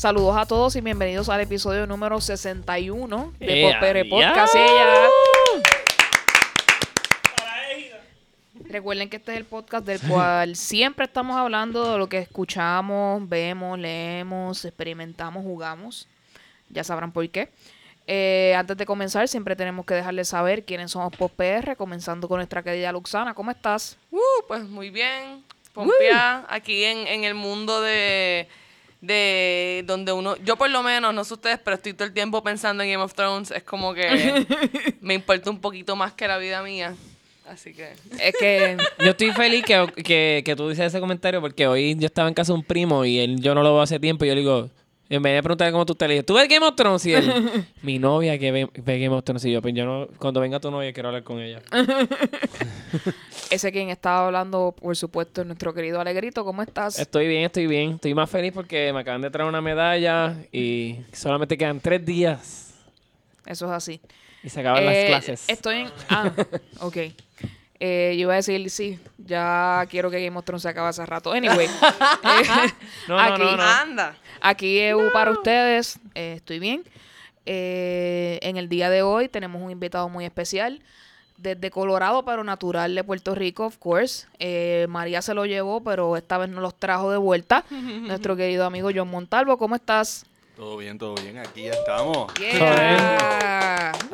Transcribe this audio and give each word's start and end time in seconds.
Saludos 0.00 0.34
a 0.38 0.46
todos 0.46 0.74
y 0.76 0.80
bienvenidos 0.80 1.28
al 1.28 1.42
episodio 1.42 1.86
número 1.86 2.22
61 2.22 3.34
de 3.38 3.60
¡Ea, 3.60 3.74
Popere! 3.74 4.06
Podcast. 4.06 4.54
Ella. 4.56 5.08
Recuerden 8.70 9.10
que 9.10 9.18
este 9.18 9.32
es 9.32 9.36
el 9.36 9.44
podcast 9.44 9.84
del 9.84 10.00
cual 10.00 10.56
siempre 10.56 11.04
estamos 11.04 11.36
hablando 11.36 11.92
de 11.92 11.98
lo 11.98 12.08
que 12.08 12.16
escuchamos, 12.16 13.28
vemos, 13.28 13.78
leemos, 13.78 14.64
experimentamos, 14.64 15.44
jugamos. 15.44 16.08
Ya 16.70 16.82
sabrán 16.82 17.12
por 17.12 17.28
qué. 17.28 17.50
Eh, 18.06 18.54
antes 18.56 18.78
de 18.78 18.86
comenzar, 18.86 19.28
siempre 19.28 19.54
tenemos 19.54 19.84
que 19.84 19.92
dejarles 19.92 20.28
saber 20.28 20.64
quiénes 20.64 20.92
somos 20.92 21.14
PopR, 21.14 21.76
comenzando 21.76 22.26
con 22.26 22.38
nuestra 22.38 22.62
querida 22.62 22.90
Luxana. 22.90 23.34
¿Cómo 23.34 23.50
estás? 23.50 23.98
Uh, 24.10 24.18
pues 24.48 24.64
muy 24.64 24.88
bien. 24.88 25.44
Pompea, 25.74 26.46
aquí 26.48 26.84
en, 26.84 27.06
en 27.06 27.24
el 27.24 27.34
mundo 27.34 27.82
de, 27.82 28.48
de 29.00 29.82
donde 29.86 30.12
uno, 30.12 30.36
yo 30.44 30.56
por 30.56 30.70
lo 30.70 30.82
menos, 30.82 31.14
no 31.14 31.24
sé 31.24 31.34
ustedes, 31.34 31.58
pero 31.64 31.76
estoy 31.76 31.94
todo 31.94 32.06
el 32.06 32.12
tiempo 32.12 32.42
pensando 32.42 32.82
en 32.82 32.90
Game 32.90 33.02
of 33.02 33.14
Thrones. 33.14 33.50
Es 33.50 33.62
como 33.62 33.94
que 33.94 34.46
me 35.00 35.14
importa 35.14 35.50
un 35.50 35.60
poquito 35.60 35.96
más 35.96 36.12
que 36.12 36.28
la 36.28 36.38
vida 36.38 36.62
mía. 36.62 36.94
Así 37.48 37.74
que... 37.74 37.94
Es 38.20 38.34
que 38.38 38.76
Yo 39.00 39.10
estoy 39.10 39.32
feliz 39.32 39.64
que, 39.64 39.86
que, 40.04 40.42
que 40.44 40.56
tú 40.56 40.68
dices 40.68 40.86
ese 40.86 41.00
comentario 41.00 41.40
porque 41.40 41.66
hoy 41.66 41.96
yo 41.98 42.06
estaba 42.06 42.28
en 42.28 42.34
casa 42.34 42.52
de 42.52 42.58
un 42.58 42.64
primo 42.64 43.04
y 43.04 43.18
él, 43.18 43.40
yo 43.40 43.54
no 43.54 43.62
lo 43.62 43.72
veo 43.72 43.82
hace 43.82 43.98
tiempo 43.98 44.24
y 44.24 44.28
yo 44.28 44.34
le 44.34 44.40
digo, 44.42 44.70
en 45.16 45.22
vez 45.22 45.34
de 45.34 45.42
preguntarle 45.42 45.72
cómo 45.72 45.84
tú 45.84 45.94
te 45.94 46.06
le 46.08 46.14
dije, 46.14 46.22
¿tú 46.24 46.34
ves 46.34 46.48
Game 46.48 46.64
of 46.64 46.74
Thrones? 46.76 47.04
Y 47.06 47.12
él, 47.14 47.32
mi 47.82 47.98
novia 47.98 48.38
que 48.38 48.52
ve, 48.52 48.68
ve 48.74 48.98
Game 49.00 49.14
of 49.14 49.24
Thrones 49.24 49.44
y 49.44 49.52
yo, 49.52 49.60
pues 49.60 49.74
yo 49.74 49.84
no, 49.84 50.06
cuando 50.18 50.40
venga 50.40 50.60
tu 50.60 50.70
novia 50.70 50.92
quiero 50.92 51.08
hablar 51.08 51.24
con 51.24 51.40
ella. 51.40 51.60
ese 53.50 53.72
quien 53.72 53.90
estaba 53.90 54.26
hablando, 54.26 54.74
por 54.80 54.96
supuesto, 54.96 55.40
es 55.40 55.46
nuestro 55.46 55.74
querido 55.74 56.00
Alegrito. 56.00 56.44
¿Cómo 56.44 56.62
estás? 56.62 56.98
Estoy 56.98 57.26
bien, 57.28 57.42
estoy 57.44 57.66
bien. 57.66 57.92
Estoy 57.92 58.14
más 58.14 58.30
feliz 58.30 58.52
porque 58.52 58.92
me 58.92 59.00
acaban 59.00 59.20
de 59.22 59.30
traer 59.30 59.48
una 59.48 59.60
medalla 59.60 60.36
y 60.52 60.96
solamente 61.12 61.58
quedan 61.58 61.80
tres 61.80 62.04
días 62.04 62.74
Eso 63.46 63.66
es 63.66 63.72
así. 63.72 64.00
y 64.44 64.48
se 64.48 64.60
acaban 64.60 64.84
las 64.86 64.94
Eh, 64.94 65.04
clases. 65.08 65.44
Estoy 65.48 65.76
en. 65.78 65.88
Ah, 66.08 66.32
ok. 66.80 66.96
Eh, 67.82 68.12
yo 68.16 68.22
iba 68.22 68.34
a 68.34 68.36
decir, 68.36 68.68
sí, 68.70 68.98
ya 69.16 69.86
quiero 69.88 70.10
que 70.10 70.22
Game 70.22 70.36
of 70.36 70.44
Thrones 70.44 70.62
se 70.62 70.68
acabe 70.68 70.88
hace 70.88 71.04
rato. 71.06 71.32
Anyway, 71.32 71.66
eh, 72.24 72.72
No, 73.08 73.16
no, 73.16 73.20
aquí, 73.20 73.42
no, 73.42 73.56
no. 73.56 73.62
Anda. 73.62 74.16
aquí 74.40 74.78
EU 74.80 75.10
para 75.12 75.30
ustedes. 75.30 75.98
eh, 76.14 76.34
estoy 76.36 76.58
bien. 76.58 76.84
Eh, 77.46 78.38
en 78.42 78.56
el 78.58 78.68
día 78.68 78.90
de 78.90 79.02
hoy 79.02 79.28
tenemos 79.28 79.62
un 79.62 79.70
invitado 79.70 80.08
muy 80.08 80.24
especial. 80.24 80.82
Desde 81.38 81.70
Colorado, 81.70 82.22
pero 82.22 82.44
natural 82.44 82.94
de 82.94 83.02
Puerto 83.02 83.34
Rico, 83.34 83.64
of 83.64 83.78
course. 83.78 84.26
Eh, 84.38 84.84
María 84.90 85.22
se 85.22 85.32
lo 85.32 85.46
llevó, 85.46 85.82
pero 85.82 86.18
esta 86.18 86.36
vez 86.36 86.50
nos 86.50 86.60
los 86.60 86.74
trajo 86.78 87.10
de 87.10 87.16
vuelta. 87.16 87.64
Nuestro 87.70 88.36
querido 88.36 88.66
amigo 88.66 88.90
John 88.94 89.08
Montalvo, 89.08 89.56
¿cómo 89.56 89.74
estás? 89.74 90.26
Todo 90.60 90.76
bien, 90.76 90.98
todo 90.98 91.14
bien. 91.14 91.38
Aquí 91.38 91.62
ya 91.62 91.70
estamos. 91.70 92.34
Yeah. 92.34 93.92
Aquí 93.92 94.04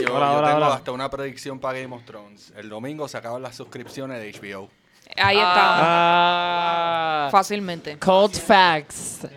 yo, 0.00 0.08
yo 0.08 0.16
Hola, 0.16 0.32
hola, 0.32 0.48
tengo 0.48 0.56
hola. 0.56 0.74
hasta 0.74 0.90
una 0.90 1.08
predicción 1.08 1.60
para 1.60 1.78
Game 1.78 1.94
of 1.94 2.02
Thrones. 2.04 2.52
El 2.56 2.68
domingo 2.68 3.06
se 3.06 3.18
acaban 3.18 3.40
las 3.40 3.54
suscripciones 3.54 4.20
de 4.20 4.32
HBO. 4.32 4.68
Ahí 5.14 5.36
estamos. 5.36 5.78
Ah, 5.80 7.28
Fácilmente. 7.30 7.98
cold 8.00 8.34
facts. 8.34 9.28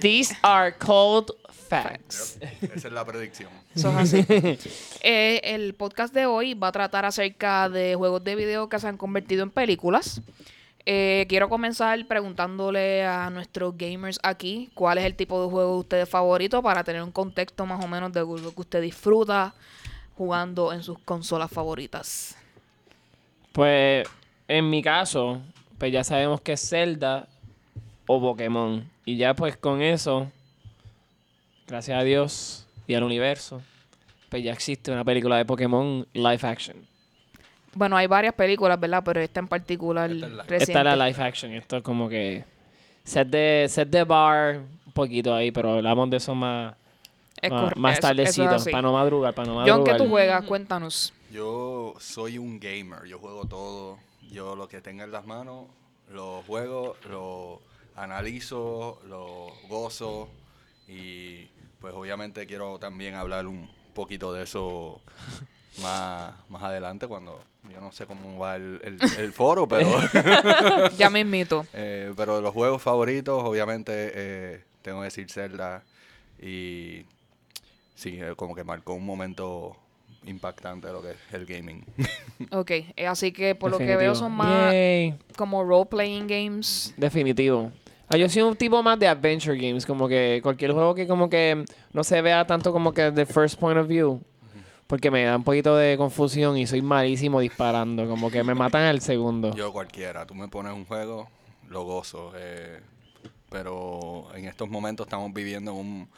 These 0.00 0.36
are 0.42 0.72
cold 0.78 1.32
facts. 1.68 2.38
Esa 2.62 2.86
es 2.86 2.92
la 2.94 3.04
predicción. 3.04 3.50
Eso 3.74 3.90
es 3.98 4.14
así. 4.14 4.24
Eh, 5.02 5.40
el 5.42 5.74
podcast 5.74 6.14
de 6.14 6.26
hoy 6.26 6.54
va 6.54 6.68
a 6.68 6.72
tratar 6.72 7.04
acerca 7.04 7.68
de 7.68 7.96
juegos 7.96 8.22
de 8.22 8.36
video 8.36 8.68
que 8.68 8.78
se 8.78 8.86
han 8.86 8.96
convertido 8.96 9.42
en 9.42 9.50
películas. 9.50 10.22
Eh, 10.86 11.24
quiero 11.28 11.48
comenzar 11.48 12.06
preguntándole 12.06 13.04
a 13.04 13.30
nuestros 13.30 13.76
gamers 13.76 14.18
aquí 14.22 14.70
cuál 14.74 14.98
es 14.98 15.04
el 15.04 15.14
tipo 15.14 15.42
de 15.42 15.50
juego 15.50 15.72
de 15.72 15.78
ustedes 15.78 16.08
favorito 16.08 16.62
para 16.62 16.84
tener 16.84 17.02
un 17.02 17.10
contexto 17.10 17.64
más 17.64 17.82
o 17.82 17.88
menos 17.88 18.12
de 18.12 18.20
lo 18.20 18.54
que 18.54 18.60
usted 18.60 18.82
disfruta 18.82 19.54
jugando 20.16 20.72
en 20.74 20.82
sus 20.82 20.98
consolas 20.98 21.50
favoritas. 21.50 22.36
Pues 23.52 24.06
en 24.46 24.68
mi 24.68 24.82
caso, 24.82 25.40
pues 25.78 25.90
ya 25.90 26.04
sabemos 26.04 26.42
que 26.42 26.52
es 26.52 26.68
Zelda 26.68 27.28
o 28.06 28.20
Pokémon. 28.20 28.86
Y 29.06 29.16
ya 29.16 29.34
pues 29.34 29.56
con 29.56 29.80
eso, 29.80 30.30
gracias 31.66 31.98
a 31.98 32.02
Dios 32.02 32.66
y 32.86 32.94
al 32.94 33.04
universo, 33.04 33.62
pues 34.28 34.44
ya 34.44 34.52
existe 34.52 34.92
una 34.92 35.04
película 35.04 35.38
de 35.38 35.46
Pokémon 35.46 36.06
live 36.12 36.40
action. 36.42 36.93
Bueno, 37.74 37.96
hay 37.96 38.06
varias 38.06 38.34
películas, 38.34 38.78
¿verdad? 38.78 39.02
Pero 39.04 39.20
esta 39.20 39.40
en 39.40 39.48
particular 39.48 40.10
Esta 40.10 40.26
es 40.26 40.32
la- 40.32 40.42
reciente. 40.44 40.64
Esta 40.64 40.78
es 40.80 40.84
la 40.98 41.08
live 41.08 41.22
action. 41.22 41.52
Esto 41.52 41.76
es 41.78 41.82
como 41.82 42.08
que 42.08 42.44
set 43.04 43.28
de, 43.28 43.66
set 43.68 43.88
de 43.88 44.04
bar 44.04 44.60
un 44.86 44.92
poquito 44.92 45.34
ahí, 45.34 45.50
pero 45.50 45.72
hablamos 45.74 46.08
de 46.10 46.16
eso 46.18 46.34
más, 46.34 46.74
Es 47.42 47.50
más, 47.50 47.60
correcto, 47.60 47.80
más 47.80 47.94
es 47.94 48.00
tardecito, 48.00 48.48
así. 48.50 48.70
para 48.70 48.82
no 48.82 48.92
madrugar, 48.92 49.34
para 49.34 49.48
no 49.48 49.54
madrugar. 49.56 49.78
John, 49.78 49.84
¿qué 49.98 50.02
tú 50.04 50.08
juegas? 50.08 50.44
Cuéntanos. 50.44 51.12
Yo 51.32 51.94
soy 51.98 52.38
un 52.38 52.60
gamer. 52.60 53.04
Yo 53.06 53.18
juego 53.18 53.44
todo. 53.46 53.98
Yo 54.30 54.54
lo 54.56 54.68
que 54.68 54.80
tenga 54.80 55.04
en 55.04 55.10
las 55.12 55.26
manos, 55.26 55.66
lo 56.10 56.42
juego, 56.46 56.96
lo 57.10 57.60
analizo, 57.96 59.00
lo 59.08 59.48
gozo. 59.68 60.28
Y 60.88 61.46
pues 61.80 61.94
obviamente 61.94 62.46
quiero 62.46 62.78
también 62.78 63.14
hablar 63.14 63.46
un 63.46 63.68
poquito 63.94 64.32
de 64.32 64.42
eso 64.44 65.00
más, 65.82 66.32
más 66.48 66.62
adelante 66.62 67.06
cuando 67.06 67.40
yo 67.72 67.80
no 67.80 67.90
sé 67.92 68.06
cómo 68.06 68.38
va 68.38 68.56
el, 68.56 68.80
el- 68.84 68.98
el 69.18 69.32
foro, 69.32 69.66
pero... 69.66 69.88
Ya 70.98 71.10
me 71.10 71.20
invito. 71.20 71.66
Eh, 71.74 72.12
pero 72.16 72.36
de 72.36 72.42
los 72.42 72.52
juegos 72.52 72.82
favoritos, 72.82 73.42
obviamente, 73.42 73.92
eh, 74.14 74.64
tengo 74.82 75.00
que 75.00 75.04
decir 75.04 75.30
Zelda. 75.30 75.82
Y 76.40 77.04
sí, 77.94 78.18
eh, 78.20 78.34
como 78.36 78.54
que 78.54 78.64
marcó 78.64 78.94
un 78.94 79.04
momento 79.06 79.76
impactante 80.26 80.86
de 80.86 80.92
lo 80.92 81.02
que 81.02 81.10
es 81.12 81.16
el 81.32 81.46
gaming. 81.46 81.84
Ok, 82.50 82.70
eh, 82.70 83.06
así 83.06 83.30
que 83.32 83.54
por 83.54 83.70
lo 83.70 83.78
que 83.78 83.84
Definitivo. 83.84 84.10
veo 84.12 84.14
son 84.16 84.32
más 84.32 84.72
Yay. 84.72 85.14
como 85.36 85.62
role-playing 85.64 86.26
games. 86.26 86.92
Definitivo. 86.96 87.70
Ah, 88.08 88.16
yo 88.16 88.28
soy 88.28 88.42
un 88.42 88.56
tipo 88.56 88.82
más 88.82 88.98
de 88.98 89.06
adventure 89.08 89.56
games, 89.56 89.86
como 89.86 90.08
que 90.08 90.40
cualquier 90.42 90.72
juego 90.72 90.94
que 90.94 91.06
como 91.06 91.30
que 91.30 91.64
no 91.92 92.04
se 92.04 92.20
vea 92.20 92.44
tanto 92.46 92.72
como 92.72 92.92
que 92.92 93.10
de 93.12 93.24
first 93.24 93.58
point 93.58 93.78
of 93.78 93.86
view, 93.86 94.20
porque 94.86 95.10
me 95.10 95.24
da 95.24 95.36
un 95.36 95.44
poquito 95.44 95.76
de 95.76 95.96
confusión 95.96 96.56
y 96.58 96.66
soy 96.66 96.82
malísimo 96.82 97.40
disparando, 97.40 98.08
como 98.08 98.30
que 98.30 98.42
me 98.44 98.54
matan 98.54 98.82
al 98.82 99.00
segundo. 99.00 99.54
Yo 99.54 99.72
cualquiera, 99.72 100.26
tú 100.26 100.34
me 100.34 100.48
pones 100.48 100.72
un 100.72 100.84
juego, 100.84 101.28
lo 101.68 101.84
gozo. 101.84 102.32
eh, 102.36 102.80
pero 103.50 104.26
en 104.34 104.46
estos 104.46 104.68
momentos 104.68 105.06
estamos 105.06 105.32
viviendo 105.32 105.70
en, 105.70 105.76
un, 105.76 106.08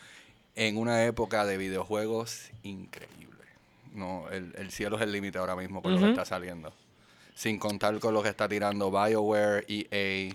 en 0.54 0.78
una 0.78 1.04
época 1.04 1.44
de 1.44 1.58
videojuegos 1.58 2.50
increíble. 2.62 3.44
No, 3.92 4.28
el, 4.30 4.54
el 4.56 4.70
cielo 4.70 4.96
es 4.96 5.02
el 5.02 5.12
límite 5.12 5.38
ahora 5.38 5.54
mismo 5.54 5.82
con 5.82 5.92
lo 5.94 6.00
que 6.00 6.08
está 6.10 6.24
saliendo. 6.24 6.72
Sin 7.34 7.58
contar 7.58 7.98
con 7.98 8.14
lo 8.14 8.22
que 8.22 8.30
está 8.30 8.48
tirando 8.48 8.90
BioWare, 8.90 9.66
EA, 9.68 10.34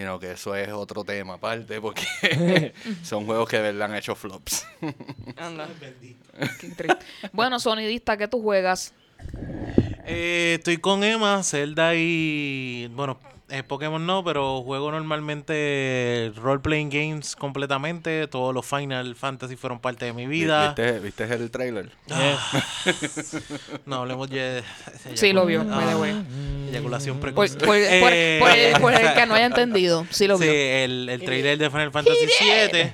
you 0.00 0.06
know, 0.06 0.18
que 0.18 0.32
eso 0.32 0.56
es 0.56 0.70
otro 0.70 1.04
tema 1.04 1.34
aparte, 1.34 1.78
porque 1.80 2.06
son 3.02 3.26
juegos 3.26 3.48
que 3.48 3.56
de 3.56 3.62
verdad 3.62 3.90
han 3.90 3.96
hecho 3.96 4.14
flops. 4.14 4.66
Anda. 5.36 5.68
Qué 6.58 6.96
bueno, 7.32 7.60
sonidista, 7.60 8.16
¿qué 8.16 8.26
tú 8.26 8.42
juegas? 8.42 8.94
Eh, 10.06 10.56
estoy 10.58 10.78
con 10.78 11.04
Emma, 11.04 11.42
Zelda 11.42 11.94
y. 11.94 12.90
Bueno, 12.94 13.20
eh, 13.50 13.62
Pokémon 13.62 14.04
no, 14.06 14.22
pero 14.24 14.62
juego 14.62 14.90
normalmente 14.90 16.32
role-playing 16.36 16.88
games 16.90 17.36
completamente. 17.36 18.26
Todos 18.28 18.54
los 18.54 18.64
Final 18.66 19.14
Fantasy 19.16 19.56
fueron 19.56 19.80
parte 19.80 20.04
de 20.06 20.12
mi 20.12 20.26
vida. 20.26 20.68
¿Viste, 20.68 21.00
¿Viste 21.00 21.24
el 21.24 21.50
trailer? 21.50 21.90
No 23.86 23.96
hablemos 23.96 24.28
ya 24.30 24.42
de. 24.42 24.62
Sí, 25.14 25.32
lo 25.32 25.46
vio, 25.46 25.62
Ah, 25.70 25.76
by 25.76 25.86
the 25.86 25.94
way. 25.96 26.24
Eyaculación 26.70 27.16
Por, 27.18 27.34
precoz. 27.34 27.56
por- 27.56 27.66
por- 27.66 27.76
Eh, 27.76 28.38
por 28.40 28.50
el, 28.52 28.80
por 28.80 28.94
el 28.94 29.14
que 29.14 29.26
no 29.26 29.34
haya 29.34 29.46
entendido. 29.46 30.06
Sí 30.10 30.26
lo 30.26 30.36
Sí, 30.38 30.44
vio. 30.44 30.52
el, 30.52 31.08
el 31.08 31.20
trailer 31.22 31.58
de 31.58 31.70
Final 31.70 31.90
Fantasy 31.90 32.26
VII. 32.40 32.92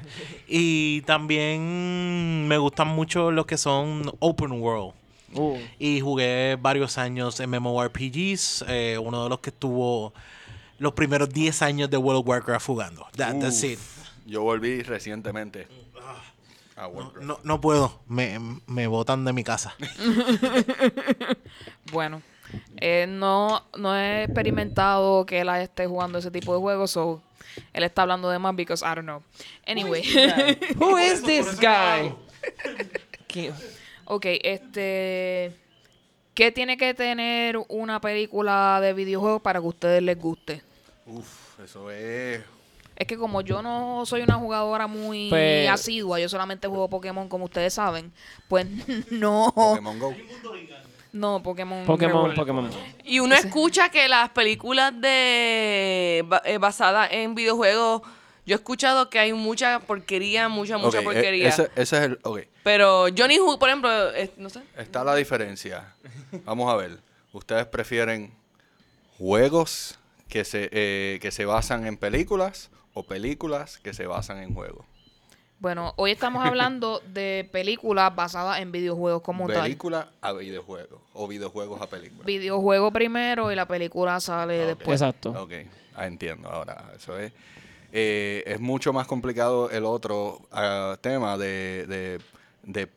Y 0.48 1.00
también 1.02 2.46
me 2.48 2.58
gustan 2.58 2.88
mucho 2.88 3.30
los 3.30 3.46
que 3.46 3.56
son 3.58 4.12
open 4.20 4.52
world. 4.52 4.94
Uh, 5.34 5.58
Y 5.78 6.00
jugué 6.00 6.56
varios 6.60 6.98
años 6.98 7.40
en 7.40 7.50
MMORPGs. 7.50 8.64
eh, 8.68 8.98
uno 9.02 9.24
de 9.24 9.28
los 9.28 9.40
que 9.40 9.50
estuvo 9.50 10.14
los 10.78 10.92
primeros 10.92 11.28
10 11.30 11.62
años 11.62 11.90
de 11.90 11.96
World 11.96 12.20
of 12.20 12.28
Warcraft 12.28 12.66
jugando. 12.66 13.06
That- 13.16 13.40
that's 13.40 13.62
it. 13.62 13.78
Yo 14.26 14.42
volví 14.42 14.82
recientemente 14.82 15.68
a 16.76 16.82
No, 16.82 16.88
Warcraft. 16.88 17.24
no, 17.26 17.38
no 17.44 17.60
puedo. 17.60 18.00
Me, 18.08 18.38
me 18.66 18.86
botan 18.86 19.24
de 19.24 19.32
mi 19.32 19.44
casa. 19.44 19.74
Bueno, 21.92 22.20
eh, 22.80 23.06
no, 23.08 23.64
no 23.78 23.96
he 23.96 24.24
experimentado 24.24 25.24
que 25.24 25.40
él 25.40 25.48
esté 25.50 25.86
jugando 25.86 26.18
ese 26.18 26.30
tipo 26.30 26.52
de 26.52 26.60
juegos, 26.60 26.90
so 26.90 27.22
él 27.72 27.84
está 27.84 28.02
hablando 28.02 28.28
de 28.28 28.38
más 28.38 28.54
because 28.56 28.84
I 28.84 28.94
don't 28.94 29.04
know. 29.04 29.22
Anyway. 29.66 30.02
Who 30.78 30.98
is 30.98 31.22
this 31.22 31.58
guy? 31.60 32.12
¿Qué- 33.28 33.52
ok, 34.04 34.26
este... 34.42 35.56
¿Qué 36.34 36.52
tiene 36.52 36.76
que 36.76 36.92
tener 36.92 37.56
una 37.68 37.98
película 38.00 38.78
de 38.82 38.92
videojuegos 38.92 39.40
para 39.40 39.58
que 39.58 39.64
a 39.64 39.68
ustedes 39.70 40.02
les 40.02 40.18
guste? 40.18 40.62
Uf, 41.06 41.60
eso 41.60 41.90
es 41.90 42.42
Es 42.96 43.06
que 43.06 43.16
como 43.16 43.40
yo 43.42 43.62
no 43.62 44.04
soy 44.06 44.22
una 44.22 44.34
jugadora 44.34 44.86
muy 44.86 45.28
Pues- 45.30 45.68
asidua, 45.68 46.18
yo 46.18 46.28
solamente 46.28 46.66
juego 46.68 46.88
Pokémon 46.88 47.28
como 47.28 47.44
ustedes 47.44 47.74
saben, 47.74 48.12
pues 48.48 48.66
no, 49.10 49.52
Pokémon 49.54 49.98
Go. 49.98 50.14
no, 51.12 51.42
Pokémon. 51.42 51.84
Pokémon. 51.86 52.34
Pokémon. 52.34 52.70
Y 53.04 53.20
uno 53.20 53.34
escucha 53.34 53.88
que 53.90 54.08
las 54.08 54.30
películas 54.30 54.92
de 55.00 56.24
eh, 56.44 56.58
basadas 56.58 57.08
en 57.12 57.34
videojuegos, 57.34 58.02
yo 58.44 58.54
he 58.54 58.58
escuchado 58.58 59.08
que 59.10 59.18
hay 59.18 59.32
mucha 59.32 59.80
porquería, 59.80 60.48
mucha, 60.48 60.76
mucha 60.78 61.00
e- 61.00 61.02
porquería. 61.04 61.48
ese, 61.48 61.70
ese 61.76 61.96
es 61.98 62.02
el. 62.04 62.18
Ok, 62.22 62.40
Pero 62.62 63.06
Johnny 63.16 63.38
Hook, 63.38 63.58
por 63.58 63.68
ejemplo, 63.68 63.90
no 64.38 64.50
sé. 64.50 64.60
está 64.76 65.02
la 65.04 65.14
diferencia. 65.14 65.94
Vamos 66.44 66.72
a 66.72 66.76
ver. 66.76 66.98
¿Ustedes 67.32 67.66
prefieren 67.66 68.32
juegos 69.18 69.98
que 70.28 70.44
se, 70.44 70.68
eh, 70.72 71.18
que 71.20 71.30
se 71.30 71.44
basan 71.44 71.86
en 71.86 71.96
películas 71.96 72.70
o 72.94 73.02
películas 73.04 73.78
que 73.78 73.92
se 73.94 74.06
basan 74.06 74.38
en 74.42 74.54
juegos? 74.54 74.84
Bueno, 75.58 75.94
hoy 75.96 76.10
estamos 76.10 76.44
hablando 76.44 77.00
de 77.14 77.48
películas 77.50 78.14
basadas 78.14 78.60
en 78.60 78.72
videojuegos 78.72 79.22
como 79.22 79.46
tal. 79.48 79.62
Película 79.62 80.10
a 80.20 80.32
videojuegos 80.32 81.00
o 81.14 81.26
videojuegos 81.26 81.80
a 81.80 81.86
películas. 81.88 82.26
Videojuego 82.26 82.90
primero 82.90 83.50
y 83.50 83.56
la 83.56 83.66
película 83.66 84.20
sale 84.20 84.66
después. 84.66 85.00
Exacto. 85.00 85.30
Ok, 85.30 85.52
ah, 85.94 86.06
entiendo. 86.06 86.48
Ahora, 86.50 86.92
eso 86.94 87.18
es. 87.18 87.32
eh, 87.92 88.42
es 88.46 88.60
mucho 88.60 88.92
más 88.92 89.06
complicado 89.06 89.70
el 89.70 89.84
otro 89.86 90.40
ah, 90.52 90.98
tema 91.00 91.38
de, 91.38 91.86
de, 91.86 92.20
de 92.64 92.88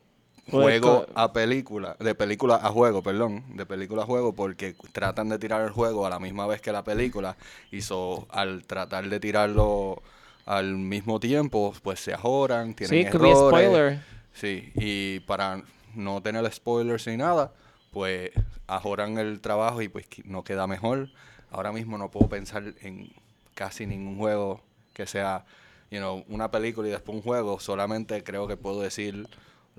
juego 0.50 1.06
co- 1.06 1.12
a 1.14 1.32
película, 1.32 1.96
de 2.00 2.14
película 2.14 2.56
a 2.56 2.70
juego, 2.70 3.02
perdón, 3.02 3.44
de 3.56 3.66
película 3.66 4.02
a 4.02 4.06
juego, 4.06 4.32
porque 4.34 4.74
tratan 4.92 5.28
de 5.28 5.38
tirar 5.38 5.62
el 5.62 5.70
juego 5.70 6.06
a 6.06 6.10
la 6.10 6.18
misma 6.18 6.46
vez 6.46 6.60
que 6.60 6.72
la 6.72 6.84
película, 6.84 7.36
y 7.70 7.82
so, 7.82 8.26
al 8.30 8.64
tratar 8.64 9.08
de 9.08 9.20
tirarlo 9.20 10.02
al 10.46 10.76
mismo 10.76 11.20
tiempo, 11.20 11.72
pues 11.82 12.00
se 12.00 12.12
ajoran, 12.14 12.74
tienen 12.74 13.00
Sí, 13.00 13.06
errores. 13.06 13.38
spoiler. 13.38 13.98
Sí, 14.32 14.72
y 14.76 15.20
para 15.20 15.62
no 15.94 16.22
tener 16.22 16.50
spoilers 16.52 17.06
ni 17.06 17.16
nada, 17.16 17.52
pues 17.92 18.30
ajoran 18.66 19.18
el 19.18 19.40
trabajo 19.40 19.82
y 19.82 19.88
pues 19.88 20.06
no 20.24 20.44
queda 20.44 20.66
mejor. 20.66 21.08
Ahora 21.50 21.72
mismo 21.72 21.98
no 21.98 22.10
puedo 22.10 22.28
pensar 22.28 22.74
en 22.82 23.10
casi 23.54 23.86
ningún 23.86 24.16
juego 24.18 24.62
que 24.94 25.06
sea, 25.06 25.44
you 25.90 25.98
know, 25.98 26.24
una 26.28 26.50
película 26.50 26.88
y 26.88 26.92
después 26.92 27.16
un 27.16 27.22
juego. 27.22 27.58
Solamente 27.60 28.22
creo 28.22 28.46
que 28.46 28.56
puedo 28.56 28.80
decir 28.80 29.28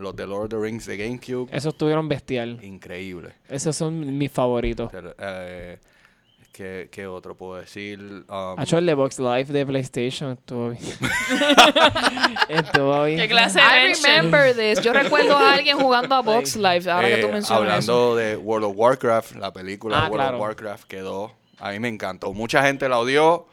los 0.01 0.15
de 0.15 0.27
Lord 0.27 0.43
of 0.45 0.49
the 0.49 0.57
Rings 0.57 0.85
de 0.85 0.97
GameCube. 0.97 1.49
Esos 1.51 1.73
estuvieron 1.73 2.07
bestial. 2.09 2.59
Increíble. 2.63 3.33
Esos 3.49 3.75
son 3.75 4.17
mis 4.17 4.31
favoritos. 4.31 4.91
Eh, 5.19 5.77
¿qué, 6.51 6.89
qué 6.91 7.07
otro 7.07 7.35
puedo 7.35 7.55
decir? 7.61 7.99
Um, 8.27 8.59
Ha 8.59 8.63
hecho 8.63 8.77
el 8.77 8.85
de 8.85 8.93
Box 8.93 9.19
Live 9.19 9.45
de 9.45 9.65
PlayStation. 9.65 10.31
Estuvo 10.31 10.69
bien. 10.71 10.81
estuvo 12.49 13.03
bien. 13.05 13.19
¿Qué 13.19 13.27
clase 13.27 13.59
de 13.59 13.65
I 13.65 13.93
remember 13.93 14.55
this. 14.55 14.81
Yo 14.83 14.93
recuerdo 14.93 15.37
a 15.37 15.53
alguien 15.53 15.77
jugando 15.77 16.15
a 16.15 16.21
Box 16.21 16.55
Live, 16.55 16.89
ahora 16.89 17.07
que 17.07 17.17
tú 17.17 17.27
Eh, 17.27 17.31
mencionas 17.31 17.51
hablando 17.51 18.15
de 18.15 18.37
World 18.37 18.65
of 18.65 18.73
Warcraft, 18.75 19.35
la 19.35 19.51
película 19.53 19.97
Ah, 19.99 20.01
World 20.09 20.15
claro. 20.15 20.37
of 20.37 20.41
Warcraft 20.41 20.83
quedó. 20.87 21.31
A 21.59 21.71
mí 21.71 21.79
me 21.79 21.87
encantó. 21.89 22.33
Mucha 22.33 22.63
gente 22.63 22.89
la 22.89 22.99
odió, 22.99 23.45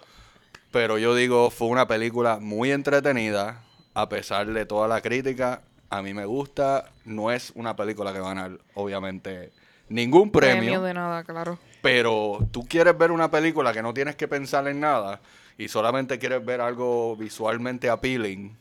pero 0.71 0.99
yo 0.99 1.15
digo, 1.15 1.51
fue 1.51 1.69
una 1.69 1.87
película 1.87 2.39
muy 2.41 2.71
entretenida, 2.73 3.63
a 3.95 4.09
pesar 4.09 4.47
de 4.47 4.65
toda 4.67 4.89
la 4.89 5.01
crítica. 5.01 5.63
A 5.91 6.03
mí 6.03 6.15
me 6.15 6.25
gusta. 6.27 6.91
No 7.05 7.31
es 7.31 7.53
una 7.55 7.77
película 7.77 8.13
que 8.13 8.21
va 8.21 8.31
a 8.31 8.35
ganar, 8.35 8.59
obviamente, 8.75 9.53
ningún 9.89 10.31
premio 10.31 10.61
premio. 10.61 10.83
de 10.83 10.95
nada, 10.95 11.25
claro. 11.25 11.59
Pero 11.83 12.39
tú 12.51 12.67
quieres 12.67 12.97
ver 12.97 13.11
una 13.11 13.31
película 13.31 13.73
que 13.73 13.83
no 13.83 13.95
tienes 13.95 14.17
que 14.17 14.29
pensar 14.29 14.67
en 14.69 14.81
nada 14.81 15.21
y 15.57 15.69
solamente 15.69 16.19
quieres 16.19 16.45
ver 16.45 16.61
algo 16.61 17.17
visualmente 17.17 17.89
appealing. 17.89 18.57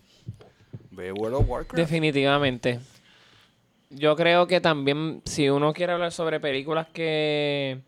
Ve 0.92 1.12
World 1.12 1.36
of 1.38 1.50
Warcraft. 1.50 1.78
Definitivamente. 1.78 2.80
Yo 3.90 4.16
creo 4.16 4.48
que 4.48 4.60
también, 4.60 5.22
si 5.26 5.50
uno 5.50 5.74
quiere 5.74 5.94
hablar 5.94 6.12
sobre 6.12 6.40
películas 6.40 6.88
que. 6.92 7.82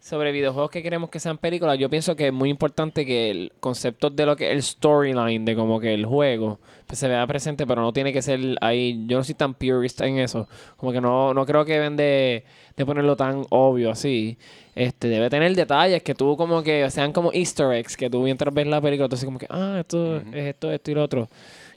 Sobre 0.00 0.30
videojuegos 0.30 0.70
que 0.70 0.82
queremos 0.82 1.10
que 1.10 1.18
sean 1.18 1.36
películas, 1.36 1.78
yo 1.78 1.90
pienso 1.90 2.14
que 2.14 2.28
es 2.28 2.32
muy 2.32 2.48
importante 2.48 3.04
que 3.04 3.30
el 3.30 3.52
concepto 3.58 4.08
de 4.08 4.24
lo 4.24 4.36
que 4.36 4.46
es 4.46 4.52
el 4.52 4.62
storyline, 4.62 5.44
de 5.44 5.56
como 5.56 5.80
que 5.80 5.94
el 5.94 6.06
juego, 6.06 6.60
pues 6.86 7.00
se 7.00 7.08
vea 7.08 7.26
presente, 7.26 7.66
pero 7.66 7.82
no 7.82 7.92
tiene 7.92 8.12
que 8.12 8.22
ser 8.22 8.38
ahí. 8.60 9.04
Yo 9.08 9.18
no 9.18 9.24
soy 9.24 9.34
tan 9.34 9.54
purista 9.54 10.06
en 10.06 10.18
eso. 10.18 10.48
Como 10.76 10.92
que 10.92 11.00
no, 11.00 11.34
no 11.34 11.44
creo 11.44 11.64
que 11.64 11.72
deben 11.72 11.96
de, 11.96 12.44
de 12.76 12.86
ponerlo 12.86 13.16
tan 13.16 13.44
obvio 13.50 13.90
así. 13.90 14.38
Este, 14.76 15.08
debe 15.08 15.28
tener 15.28 15.54
detalles 15.56 16.02
que 16.04 16.14
tú 16.14 16.36
como 16.36 16.62
que 16.62 16.88
sean 16.90 17.12
como 17.12 17.32
easter 17.32 17.72
eggs, 17.72 17.96
que 17.96 18.08
tú 18.08 18.20
mientras 18.22 18.54
ves 18.54 18.68
la 18.68 18.80
película, 18.80 19.08
tú 19.08 19.16
así 19.16 19.24
como 19.26 19.38
que, 19.38 19.46
ah, 19.50 19.78
esto 19.80 20.18
es 20.18 20.34
esto, 20.34 20.70
esto 20.70 20.90
y 20.92 20.94
lo 20.94 21.02
otro. 21.02 21.28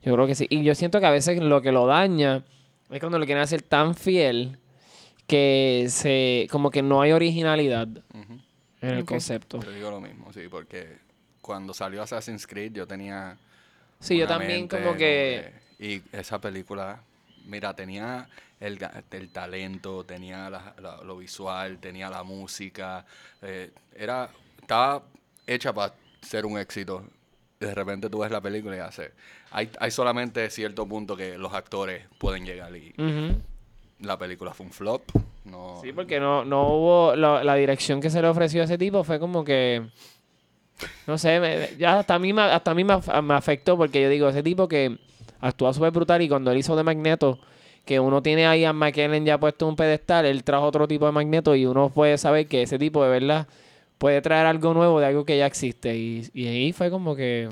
Yo 0.04 0.14
creo 0.14 0.28
que 0.28 0.36
sí. 0.36 0.46
Y 0.52 0.64
yo 0.64 0.76
siento 0.76 1.00
que 1.00 1.08
a 1.08 1.12
veces 1.12 1.42
lo 1.42 1.62
que 1.64 1.72
lo 1.72 1.88
daña 1.88 2.44
es 2.92 3.00
cuando 3.00 3.18
lo 3.18 3.26
quieren 3.26 3.42
hacer 3.42 3.64
tan 3.64 3.96
fiel 3.96 4.59
que 5.30 5.86
se 5.90 6.48
como 6.52 6.72
que 6.72 6.82
no 6.82 7.02
hay 7.02 7.12
originalidad 7.14 7.88
en 8.82 8.90
el 8.90 9.06
concepto. 9.06 9.60
Yo 9.62 9.72
digo 9.72 9.92
lo 9.92 10.02
mismo, 10.02 10.34
sí, 10.34 10.48
porque 10.50 10.98
cuando 11.42 11.74
salió 11.74 12.02
Assassin's 12.02 12.46
Creed 12.48 12.74
yo 12.74 12.88
tenía... 12.88 13.38
Sí, 14.00 14.18
yo 14.18 14.28
también 14.28 14.62
mente 14.62 14.82
como 14.82 14.98
que 14.98 15.54
Y 15.80 16.02
esa 16.12 16.40
película, 16.42 17.02
mira, 17.46 17.76
tenía 17.76 18.28
el, 18.60 18.80
el 19.12 19.30
talento, 19.30 20.04
tenía 20.06 20.50
la- 20.50 20.74
la- 20.82 20.98
lo 21.04 21.18
visual, 21.18 21.78
tenía 21.80 22.10
la 22.10 22.24
música, 22.24 23.06
eh, 23.42 23.72
era 23.96 24.30
estaba 24.62 25.04
hecha 25.46 25.74
para 25.74 25.94
ser 26.22 26.46
un 26.46 26.58
éxito. 26.58 27.04
De 27.60 27.76
repente 27.76 28.10
tú 28.10 28.20
ves 28.20 28.32
la 28.32 28.42
película 28.42 28.76
y 28.78 28.80
hace... 28.80 29.12
Hay, 29.52 29.70
hay 29.80 29.92
solamente 29.92 30.50
cierto 30.50 30.88
punto 30.88 31.16
que 31.18 31.38
los 31.38 31.54
actores 31.54 32.06
pueden 32.18 32.46
llegar 32.46 32.74
y 32.76 32.94
Ujú. 32.98 33.42
La 34.02 34.18
película 34.18 34.54
fue 34.54 34.66
un 34.66 34.72
flop. 34.72 35.04
No, 35.46 35.80
Sí, 35.82 35.92
porque 35.94 36.20
no, 36.20 36.44
no 36.46 36.68
hubo 36.74 37.16
la, 37.16 37.44
la 37.44 37.56
dirección 37.56 38.02
que 38.02 38.10
se 38.10 38.22
le 38.22 38.28
ofreció 38.28 38.62
a 38.62 38.66
ese 38.66 38.78
tipo 38.78 39.04
fue 39.04 39.20
como 39.20 39.44
que 39.44 39.84
no 41.08 41.18
sé, 41.18 41.40
me- 41.40 41.76
ya 41.78 42.00
hasta 42.00 42.16
a 42.16 42.20
mí 42.20 42.32
me, 42.34 42.42
hasta 42.44 42.72
a 42.72 42.74
mí 42.74 42.84
me, 42.84 42.94
af- 42.94 43.22
me 43.22 43.34
afectó 43.34 43.78
porque 43.78 44.02
yo 44.02 44.10
digo, 44.10 44.30
ese 44.30 44.44
tipo 44.44 44.68
que 44.68 44.98
actúa 45.42 45.74
súper 45.74 45.92
brutal 45.92 46.22
y 46.22 46.30
cuando 46.30 46.52
él 46.52 46.58
hizo 46.58 46.76
de 46.76 46.84
Magneto, 46.84 47.40
que 47.86 48.00
uno 48.00 48.22
tiene 48.22 48.46
ahí 48.46 48.64
a 48.66 48.74
McKellen 48.74 49.26
ya 49.26 49.38
puesto 49.40 49.68
un 49.68 49.76
pedestal, 49.76 50.26
él 50.26 50.44
trajo 50.44 50.66
otro 50.66 50.88
tipo 50.88 51.06
de 51.06 51.12
Magneto 51.12 51.56
y 51.56 51.66
uno 51.66 51.90
puede 51.90 52.18
saber 52.18 52.48
que 52.48 52.62
ese 52.64 52.78
tipo 52.78 53.04
de 53.04 53.10
verdad 53.10 53.48
puede 53.98 54.22
traer 54.22 54.46
algo 54.46 54.74
nuevo 54.74 55.00
de 55.00 55.08
algo 55.08 55.26
que 55.26 55.38
ya 55.38 55.46
existe 55.48 55.96
y, 55.98 56.30
y 56.34 56.48
ahí 56.48 56.72
fue 56.74 56.90
como 56.90 57.16
que 57.16 57.50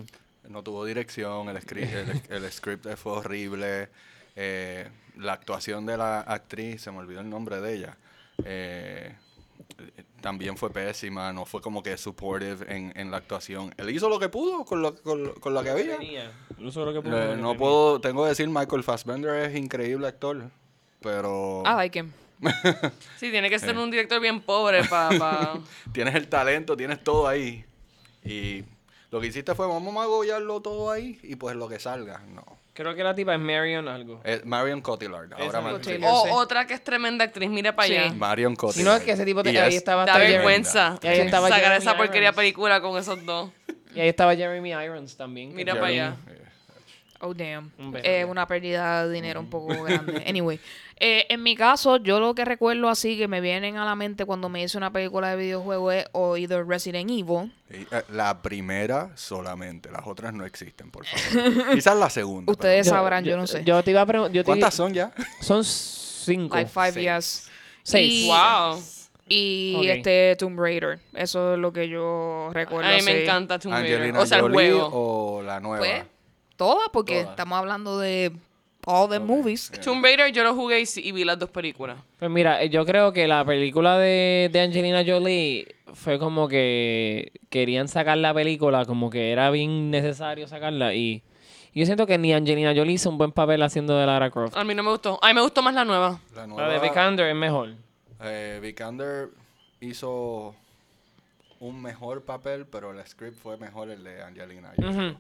No 0.47 0.61
tuvo 0.63 0.85
dirección, 0.85 1.49
el 1.49 1.61
script, 1.61 1.93
el, 2.29 2.43
el 2.43 2.51
script 2.51 2.85
fue 2.95 3.13
horrible. 3.13 3.89
eh, 4.35 4.87
la 5.17 5.33
actuación 5.33 5.85
de 5.85 5.97
la 5.97 6.21
actriz, 6.21 6.81
se 6.81 6.91
me 6.91 6.99
olvidó 6.99 7.21
el 7.21 7.29
nombre 7.29 7.59
de 7.61 7.73
ella, 7.73 7.97
eh, 8.43 9.15
también 10.21 10.57
fue 10.57 10.71
pésima, 10.71 11.31
no 11.33 11.45
fue 11.45 11.61
como 11.61 11.83
que 11.83 11.97
supportive 11.97 12.65
en, 12.75 12.91
en 12.95 13.11
la 13.11 13.17
actuación. 13.17 13.73
Él 13.77 13.89
hizo 13.89 14.09
lo 14.09 14.19
que 14.19 14.29
pudo 14.29 14.65
con 14.65 14.81
lo, 14.81 14.95
con, 14.95 15.33
con 15.33 15.53
lo 15.53 15.63
que 15.63 15.69
había. 15.69 15.97
Eh, 16.01 17.37
no 17.39 17.55
puedo, 17.55 18.01
tengo 18.01 18.23
que 18.23 18.29
decir, 18.29 18.49
Michael 18.49 18.83
Fassbender 18.83 19.45
es 19.45 19.55
increíble 19.55 20.07
actor, 20.07 20.49
pero 21.01 21.63
I 21.65 21.75
like 21.75 21.99
him. 21.99 22.11
Sí, 23.17 23.31
tiene 23.31 23.49
que 23.49 23.59
ser 23.59 23.77
un 23.77 23.89
director 23.89 24.19
bien 24.19 24.41
pobre 24.41 24.83
para... 24.83 25.53
tienes 25.91 26.15
el 26.15 26.27
talento, 26.27 26.77
tienes 26.77 27.03
todo 27.03 27.27
ahí. 27.27 27.65
Y 28.23 28.63
lo 29.09 29.19
que 29.19 29.27
hiciste 29.27 29.55
fue, 29.55 29.67
vamos 29.67 29.91
a 29.91 29.95
magollarlo 29.95 30.61
todo 30.61 30.91
ahí 30.91 31.19
y 31.23 31.35
pues 31.35 31.55
lo 31.55 31.67
que 31.67 31.79
salga, 31.79 32.19
no. 32.27 32.56
Creo 32.77 32.93
que 32.93 33.03
la 33.03 33.15
tipa 33.15 33.33
es 33.33 33.39
Marion 33.39 33.87
algo. 33.87 34.21
Es 34.23 34.45
Marion 34.45 34.81
Cotillard. 34.81 35.33
Ahora 35.33 35.61
me- 35.61 35.71
Cotillard. 35.71 36.03
O 36.13 36.23
Sí. 36.25 36.29
otra 36.31 36.67
que 36.67 36.75
es 36.75 36.83
tremenda 36.83 37.25
actriz, 37.25 37.49
mira 37.49 37.75
para 37.75 37.87
Sí. 37.87 37.97
allá. 37.97 38.13
Marion 38.13 38.53
Si 38.53 38.57
Cotillard. 38.57 38.85
no 38.85 38.95
es 38.97 39.01
que 39.03 39.11
ese 39.13 39.25
tipo 39.25 39.41
te- 39.41 39.51
Y 39.51 39.57
ahí 39.57 39.69
es 39.69 39.75
estaba 39.77 40.05
Da 40.05 40.15
vergüenza 40.19 40.99
Y 41.01 41.07
ahí 41.07 41.19
estaba 41.21 41.47
sacar 41.47 41.63
Jeremy 41.63 41.81
esa 41.81 41.97
porquería 41.97 42.27
Irons. 42.27 42.35
película 42.37 42.79
con 42.79 42.95
esos 42.99 43.25
dos. 43.25 43.49
Y 43.95 43.99
ahí 43.99 44.09
estaba 44.09 44.35
Jeremy 44.35 44.69
Irons 44.73 45.17
también. 45.17 45.55
Mira 45.55 45.73
para 45.73 45.87
allá. 45.87 46.15
Eh, 46.29 46.41
Oh, 47.19 47.33
damn. 47.33 47.71
Un 47.79 47.91
beso, 47.91 48.05
Es 48.07 48.25
ya. 48.25 48.31
una 48.31 48.47
pérdida 48.47 49.07
de 49.07 49.13
dinero 49.13 49.39
un 49.39 49.49
poco 49.49 49.83
grande. 49.83 50.23
Anyway, 50.27 50.59
eh, 50.99 51.25
en 51.29 51.41
mi 51.43 51.55
caso, 51.55 51.97
yo 51.97 52.19
lo 52.19 52.35
que 52.35 52.45
recuerdo 52.45 52.89
así 52.89 53.17
que 53.17 53.27
me 53.27 53.41
vienen 53.41 53.77
a 53.77 53.85
la 53.85 53.95
mente 53.95 54.25
cuando 54.25 54.49
me 54.49 54.61
hice 54.63 54.77
una 54.77 54.91
película 54.91 55.29
de 55.31 55.35
videojuego 55.37 55.91
es 55.91 56.05
o 56.11 56.37
either 56.37 56.65
Resident 56.67 57.09
Evil. 57.09 57.51
y, 57.71 57.81
eh, 57.93 58.03
La 58.11 58.41
primera 58.41 59.11
solamente, 59.15 59.91
las 59.91 60.05
otras 60.05 60.33
no 60.33 60.45
existen, 60.45 60.91
por 60.91 61.05
favor. 61.05 61.73
Quizás 61.73 61.97
la 61.97 62.09
segunda. 62.09 62.51
Ustedes 62.51 62.87
sabrán, 62.87 63.23
yo, 63.23 63.35
no 63.37 63.47
sé. 63.47 63.63
Yo 63.63 63.81
te 63.83 63.91
iba 63.91 64.01
a 64.01 64.05
preguntar. 64.05 64.31
pero- 64.33 64.45
¿Cuántas 64.45 64.73
son 64.73 64.93
ya? 64.93 65.11
Son 65.41 65.63
cinco. 65.63 66.55
like 66.55 66.69
five 66.69 66.91
Seis. 66.93 67.03
years. 67.03 67.49
Seis. 67.83 68.23
Y, 68.23 68.27
Wow. 68.27 68.83
y 69.29 69.87
este 69.89 70.35
Tomb 70.37 70.59
Raider. 70.59 70.99
Eso 71.13 71.53
es 71.53 71.59
lo 71.59 71.71
que 71.73 71.87
yo 71.89 72.49
recuerdo. 72.53 72.89
A 72.89 72.95
mí 72.97 73.01
me 73.03 73.11
así. 73.11 73.21
encanta 73.23 73.57
Tomb 73.59 73.73
Raider. 73.73 73.95
Angelina 73.97 74.19
O 74.21 74.25
sea, 74.25 74.39
el 74.39 74.51
juego. 74.51 74.89
o 74.91 75.41
la 75.41 75.59
nueva. 75.59 75.79
Pues, 75.79 76.03
todas, 76.57 76.89
porque 76.91 77.19
Todas. 77.21 77.29
estamos 77.31 77.57
hablando 77.57 77.97
de 77.99 78.31
all 78.85 79.09
the 79.09 79.19
movies. 79.19 79.71
Tomb 79.83 80.03
Raider 80.03 80.31
yo 80.31 80.43
lo 80.43 80.53
jugué 80.55 80.81
y, 80.81 80.85
sí- 80.85 81.01
y 81.03 81.11
vi 81.11 81.23
las 81.23 81.37
dos 81.39 81.49
películas. 81.49 81.97
Pues 82.19 82.29
mira, 82.31 82.61
eh, 82.61 82.69
yo 82.69 82.85
creo 82.85 83.13
que 83.13 83.27
la 83.27 83.45
película 83.45 83.97
de, 83.97 84.49
de 84.51 84.61
Angelina 84.61 85.03
Jolie 85.05 85.75
fue 85.93 86.19
como 86.19 86.47
que 86.47 87.31
querían 87.49 87.87
sacar 87.87 88.17
la 88.17 88.33
película, 88.33 88.85
como 88.85 89.09
que 89.09 89.31
era 89.31 89.49
bien 89.51 89.89
necesario 89.91 90.47
sacarla. 90.47 90.93
Y, 90.93 91.21
y 91.73 91.79
yo 91.81 91.85
siento 91.85 92.07
que 92.07 92.17
ni 92.17 92.33
Angelina 92.33 92.73
Jolie 92.75 92.93
hizo 92.93 93.09
un 93.09 93.17
buen 93.17 93.31
papel 93.31 93.61
haciendo 93.63 93.97
de 93.97 94.05
Lara 94.05 94.29
Croft. 94.31 94.55
A 94.57 94.63
mí 94.63 94.73
no 94.73 94.83
me 94.83 94.91
gustó. 94.91 95.19
A 95.21 95.27
mí 95.27 95.33
me 95.33 95.41
gustó 95.41 95.61
más 95.61 95.73
la 95.73 95.83
nueva. 95.85 96.19
La 96.33 96.35
La 96.35 96.41
de 96.43 96.47
nueva- 96.47 96.79
Vikander 96.79 97.27
es 97.27 97.35
mejor. 97.35 97.73
Eh, 98.21 98.59
Vikander 98.61 99.29
hizo 99.81 100.55
un 101.59 101.81
mejor 101.81 102.23
papel, 102.23 102.65
pero 102.65 102.91
el 102.97 103.05
script 103.05 103.37
fue 103.37 103.57
mejor 103.57 103.89
el 103.89 104.03
de 104.03 104.21
Angelina. 104.23 104.71
Ujú. 104.77 105.17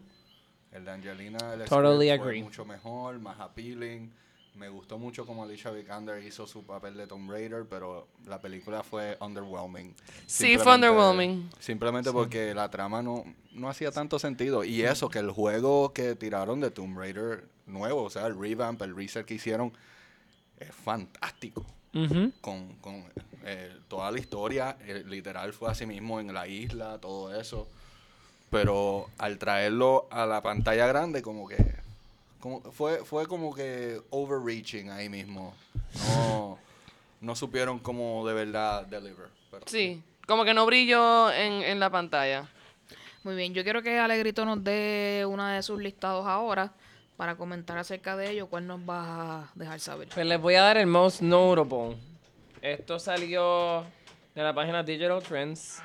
El 0.71 0.85
de 0.85 0.91
Angelina, 0.91 1.53
el 1.53 1.65
Totally 1.65 2.07
script 2.07 2.21
agree. 2.21 2.39
fue 2.39 2.43
mucho 2.43 2.65
mejor, 2.65 3.19
más 3.19 3.39
appealing. 3.39 4.11
Me 4.55 4.69
gustó 4.69 4.97
mucho 4.97 5.25
como 5.25 5.43
Alicia 5.43 5.69
Vikander 5.69 6.23
hizo 6.23 6.47
su 6.47 6.65
papel 6.65 6.97
de 6.97 7.05
Tomb 7.05 7.29
Raider, 7.29 7.65
pero 7.69 8.07
la 8.25 8.41
película 8.41 8.81
fue 8.81 9.15
underwhelming. 9.21 9.95
Sí, 10.25 10.57
fue 10.57 10.73
underwhelming. 10.73 11.49
Simplemente 11.59 12.11
porque 12.11 12.55
la 12.55 12.69
trama 12.69 13.03
no, 13.03 13.23
no 13.53 13.69
hacía 13.69 13.91
tanto 13.91 14.17
sentido. 14.17 14.63
Y 14.63 14.81
eso, 14.81 15.09
que 15.09 15.19
el 15.19 15.29
juego 15.29 15.93
que 15.93 16.15
tiraron 16.15 16.59
de 16.59 16.71
Tomb 16.71 16.97
Raider 16.97 17.47
nuevo, 17.67 18.03
o 18.03 18.09
sea, 18.09 18.25
el 18.25 18.39
revamp, 18.39 18.81
el 18.81 18.95
reset 18.95 19.25
que 19.25 19.35
hicieron, 19.35 19.73
es 20.59 20.73
fantástico 20.73 21.63
con, 22.41 22.75
con 22.75 23.03
eh, 23.43 23.75
toda 23.87 24.11
la 24.11 24.19
historia, 24.19 24.77
eh, 24.81 25.03
literal 25.05 25.53
fue 25.53 25.71
así 25.71 25.85
mismo 25.85 26.19
en 26.19 26.33
la 26.33 26.47
isla, 26.47 26.99
todo 26.99 27.33
eso. 27.39 27.67
Pero 28.49 29.09
al 29.17 29.37
traerlo 29.37 30.07
a 30.09 30.25
la 30.25 30.41
pantalla 30.41 30.87
grande, 30.87 31.21
como 31.21 31.47
que 31.47 31.57
como, 32.39 32.61
fue, 32.71 33.03
fue 33.03 33.25
como 33.27 33.53
que 33.53 33.99
overreaching 34.09 34.89
ahí 34.89 35.09
mismo. 35.09 35.53
No, 36.15 36.57
no 37.21 37.35
supieron 37.35 37.79
cómo 37.79 38.25
de 38.27 38.33
verdad 38.33 38.85
deliver. 38.85 39.27
pero- 39.51 39.63
Sí. 39.67 40.01
Como 40.27 40.43
que 40.45 40.53
no 40.53 40.65
brilló 40.65 41.31
en, 41.31 41.63
en 41.63 41.79
la 41.79 41.89
pantalla. 41.89 42.47
Muy 43.23 43.35
bien, 43.35 43.53
yo 43.53 43.63
quiero 43.63 43.81
que 43.81 43.97
Alegrito 43.97 44.45
nos 44.45 44.63
dé 44.63 45.25
una 45.27 45.55
de 45.55 45.63
sus 45.63 45.81
listados 45.81 46.25
ahora 46.27 46.71
para 47.15 47.35
comentar 47.35 47.77
acerca 47.77 48.15
de 48.15 48.31
ello. 48.31 48.47
¿Cuál 48.47 48.67
nos 48.67 48.85
vas 48.85 49.07
a 49.07 49.51
dejar 49.55 49.79
saber? 49.79 50.09
Pues 50.13 50.25
les 50.25 50.39
voy 50.39 50.55
a 50.55 50.61
dar 50.63 50.77
el 50.77 50.87
most 50.87 51.21
notable. 51.21 51.97
Esto 52.61 52.99
salió 52.99 53.83
de 54.35 54.43
la 54.43 54.53
página 54.53 54.83
Digital 54.83 55.21
Trends. 55.23 55.79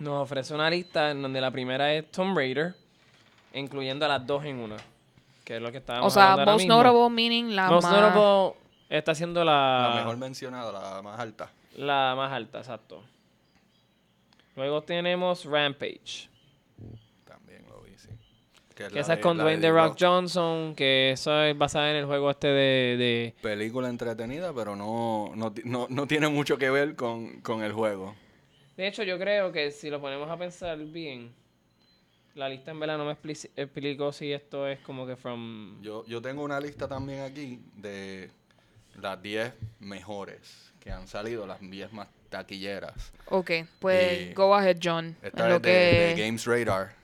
Nos 0.00 0.22
ofrece 0.22 0.54
una 0.54 0.68
lista 0.70 1.10
en 1.10 1.22
donde 1.22 1.40
la 1.40 1.50
primera 1.50 1.92
es 1.94 2.10
Tomb 2.10 2.36
Raider, 2.36 2.74
incluyendo 3.54 4.04
a 4.06 4.08
las 4.08 4.26
dos 4.26 4.44
en 4.44 4.56
una. 4.58 4.76
Que 5.44 5.56
es 5.56 5.62
lo 5.62 5.70
que 5.70 5.78
estábamos 5.78 6.06
O 6.06 6.10
sea, 6.10 6.32
hablando 6.32 6.40
ahora 6.42 6.52
most 6.52 6.62
mismo. 6.64 6.82
notable 6.82 7.14
meaning 7.14 7.54
la 7.56 7.68
Most 7.70 7.88
más... 7.88 8.00
notable 8.00 8.54
está 8.88 9.14
siendo 9.14 9.44
La 9.44 9.90
la, 9.94 10.00
mejor 10.00 10.16
mencionada, 10.16 10.72
la 10.72 11.02
más 11.02 11.20
alta. 11.20 11.50
la 11.76 12.14
más 12.16 12.32
alta, 12.32 12.58
exacto. 12.58 13.02
Luego 14.56 14.82
tenemos 14.82 15.44
Rampage. 15.44 16.28
También 17.24 17.64
lo 17.68 17.80
vi, 17.82 17.96
sí. 17.96 18.08
Que, 18.74 18.84
Que 18.88 18.90
la 18.90 19.00
esa 19.00 19.12
es 19.14 19.18
de- 19.18 19.22
con 19.22 19.36
la 19.38 19.44
Dwayne 19.44 19.60
The 19.60 19.70
Rock 19.70 19.96
Johnson, 19.98 20.74
que 20.74 21.12
eso 21.12 21.42
es 21.42 21.56
basada 21.56 21.90
en 21.90 21.96
el 21.96 22.06
juego 22.06 22.30
este 22.30 22.48
de... 22.48 22.96
de 22.96 23.34
Película 23.42 23.88
entretenida, 23.88 24.52
pero 24.54 24.76
no, 24.76 25.32
no, 25.34 25.52
ti- 25.52 25.62
no, 25.64 25.86
no 25.90 26.06
tiene 26.06 26.28
mucho 26.28 26.58
que 26.58 26.70
ver 26.70 26.96
con, 26.96 27.40
con 27.42 27.62
el 27.62 27.72
juego. 27.72 28.14
De 28.80 28.88
hecho, 28.88 29.02
yo 29.02 29.18
creo 29.18 29.52
que 29.52 29.70
si 29.72 29.90
lo 29.90 30.00
ponemos 30.00 30.30
a 30.30 30.38
pensar 30.38 30.78
bien, 30.78 31.34
la 32.34 32.48
lista 32.48 32.70
en 32.70 32.80
verdad 32.80 32.96
no 32.96 33.04
me 33.04 33.12
explicó 33.12 34.10
si 34.10 34.32
esto 34.32 34.66
es 34.66 34.78
como 34.80 35.06
que 35.06 35.16
from... 35.16 35.82
Yo, 35.82 36.02
yo 36.06 36.22
tengo 36.22 36.42
una 36.42 36.58
lista 36.58 36.88
también 36.88 37.20
aquí 37.20 37.60
de 37.76 38.30
las 38.98 39.20
10 39.20 39.52
mejores 39.80 40.72
que 40.80 40.90
han 40.90 41.06
salido, 41.08 41.46
las 41.46 41.60
10 41.60 41.92
más 41.92 42.08
taquilleras. 42.30 43.12
Ok, 43.26 43.50
pues 43.80 44.30
Y 44.30 44.32
go 44.32 44.54
ahead, 44.54 44.78
John. 44.82 45.14
Esta 45.20 45.46
lo 45.46 45.56
es 45.56 45.60
de, 45.62 45.68
que... 45.68 46.14
de 46.14 46.24
Games 46.24 46.46
Radar. 46.46 46.94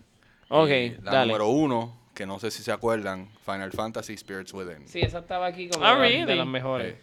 Ok, 0.48 0.70
Y 0.70 0.88
la 1.02 1.10
dale. 1.12 1.26
número 1.26 1.48
uno, 1.48 1.94
que 2.14 2.24
no 2.24 2.38
sé 2.38 2.50
si 2.50 2.62
se 2.62 2.72
acuerdan, 2.72 3.28
Final 3.44 3.70
Fantasy 3.72 4.16
Spirits 4.16 4.54
Within. 4.54 4.88
Sí, 4.88 5.00
esa 5.02 5.18
estaba 5.18 5.44
aquí 5.44 5.68
como 5.68 5.84
Ah, 5.84 5.90
de, 5.96 5.98
las- 6.00 6.10
de 6.10 6.24
really? 6.24 6.38
las 6.38 6.46
mejores. 6.46 6.96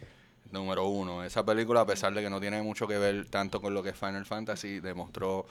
Número 0.53 0.87
uno. 0.87 1.23
Esa 1.23 1.43
película, 1.43 1.81
a 1.81 1.85
pesar 1.85 2.13
de 2.13 2.21
que 2.21 2.29
no 2.29 2.39
tiene 2.39 2.61
mucho 2.61 2.87
que 2.87 2.97
ver 2.97 3.25
tanto 3.25 3.59
con 3.59 3.73
lo 3.73 3.83
que 3.83 3.89
es 3.89 3.97
Final 3.97 4.25
Fantasy, 4.25 4.79
demostró 4.79 5.45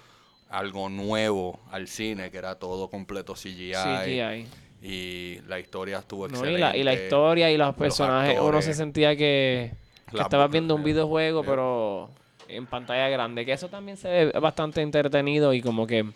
algo 0.48 0.88
nuevo 0.88 1.60
al 1.70 1.88
cine, 1.88 2.30
que 2.30 2.38
era 2.38 2.54
todo 2.54 2.88
completo 2.88 3.34
CGI. 3.34 3.72
CGI. 4.04 4.46
Y 4.80 5.40
la 5.46 5.60
historia 5.60 5.98
estuvo 5.98 6.26
No, 6.28 6.34
excelente. 6.34 6.58
y, 6.58 6.60
la, 6.60 6.76
y 6.76 6.82
la 6.82 6.94
historia 6.94 7.50
y 7.50 7.56
los 7.56 7.74
personajes, 7.74 8.34
uno 8.34 8.46
actores, 8.46 8.64
se 8.64 8.74
sentía 8.74 9.14
que, 9.16 9.72
estabas 10.12 10.50
viendo 10.50 10.74
un 10.74 10.82
eh, 10.82 10.84
videojuego, 10.84 11.40
eh. 11.42 11.44
pero 11.46 12.10
en 12.48 12.66
pantalla 12.66 13.08
grande. 13.08 13.44
Que 13.44 13.52
eso 13.52 13.68
también 13.68 13.96
se 13.96 14.08
ve 14.08 14.40
bastante 14.40 14.82
entretenido 14.82 15.52
y 15.52 15.60
como 15.62 15.86
que 15.86 16.06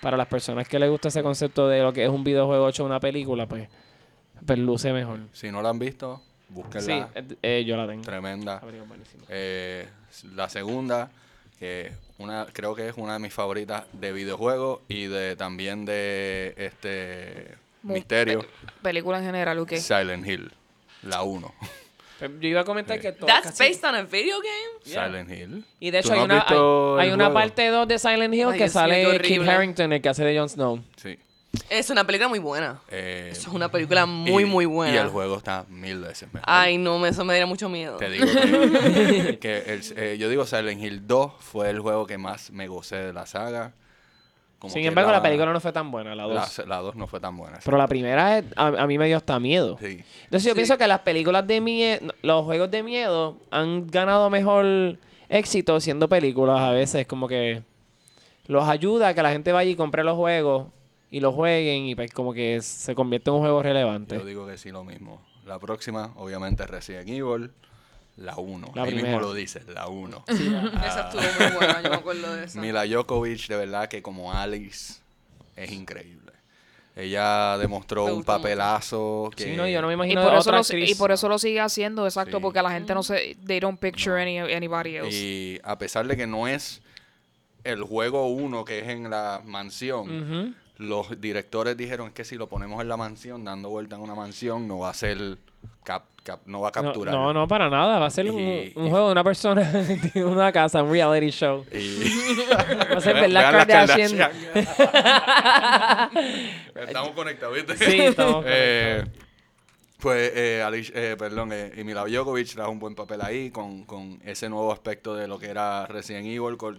para 0.00 0.16
las 0.16 0.28
personas 0.28 0.68
que 0.68 0.78
les 0.78 0.90
gusta 0.90 1.08
ese 1.08 1.22
concepto 1.22 1.66
de 1.68 1.82
lo 1.82 1.92
que 1.92 2.04
es 2.04 2.10
un 2.10 2.24
videojuego 2.24 2.68
hecho 2.68 2.84
una 2.84 3.00
película, 3.00 3.46
pues, 3.46 3.68
pues 4.44 4.58
luce 4.58 4.92
mejor. 4.92 5.20
Si 5.32 5.50
no 5.50 5.62
la 5.62 5.70
han 5.70 5.78
visto, 5.78 6.20
búsquenla. 6.54 7.10
eh, 7.14 7.24
eh, 7.42 7.64
yo 7.66 7.76
la 7.76 7.86
tengo. 7.86 8.02
Tremenda. 8.02 8.60
La. 8.64 8.72
Eh, 9.28 9.88
la 10.34 10.48
segunda, 10.48 11.10
que 11.58 11.92
una, 12.18 12.46
creo 12.52 12.74
que 12.74 12.88
es 12.88 12.94
una 12.96 13.14
de 13.14 13.18
mis 13.18 13.32
favoritas 13.32 13.84
de 13.92 14.12
videojuegos 14.12 14.80
y 14.88 15.06
de 15.06 15.36
también 15.36 15.84
de 15.84 16.54
este 16.56 17.54
misterio, 17.82 18.40
pe- 18.40 18.48
película 18.82 19.18
en 19.18 19.24
general, 19.24 19.58
¿ok? 19.58 19.72
Silent 19.74 20.26
Hill, 20.26 20.50
la 21.02 21.22
1. 21.22 21.52
Pues 22.18 22.30
Yo 22.40 22.48
iba 22.48 22.60
a 22.60 22.64
comentar 22.64 23.00
que 23.00 23.10
todo, 23.12 23.26
That's 23.26 23.48
casi- 23.48 23.64
based 23.64 23.84
on 23.84 23.94
a 23.96 24.02
video 24.02 24.36
game? 24.38 24.84
Yeah. 24.84 25.06
Silent 25.06 25.30
Hill. 25.30 25.64
Y 25.80 25.90
de 25.90 25.98
hecho 25.98 26.08
¿Tú 26.10 26.14
hay 26.14 26.18
no 26.20 26.24
una, 26.24 27.02
hay, 27.02 27.10
una 27.10 27.32
parte 27.32 27.66
2 27.68 27.88
de 27.88 27.98
Silent 27.98 28.32
Hill 28.32 28.46
Ay, 28.46 28.52
que 28.52 28.56
Dios 28.58 28.58
qué 28.58 28.68
sale 28.70 29.02
Kit 29.02 29.14
horrible. 29.20 29.50
Harington, 29.50 29.92
el 29.92 30.00
que 30.00 30.08
hace 30.08 30.24
de 30.24 30.38
Jon 30.38 30.48
Snow. 30.48 30.80
Sí. 30.96 31.18
Es 31.70 31.90
una 31.90 32.04
película 32.04 32.28
muy 32.28 32.38
buena. 32.38 32.78
Eh, 32.90 33.28
Eso 33.32 33.48
es 33.50 33.54
una 33.54 33.70
película 33.70 34.06
muy, 34.06 34.42
y- 34.42 34.46
muy 34.46 34.66
buena. 34.66 34.94
Y 34.94 34.96
el 34.98 35.08
juego 35.08 35.36
está 35.36 35.64
mil 35.68 36.00
veces 36.00 36.32
mejor. 36.32 36.48
Ay, 36.48 36.78
no, 36.78 36.98
me- 36.98 37.08
eso 37.08 37.24
me 37.24 37.34
daría 37.34 37.46
mucho 37.46 37.68
miedo. 37.68 37.96
Te 37.96 38.10
digo 38.10 38.26
que, 38.26 39.38
que 39.40 39.58
el- 39.74 39.82
eh, 39.96 40.16
yo 40.18 40.28
digo 40.28 40.46
Silent 40.46 40.82
Hill 40.82 41.06
2 41.06 41.32
fue 41.40 41.70
el 41.70 41.80
juego 41.80 42.06
que 42.06 42.18
más 42.18 42.50
me 42.50 42.66
gocé 42.68 42.96
de 42.96 43.12
la 43.12 43.26
saga. 43.26 43.72
Como 44.58 44.72
Sin 44.72 44.84
embargo, 44.86 45.10
la, 45.12 45.20
película 45.22 45.52
no 45.52 45.60
fue 45.60 45.72
tan 45.72 45.90
buena, 45.90 46.14
la 46.14 46.22
2. 46.22 46.58
La, 46.60 46.64
la 46.66 46.76
2 46.78 46.94
no 46.96 47.06
fue 47.06 47.20
tan 47.20 47.36
buena. 47.36 47.58
Pero 47.62 47.76
la 47.76 47.86
primera 47.86 48.38
es- 48.38 48.44
a, 48.56 48.68
a 48.68 48.86
mí 48.86 48.96
me 48.96 49.06
dio 49.06 49.16
hasta 49.18 49.38
miedo. 49.38 49.76
Sí. 49.80 50.02
Entonces 50.24 50.44
yo 50.44 50.52
Sí. 50.52 50.54
pienso 50.54 50.78
que 50.78 50.86
las 50.86 51.00
películas 51.00 51.46
de 51.46 51.60
miedo, 51.60 52.14
los 52.22 52.44
juegos 52.44 52.70
de 52.70 52.82
miedo 52.82 53.36
han 53.50 53.86
ganado 53.88 54.30
mejor 54.30 54.96
éxito 55.28 55.78
siendo 55.80 56.08
películas 56.08 56.60
a 56.60 56.70
veces, 56.70 57.06
como 57.06 57.28
que 57.28 57.62
los 58.46 58.66
ayuda 58.68 59.08
a 59.08 59.14
que 59.14 59.22
la 59.22 59.32
gente 59.32 59.52
vaya 59.52 59.70
y 59.70 59.76
compre 59.76 60.02
los 60.04 60.16
juegos 60.16 60.68
y 61.16 61.20
los 61.20 61.32
jueguen 61.34 61.84
y 61.86 61.94
pues 61.94 62.10
como 62.12 62.32
que 62.34 62.60
se 62.60 62.94
convierte 62.94 63.30
en 63.30 63.34
un 63.36 63.40
juego 63.42 63.62
relevante. 63.62 64.16
Yo 64.16 64.24
digo 64.24 64.46
que 64.48 64.58
sí, 64.58 64.70
lo 64.70 64.82
mismo. 64.82 65.22
La 65.46 65.58
próxima, 65.60 66.12
obviamente, 66.16 66.66
Resident 66.66 67.08
Evil, 67.08 67.52
la 68.16 68.36
1. 68.36 68.72
La 68.74 68.82
Ahí 68.82 68.88
primera. 68.90 69.08
mismo 69.18 69.28
lo 69.28 69.32
dice, 69.34 69.62
la 69.72 69.86
1. 69.86 70.24
Esa 70.26 71.08
estuvo 71.10 71.20
muy 71.22 71.56
buena, 71.56 71.82
yo 71.82 71.90
me 71.90 71.96
acuerdo 71.96 72.34
de 72.34 72.44
esa. 72.46 72.60
Mila 72.60 72.84
Djokovic, 72.84 73.46
de 73.46 73.56
verdad 73.56 73.88
que 73.88 74.02
como 74.02 74.32
Alice, 74.32 74.94
es 75.54 75.70
increíble. 75.70 76.32
Ella 76.96 77.58
demostró 77.58 78.06
un 78.06 78.24
papelazo 78.24 79.30
que... 79.36 79.44
Sí, 79.44 79.56
no, 79.56 79.68
yo 79.68 79.80
no 79.82 79.88
me 79.88 79.92
Y 79.92 79.96
imagino 79.96 80.22
por, 80.22 80.30
a 80.32 80.38
eso 80.38 80.48
otra 80.50 80.52
lo, 80.58 80.62
actriz. 80.62 80.90
y 80.90 80.94
por 80.96 81.12
eso 81.12 81.28
lo 81.28 81.38
sigue 81.38 81.60
haciendo, 81.60 82.06
exacto, 82.06 82.38
Sí. 82.38 82.42
porque 82.42 82.62
la 82.62 82.70
gente 82.72 82.92
no 82.94 83.02
se... 83.04 83.36
They 83.46 83.60
don't 83.60 83.78
picture 83.78 84.20
any, 84.20 84.38
anybody 84.38 84.96
else. 84.96 85.16
Y 85.16 85.60
a 85.64 85.76
pesar 85.78 86.06
de 86.08 86.16
que 86.16 86.26
no 86.26 86.48
es 86.48 86.82
el 87.64 87.82
juego 87.82 88.28
1 88.28 88.64
que 88.64 88.78
es 88.80 88.88
en 88.88 89.10
la 89.10 89.40
mansión, 89.44 90.08
Ujú. 90.22 90.54
Los 90.76 91.20
directores 91.20 91.76
dijeron 91.76 92.10
que 92.12 92.24
si 92.24 92.36
lo 92.36 92.48
ponemos 92.48 92.80
en 92.80 92.88
la 92.88 92.96
mansión, 92.96 93.44
dando 93.44 93.68
vuelta 93.70 93.96
en 93.96 94.02
una 94.02 94.14
mansión, 94.14 94.66
no 94.66 94.78
va 94.80 94.90
a 94.90 94.94
ser... 94.94 95.38
cap- 95.84 96.04
cap- 96.24 96.40
no 96.46 96.60
va 96.62 96.68
a 96.68 96.72
capturar. 96.72 97.14
no, 97.14 97.32
no, 97.34 97.46
para 97.46 97.68
nada. 97.70 97.98
Va 97.98 98.06
a 98.06 98.10
ser 98.10 98.30
un, 98.30 98.40
Y- 98.40 98.72
un 98.74 98.86
y- 98.86 98.90
juego 98.90 99.06
de 99.06 99.12
una 99.12 99.22
persona 99.24 99.70
en 100.14 100.24
una 100.26 100.50
casa, 100.52 100.82
un 100.82 100.90
reality 100.90 101.30
show. 101.30 101.64
Y... 101.70 102.02
Va 102.50 102.96
a 102.96 103.00
ser 103.00 103.14
Vean 103.14 103.32
verdad 103.32 103.52
las 103.52 103.66
Kardashian. 103.66 104.30
Estamos 106.74 107.10
conectados, 107.12 107.54
¿viste? 107.54 107.76
Sí, 107.76 108.00
estamos 108.00 108.44
Eh, 108.48 109.04
pues, 110.00 110.32
eh, 110.34 110.62
Alicia- 110.62 110.92
eh, 110.94 111.16
perdón, 111.16 111.50
eh, 111.52 111.72
y 111.76 111.84
Mila 111.84 112.04
Djokovic 112.04 112.52
trajo 112.54 112.70
un 112.70 112.78
buen 112.78 112.94
papel 112.94 113.20
ahí 113.22 113.50
con, 113.50 113.84
con 113.84 114.20
ese 114.24 114.48
nuevo 114.48 114.72
aspecto 114.72 115.14
de 115.14 115.28
lo 115.28 115.38
que 115.38 115.46
era 115.48 115.86
Resident 115.86 116.26
Evil, 116.26 116.56
con, 116.56 116.78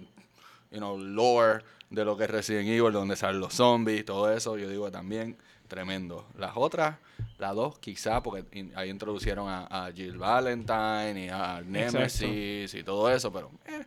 you 0.72 0.78
know, 0.78 0.98
lore 0.98 1.64
de 1.90 2.04
lo 2.06 2.18
que 2.18 2.26
es 2.26 2.30
Resident 2.30 2.68
Evil, 2.68 2.92
donde 2.94 3.16
salen 3.16 3.40
los 3.40 3.54
zombies, 3.54 4.04
todo 4.06 4.32
eso, 4.32 4.58
yo 4.58 4.70
digo 4.70 4.92
también, 4.92 5.38
tremendo. 5.68 6.26
Las 6.38 6.52
otras, 6.56 6.98
las 7.38 7.56
dos, 7.56 7.78
quizá, 7.80 8.22
porque 8.22 8.46
in- 8.58 8.72
ahí 8.76 8.90
introducieron 8.90 9.48
a, 9.50 9.66
a 9.88 9.92
Jill 9.92 10.18
Valentine 10.18 11.26
y 11.26 11.30
a 11.30 11.62
Nemesis 11.66 12.74
y 12.74 12.84
todo 12.84 13.10
eso, 13.12 13.32
pero 13.32 13.52
eh, 13.68 13.86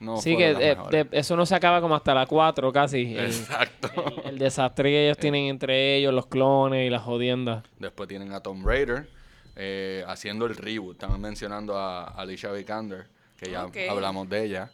no 0.00 0.18
sí, 0.20 0.36
que 0.36 0.54
de- 0.54 1.08
eso 1.12 1.36
no 1.36 1.46
se 1.46 1.54
acaba 1.54 1.80
como 1.80 1.94
hasta 1.94 2.14
la 2.14 2.26
4 2.26 2.72
casi. 2.72 3.16
Exacto. 3.18 3.90
el- 4.24 4.30
el 4.30 4.38
desastre 4.38 4.90
que 4.90 5.04
ellos 5.06 5.18
tienen 5.18 5.44
entre 5.46 5.96
ellos, 5.96 6.12
los 6.12 6.26
clones 6.26 6.86
y 6.86 6.90
las 6.90 7.02
jodiendas. 7.02 7.64
Después 7.78 8.08
tienen 8.08 8.32
a 8.32 8.40
Tomb 8.40 8.66
Raider 8.66 9.08
eh, 9.56 10.04
haciendo 10.06 10.44
el 10.46 10.56
reboot. 10.56 10.92
Estaban 10.96 11.20
mencionando 11.20 11.78
a 11.78 12.04
Alicia 12.04 12.50
Vikander, 12.52 13.06
que 13.38 13.50
ya 13.50 13.66
hablamos 13.90 14.28
de 14.28 14.44
ella. 14.44 14.70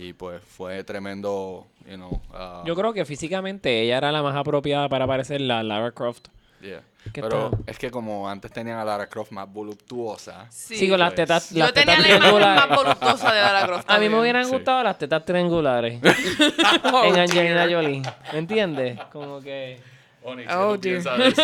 Y 0.00 0.12
pues 0.12 0.40
fue 0.44 0.84
tremendo, 0.84 1.66
you 1.90 1.96
know. 1.96 2.22
ah, 2.32 2.62
Yo 2.64 2.76
creo 2.76 2.92
que 2.92 3.04
físicamente 3.04 3.82
ella 3.82 3.98
era 3.98 4.12
la 4.12 4.22
más 4.22 4.36
apropiada 4.36 4.88
para 4.88 5.06
parecer 5.08 5.40
la 5.40 5.62
Lara 5.64 5.90
Croft. 5.90 6.28
yeah. 6.62 6.80
¿Qué 7.12 7.20
Pero 7.22 7.50
tal? 7.50 7.60
es 7.66 7.78
que 7.78 7.90
como 7.90 8.28
antes 8.28 8.52
tenían 8.52 8.78
a 8.78 8.84
Lara 8.84 9.08
Croft 9.08 9.32
más 9.32 9.50
voluptuosa. 9.52 10.46
Sí, 10.50 10.88
con 10.88 11.00
las 11.00 11.14
tetas, 11.14 11.50
Yo 11.50 11.60
las 11.64 11.72
tenía 11.72 11.96
tetas 11.96 11.98
la 11.98 12.06
imagen 12.16 12.20
triangulares. 12.20 12.68
más 12.68 12.78
voluptuosa 12.78 13.32
de 13.34 13.40
Lara 13.40 13.66
Croft. 13.66 13.90
A 13.90 13.98
mí 13.98 14.08
me 14.08 14.20
hubieran 14.20 14.44
Sí. 14.44 14.52
gustado 14.52 14.82
las 14.84 14.98
tetas 14.98 15.24
triangulares 15.24 16.00
Oh, 16.92 17.04
en 17.04 17.18
Angelina 17.18 17.66
Jolie. 17.68 18.02
¿Me 18.32 18.38
entiendes? 18.38 19.00
Como 19.12 19.40
que... 19.40 19.80
Onyx, 20.22 20.50
Oh, 20.54 20.78
¿qué 20.80 20.98
tú 20.98 21.02
dear. 21.04 21.12
piensas 21.18 21.18
de 21.18 21.28
eso? 21.28 21.42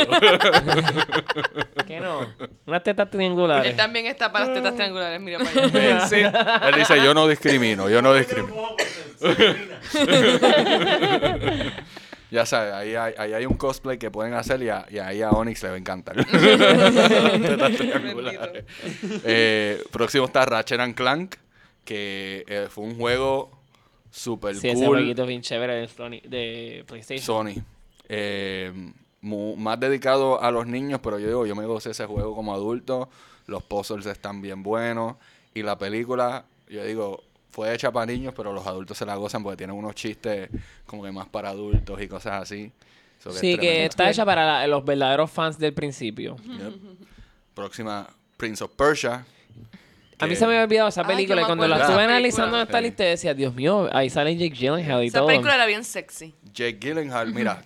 Que 1.86 2.00
no. 2.00 2.26
Unas 2.66 2.82
tetas 2.82 3.10
triangulares. 3.10 3.70
Él 3.70 3.76
también 3.76 4.06
está 4.06 4.32
para 4.32 4.46
las 4.46 4.54
tetas 4.54 4.74
triangulares, 4.74 5.20
mira 5.20 5.38
para 5.38 5.66
allá. 5.66 6.00
Sí. 6.08 6.16
Él 6.16 6.74
dice, 6.76 6.96
yo 7.02 7.12
no 7.14 7.28
discrimino, 7.28 7.88
yo 7.90 8.00
no 8.02 8.12
discrimino. 8.14 8.74
Ya 12.30 12.44
sabes, 12.46 12.72
ahí 12.72 12.94
hay, 12.96 13.14
ahí 13.16 13.32
hay 13.32 13.46
un 13.46 13.54
cosplay 13.54 13.96
que 13.96 14.10
pueden 14.10 14.34
hacer 14.34 14.60
y, 14.60 14.68
a- 14.68 14.84
y 14.90 14.98
ahí 14.98 15.22
a 15.22 15.30
Onyx 15.30 15.62
le 15.62 15.68
va 15.68 15.74
a 15.76 15.78
encantar. 15.78 16.16
Tetas 16.26 17.76
triangulares. 17.76 18.64
Eh, 19.24 19.80
próximo 19.92 20.24
está 20.24 20.44
Ratchet 20.44 20.80
and 20.80 20.96
Clank, 20.96 21.36
que 21.84 22.44
eh, 22.48 22.66
fue 22.70 22.82
un 22.84 22.96
juego 22.96 23.52
super 24.10 24.56
Sí, 24.56 24.68
ese 24.68 24.84
cool. 24.84 24.96
jueguito 24.96 25.26
bien 25.26 25.42
chévere 25.42 25.74
de, 25.74 25.88
Sony- 25.88 26.22
de 26.22 26.82
PlayStation. 26.88 27.24
Sony. 27.24 27.54
Eh, 28.08 28.72
mu- 29.20 29.56
más 29.56 29.78
dedicado 29.80 30.40
a 30.42 30.50
los 30.50 30.66
niños, 30.66 31.00
pero 31.02 31.18
yo 31.18 31.26
digo, 31.28 31.46
yo 31.46 31.54
me 31.56 31.64
gocé 31.66 31.90
ese 31.90 32.06
juego 32.06 32.34
como 32.34 32.54
adulto. 32.54 33.08
Los 33.46 33.62
puzzles 33.62 34.06
están 34.06 34.40
bien 34.42 34.62
buenos. 34.62 35.16
Y 35.54 35.62
la 35.62 35.76
película, 35.78 36.44
yo 36.68 36.84
digo, 36.84 37.22
fue 37.50 37.72
hecha 37.74 37.92
para 37.92 38.06
niños, 38.06 38.34
pero 38.36 38.52
los 38.52 38.66
adultos 38.66 38.98
se 38.98 39.06
la 39.06 39.14
gozan 39.16 39.42
porque 39.42 39.56
tienen 39.58 39.76
unos 39.76 39.94
chistes 39.94 40.48
como 40.86 41.02
que 41.04 41.12
más 41.12 41.28
para 41.28 41.50
adultos 41.50 42.00
y 42.02 42.08
cosas 42.08 42.42
así. 42.42 42.72
So 43.22 43.30
Sí, 43.32 43.56
que 43.56 43.86
está 43.86 44.10
hecha 44.10 44.24
para 44.24 44.44
la- 44.44 44.66
los 44.66 44.84
verdaderos 44.84 45.30
fans 45.30 45.58
del 45.58 45.72
principio. 45.72 46.36
Yep. 46.44 46.74
Próxima, 47.54 48.08
Prince 48.36 48.62
of 48.64 48.72
Persia. 48.72 49.24
A 50.18 50.26
mí 50.26 50.36
se 50.36 50.46
me 50.46 50.52
había 50.52 50.64
olvidado 50.64 50.88
esa 50.88 51.02
Ay, 51.02 51.06
película 51.08 51.42
y 51.42 51.44
cuando 51.44 51.66
la 51.66 51.76
estuve 51.76 51.94
esa 51.96 52.04
analizando 52.04 52.56
en 52.56 52.62
esta 52.62 52.80
lista 52.80 53.04
decía, 53.04 53.34
Dios 53.34 53.54
mío, 53.54 53.88
ahí 53.92 54.10
sale 54.10 54.36
Jake 54.36 54.54
Gyllenhaal 54.54 55.04
y 55.04 55.06
Esa 55.08 55.18
todo. 55.18 55.28
película 55.28 55.54
era 55.54 55.66
bien 55.66 55.84
sexy. 55.84 56.34
Jake 56.52 56.78
Gyllenhaal, 56.80 57.32
mira, 57.34 57.64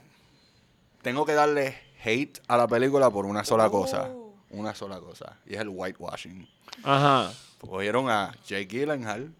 tengo 1.02 1.24
que 1.26 1.32
darle 1.34 1.76
hate 2.04 2.40
a 2.48 2.56
la 2.56 2.66
película 2.68 3.10
por 3.10 3.26
una 3.26 3.44
sola 3.44 3.68
cosa. 3.70 4.08
Una 4.50 4.74
sola 4.74 4.98
cosa. 5.00 5.36
Y 5.46 5.54
es 5.54 5.60
el 5.60 5.68
whitewashing. 5.68 6.48
Ajá. 6.82 7.32
Cogieron 7.60 8.08
a 8.10 8.34
Jake 8.46 8.66
Gyllenhaal 8.66 9.32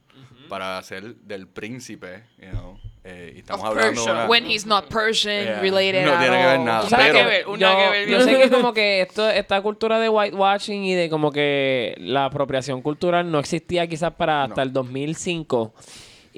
para 0.49 0.79
hacer 0.79 1.15
del 1.17 1.47
príncipe, 1.47 2.25
you 2.39 2.49
know, 2.51 2.79
eh, 3.05 3.33
y 3.37 3.39
estamos 3.41 3.63
Of 3.63 3.69
hablando 3.71 3.91
de 3.91 3.95
Persia. 3.97 4.13
una- 4.13 4.27
When 4.29 4.47
he's 4.51 4.67
not 4.67 4.87
Persian 4.89 5.45
Yeah. 5.45 5.61
related 5.61 6.05
No 6.05 6.19
tiene 6.19 6.37
que 6.39 6.47
ver 6.47 6.61
nada. 6.61 6.81
Tú 6.83 6.89
sabes 6.89 7.07
pero- 7.07 7.19
que 7.19 7.25
ver, 7.25 7.45
yo, 7.47 7.57
que 7.57 7.91
ver. 7.91 8.09
yo 8.09 8.21
sé 8.23 8.39
que 8.39 8.51
como 8.51 8.73
que 8.73 9.03
esto, 9.03 9.29
esta 9.31 9.61
cultura 9.63 10.01
de 10.01 10.09
whitewashing 10.09 10.85
y 10.85 10.95
de 10.95 11.09
como 11.11 11.31
que 11.31 11.95
la 11.99 12.25
apropiación 12.27 12.81
cultural 12.83 13.31
no 13.31 13.39
existía 13.39 13.87
quizás 13.87 14.13
para 14.15 14.45
hasta 14.45 14.57
No. 14.57 14.63
el 14.63 14.73
2005. 14.73 15.75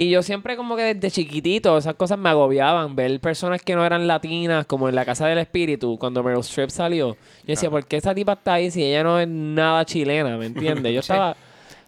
Y 0.03 0.09
yo 0.09 0.23
siempre 0.23 0.57
como 0.57 0.77
que 0.77 0.95
desde 0.95 1.11
chiquitito 1.11 1.77
esas 1.77 1.95
cosas 1.95 2.19
me 2.19 2.31
agobiaban. 2.31 2.97
Ver 2.97 3.21
personas 3.21 3.61
que 3.61 3.75
no 3.75 3.85
eran 3.85 4.07
latinas 4.07 4.65
como 4.65 4.89
en 4.89 4.95
La 4.95 5.05
Casa 5.05 5.27
del 5.27 5.37
Espíritu 5.37 5.99
cuando 5.99 6.23
Meryl 6.23 6.41
Streep 6.41 6.71
salió. 6.71 7.17
Yo 7.17 7.19
decía, 7.49 7.69
Ajá. 7.69 7.73
¿por 7.77 7.87
qué 7.87 7.99
esa 7.99 8.15
tipa 8.15 8.33
está 8.33 8.55
ahí 8.55 8.71
si 8.71 8.83
ella 8.83 9.03
no 9.03 9.21
es 9.21 9.29
nada 9.29 9.85
chilena? 9.85 10.39
¿Me 10.39 10.47
entiendes? 10.47 10.95
Yo 10.95 11.01
estaba... 11.01 11.37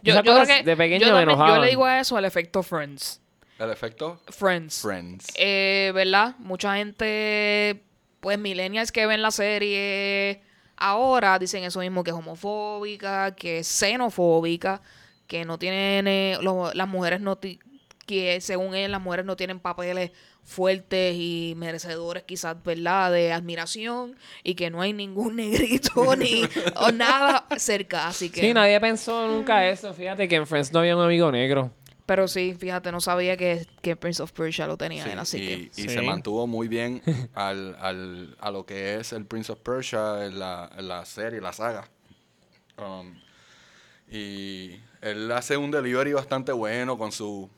Yo, 0.02 0.12
esas 0.12 0.24
yo 0.24 0.32
creo 0.32 0.42
cosas 0.42 0.58
que 0.58 0.62
de 0.64 0.76
pequeño 0.76 1.06
yo, 1.06 1.14
me 1.16 1.24
también- 1.24 1.48
yo 1.54 1.58
le 1.62 1.68
digo 1.70 1.86
a 1.86 2.00
eso 2.00 2.14
al 2.18 2.26
efecto 2.26 2.62
Friends. 2.62 3.18
El 3.58 3.70
efecto 3.70 4.20
Friends. 4.28 4.82
Friends. 4.82 5.26
Eh, 5.36 5.90
¿Verdad? 5.94 6.34
Mucha 6.38 6.74
gente, 6.76 7.80
pues 8.20 8.38
millennials 8.38 8.92
que 8.92 9.06
ven 9.06 9.22
la 9.22 9.30
serie 9.30 10.42
ahora 10.76 11.38
dicen 11.38 11.64
eso 11.64 11.80
mismo, 11.80 12.04
que 12.04 12.10
es 12.10 12.16
homofóbica, 12.16 13.34
que 13.36 13.60
es 13.60 13.68
xenofóbica, 13.68 14.82
que 15.28 15.46
no 15.46 15.58
tienen, 15.58 16.06
eh, 16.08 16.36
lo- 16.42 16.74
las 16.74 16.88
mujeres 16.88 17.20
no, 17.22 17.38
que 18.06 18.40
según 18.40 18.74
ellas 18.74 18.90
las 18.90 19.00
mujeres 19.00 19.24
no 19.26 19.36
tienen 19.36 19.60
papeles 19.60 20.10
fuertes 20.44 21.14
y 21.16 21.54
merecedores 21.56 22.24
quizás, 22.24 22.60
¿verdad? 22.64 23.12
De 23.12 23.32
admiración 23.32 24.16
y 24.42 24.54
que 24.54 24.70
no 24.70 24.80
hay 24.82 24.92
ningún 24.92 25.36
negrito 25.36 26.16
ni 26.16 26.42
o 26.76 26.90
nada 26.92 27.46
cerca, 27.58 28.08
así 28.08 28.28
que... 28.30 28.40
Sí, 28.40 28.52
nadie 28.54 28.80
pensó 28.80 29.28
nunca 29.28 29.68
eso. 29.68 29.94
Fíjate 29.94 30.26
que 30.28 30.36
en 30.36 30.46
Friends 30.46 30.72
no 30.72 30.80
había 30.80 30.96
un 30.96 31.02
amigo 31.04 31.30
negro. 31.30 31.70
Pero 32.04 32.26
sí, 32.26 32.54
fíjate, 32.58 32.90
no 32.90 33.00
sabía 33.00 33.36
que, 33.36 33.64
que 33.80 33.94
Prince 33.94 34.20
of 34.20 34.32
Persia 34.32 34.66
lo 34.66 34.76
tenía 34.76 35.04
Sí, 35.04 35.10
él, 35.10 35.18
así 35.20 35.36
y, 35.38 35.46
que... 35.46 35.54
y 35.54 35.70
Sí. 35.84 35.88
se 35.88 36.02
mantuvo 36.02 36.48
muy 36.48 36.66
bien 36.66 37.00
al, 37.34 37.76
al- 37.80 38.36
a 38.40 38.50
lo 38.50 38.66
que 38.66 38.96
es 38.96 39.12
el 39.12 39.24
Prince 39.24 39.52
of 39.52 39.60
Persia 39.60 40.26
en 40.26 40.40
la, 40.40 40.68
en 40.76 40.88
la 40.88 41.04
serie, 41.04 41.40
la 41.40 41.52
saga. 41.52 41.88
Um, 42.76 43.14
y 44.10 44.80
él 45.00 45.30
hace 45.32 45.56
un 45.56 45.70
delivery 45.70 46.12
bastante 46.12 46.50
bueno 46.52 46.98
con 46.98 47.12
su 47.12 47.48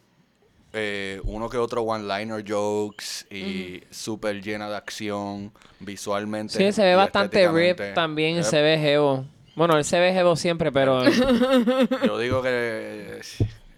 eh, 0.75 1.21
uno 1.25 1.49
que 1.49 1.57
otro 1.57 1.83
one-liner 1.83 2.45
jokes 2.47 3.27
y 3.31 3.83
súper 3.91 4.43
llena 4.43 4.69
de 4.69 4.77
acción 4.77 5.53
visualmente. 5.81 6.55
Sí, 6.59 6.73
se 6.73 6.83
ve 6.83 6.95
bastante 6.97 7.49
rip 7.49 7.81
también, 7.95 8.37
Yep. 8.37 8.45
se 8.45 8.61
ve 8.63 8.79
jevo. 8.79 9.25
Bueno, 9.57 9.79
él 9.79 9.85
se 9.85 10.01
ve 10.01 10.13
jevo 10.13 10.35
siempre, 10.37 10.73
pero... 10.73 11.03
Yo 12.07 12.19
digo 12.19 12.43
que 12.43 12.49
eh, 12.51 13.21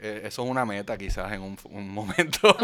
eh, 0.00 0.22
eso 0.24 0.42
es 0.44 0.50
una 0.50 0.64
meta 0.64 0.96
quizás 0.96 1.30
en 1.32 1.42
un, 1.42 1.58
un 1.70 1.88
momento. 1.90 2.56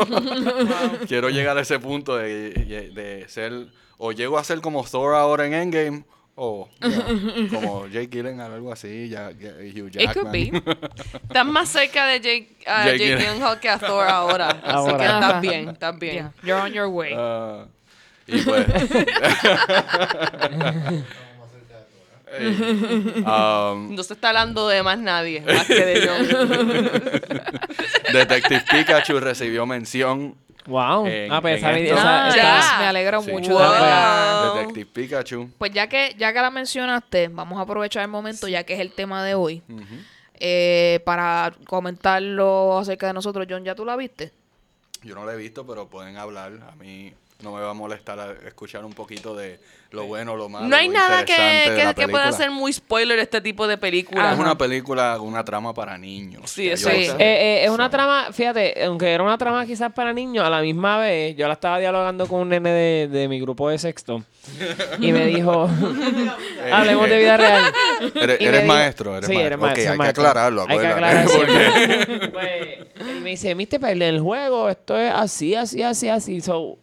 Quiero 1.08 1.28
llegar 1.28 1.56
a 1.58 1.60
ese 1.60 1.78
punto 1.78 2.16
de, 2.16 2.50
de- 2.50 2.90
de 2.90 3.28
ser, 3.28 3.66
o 3.98 4.12
llego 4.12 4.38
a 4.38 4.44
ser 4.44 4.60
como 4.60 4.82
Thor 4.84 5.14
ahora 5.14 5.46
en 5.46 5.54
Endgame, 5.54 6.04
o 6.34 6.68
you 6.80 6.88
know, 6.90 7.60
como 7.60 7.86
Jake 7.88 8.08
Gyllenhaal, 8.08 8.52
algo 8.54 8.72
así, 8.72 9.08
ya, 9.08 9.30
ya- 9.32 9.50
Hugh 9.60 9.90
Jackman. 9.90 10.00
It 10.00 10.12
could 10.14 10.32
be. 10.32 10.50
Estás 11.28 11.46
más 11.46 11.68
cerca 11.68 12.06
de 12.06 12.20
Jake, 12.20 12.48
a 12.66 12.86
Jake 12.86 12.98
Jake 12.98 13.16
Gyllenhaal. 13.24 13.60
Que 13.60 13.68
a 13.68 13.78
Thor 13.78 14.06
ahora. 14.08 14.48
Así 14.48 14.60
Ahora. 14.64 14.96
que 14.96 15.04
Ajá. 15.04 15.18
estás 15.26 15.40
bien, 15.42 15.68
estás 15.68 15.98
bien. 15.98 16.14
Yeah, 16.14 16.32
you're 16.42 16.60
on 16.62 16.72
your 16.72 16.86
way. 16.86 17.12
Ah, 17.16 17.66
y 18.26 18.38
pues... 18.42 18.66
Ey, 22.38 22.46
um, 23.26 23.94
No 23.94 24.02
se 24.02 24.14
está 24.14 24.28
hablando 24.30 24.66
de 24.68 24.82
más 24.82 24.98
nadie, 24.98 25.42
más 25.42 25.66
que 25.66 25.84
de 25.84 26.00
yo. 26.06 26.14
Detective 28.12 28.64
Pikachu 28.70 29.20
recibió 29.20 29.66
mención. 29.66 30.34
Wow. 30.66 31.06
En- 31.06 31.32
ah, 31.32 31.40
pues 31.40 31.54
en 31.62 31.68
esa, 31.68 31.78
esto- 31.78 31.94
esa- 31.94 32.24
Ah, 32.26 32.28
esa- 32.58 32.78
me 32.78 32.86
alegro 32.86 33.22
Sí. 33.22 33.32
mucho 33.32 33.52
Wow. 33.52 34.54
Detective 34.54 34.86
Pikachu. 34.92 35.50
Pues 35.58 35.72
ya 35.72 35.88
que, 35.88 36.14
ya 36.18 36.32
que 36.32 36.40
la 36.40 36.50
mencionaste, 36.50 37.28
vamos 37.28 37.58
a 37.58 37.62
aprovechar 37.62 38.02
el 38.02 38.08
momento, 38.08 38.46
ya 38.48 38.64
que 38.64 38.74
es 38.74 38.80
el 38.80 38.92
tema 38.92 39.24
de 39.24 39.34
hoy, 39.34 39.62
eh, 40.38 41.00
para 41.04 41.52
comentarlo 41.66 42.78
acerca 42.78 43.06
de 43.08 43.12
nosotros. 43.12 43.46
John, 43.48 43.64
¿ya 43.64 43.74
tú 43.74 43.84
la 43.84 43.96
viste? 43.96 44.32
Yo 45.02 45.14
no 45.14 45.24
la 45.24 45.34
he 45.34 45.36
visto, 45.36 45.66
pero 45.66 45.88
pueden 45.88 46.16
hablar. 46.16 46.52
A 46.70 46.76
mí 46.76 47.12
no 47.42 47.52
me 47.54 47.60
va 47.60 47.70
a 47.70 47.74
molestar 47.74 48.18
a- 48.20 48.32
escuchar 48.48 48.84
un 48.84 48.92
poquito 48.92 49.34
de 49.34 49.58
lo 49.90 50.06
bueno, 50.06 50.36
lo 50.36 50.48
malo. 50.48 50.66
No 50.66 50.74
hay 50.76 50.86
lo 50.88 50.94
nada 50.94 51.24
que, 51.24 51.34
que, 51.34 51.72
pueda 51.74 51.94
película. 51.94 52.32
ser 52.32 52.50
muy 52.50 52.72
spoiler 52.72 53.18
este 53.18 53.40
tipo 53.42 53.66
de 53.66 53.76
películas. 53.76 54.32
Es 54.32 54.38
una 54.38 54.56
película, 54.56 55.20
una 55.20 55.44
trama 55.44 55.74
para 55.74 55.98
niños. 55.98 56.50
Sí, 56.50 56.68
eso 56.68 56.88
sí. 56.88 56.96
Eh, 56.96 57.14
eh, 57.18 57.64
es 57.64 57.70
una 57.70 57.90
trama, 57.90 58.28
fíjate, 58.32 58.84
aunque 58.84 59.10
era 59.12 59.22
una 59.22 59.36
trama 59.36 59.66
quizás 59.66 59.92
para 59.92 60.12
niños, 60.14 60.44
a 60.46 60.50
la 60.50 60.62
misma 60.62 60.96
vez 60.98 61.36
yo 61.36 61.46
la 61.46 61.54
estaba 61.54 61.78
dialogando 61.78 62.26
con 62.26 62.40
un 62.40 62.48
nene 62.48 62.70
de, 62.70 63.08
de 63.08 63.28
mi 63.28 63.38
grupo 63.38 63.68
de 63.68 63.78
sexto 63.78 64.24
y 64.98 65.12
me 65.12 65.26
dijo, 65.26 65.68
hablemos 66.72 67.08
de 67.08 67.18
vida 67.18 67.36
real. 67.36 67.72
Eres, 68.14 68.40
eres 68.40 68.66
maestro, 68.66 69.16
eres 69.16 69.28
sí, 69.28 69.34
maestro. 69.34 69.46
eres 69.46 69.58
maestro. 69.58 69.82
hay 69.82 69.92
que 69.92 69.98
maestro. 69.98 70.22
aclararlo, 70.22 70.62
Hay 70.62 70.78
que 70.78 70.86
acuérdate. 70.86 70.94
aclarar 70.94 71.26
Porque- 71.26 71.52
siempre. 71.52 72.28
Pues, 72.32 73.16
y 73.16 73.20
me 73.20 73.30
dice, 73.30 73.54
viste, 73.54 73.78
pero 73.80 73.92
en 73.92 74.02
el 74.02 74.20
juego 74.20 74.68
esto 74.68 74.96
es 74.98 75.12
así, 75.12 75.54
así, 75.54 75.82
así, 75.82 76.08
así. 76.08 76.40
So, 76.40 76.78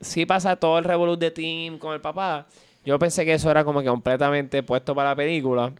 sí 0.00 0.26
pasa 0.26 0.56
todo 0.56 0.78
el 0.78 0.84
revolut 0.84 1.18
de 1.18 1.30
team 1.30 1.78
con 1.78 1.94
el 1.94 2.00
papá. 2.00 2.46
Yo 2.84 2.98
pensé 2.98 3.24
que 3.24 3.34
eso 3.34 3.50
era 3.50 3.64
como 3.64 3.80
que 3.80 3.88
completamente 3.88 4.62
puesto 4.62 4.94
para 4.94 5.10
la 5.10 5.16
película. 5.16 5.72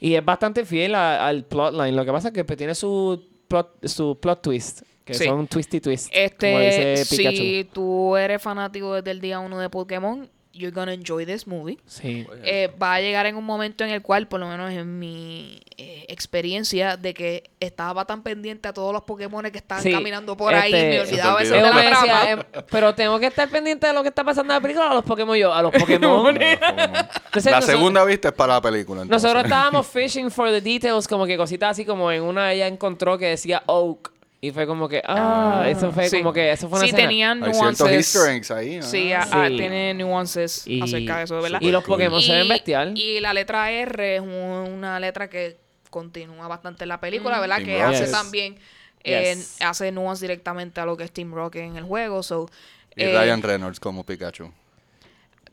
Y 0.00 0.14
es 0.14 0.24
bastante 0.24 0.64
fiel 0.64 0.94
a- 0.94 1.26
al 1.26 1.44
plotline. 1.44 1.94
Lo 1.94 2.04
que 2.04 2.12
pasa 2.12 2.28
es 2.28 2.34
que 2.34 2.44
pues, 2.44 2.56
tiene 2.58 2.74
su 2.74 3.22
plot, 3.48 3.86
su 3.86 4.18
plot 4.20 4.42
twist. 4.42 4.82
Que 5.04 5.14
Sí. 5.14 5.24
son 5.24 5.46
twisty 5.48 5.80
twist. 5.80 6.08
como 6.08 6.20
Este, 6.24 6.90
dice 6.98 7.16
Pikachu. 7.16 7.36
si 7.36 7.68
tú 7.72 8.16
eres 8.16 8.40
fanático 8.40 8.94
desde 8.94 9.10
el 9.10 9.20
día 9.20 9.40
uno 9.40 9.58
de 9.58 9.68
Pokémon, 9.68 10.28
you're 10.60 10.74
gonna 10.74 10.92
enjoy 10.92 11.24
this 11.26 11.46
movie. 11.46 11.78
Sí. 11.86 12.26
Eh, 12.44 12.70
va 12.80 12.94
a 12.94 13.00
llegar 13.00 13.26
en 13.26 13.36
un 13.36 13.44
momento 13.44 13.84
en 13.84 13.90
el 13.90 14.02
cual, 14.02 14.28
por 14.28 14.38
lo 14.40 14.46
menos 14.48 14.70
en 14.72 14.98
mi 14.98 15.60
eh, 15.76 16.04
experiencia, 16.08 16.96
de 16.96 17.14
que 17.14 17.50
estaba 17.60 18.04
tan 18.04 18.22
pendiente 18.22 18.68
a 18.68 18.72
todos 18.72 18.92
los 18.92 19.02
Pokémon 19.02 19.42
que 19.50 19.58
estaban 19.58 19.82
Sí, 19.82 19.90
caminando 19.92 20.36
por 20.36 20.54
ahí, 20.54 20.72
este- 20.72 20.88
me 20.90 21.00
olvidaba 21.00 21.42
eso 21.42 21.54
de 21.54 21.60
la 21.62 21.70
decía, 21.72 22.32
eh, 22.32 22.62
pero 22.70 22.94
tengo 22.94 23.18
que 23.18 23.26
estar 23.26 23.48
pendiente 23.48 23.86
de 23.86 23.92
lo 23.92 24.02
que 24.02 24.08
está 24.10 24.22
pasando 24.22 24.52
en 24.52 24.56
la 24.58 24.60
película 24.60 24.90
a 24.90 24.94
los 24.94 25.04
Pokémon 25.04 25.36
yo, 25.36 25.52
a 25.52 25.62
los 25.62 25.72
Pokémon. 25.72 26.36
Entonces, 26.40 27.44
la 27.46 27.50
nosotros- 27.58 27.64
segunda 27.66 28.04
vista 28.04 28.28
es 28.28 28.34
para 28.34 28.54
la 28.54 28.60
película. 28.60 29.02
entonces. 29.02 29.22
Nosotros 29.22 29.44
estábamos 29.44 29.86
fishing 29.86 30.30
for 30.30 30.48
the 30.50 30.60
details, 30.60 31.08
como 31.08 31.26
que 31.26 31.36
cositas 31.36 31.70
así 31.70 31.84
como 31.84 32.10
en 32.12 32.22
una 32.22 32.52
ella 32.52 32.66
encontró 32.66 33.16
que 33.18 33.26
decía 33.26 33.62
Oak 33.66 34.12
Y 34.42 34.52
fue 34.52 34.66
como 34.66 34.88
que, 34.88 35.02
ah, 35.06 35.64
eso 35.68 35.92
fue 35.92 36.08
Sí. 36.08 36.18
como 36.18 36.32
que, 36.32 36.50
eso 36.52 36.68
fue 36.68 36.78
una 36.78 36.86
Sí, 36.86 36.90
escena. 36.92 37.08
tenían 37.08 37.44
Hay 37.44 37.52
nuances. 37.52 37.86
easter 37.90 38.30
eggs 38.34 38.50
ahí. 38.50 38.76
¿no? 38.76 38.82
Sí, 38.82 39.12
a- 39.12 39.22
Sí. 39.24 39.30
a- 39.34 39.48
tiene 39.48 39.92
nuances 39.94 40.66
Y- 40.66 40.80
acerca 40.80 41.18
de 41.18 41.24
eso, 41.24 41.42
¿verdad? 41.42 41.60
Y 41.60 41.70
los 41.70 41.84
Cool. 41.84 41.96
Pokémon 41.96 42.22
se 42.22 42.32
ven 42.32 42.46
Y- 42.46 42.48
bestial. 42.48 42.94
Y 42.96 43.20
la 43.20 43.34
letra 43.34 43.70
R 43.70 44.16
es 44.16 44.20
un- 44.22 44.28
una 44.30 44.98
letra 44.98 45.28
que 45.28 45.58
continúa 45.90 46.48
bastante 46.48 46.84
en 46.84 46.88
la 46.88 47.00
película, 47.00 47.38
¿verdad? 47.38 47.56
Team 47.56 47.66
que 47.68 47.82
hace 47.82 48.04
Yes. 48.04 48.12
también, 48.12 48.56
eh, 49.04 49.34
Yes. 49.34 49.56
hace 49.60 49.92
nuance 49.92 50.24
directamente 50.24 50.80
a 50.80 50.86
lo 50.86 50.96
que 50.96 51.04
es 51.04 51.12
Team 51.12 51.34
Rocket 51.34 51.62
en 51.62 51.76
el 51.76 51.84
juego. 51.84 52.22
So, 52.22 52.48
Y 52.96 53.04
eh, 53.04 53.12
Ryan 53.18 53.42
Reynolds 53.42 53.78
como 53.78 54.04
Pikachu. 54.06 54.52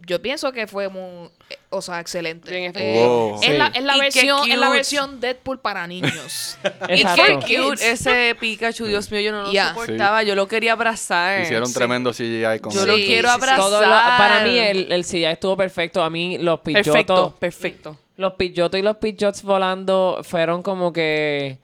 Yo 0.07 0.21
pienso 0.21 0.51
que 0.51 0.65
fue 0.65 0.89
muy, 0.89 1.29
eh, 1.49 1.57
o 1.69 1.81
sea, 1.81 1.99
excelente. 1.99 2.49
Bien 2.49 2.63
Eh, 2.63 2.67
efectivo. 2.67 3.39
es, 3.41 3.45
Sí. 3.51 3.57
la, 3.57 3.67
es 3.67 3.83
la 3.83 3.97
versión, 3.97 4.49
es 4.51 4.57
la 4.57 4.69
versión 4.69 5.19
Deadpool 5.19 5.59
para 5.59 5.85
niños. 5.85 6.57
Y 6.89 7.01
Exacto. 7.01 7.45
qué 7.45 7.57
cute 7.61 7.91
ese 7.91 8.35
Pikachu, 8.39 8.85
Dios 8.85 9.11
mío, 9.11 9.21
yo 9.21 9.31
no 9.33 9.43
lo 9.43 9.51
Yeah. 9.51 9.69
soportaba, 9.69 10.23
yo 10.23 10.33
lo 10.33 10.47
quería 10.47 10.71
abrazar. 10.71 11.41
Hicieron 11.41 11.67
Sí. 11.67 11.73
tremendo 11.73 12.11
CGI 12.13 12.59
con 12.59 12.71
Yo 12.71 12.85
lo 12.85 12.95
quiero 12.95 13.29
abrazar. 13.29 13.57
Todo 13.59 13.81
lo- 13.81 13.87
para 13.87 14.43
mí 14.43 14.57
el, 14.57 14.91
el 14.91 15.03
CGI 15.05 15.25
estuvo 15.25 15.55
perfecto. 15.57 16.01
A 16.01 16.09
mí 16.09 16.37
los 16.37 16.61
Perfecto, 16.61 16.93
pichotos, 16.93 17.33
perfecto. 17.33 17.97
los 18.15 18.33
pichotos 18.33 18.79
y 18.79 18.83
los 18.83 18.97
pichots 18.97 19.43
volando 19.43 20.21
fueron 20.23 20.63
como 20.63 20.91
que 20.93 21.59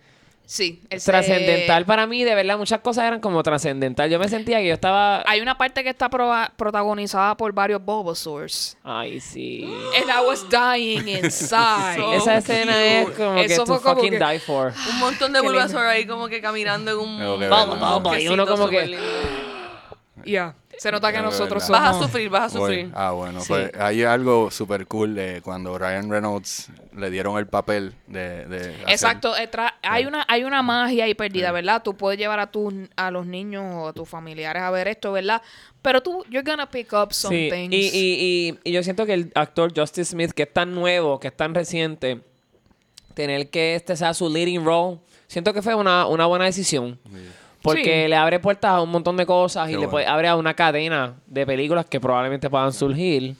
sí. 0.53 0.81
ese- 0.89 1.11
trascendental 1.11 1.85
para 1.85 2.05
mí. 2.07 2.23
De 2.23 2.35
verdad, 2.35 2.57
muchas 2.57 2.79
cosas 2.81 3.05
eran 3.05 3.19
como 3.19 3.41
trascendental. 3.43 4.09
Yo 4.09 4.19
me 4.19 4.29
sentía 4.29 4.59
que 4.59 4.67
yo 4.67 4.73
estaba... 4.73 5.23
Hay 5.25 5.41
una 5.41 5.57
parte 5.57 5.83
que 5.83 5.89
está 5.89 6.09
proba- 6.09 6.51
protagonizada 6.55 7.35
por 7.35 7.51
varios 7.53 7.83
Bulbasaurs. 7.83 8.77
Ay, 8.83 9.19
sí. 9.19 9.63
And 9.99 10.09
I 10.09 10.25
was 10.27 10.45
dying 10.49 11.07
inside. 11.23 11.95
So 11.97 12.13
Esa 12.13 12.37
escena 12.37 12.83
es 12.83 13.09
como 13.11 13.35
que 13.35 13.45
Eso 13.45 13.63
to 13.63 13.73
fue 13.73 13.81
como 13.81 13.95
fucking 13.95 14.19
que- 14.19 14.25
die 14.25 14.39
for. 14.39 14.73
Un 14.93 14.99
montón 14.99 15.33
de. 15.33 15.41
Bulbasaur 15.41 15.85
ahí 15.87 16.05
como 16.05 16.27
que 16.27 16.39
caminando 16.41 16.91
en 16.91 16.97
un... 16.99 17.49
Baba, 17.49 18.19
y 18.19 18.27
uno 18.27 18.45
como 18.45 18.67
que-. 18.69 18.97
Yeah. 20.23 20.55
Se 20.77 20.91
nota 20.91 21.12
que 21.13 21.21
nosotros 21.21 21.63
somos... 21.63 21.81
Vas 21.81 21.95
a 21.95 21.99
sufrir, 22.01 22.29
vas 22.29 22.55
a 22.55 22.59
Voy. 22.59 22.69
sufrir. 22.75 22.91
Ah, 22.95 23.12
bueno, 23.12 23.39
Sí. 23.41 23.47
pues 23.49 23.71
hay 23.79 24.03
algo 24.03 24.51
súper 24.51 24.86
cool 24.88 25.15
de 25.15 25.41
cuando 25.41 25.77
Ryan 25.77 26.09
Reynolds 26.09 26.69
le 26.95 27.09
dieron 27.09 27.38
el 27.38 27.47
papel 27.47 27.93
de... 28.07 28.45
de 28.47 28.57
hacer- 28.57 28.89
Exacto, 28.89 29.38
eh, 29.38 29.49
tra- 29.49 29.73
hay 29.81 30.05
una 30.05 30.25
hay 30.27 30.43
una 30.43 30.62
magia 30.62 31.05
ahí 31.05 31.13
perdida, 31.13 31.51
¿verdad? 31.51 31.81
Tú 31.83 31.95
puedes 31.95 32.19
llevar 32.19 32.39
a 32.39 32.47
tus 32.51 32.73
a 32.95 33.12
los 33.12 33.25
niños 33.25 33.63
o 33.75 33.88
a 33.89 33.93
tus 33.93 34.09
familiares 34.09 34.62
a 34.63 34.71
ver 34.71 34.88
esto, 34.88 35.12
¿verdad? 35.12 35.41
Pero 35.81 36.01
tú 36.01 36.23
you're 36.29 36.49
gonna 36.49 36.69
pick 36.69 36.91
up 36.93 37.13
some 37.13 37.36
Sí, 37.36 37.49
things. 37.51 37.73
y, 37.73 37.77
y, 37.77 38.49
y, 38.49 38.59
y 38.63 38.71
yo 38.71 38.83
siento 38.83 39.05
que 39.05 39.13
el 39.13 39.31
actor 39.36 39.71
Justice 39.77 40.12
Smith, 40.12 40.31
que 40.31 40.43
es 40.43 40.53
tan 40.53 40.73
nuevo, 40.73 41.19
que 41.19 41.27
es 41.29 41.36
tan 41.38 41.53
reciente, 41.53 42.21
tener 43.13 43.49
que 43.49 43.75
este 43.75 43.95
sea 43.95 44.13
su 44.13 44.27
leading 44.29 44.65
role, 44.65 44.99
siento 45.27 45.53
que 45.53 45.62
fue 45.62 45.75
una, 45.75 46.07
una 46.07 46.25
buena 46.25 46.45
decisión. 46.45 46.99
Porque 47.63 48.04
Sí. 48.04 48.10
le 48.10 48.15
abre 48.15 48.39
puertas 48.39 48.71
a 48.71 48.82
un 48.82 48.89
montón 48.91 49.17
de 49.17 49.26
cosas 49.26 49.67
y 49.69 49.71
Qué 49.71 49.73
le 49.73 49.78
bueno. 49.86 49.91
puede, 49.91 50.06
abre 50.06 50.28
a 50.28 50.36
una 50.36 50.54
cadena 50.54 51.15
de 51.26 51.45
películas 51.45 51.86
que 51.86 51.99
probablemente 51.99 52.49
puedan 52.49 52.73
surgir. 52.73 53.36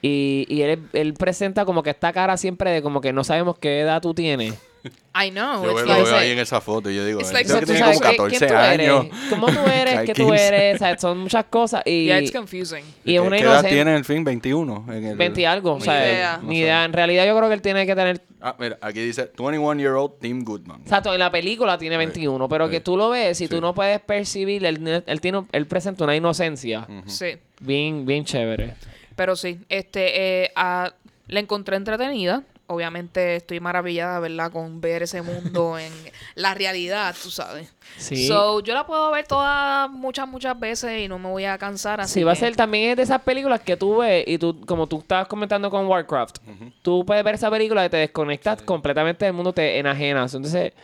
Y, 0.00 0.46
y 0.48 0.62
él, 0.62 0.80
él 0.92 1.14
presenta 1.14 1.64
como 1.64 1.82
que 1.82 1.90
esta 1.90 2.12
cara 2.12 2.36
siempre 2.36 2.70
de 2.70 2.82
como 2.82 3.00
que 3.00 3.12
no 3.12 3.24
sabemos 3.24 3.58
qué 3.58 3.80
edad 3.80 4.00
tú 4.00 4.14
tienes. 4.14 4.54
I 5.14 5.30
know, 5.30 5.64
Yo 5.64 5.72
it's 5.72 5.80
lo 5.82 5.86
like- 5.88 6.02
veo 6.04 6.16
ahí 6.16 6.30
en 6.30 6.38
esa 6.38 6.60
foto 6.60 6.90
y 6.90 6.94
yo 6.96 7.04
digo, 7.04 7.20
It's 7.20 7.28
"Este 7.32 7.34
like- 7.38 7.48
O 7.48 7.52
sea, 7.52 7.60
que 7.60 7.66
tiene 7.66 7.80
sabes 7.80 7.98
como 7.98 8.10
qué- 8.10 8.16
14 8.16 8.38
quién 8.38 8.48
tú 8.50 8.56
eres, 8.56 8.88
años. 8.90 9.06
cómo 9.30 9.46
tú 9.48 9.58
eres, 9.74 10.00
qué 10.06 10.14
tú 10.14 10.26
15. 10.28 10.46
eres, 10.46 10.74
o 10.76 10.78
sea, 10.78 10.98
son 10.98 11.18
muchas 11.18 11.44
cosas. 11.46 11.82
Y, 11.84 12.04
yeah, 12.04 12.20
it's 12.20 12.30
confusing. 12.32 12.84
y 13.04 13.16
es 13.16 13.20
¿Qué- 13.20 13.26
una 13.26 13.36
¿Qué 13.36 13.42
edad 13.42 13.50
inocencia. 13.52 13.70
tiene 13.76 13.90
en 13.90 13.96
el 13.96 14.04
fin? 14.04 14.22
21. 14.24 14.84
En 14.92 15.04
el, 15.04 15.16
20 15.16 15.40
y 15.40 15.44
algo, 15.44 15.72
o 15.72 15.78
Ni 15.78 15.84
sea, 15.84 16.06
idea. 16.06 16.40
ni 16.42 16.58
idea. 16.58 16.84
En 16.84 16.92
realidad 16.92 17.26
yo 17.26 17.36
creo 17.36 17.48
que 17.48 17.54
él 17.54 17.62
tiene 17.62 17.84
que 17.86 17.94
tener 17.96 18.22
Ah, 18.40 18.54
mira, 18.56 18.78
aquí 18.80 19.00
dice 19.00 19.32
21 19.36 19.80
year 19.80 19.94
old 19.94 20.12
Tim 20.20 20.44
Goodman. 20.44 20.82
Exacto, 20.82 21.12
en 21.12 21.18
la 21.18 21.28
película 21.32 21.76
tiene 21.76 21.96
21, 21.96 22.48
pero 22.48 22.68
que 22.70 22.76
sí. 22.76 22.82
tú 22.84 22.96
lo 22.96 23.10
ves 23.10 23.40
y 23.40 23.46
Sí. 23.46 23.48
tú 23.50 23.60
no 23.60 23.74
puedes 23.74 24.00
percibir, 24.00 24.64
él, 24.64 25.02
él, 25.04 25.20
tiene, 25.20 25.42
él 25.50 25.66
presenta 25.66 26.04
una 26.04 26.14
inocencia 26.14 26.86
Sí. 27.06 27.36
bien, 27.60 28.06
bien 28.06 28.24
chévere. 28.24 28.74
Pero 29.16 29.34
sí, 29.34 29.58
este 29.68 30.44
eh, 30.44 30.52
ah, 30.54 30.92
la 31.26 31.40
encontré 31.40 31.74
entretenida. 31.76 32.44
Obviamente 32.70 33.36
estoy 33.36 33.60
maravillada, 33.60 34.20
¿verdad? 34.20 34.52
Con 34.52 34.80
ver 34.82 35.02
ese 35.02 35.22
mundo 35.22 35.78
en 35.78 35.90
la 36.34 36.52
realidad, 36.54 37.14
tú 37.20 37.30
sabes. 37.30 37.72
Sí. 37.96 38.28
So, 38.28 38.60
yo 38.60 38.74
la 38.74 38.86
puedo 38.86 39.10
ver 39.10 39.26
todas 39.26 39.90
muchas, 39.90 40.28
muchas 40.28 40.58
veces 40.60 41.00
y 41.00 41.08
no 41.08 41.18
me 41.18 41.30
voy 41.30 41.46
a 41.46 41.56
cansar 41.56 42.00
así. 42.02 42.14
Sí, 42.14 42.24
va 42.24 42.32
a 42.32 42.36
ser 42.36 42.54
también 42.56 42.90
es 42.90 42.96
de 42.98 43.02
esas 43.04 43.22
películas 43.22 43.60
que 43.62 43.76
tú 43.78 43.96
ves 43.98 44.22
y 44.26 44.36
tú, 44.36 44.60
como 44.66 44.86
tú 44.86 44.98
estabas 44.98 45.26
comentando 45.28 45.70
con 45.70 45.86
Warcraft, 45.86 46.38
tú 46.82 47.04
puedes 47.06 47.24
ver 47.24 47.36
esa 47.36 47.50
película 47.50 47.86
y 47.86 47.88
te 47.88 47.96
desconectas 47.96 48.60
completamente 48.62 49.24
del 49.24 49.32
mundo, 49.32 49.52
te 49.54 49.78
enajenas. 49.78 50.34
Entonces, 50.34 50.74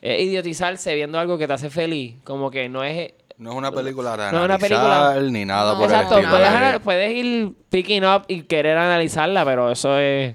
es 0.00 0.20
idiotizarse 0.22 0.94
viendo 0.94 1.18
algo 1.18 1.36
que 1.36 1.46
te 1.46 1.52
hace 1.52 1.68
feliz, 1.68 2.16
como 2.24 2.50
que 2.50 2.68
no 2.70 2.82
es... 2.84 3.12
No 3.36 3.50
es 3.50 3.56
una 3.56 3.70
película 3.72 4.12
de 4.12 4.16
No 4.16 4.24
es 4.24 4.32
una 4.32 4.44
analizar 4.54 4.60
película- 4.68 5.30
ni 5.30 5.44
nada 5.44 5.72
No, 5.72 5.78
por 5.80 5.90
Exacto, 5.90 6.18
el 6.18 6.24
estilo. 6.24 6.38
puedes, 6.48 6.80
puedes 6.80 7.12
ir 7.16 7.52
picking 7.68 8.04
up 8.04 8.22
y 8.28 8.42
querer 8.44 8.78
analizarla, 8.78 9.44
pero 9.44 9.70
eso 9.70 9.98
es... 9.98 10.34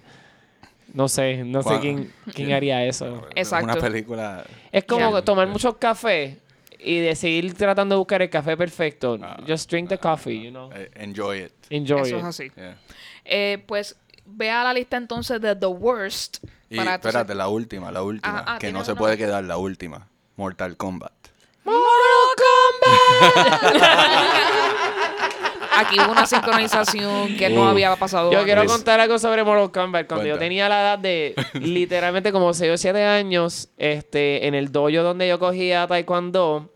No 0.94 1.08
sé, 1.08 1.44
no 1.44 1.62
sé 1.64 1.80
quién, 1.80 2.12
quién 2.34 2.52
haría 2.54 2.84
eso. 2.86 3.28
Es 3.36 3.48
Exacto. 3.48 3.66
una 3.72 3.76
película... 3.76 4.44
Es 4.72 4.84
como 4.86 5.22
tomar 5.24 5.48
muchos 5.48 5.78
cafés 5.78 6.38
y 6.80 7.00
de 7.00 7.16
seguir 7.16 7.54
tratando 7.56 7.96
de 7.96 8.00
buscar 8.00 8.22
el 8.22 8.30
café 8.30 8.56
perfecto. 8.58 9.18
Ah, 9.22 9.38
Just 9.48 9.70
drink 9.70 9.90
the 9.90 9.98
coffee, 9.98 10.44
you 10.46 10.50
know. 10.50 10.72
eh, 10.74 10.90
enjoy 10.96 11.44
it. 11.44 11.52
Enjoy 11.70 12.02
Eso 12.02 12.16
it. 12.16 12.20
es 12.22 12.26
así. 12.26 12.52
Yeah. 12.56 12.78
Eh, 13.26 13.64
pues 13.68 13.96
vea 14.26 14.64
la 14.64 14.74
lista 14.74 14.98
entonces 14.98 15.40
de 15.42 15.56
The 15.56 15.66
Worst. 15.68 16.38
Y 16.70 16.80
entonces- 16.80 16.96
espérate, 17.06 17.36
la 17.36 17.48
última, 17.50 17.92
la 17.92 18.02
última. 18.04 18.40
Ah, 18.40 18.56
ah, 18.56 18.60
que 18.60 18.68
no 18.68 18.80
¿tienes 18.80 18.86
se 18.86 18.92
una? 18.94 19.00
puede 19.00 19.18
quedar 19.18 19.44
la 19.44 19.58
última. 19.58 20.08
Mortal 20.38 20.78
Kombat. 20.78 21.12
Aquí 25.78 25.98
hubo 26.00 26.12
una 26.12 26.26
sincronización 26.26 27.38
que 27.38 27.50
no 27.50 27.68
había 27.68 27.96
pasado. 27.96 28.32
Yo 28.32 28.44
quiero 28.44 28.66
contar 28.66 29.00
algo 29.00 29.20
sobre 29.20 29.44
Mortal 29.44 29.72
Kombat. 29.72 30.08
Cuando 30.08 30.26
yo 30.26 30.38
tenía 30.38 30.68
la 30.68 30.82
edad 30.82 31.00
de 31.00 31.36
literalmente 31.54 32.32
como 32.32 32.54
6 32.54 32.72
o 32.72 32.78
7 32.78 33.04
años, 33.04 33.70
este, 33.78 34.48
en 34.48 34.56
el 34.56 34.72
dojo 34.72 35.04
donde 35.04 35.28
yo 35.28 35.40
cogía 35.40 35.88
taekwondo, 35.88 36.70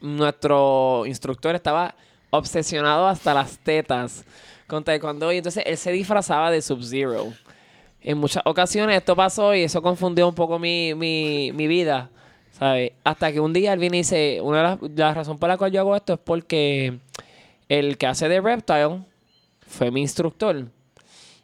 nuestro 0.00 1.04
instructor 1.06 1.54
estaba 1.54 1.94
obsesionado 2.30 3.06
hasta 3.06 3.32
las 3.34 3.58
tetas 3.58 4.24
con 4.66 4.84
taekwondo 4.84 5.32
y 5.32 5.38
entonces 5.38 5.64
él 5.66 5.76
se 5.76 5.92
disfrazaba 5.92 6.50
de 6.50 6.60
Sub-Zero. 6.60 7.32
En 8.00 8.18
muchas 8.18 8.42
ocasiones 8.44 8.96
esto 8.96 9.16
pasó 9.16 9.54
y 9.54 9.62
eso 9.62 9.82
confundió 9.82 10.28
un 10.28 10.34
poco 10.34 10.58
mi, 10.58 10.94
mi, 10.94 11.50
mi 11.52 11.66
vida, 11.66 12.10
¿sabes? 12.52 12.92
Hasta 13.04 13.32
que 13.32 13.40
un 13.40 13.52
día 13.52 13.72
él 13.72 13.78
viene 13.78 13.98
y 13.98 14.00
dice, 14.00 14.40
una 14.42 14.58
de 14.58 14.62
las 14.62 14.78
la 14.96 15.14
razón 15.14 15.38
por 15.38 15.48
la 15.48 15.56
cual 15.56 15.72
yo 15.72 15.80
hago 15.80 15.96
esto 15.96 16.14
es 16.14 16.20
porque 16.20 16.98
el 17.68 17.98
que 17.98 18.06
hace 18.06 18.28
de 18.28 18.40
Reptile 18.40 19.00
fue 19.66 19.90
mi 19.90 20.00
instructor. 20.00 20.66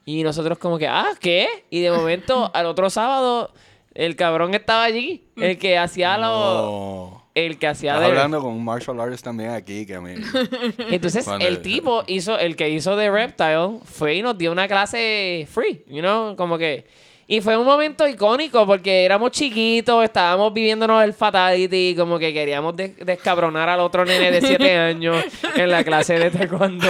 Y 0.04 0.22
nosotros 0.22 0.58
como 0.58 0.78
que, 0.78 0.88
ah, 0.88 1.10
¿qué? 1.20 1.46
Y 1.70 1.80
de 1.80 1.90
momento, 1.92 2.50
al 2.54 2.66
otro 2.66 2.90
sábado, 2.90 3.52
el 3.94 4.16
cabrón 4.16 4.54
estaba 4.54 4.84
allí. 4.84 5.24
El 5.36 5.58
que 5.58 5.78
hacía 5.78 6.18
lo... 6.18 6.26
No. 6.28 7.22
El 7.34 7.58
que 7.58 7.66
hacía 7.66 7.94
Estás 7.94 8.08
de... 8.08 8.12
hablando 8.12 8.42
con 8.42 8.52
un 8.52 8.62
martial 8.62 9.00
artist 9.00 9.24
también 9.24 9.50
aquí 9.50 9.86
que 9.86 9.94
a 9.94 10.00
mí... 10.02 10.14
Entonces, 10.90 11.24
Cuando- 11.24 11.46
el 11.46 11.62
tipo 11.62 12.04
hizo, 12.06 12.38
el 12.38 12.56
que 12.56 12.68
hizo 12.68 12.94
de 12.94 13.10
Reptile 13.10 13.78
fue 13.84 14.16
y 14.16 14.22
nos 14.22 14.36
dio 14.36 14.52
una 14.52 14.68
clase 14.68 15.48
free, 15.50 15.82
you 15.88 16.00
know, 16.00 16.36
como 16.36 16.58
que... 16.58 16.86
Y 17.32 17.40
fue 17.40 17.56
un 17.56 17.64
momento 17.64 18.06
icónico 18.06 18.66
porque 18.66 19.04
éramos 19.06 19.30
chiquitos, 19.30 20.04
estábamos 20.04 20.52
viviéndonos 20.52 21.02
el 21.02 21.14
fatality, 21.14 21.94
como 21.96 22.18
que 22.18 22.30
queríamos 22.34 22.76
des- 22.76 22.94
descabronar 22.98 23.70
al 23.70 23.80
otro 23.80 24.04
nene 24.04 24.30
de 24.30 24.40
7 24.42 24.76
años 24.90 25.24
en 25.56 25.70
la 25.70 25.82
clase 25.82 26.18
de 26.18 26.30
taekwondo. 26.30 26.86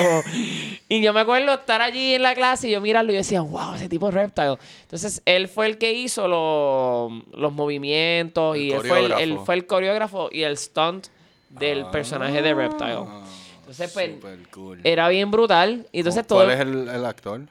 Y 0.88 1.00
yo 1.00 1.12
me 1.12 1.20
acuerdo 1.20 1.55
estar 1.55 1.81
allí 1.81 2.14
en 2.14 2.22
la 2.22 2.35
clase 2.35 2.68
y 2.68 2.72
yo 2.72 2.81
mirarlo 2.81 3.12
y 3.12 3.14
yo 3.14 3.18
decía, 3.18 3.40
wow, 3.40 3.74
ese 3.74 3.88
tipo 3.88 4.09
es 4.09 4.14
Reptile. 4.14 4.57
Entonces, 4.83 5.22
él 5.26 5.46
fue 5.46 5.66
el 5.66 5.78
que 5.78 5.92
hizo 5.92 6.26
lo- 6.26 7.22
los 7.38 7.52
movimientos 7.52 8.57
El 8.57 8.62
y 8.62 8.72
él 8.72 8.81
fue 8.81 8.98
el, 8.98 9.05
él 9.05 9.11
coreógrafo. 9.12 9.44
fue 9.46 9.55
el 9.55 9.66
coreógrafo 9.66 10.28
y 10.33 10.42
el 10.42 10.57
stunt 10.59 11.07
del 11.50 11.87
personaje 11.87 12.42
de 12.42 12.52
Reptile. 12.52 12.96
Ah, 13.07 13.22
Entonces, 13.61 13.92
pues, 13.92 14.11
cool. 14.50 14.81
era 14.83 15.09
bien 15.09 15.31
brutal. 15.31 15.87
Y 15.92 15.98
entonces 15.98 16.26
todo. 16.26 16.40
¿Cuál 16.44 16.50
es 16.50 16.61
el, 16.61 16.88
el 16.88 17.07
actor? 17.07 17.42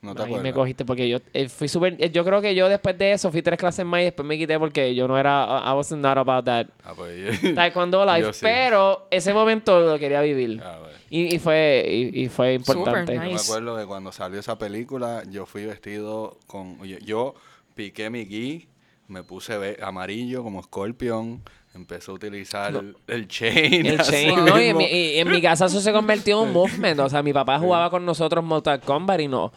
¿No 0.00 0.14
te 0.14 0.22
ahí 0.22 0.28
me 0.28 0.34
acuerdas? 0.36 0.54
cogiste 0.54 0.84
porque 0.84 1.08
yo 1.08 1.18
eh, 1.34 1.48
fui 1.48 1.66
súper. 1.66 1.96
eh, 1.98 2.10
Yo 2.10 2.24
creo 2.24 2.40
que 2.40 2.54
yo 2.54 2.68
después 2.68 2.96
de 2.96 3.12
eso 3.12 3.32
fui 3.32 3.42
tres 3.42 3.58
clases 3.58 3.84
más 3.84 4.00
y 4.00 4.04
después 4.04 4.26
me 4.26 4.38
quité 4.38 4.56
porque 4.58 4.94
yo 4.94 5.08
no 5.08 5.18
era. 5.18 5.62
I 5.66 5.72
wasn't 5.74 6.02
not 6.02 6.16
about 6.18 6.44
that. 6.44 6.66
Ah, 6.84 6.92
pues, 6.94 7.40
Taekwondo 7.54 8.04
life. 8.06 8.20
Yo 8.20 8.32
sí. 8.32 8.40
Pero 8.42 9.08
ese 9.10 9.34
momento 9.34 9.80
lo 9.80 9.98
quería 9.98 10.20
vivir. 10.20 10.62
Ah. 10.64 10.78
Y, 11.10 11.34
y 11.34 11.38
fue 11.40 11.84
y, 12.14 12.22
y 12.24 12.28
fue 12.28 12.54
importante. 12.54 13.00
Super 13.00 13.14
Yo 13.16 13.20
me 13.22 13.32
Nice. 13.32 13.50
acuerdo 13.50 13.76
que 13.76 13.86
cuando 13.86 14.12
salió 14.12 14.38
esa 14.38 14.56
película, 14.58 15.22
yo 15.28 15.46
fui 15.46 15.64
vestido 15.66 16.38
con. 16.46 16.78
Yo, 16.86 16.98
yo 16.98 17.34
piqué 17.74 18.08
mi 18.08 18.24
gui, 18.24 18.68
me 19.08 19.24
puse 19.24 19.58
ve- 19.58 19.78
amarillo 19.82 20.44
como 20.44 20.62
Scorpion, 20.62 21.42
empecé 21.74 22.10
a 22.10 22.14
utilizar 22.14 22.72
el, 22.76 22.96
el 23.08 23.26
chain. 23.26 23.84
El 23.86 24.00
así 24.00 24.12
chain, 24.12 24.44
¿no? 24.44 24.60
Y 24.60 24.66
en, 24.68 24.76
mismo. 24.76 24.78
mi, 24.78 24.84
y 25.14 25.18
en 25.18 25.28
mi 25.30 25.42
casa 25.42 25.64
eso 25.66 25.80
se 25.80 25.92
convirtió 25.92 26.40
en 26.42 26.48
un 26.48 26.52
movement. 26.54 27.00
O 27.00 27.08
sea, 27.08 27.20
mi 27.22 27.32
papá 27.32 27.58
jugaba 27.58 27.90
con 27.90 28.04
nosotros 28.06 28.44
Mortal 28.44 28.78
Kombat 28.80 29.20
y 29.22 29.26
no. 29.28 29.52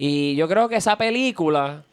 Y 0.00 0.36
yo 0.36 0.46
creo 0.46 0.68
que 0.68 0.76
esa 0.76 0.96
película 0.96 1.84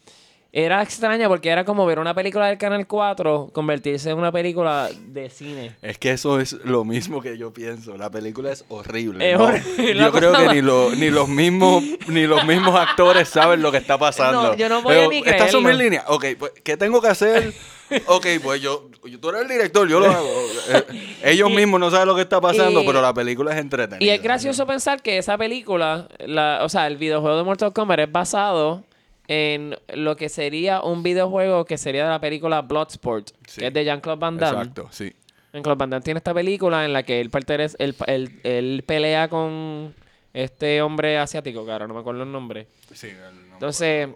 era 0.58 0.82
extraña 0.82 1.28
porque 1.28 1.50
era 1.50 1.66
como 1.66 1.86
ver 1.86 2.00
una 2.00 2.14
película 2.14 2.48
del 2.48 2.58
Canal 2.58 2.88
4 2.88 3.50
convertirse 3.52 4.10
en 4.10 4.18
una 4.18 4.32
película 4.32 4.90
de 5.08 5.30
cine. 5.30 5.76
Es 5.82 5.98
que 5.98 6.12
eso 6.12 6.40
es 6.40 6.54
lo 6.64 6.86
mismo 6.86 7.22
que 7.22 7.38
yo 7.38 7.52
pienso. 7.52 7.98
La 7.98 8.10
película 8.10 8.54
es 8.54 8.64
horrible. 8.70 9.34
Es 9.34 9.38
¿no? 9.38 9.44
horrible. 9.48 9.96
Yo 9.96 10.12
creo 10.14 10.32
que 10.32 10.48
ni, 10.56 10.62
lo- 10.62 10.92
ni 10.96 11.10
los 11.10 11.28
mismos 11.28 11.84
ni 12.08 12.26
los 12.26 12.46
mismos 12.46 12.74
actores 12.74 13.28
saben 13.28 13.62
lo 13.62 13.70
que 13.74 13.80
está 13.80 13.98
pasando. 13.98 14.44
No, 14.44 14.56
yo 14.56 14.70
no 14.70 14.82
podía 14.82 15.10
ni 15.10 15.18
Estas 15.26 15.52
son 15.52 15.66
mis 15.66 15.76
líneas. 15.76 16.06
Ok, 16.08 16.26
pues, 16.40 16.54
¿qué 16.64 16.78
tengo 16.78 17.02
que 17.02 17.10
hacer? 17.10 17.54
Ok, 18.08 18.26
pues 18.42 18.60
yo, 18.64 18.90
yo- 19.04 19.20
tú 19.20 19.30
eres 19.30 19.42
el 19.44 19.48
director, 19.48 19.88
yo 19.88 20.00
lo 20.00 20.08
hago. 20.10 20.28
Eh, 20.70 20.84
ellos 21.26 21.52
Y- 21.52 21.56
mismos 21.56 21.80
no 21.80 21.92
saben 21.92 22.08
lo 22.08 22.16
que 22.16 22.22
está 22.22 22.42
pasando, 22.42 22.82
y- 22.82 22.86
pero 22.88 23.00
la 23.00 23.14
película 23.14 23.54
es 23.54 23.60
entretenida. 23.60 24.04
Y 24.04 24.10
es 24.10 24.24
gracioso 24.24 24.66
pensar 24.66 25.04
que 25.04 25.20
esa 25.20 25.38
película, 25.38 26.08
la, 26.26 26.62
o 26.64 26.70
sea, 26.70 26.88
el 26.88 26.98
videojuego 26.98 27.38
de 27.38 27.44
Mortal 27.44 27.74
Kombat 27.74 28.00
es 28.00 28.12
basado 28.12 28.84
en 29.28 29.76
lo 29.94 30.16
que 30.16 30.30
sería 30.30 30.82
un 30.82 31.02
videojuego 31.04 31.66
que 31.66 31.78
sería 31.78 32.04
de 32.04 32.10
la 32.10 32.20
película 32.22 32.62
Bloodsport, 32.62 33.30
Sí. 33.48 33.62
que 33.62 33.68
es 33.68 33.74
de 33.74 33.84
Jean-Claude 33.86 34.20
Van 34.20 34.38
Damme. 34.38 34.60
Exacto, 34.60 34.88
sí. 34.92 35.14
Jean-Claude 35.54 35.78
Van 35.78 35.90
Damme 35.90 36.04
tiene 36.04 36.18
esta 36.20 36.34
película 36.34 36.86
en 36.86 36.94
la 36.94 37.04
que 37.04 37.20
él 37.22 37.30
pertenece, 37.30 37.76
él, 37.80 37.96
él- 38.08 38.40
él 38.44 38.84
pelea 38.86 39.28
con 39.30 39.96
este 40.34 40.82
hombre 40.82 41.18
asiático, 41.18 41.66
cara, 41.66 41.88
no 41.88 41.94
me 41.94 42.02
acuerdo 42.02 42.24
el 42.24 42.32
nombre. 42.32 42.68
Sí, 42.94 43.08
el 43.08 43.16
nombre- 43.22 43.54
Entonces, 43.54 44.10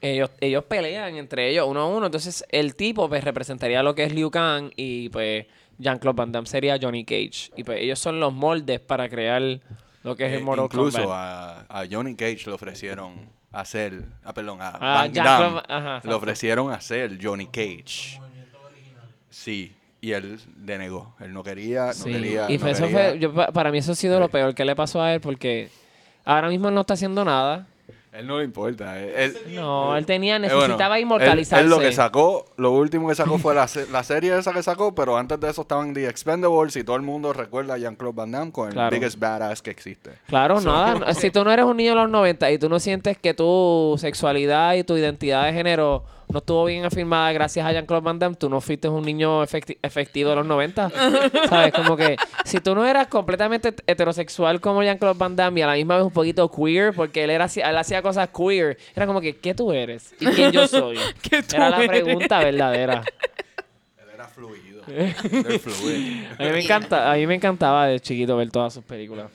ellos, 0.00 0.30
ellos 0.40 0.64
pelean 0.64 1.16
entre 1.16 1.48
ellos 1.50 1.66
uno 1.68 1.80
a 1.80 1.86
uno. 1.86 2.06
Entonces, 2.06 2.44
el 2.50 2.74
tipo 2.76 3.08
pues 3.08 3.24
representaría 3.24 3.82
lo 3.82 3.94
que 3.94 4.04
es 4.04 4.12
Liu 4.12 4.30
Kang 4.30 4.70
y 4.76 5.08
pues 5.08 5.46
Jean-Claude 5.78 6.16
Van 6.16 6.32
Damme 6.32 6.46
sería 6.46 6.78
Johnny 6.80 7.04
Cage. 7.04 7.50
Y 7.56 7.64
pues 7.64 7.80
ellos 7.80 7.98
son 7.98 8.20
los 8.20 8.32
moldes 8.32 8.80
para 8.80 9.08
crear 9.08 9.40
lo 10.02 10.16
que 10.16 10.26
es 10.26 10.32
Eh, 10.32 10.36
el 10.36 10.42
Mortal 10.44 10.66
incluso 10.66 10.98
Kombat. 10.98 11.66
a, 11.70 11.80
a 11.80 11.86
Johnny 11.90 12.14
Cage 12.16 12.42
le 12.46 12.52
ofrecieron 12.52 13.30
hacer, 13.52 14.02
ah, 14.24 14.32
perdón, 14.32 14.60
a 14.62 14.68
Ah, 14.68 14.78
Van 15.02 15.12
Jean-Claude- 15.12 15.62
Damme 15.68 15.88
ajá, 15.88 16.00
le 16.08 16.14
ofrecieron 16.14 16.72
hacer 16.72 17.18
Johnny 17.22 17.46
Cage. 17.46 18.20
Sí, 19.30 19.74
y 20.00 20.12
él 20.12 20.38
denegó. 20.56 21.14
Él 21.20 21.32
no 21.32 21.42
quería, 21.42 21.86
no 21.86 21.92
Sí. 21.94 22.10
quería. 22.12 22.50
y 22.50 22.58
no 22.58 22.66
eso 22.68 22.84
quería. 22.86 23.10
fue, 23.10 23.18
yo- 23.18 23.32
pa- 23.34 23.52
para 23.52 23.70
mí 23.70 23.78
eso 23.78 23.92
ha 23.92 23.94
sido 23.94 24.20
lo 24.20 24.28
peor 24.28 24.54
que 24.54 24.64
le 24.64 24.74
pasó 24.76 25.00
a 25.02 25.14
él 25.14 25.20
porque 25.20 25.70
ahora 26.24 26.48
mismo 26.48 26.68
él 26.68 26.74
no 26.74 26.82
está 26.82 26.94
haciendo 26.94 27.24
nada. 27.24 27.66
Él 28.12 28.26
no 28.26 28.38
le 28.38 28.44
importa. 28.44 28.98
Él, 29.00 29.34
él- 29.46 29.54
No, 29.54 29.96
él 29.96 30.04
tenía, 30.04 30.36
eh, 30.36 30.40
bueno, 30.40 30.56
necesitaba 30.60 30.96
él- 30.98 31.02
inmortalizarse. 31.04 31.64
Él, 31.64 31.70
lo 31.70 31.78
que 31.78 31.92
sacó, 31.92 32.44
lo 32.58 32.72
último 32.72 33.08
que 33.08 33.14
sacó 33.14 33.38
fue 33.38 33.54
la, 33.54 33.66
la 33.90 34.02
serie 34.04 34.36
esa 34.36 34.52
que 34.52 34.62
sacó, 34.62 34.94
pero 34.94 35.16
antes 35.16 35.40
de 35.40 35.48
eso 35.48 35.62
estaban 35.62 35.94
The 35.94 36.08
Expendables 36.08 36.76
y 36.76 36.84
todo 36.84 36.96
el 36.96 37.02
mundo 37.02 37.32
recuerda 37.32 37.74
a 37.74 37.78
Jean-Claude 37.78 38.14
Van 38.14 38.30
Damme 38.30 38.52
con 38.52 38.68
el 38.68 38.74
Claro. 38.74 38.90
biggest 38.94 39.18
badass 39.18 39.62
que 39.62 39.70
existe. 39.70 40.10
Claro, 40.26 40.60
nada. 40.60 41.14
Si 41.14 41.30
tú 41.30 41.42
no 41.42 41.50
eres 41.52 41.64
un 41.64 41.76
niño 41.78 41.90
de 41.90 41.96
los 42.02 42.10
90 42.10 42.50
y 42.50 42.58
tú 42.58 42.68
no 42.68 42.78
sientes 42.80 43.16
que 43.16 43.32
tu 43.32 43.94
sexualidad 43.98 44.74
y 44.74 44.84
tu 44.84 44.94
identidad 44.96 45.44
de 45.46 45.52
género 45.54 46.04
no 46.32 46.38
estuvo 46.38 46.64
bien 46.64 46.84
afirmada 46.84 47.30
gracias 47.32 47.64
a 47.66 47.72
Jean-Claude 47.72 48.04
Van 48.04 48.18
Damme, 48.18 48.36
tú 48.36 48.48
no 48.48 48.60
fuiste 48.60 48.88
un 48.88 49.04
niño 49.04 49.42
efecti- 49.44 49.78
efectivo 49.82 50.30
de 50.30 50.36
los 50.36 50.46
90. 50.46 50.90
¿Sabes? 51.48 51.72
Como 51.72 51.96
que 51.96 52.16
si 52.44 52.58
tú 52.60 52.74
no 52.74 52.86
eras 52.86 53.06
completamente 53.08 53.74
heterosexual 53.86 54.60
como 54.60 54.82
Jean-Claude 54.82 55.18
Van 55.18 55.36
Damme 55.36 55.60
y 55.60 55.62
a 55.62 55.66
la 55.68 55.74
misma 55.74 55.96
vez 55.96 56.04
un 56.06 56.12
poquito 56.12 56.50
queer, 56.50 56.92
porque 56.94 57.24
él, 57.24 57.30
era, 57.30 57.46
él 57.54 57.76
hacía 57.76 58.02
cosas 58.02 58.28
queer, 58.36 58.78
era 58.96 59.06
como 59.06 59.20
que, 59.20 59.36
¿qué 59.36 59.54
tú 59.54 59.72
eres? 59.72 60.14
¿Y 60.20 60.26
quién 60.26 60.50
yo 60.52 60.66
soy? 60.66 60.96
¿Qué 61.22 61.42
tú 61.42 61.56
Era 61.56 61.70
la 61.70 61.84
eres? 61.84 62.02
pregunta 62.02 62.38
verdadera. 62.40 63.04
Él 63.98 64.06
era 64.14 64.26
fluido. 64.28 64.82
Él 64.88 65.14
fluido. 65.60 66.28
A 66.38 66.42
mí 66.44 66.50
me 66.50 66.60
encanta, 66.64 67.12
a 67.12 67.14
mí 67.16 67.26
me 67.26 67.34
encantaba 67.36 67.86
de 67.86 68.00
chiquito 68.00 68.36
ver 68.36 68.50
todas 68.50 68.72
sus 68.74 68.82
películas. 68.84 69.30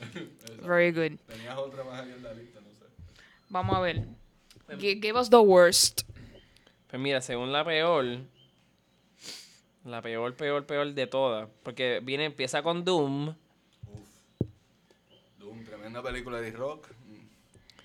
Very 0.64 0.92
good. 0.92 1.18
Tenías 1.28 1.56
otra 1.58 1.84
más 1.86 2.02
ahí 2.02 2.12
en 2.12 2.24
la 2.24 2.34
lista, 2.34 2.60
no 2.60 2.70
sé. 2.72 2.86
Vamos 3.50 3.78
a 3.78 3.80
ver. 3.80 4.04
Gi- 4.80 5.00
Give 5.02 5.18
us 5.18 5.30
the 5.30 5.38
worst. 5.38 6.02
Pues 6.90 7.02
mira, 7.02 7.20
según 7.22 7.52
la 7.52 7.66
peor, 7.66 8.06
la 9.84 10.02
peor, 10.02 10.36
peor, 10.36 10.66
peor 10.66 10.94
de 10.94 11.08
todas, 11.08 11.50
porque 11.64 12.00
viene, 12.02 12.26
empieza 12.26 12.62
con 12.64 12.86
Doom, 12.86 13.36
Doom, 15.38 15.64
tremenda 15.66 16.02
película 16.02 16.40
de 16.40 16.52
rock. 16.52 16.88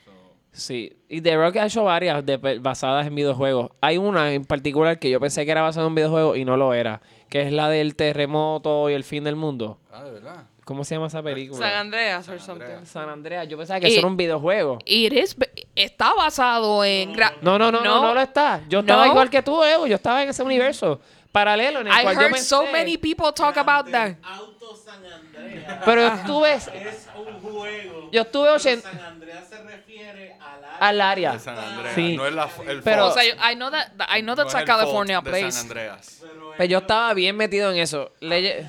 So, 0.04 0.10
sí, 0.52 0.96
y 1.08 1.20
The 1.20 1.36
Rock 1.36 1.56
ha 1.56 1.66
hecho 1.66 1.84
varias 1.84 2.24
de 2.24 2.36
basadas 2.60 3.06
en 3.06 3.14
videojuegos. 3.14 3.70
Hay 3.80 3.98
una 3.98 4.32
en 4.32 4.44
particular 4.44 4.98
que 4.98 5.10
yo 5.10 5.18
pensé 5.18 5.44
que 5.44 5.50
era 5.50 5.62
basada 5.62 5.86
en 5.86 5.90
un 5.90 5.94
videojuego 5.96 6.36
y 6.36 6.44
no 6.44 6.56
lo 6.56 6.72
era, 6.74 7.02
que 7.28 7.42
es 7.42 7.52
la 7.52 7.68
del 7.68 7.96
terremoto 7.96 8.88
y 8.88 8.94
el 8.94 9.04
fin 9.04 9.24
del 9.24 9.36
mundo. 9.36 9.78
ah, 9.90 10.04
de 10.04 10.12
verdad. 10.12 10.46
¿Cómo 10.64 10.84
se 10.84 10.94
llama 10.94 11.08
esa 11.08 11.22
película? 11.22 11.66
San 11.68 11.76
Andreas 11.76 12.28
or 12.28 12.38
San 12.38 12.46
something. 12.46 12.64
Andreas. 12.64 12.88
San 12.88 13.08
Andreas. 13.08 13.48
Yo 13.48 13.58
pensaba 13.58 13.80
que 13.80 13.88
Y- 13.88 13.92
eso 13.92 13.98
era 14.00 14.06
un 14.08 14.16
videojuego. 14.16 14.78
It 14.84 15.12
is, 15.12 15.36
está 15.74 16.14
basado 16.14 16.84
en... 16.84 17.12
No, 17.42 17.58
no, 17.58 17.72
no, 17.72 17.80
no, 17.80 18.00
no, 18.02 18.14
lo 18.14 18.20
está. 18.20 18.60
Yo 18.68 18.80
estaba 18.80 19.06
No. 19.06 19.10
igual 19.12 19.28
que 19.28 19.42
tú, 19.42 19.62
Evo. 19.64 19.86
Yo 19.88 19.96
estaba 19.96 20.22
en 20.22 20.28
ese 20.30 20.42
universo 20.42 21.00
paralelo 21.32 21.80
en 21.80 21.88
el 21.88 21.92
I 21.92 22.02
cual 22.02 22.14
yo 22.14 22.20
heard 22.22 22.36
so 22.38 22.62
pensé- 22.64 22.72
many 22.72 22.96
people 22.98 23.32
talk 23.34 23.56
about 23.56 23.90
that. 23.90 24.12
Auto 24.22 24.76
San 24.76 25.04
Andreas 25.04 25.80
Pero 25.84 26.00
yo 26.02 26.14
estuve, 26.14 26.54
es 26.54 26.70
un 27.16 27.40
juego. 27.40 28.08
yo 28.12 28.20
estuve 28.22 28.44
pero 28.44 28.54
80 28.56 28.90
San 28.90 29.00
Andreas 29.00 29.48
se 29.48 29.62
refiere 29.62 30.36
al 30.40 30.64
área. 30.64 30.78
al 30.78 31.00
área. 31.00 31.32
De 31.32 31.38
San 31.40 31.58
Andreas. 31.58 31.94
Sí. 31.96 32.16
No 32.16 32.26
es 32.26 32.34
la, 32.34 32.48
el 32.68 32.82
Pero- 32.82 33.08
O 33.08 33.12
sea, 33.12 33.24
I 33.24 33.56
know 33.56 33.70
that, 33.70 33.88
I 34.16 34.20
know 34.22 34.36
No 34.36 34.36
that's 34.36 34.54
a 34.54 34.64
California 34.64 35.20
place. 35.22 35.50
San 35.52 35.62
Andreas. 35.62 36.18
Pero 36.20 36.52
Pues 36.56 36.68
yo 36.68 36.78
estaba 36.78 37.12
bien 37.14 37.36
metido 37.36 37.72
en 37.72 37.78
eso. 37.78 38.12
Leye- 38.20 38.68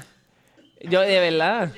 Yo, 0.83 1.01
de 1.01 1.19
verdad. 1.19 1.71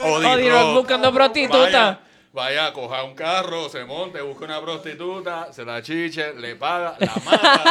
Odi 0.00 0.48
Rock 0.50 0.74
buscando 0.74 1.12
prostituta. 1.12 2.00
Vaya, 2.32 2.72
coja 2.72 3.04
un 3.04 3.14
carro, 3.14 3.68
se 3.68 3.84
monte, 3.84 4.20
busca 4.20 4.46
una 4.46 4.60
prostituta, 4.60 5.52
se 5.52 5.64
la 5.64 5.80
chiche, 5.80 6.34
le 6.34 6.56
paga, 6.56 6.96
la 6.98 7.14
mata, 7.24 7.62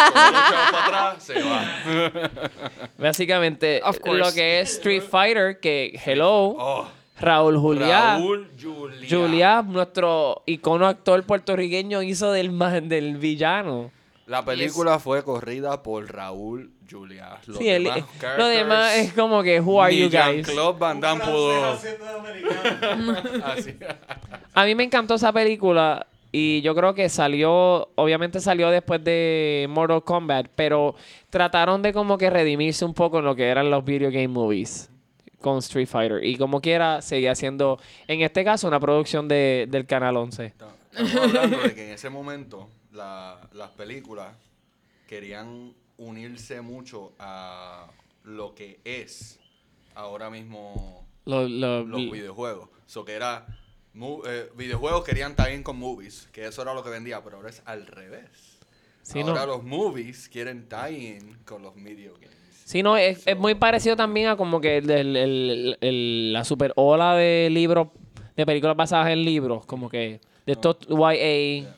para 0.72 0.86
atrás, 0.86 1.24
se 1.24 1.34
va. 1.44 2.30
Básicamente, 2.98 3.82
lo 4.06 4.32
que 4.32 4.62
es 4.62 4.76
Street 4.76 5.04
Fighter, 5.04 5.60
que 5.60 6.00
hello, 6.06 6.56
Oh, 6.58 6.88
Raúl 7.20 7.58
Juliá. 7.58 8.16
Raúl 8.16 8.50
Juliá. 8.58 9.10
Juliá, 9.10 9.62
nuestro 9.64 10.44
icono 10.46 10.88
actor 10.88 11.22
puertorriqueño, 11.26 12.02
hizo 12.02 12.32
del, 12.32 12.58
del 12.88 13.18
villano. 13.18 13.92
La 14.28 14.46
película 14.46 14.98
fue 15.00 15.26
corrida 15.26 15.84
por 15.84 16.10
Raúl 16.10 16.72
Sí, 17.58 17.68
él- 17.70 17.84
demás 17.84 18.04
lo 18.38 18.48
demás 18.48 18.96
es 18.98 19.14
como 19.14 19.42
que, 19.44 19.60
who 19.60 19.82
are 19.82 19.96
you 19.96 20.06
guys? 20.10 20.46
Jean-Claude 20.46 20.80
Van 20.80 21.00
Damme 21.02 21.24
pudo... 21.26 21.78
Así. 23.46 23.76
A 24.54 24.66
mí 24.66 24.76
me 24.76 24.84
encantó 24.84 25.16
esa 25.16 25.32
película 25.34 26.06
y 26.32 26.62
yo 26.62 26.74
creo 26.76 26.94
que 26.94 27.10
salió, 27.10 27.90
obviamente 27.96 28.40
salió 28.40 28.70
después 28.70 29.04
de 29.04 29.68
Mortal 29.70 30.04
Kombat, 30.04 30.48
pero 30.56 30.96
trataron 31.30 31.82
de 31.82 31.94
como 31.94 32.18
que 32.18 32.30
redimirse 32.30 32.86
un 32.86 32.94
poco 32.94 33.20
en 33.20 33.26
lo 33.26 33.36
que 33.36 33.48
eran 33.48 33.70
los 33.70 33.84
video 33.86 34.10
game 34.10 34.28
movies 34.30 34.90
con 35.42 35.58
Street 35.60 35.88
Fighter 35.88 36.24
y 36.24 36.38
como 36.38 36.62
quiera 36.62 37.02
seguía 37.02 37.36
siendo, 37.36 37.78
en 38.08 38.22
este 38.22 38.44
caso, 38.44 38.68
una 38.68 38.80
producción 38.80 39.28
de, 39.28 39.68
del 39.70 39.86
Canal 39.86 40.16
11. 40.18 40.46
Estamos 40.46 41.16
hablando 41.16 41.58
de 41.58 41.76
que 41.76 41.88
en 41.88 41.94
ese 41.94 42.10
momento 42.10 42.70
la- 42.94 43.40
las 43.54 43.70
películas 43.72 44.30
querían 45.08 45.74
unirse 45.98 46.62
mucho 46.62 47.14
a 47.20 47.88
lo 48.24 48.56
que 48.56 48.80
es 48.84 49.40
ahora 49.96 50.30
mismo 50.30 51.06
Lo- 51.26 51.48
lo- 51.48 51.84
los 51.84 52.12
videojuegos. 52.12 52.70
So 52.86 53.06
que 53.06 53.14
era 53.14 53.46
eh, 54.26 54.50
videojuegos 54.56 55.04
querían 55.04 55.36
in 55.54 55.64
con 55.64 55.78
movies, 55.78 56.28
que 56.32 56.46
eso 56.46 56.62
era 56.62 56.74
lo 56.74 56.84
que 56.84 56.90
vendía, 56.90 57.24
pero 57.24 57.38
ahora 57.38 57.50
es 57.50 57.62
al 57.66 57.86
revés. 57.86 58.60
Sí, 59.04 59.20
ahora 59.22 59.42
no. 59.42 59.46
los 59.58 59.64
movies 59.64 60.30
quieren 60.30 60.68
tie 60.68 61.18
in 61.18 61.38
con 61.46 61.62
los 61.62 61.76
video 61.76 62.14
games. 62.14 62.32
Sí, 62.66 62.82
no, 62.82 62.96
es, 62.98 63.28
es 63.28 63.38
muy 63.38 63.56
parecido 63.56 63.96
también 63.96 64.30
a 64.30 64.38
como 64.38 64.60
que 64.62 64.78
el, 64.78 64.90
el- 64.90 65.16
el- 65.18 65.78
el- 65.82 66.34
la 66.34 66.44
super 66.46 66.72
ola 66.76 67.16
de 67.16 67.50
libros, 67.52 67.90
de 68.36 68.46
películas 68.46 68.76
basadas 68.76 69.10
en 69.12 69.24
libros, 69.24 69.66
como 69.66 69.90
que 69.90 70.22
de 70.46 70.54
estos 70.54 70.78
YA 70.90 71.76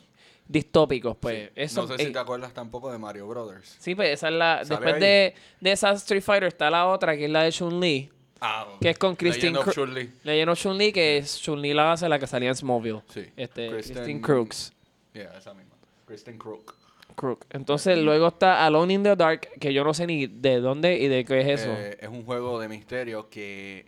distópicos, 0.48 1.16
pues. 1.18 1.50
Eso, 1.54 1.82
no 1.82 1.88
sé 1.88 1.96
si 1.98 2.08
eh, 2.10 2.12
te 2.12 2.18
acuerdas 2.18 2.52
tampoco 2.52 2.90
de 2.92 2.98
Mario 2.98 3.26
Brothers. 3.28 3.76
Sí, 3.78 3.94
pues 3.94 4.10
esa 4.10 4.28
es 4.28 4.34
la. 4.34 4.64
Sale 4.64 4.68
Después 4.80 5.00
de, 5.00 5.34
de 5.60 5.72
esa 5.72 5.92
Street 5.92 6.22
Fighter 6.22 6.48
está 6.48 6.70
la 6.70 6.86
otra, 6.86 7.16
que 7.16 7.24
es 7.24 7.30
la 7.30 7.42
de 7.42 7.52
Chun-Li. 7.52 8.10
Ah, 8.40 8.66
Que 8.80 8.90
es 8.90 8.98
con 8.98 9.16
Christine 9.16 9.52
Legend 9.52 9.68
of 9.68 9.74
Chun-Li. 9.74 10.10
Legend 10.24 10.50
of 10.50 10.58
Chun-Li, 10.58 10.92
que 10.92 11.16
es 11.18 11.40
Chun-Li 11.40 11.72
la 11.72 11.92
hace 11.92 12.08
la 12.08 12.18
que 12.18 12.26
salía 12.26 12.50
en 12.50 12.56
Smallville. 12.56 13.00
Sí. 13.08 13.24
Este, 13.36 13.70
Kristen- 13.70 13.94
Christine 13.94 14.20
Crooks. 14.20 14.72
Yeah, 15.14 15.38
esa 15.38 15.54
misma. 15.54 15.74
Kristen 16.06 16.38
Crook. 16.38 16.74
Crook. 17.14 17.46
Entonces 17.48 17.96
luego 17.96 18.28
está 18.28 18.66
Alone 18.66 18.92
in 18.92 19.02
the 19.02 19.16
Dark, 19.16 19.48
que 19.58 19.72
yo 19.72 19.82
no 19.84 19.94
sé 19.94 20.06
ni 20.06 20.26
de 20.26 20.60
dónde 20.60 20.98
y 20.98 21.08
de 21.08 21.24
qué 21.24 21.40
es 21.40 21.60
eso. 21.62 21.72
Eh, 21.72 21.96
es 21.98 22.08
un 22.08 22.24
juego 22.26 22.60
de 22.60 22.68
misterio 22.68 23.30
que 23.30 23.86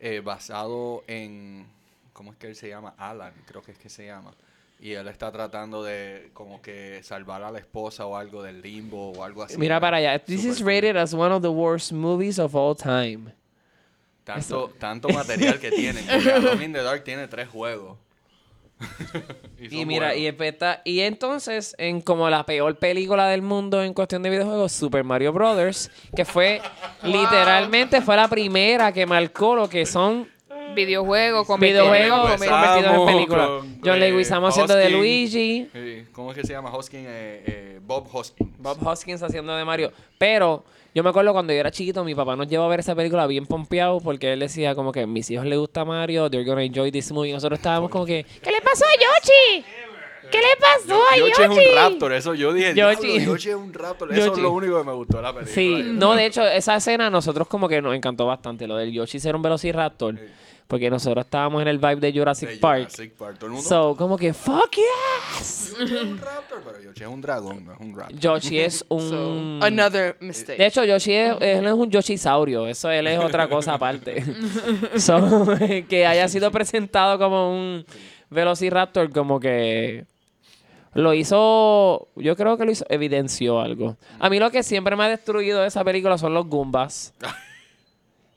eh, 0.00 0.20
basado 0.24 1.04
en 1.06 1.66
¿cómo 2.14 2.32
es 2.32 2.38
que 2.38 2.46
él 2.46 2.56
se 2.56 2.68
llama? 2.70 2.94
Alan, 2.96 3.34
creo 3.44 3.60
que 3.62 3.72
es 3.72 3.78
que 3.78 3.90
se 3.90 4.06
llama. 4.06 4.32
Y 4.78 4.92
él 4.92 5.08
está 5.08 5.32
tratando 5.32 5.82
de 5.82 6.30
como 6.34 6.60
que 6.60 7.00
salvar 7.02 7.42
a 7.42 7.50
la 7.50 7.58
esposa 7.58 8.04
o 8.06 8.16
algo 8.16 8.42
del 8.42 8.60
limbo 8.60 9.12
o 9.12 9.24
algo 9.24 9.42
así. 9.42 9.56
Mira 9.56 9.80
para 9.80 9.96
allá. 9.96 10.18
This 10.18 10.44
is 10.44 10.58
cool. 10.58 10.66
rated 10.66 10.96
as 10.96 11.14
one 11.14 11.34
of 11.34 11.42
the 11.42 11.48
worst 11.48 11.92
movies 11.92 12.38
of 12.38 12.54
all 12.54 12.76
time. 12.76 13.32
Tanto, 14.24 14.70
tanto 14.78 15.08
material 15.08 15.58
que 15.58 15.70
tienen. 15.70 16.04
Alone 16.30 16.64
in 16.64 16.72
the 16.72 16.82
Dark 16.82 17.04
tiene 17.04 17.26
tres 17.28 17.48
juegos. 17.48 17.96
Y 19.58 19.70
son 19.70 19.88
mira, 19.88 20.14
y, 20.14 20.26
está- 20.26 20.82
y 20.84 21.00
entonces, 21.00 21.74
en 21.78 22.02
como 22.02 22.28
la 22.28 22.44
peor 22.44 22.78
película 22.78 23.26
del 23.28 23.40
mundo 23.40 23.82
en 23.82 23.94
cuestión 23.94 24.22
de 24.22 24.28
videojuegos, 24.28 24.70
Super 24.72 25.02
Mario 25.02 25.32
Brothers, 25.32 25.90
que 26.14 26.26
fue 26.26 26.60
literalmente 27.02 28.02
fue 28.02 28.16
la 28.16 28.28
primera 28.28 28.92
que 28.92 29.06
marcó 29.06 29.56
lo 29.56 29.68
que 29.70 29.86
son 29.86 30.28
Videojuegos, 30.76 31.46
con 31.46 31.58
videojuegos 31.58 32.30
convertidos 32.30 32.94
en 32.94 33.06
películas. 33.06 33.48
John 33.84 33.96
eh, 33.96 33.98
Leguizamo 33.98 34.46
haciendo 34.46 34.76
de. 34.76 34.90
Luigi, 34.90 35.68
¿Cómo 36.12 36.30
es 36.30 36.36
que 36.38 36.46
se 36.46 36.52
llama? 36.52 36.70
Hoskin, 36.72 37.00
eh, 37.00 37.42
eh, 37.46 37.80
Bob 37.84 38.06
Hoskins. 38.12 38.50
Bob 38.58 38.86
Hoskins 38.86 39.22
haciendo 39.22 39.56
de 39.56 39.64
Mario. 39.64 39.90
Pero 40.18 40.64
yo 40.94 41.02
me 41.02 41.10
acuerdo 41.10 41.32
cuando 41.32 41.52
yo 41.52 41.60
era 41.60 41.70
chiquito, 41.70 42.04
mi 42.04 42.14
papá 42.14 42.36
nos 42.36 42.46
llevó 42.46 42.64
a 42.64 42.68
ver 42.68 42.80
esa 42.80 42.94
película 42.94 43.26
bien 43.26 43.46
pompeado 43.46 44.00
porque 44.00 44.32
él 44.32 44.40
decía 44.40 44.74
como 44.74 44.92
que 44.92 45.06
mis 45.06 45.30
hijos 45.30 45.46
les 45.46 45.58
gusta 45.58 45.84
Mario, 45.84 46.30
they're 46.30 46.48
gonna 46.48 46.62
enjoy 46.62 46.92
this 46.92 47.10
movie. 47.10 47.30
Y 47.30 47.32
nosotros 47.32 47.58
estábamos 47.58 47.90
como 47.90 48.04
que, 48.04 48.24
¿qué 48.42 48.50
le 48.50 48.60
pasó 48.60 48.84
a 48.84 48.94
Yoshi? 48.94 49.64
¿Qué 50.30 50.38
le 50.38 50.56
pasó 50.58 51.00
a 51.12 51.16
Yoshi 51.16 51.42
es 51.42 51.48
un 51.48 51.54
Yoshi? 51.56 51.74
raptor, 51.74 52.12
eso 52.12 52.34
yo 52.34 52.52
dije, 52.52 52.74
Yoshi. 52.74 53.06
Yoshi, 53.06 53.24
Yoshi 53.24 53.48
es 53.50 53.54
un 53.54 53.72
raptor, 53.72 54.12
eso 54.12 54.26
Yoshi. 54.26 54.40
es 54.40 54.42
lo 54.42 54.50
único 54.52 54.78
que 54.78 54.84
me 54.84 54.92
gustó 54.92 55.18
de 55.18 55.22
la 55.22 55.32
película. 55.32 55.54
Sí, 55.54 55.82
no, 55.84 56.14
de 56.14 56.26
hecho, 56.26 56.46
esa 56.46 56.76
escena 56.76 57.06
a 57.06 57.10
nosotros 57.10 57.46
como 57.46 57.68
que 57.68 57.80
nos 57.80 57.94
encantó 57.94 58.26
bastante, 58.26 58.66
lo 58.66 58.76
del 58.76 58.92
Yoshi 58.92 59.20
ser 59.20 59.36
un 59.36 59.42
Velociraptor, 59.42 60.16
porque 60.66 60.90
nosotros 60.90 61.24
estábamos 61.24 61.62
en 61.62 61.68
el 61.68 61.78
vibe 61.78 61.96
de 61.96 62.12
Jurassic 62.12 62.48
de 62.48 62.56
Park. 62.56 62.90
Jurassic 62.90 63.12
Park. 63.14 63.38
Todo 63.38 63.46
el 63.46 63.52
mundo, 63.52 63.68
So, 63.68 63.94
como 63.96 64.16
que, 64.16 64.32
fuck 64.32 64.76
yes. 64.76 65.74
Yoshi 65.78 65.94
es 65.94 66.02
un 66.02 66.18
raptor, 66.18 66.62
pero 66.64 66.80
Yoshi 66.82 67.02
es 67.02 67.08
un 67.08 67.20
dragón, 67.20 67.64
no 67.64 67.72
es 67.72 67.80
un 67.80 67.96
raptor. 67.96 68.18
Yoshi 68.18 68.58
es 68.58 68.84
un... 68.88 69.60
Another 69.62 70.16
mistake. 70.20 70.58
De 70.58 70.66
hecho, 70.66 70.84
Yoshi 70.84 71.12
es, 71.12 71.36
él 71.40 71.62
no 71.62 71.68
es 71.68 71.74
un 71.74 71.90
Yoshisaurio, 71.90 72.66
eso 72.66 72.90
él 72.90 73.06
es 73.06 73.18
otra 73.18 73.48
cosa 73.48 73.74
aparte. 73.74 74.24
So, 74.96 75.46
que 75.88 76.06
haya 76.06 76.28
sido 76.28 76.50
presentado 76.50 77.18
como 77.18 77.50
un 77.52 77.84
Velociraptor, 78.30 79.10
como 79.12 79.38
que 79.38 80.06
lo 80.94 81.12
hizo, 81.12 82.08
yo 82.16 82.36
creo 82.36 82.56
que 82.56 82.64
lo 82.64 82.72
hizo, 82.72 82.86
evidenció 82.88 83.60
algo. 83.60 83.96
A 84.18 84.30
mí 84.30 84.38
lo 84.38 84.50
que 84.50 84.62
siempre 84.62 84.96
me 84.96 85.04
ha 85.04 85.08
destruido 85.08 85.60
de 85.60 85.68
esa 85.68 85.84
película 85.84 86.18
son 86.18 86.34
los 86.34 86.46
Goombas. 86.46 87.12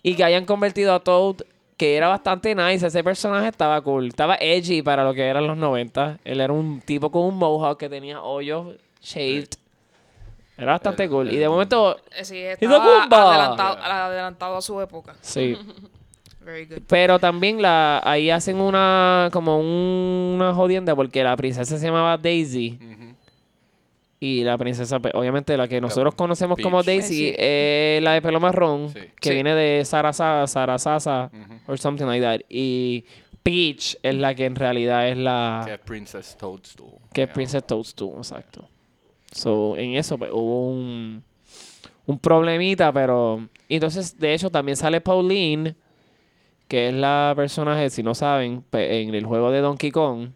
y 0.03 0.15
que 0.15 0.23
hayan 0.23 0.45
convertido 0.45 0.93
a 0.93 0.99
Toad, 0.99 1.37
que 1.79 1.95
era 1.95 2.09
bastante 2.09 2.53
nice, 2.53 2.85
ese 2.85 3.01
personaje 3.05 3.47
estaba 3.47 3.79
cool. 3.81 4.07
Estaba 4.09 4.35
edgy 4.35 4.81
para 4.81 5.05
lo 5.05 5.13
que 5.13 5.25
eran 5.25 5.47
los 5.47 5.55
90. 5.55 6.19
Él 6.25 6.41
era 6.41 6.51
un 6.51 6.81
tipo 6.81 7.09
con 7.09 7.21
un 7.23 7.37
mohawk 7.37 7.77
que 7.79 7.87
tenía 7.87 8.21
hoyos 8.21 8.75
shaved. 9.01 9.47
Era 10.57 10.73
bastante 10.73 11.05
El- 11.05 11.09
cool. 11.09 11.31
Y 11.31 11.37
de 11.37 11.47
momento, 11.47 11.95
Eh, 12.17 12.25
Sí, 12.25 12.37
estaba 12.37 13.31
adelantado, 13.31 13.77
adelantado 13.81 14.57
a 14.57 14.61
su 14.61 14.79
época. 14.81 15.15
sí. 15.21 15.55
Very 16.41 16.65
good. 16.65 16.79
Pero 16.87 17.19
también 17.19 17.61
la 17.61 18.01
ahí 18.03 18.29
hacen 18.29 18.57
una 18.59 19.29
como 19.31 19.57
un- 19.59 20.33
una 20.35 20.53
jodienda 20.53 20.95
porque 20.95 21.23
la 21.23 21.35
princesa 21.37 21.77
se 21.77 21.85
llamaba 21.85 22.17
Daisy. 22.17 22.77
Y 24.19 24.43
la 24.43 24.57
princesa 24.57 24.99
pues, 24.99 25.13
obviamente 25.15 25.55
la 25.57 25.67
que 25.67 25.79
nosotros 25.79 26.13
conocemos 26.15 26.59
como. 26.61 26.83
Daisy 26.83 27.33
es 27.37 28.01
la 28.03 28.13
de 28.13 28.21
pelo 28.21 28.39
marrón 28.39 28.89
Sí. 28.89 28.99
que 29.19 29.29
Sí. 29.29 29.35
viene 29.35 29.55
de 29.55 29.85
Sarasa 29.85 30.45
Sarasasa 30.47 31.31
Ujú. 31.33 31.71
or 31.71 31.77
something 31.79 32.05
like 32.05 32.21
that 32.25 32.41
y 32.49 33.05
Peach 33.43 33.95
es 34.03 34.15
la 34.15 34.35
que 34.35 34.45
en 34.45 34.55
realidad 34.55 35.07
es 35.07 35.17
la 35.17 35.63
Que 35.65 35.73
es 35.75 35.79
Princess 35.79 36.35
Toadstool. 36.37 36.91
que 37.13 37.21
es 37.23 37.27
Yeah. 37.29 37.33
Princess 37.33 37.65
Toadstool, 37.65 38.17
exacto. 38.17 38.67
So, 39.31 39.77
en 39.77 39.95
eso 39.95 40.17
pues, 40.17 40.31
hubo 40.33 40.69
un, 40.71 41.23
un 42.07 42.19
problemita, 42.19 42.91
pero... 42.91 43.47
y 43.69 43.75
entonces, 43.75 44.19
de 44.19 44.33
hecho, 44.33 44.49
también 44.49 44.75
sale 44.75 44.99
Pauline, 45.01 45.75
que 46.67 46.89
es 46.89 46.93
la 46.93 47.33
personaje, 47.35 47.89
si 47.91 48.03
no 48.03 48.13
saben, 48.15 48.63
en 48.73 49.13
el 49.15 49.25
juego 49.25 49.51
de 49.51 49.61
Donkey 49.61 49.91
Kong, 49.91 50.29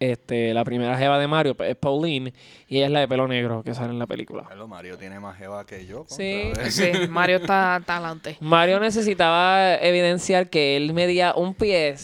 este, 0.00 0.54
la 0.54 0.64
primera 0.64 0.96
jeva 0.96 1.18
de 1.18 1.26
Mario 1.26 1.54
pues, 1.54 1.70
es 1.70 1.76
Pauline, 1.76 2.32
y 2.68 2.76
ella 2.76 2.86
es 2.86 2.92
la 2.92 3.00
de 3.00 3.08
pelo 3.08 3.26
negro 3.28 3.62
que 3.62 3.74
sale 3.74 3.90
en 3.90 3.98
la 3.98 4.06
película. 4.06 4.46
Hello, 4.50 4.68
Mario 4.68 4.96
tiene 4.96 5.18
más 5.20 5.36
jeva 5.36 5.64
que 5.66 5.86
yo. 5.86 6.04
Sí. 6.08 6.52
Sí, 6.70 6.90
Mario 7.08 7.36
está, 7.36 7.78
está 7.78 7.96
adelante. 7.96 8.36
Mario 8.40 8.80
necesitaba 8.80 9.76
evidenciar 9.76 10.48
que 10.48 10.76
él 10.76 10.92
medía 10.94 11.34
un 11.34 11.54
pie 11.54 11.96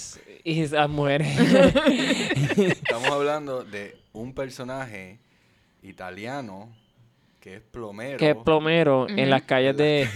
y 0.45 0.67
las 0.67 0.89
mujeres... 0.91 1.29
Estamos 2.59 3.09
hablando 3.09 3.65
de 3.65 3.97
un 4.13 4.35
personaje 4.35 5.19
italiano 5.83 6.69
que 7.41 7.57
es 7.57 7.63
plomero. 7.63 8.19
que 8.19 8.31
es 8.31 8.37
plomero 8.37 9.07
en 9.09 9.29
las 9.29 9.43
calles 9.43 9.77
de 9.77 10.03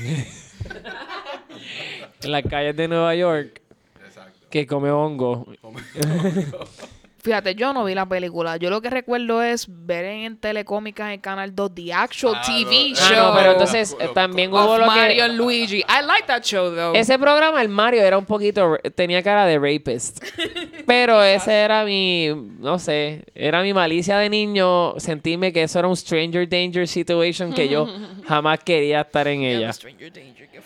en 2.22 2.32
las 2.32 2.42
calles 2.44 2.74
de 2.74 2.88
Nueva 2.88 3.14
York 3.14 3.60
Exacto. 4.06 4.48
que 4.50 4.66
come 4.66 4.90
hongo 4.90 5.46
Fíjate, 7.28 7.54
yo 7.54 7.74
no 7.74 7.84
vi 7.84 7.94
la 7.94 8.06
película. 8.06 8.56
Yo 8.56 8.70
lo 8.70 8.80
que 8.80 8.88
recuerdo 8.88 9.42
es 9.42 9.66
ver 9.68 10.06
en 10.06 10.38
Telecómica 10.38 11.04
en 11.08 11.12
el 11.12 11.20
canal 11.20 11.54
2 11.54 11.74
The 11.74 11.92
Actual 11.92 12.36
Ah, 12.38 12.42
TV 12.46 12.88
lo- 12.88 12.96
Ah, 12.98 13.08
Show 13.10 13.16
no, 13.28 13.34
pero 13.36 13.52
entonces 13.52 13.96
Lo- 13.98 14.04
eh, 14.06 14.10
también 14.14 14.50
of 14.54 14.64
hubo 14.64 14.78
lo 14.78 14.86
Mario 14.86 15.16
que 15.16 15.22
and 15.22 15.36
Luigi. 15.36 15.78
I 15.80 16.06
like 16.06 16.24
that 16.26 16.42
show 16.42 16.70
though. 16.74 16.94
ese 16.96 17.18
programa 17.18 17.60
el 17.60 17.68
Mario 17.68 18.00
era 18.02 18.16
un 18.16 18.24
poquito 18.24 18.78
tenía 18.94 19.22
cara 19.22 19.44
de 19.44 19.58
rapist 19.58 20.24
pero 20.86 21.22
ese 21.22 21.52
era 21.52 21.84
mi 21.84 22.28
no 22.60 22.78
sé 22.78 23.24
era 23.34 23.62
mi 23.62 23.74
malicia 23.74 24.16
de 24.16 24.30
niño 24.30 24.94
sentirme 24.98 25.52
que 25.52 25.64
eso 25.64 25.78
era 25.80 25.88
un 25.88 25.96
stranger 25.96 26.48
danger 26.48 26.88
situation 26.88 27.52
que 27.52 27.68
yo 27.68 27.86
jamás 28.26 28.60
quería 28.64 29.02
estar 29.02 29.28
en 29.28 29.42
ella 29.42 29.70
Stranger 29.72 30.10
Danger, 30.10 30.48
qué. 30.50 30.60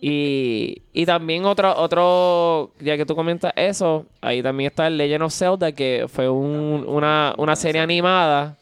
Y, 0.00 0.82
y 0.92 1.06
también 1.06 1.44
otro, 1.44 1.74
otro, 1.76 2.70
ya 2.80 2.96
que 2.96 3.04
tú 3.04 3.16
comentas 3.16 3.52
eso, 3.56 4.06
ahí 4.20 4.42
también 4.42 4.70
está 4.70 4.86
el 4.86 4.96
Legend 4.96 5.24
of 5.24 5.34
Zelda, 5.34 5.72
que 5.72 6.06
fue 6.08 6.28
un- 6.28 6.84
una, 6.86 7.34
una 7.36 7.56
serie 7.56 7.80
animada 7.80 8.56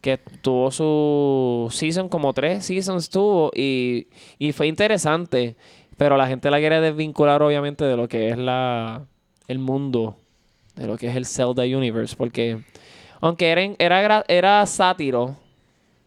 que 0.00 0.16
tuvo 0.40 0.70
su 0.70 1.68
season, 1.70 2.08
como 2.08 2.32
tres 2.32 2.64
seasons 2.64 3.10
tuvo, 3.10 3.50
y, 3.54 4.06
y 4.38 4.52
fue 4.52 4.66
interesante. 4.68 5.56
Pero 5.98 6.16
la 6.16 6.26
gente 6.26 6.50
la 6.50 6.58
quiere 6.58 6.80
desvincular, 6.80 7.42
obviamente, 7.42 7.84
de 7.84 7.94
lo 7.96 8.08
que 8.08 8.30
es 8.30 8.38
la 8.38 9.04
el 9.48 9.58
mundo, 9.58 10.16
de 10.76 10.86
lo 10.86 10.96
que 10.96 11.08
es 11.08 11.16
el 11.16 11.26
Zelda 11.26 11.64
Universe, 11.64 12.14
porque 12.16 12.62
aunque 13.20 13.50
era, 13.50 13.62
era, 13.78 14.24
era 14.28 14.64
sátiro, 14.64 15.36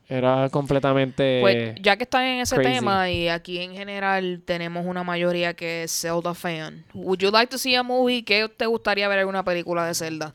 era 0.08 0.50
completamente... 0.50 1.40
Pues 1.42 1.76
ya 1.82 1.98
que 1.98 2.04
están 2.04 2.24
en 2.24 2.42
ese 2.42 2.56
crazy. 2.56 2.74
tema 2.76 3.10
y 3.10 3.30
aquí 3.30 3.60
en 3.60 3.74
general 3.74 4.42
tenemos 4.46 4.86
una 4.86 5.04
mayoría 5.04 5.54
que 5.54 5.84
es 5.84 5.92
Zelda 6.02 6.34
fan. 6.34 6.84
Would 6.94 7.20
you 7.20 7.32
like 7.32 7.50
to 7.50 7.58
see 7.58 7.76
a 7.76 7.84
movie? 7.84 8.24
¿Qué 8.24 8.50
te 8.50 8.66
gustaría 8.66 9.08
ver 9.08 9.20
en 9.20 9.28
una 9.28 9.44
película 9.44 9.86
de 9.86 9.94
Zelda? 9.94 10.34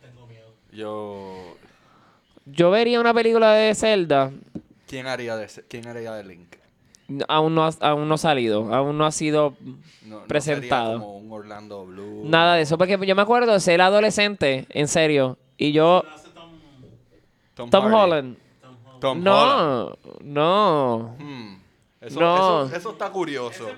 Yo. 0.72 1.57
Yo 2.46 2.70
vería 2.70 3.00
una 3.00 3.12
película 3.12 3.52
de 3.52 3.74
Zelda. 3.74 4.31
¿Quién 4.87 5.07
haría 5.07 5.37
de, 5.37 5.46
quién 5.68 5.87
haría 5.87 6.12
de 6.14 6.24
Link? 6.24 6.57
Aún 7.26 7.54
no, 7.54 7.64
ha, 7.66 7.70
aún 7.81 8.09
no 8.09 8.14
ha 8.14 8.18
salido. 8.18 8.72
Aún 8.74 8.96
no 8.98 9.07
ha 9.07 9.12
sido 9.12 9.54
No, 10.02 10.20
no 10.20 10.24
Presentado. 10.26 10.92
sería 10.92 11.00
como 11.04 11.18
un 11.18 11.33
Orlando 11.33 11.85
Blue. 11.87 12.22
nada 12.24 12.54
de 12.57 12.62
eso. 12.62 12.76
Porque 12.78 12.98
yo 13.07 13.14
me 13.16 13.22
acuerdo 13.22 13.52
de 13.52 13.61
ser 13.61 13.81
adolescente, 13.81 14.66
en 14.70 14.88
serio. 14.88 15.38
Y 15.57 15.72
yo... 15.72 16.04
Tom, 17.54 17.70
Tom. 17.70 17.92
Holland. 17.92 18.37
Tom 19.01 19.19
Holland. 19.19 19.25
No, 19.25 19.97
no. 20.21 21.17
Hmm. 21.19 21.55
Eso, 22.01 22.21
No. 22.21 22.65
Eso, 22.67 22.77
eso 22.77 22.91
está 22.93 23.11
curioso. 23.11 23.67
Eso 23.69 23.77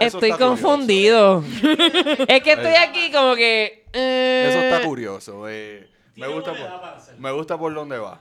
Estoy 0.00 0.30
está 0.30 0.44
curioso. 0.46 0.62
confundido. 0.66 1.42
es 2.28 2.42
que 2.42 2.52
estoy 2.52 2.74
aquí 2.74 3.10
como 3.10 3.34
que... 3.34 3.84
eh, 3.92 4.46
Eso 4.48 4.60
está 4.60 4.86
curioso. 4.86 5.48
eh. 5.48 5.88
me, 6.14 6.28
gusta 6.28 6.52
por, 6.52 7.18
me 7.18 7.32
gusta 7.32 7.58
por 7.58 7.74
dónde 7.74 7.98
va. 7.98 8.20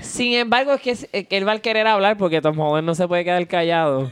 Sin 0.00 0.32
embargo, 0.34 0.72
es 0.72 0.80
que, 0.80 0.90
es- 0.92 1.08
es 1.12 1.28
que 1.28 1.36
él 1.36 1.46
va 1.46 1.52
a 1.52 1.58
querer 1.58 1.86
hablar 1.86 2.16
porque 2.16 2.40
Tom 2.40 2.58
Holland 2.58 2.86
no 2.86 2.94
se 2.94 3.06
puede 3.06 3.22
quedar 3.24 3.46
callado. 3.46 4.10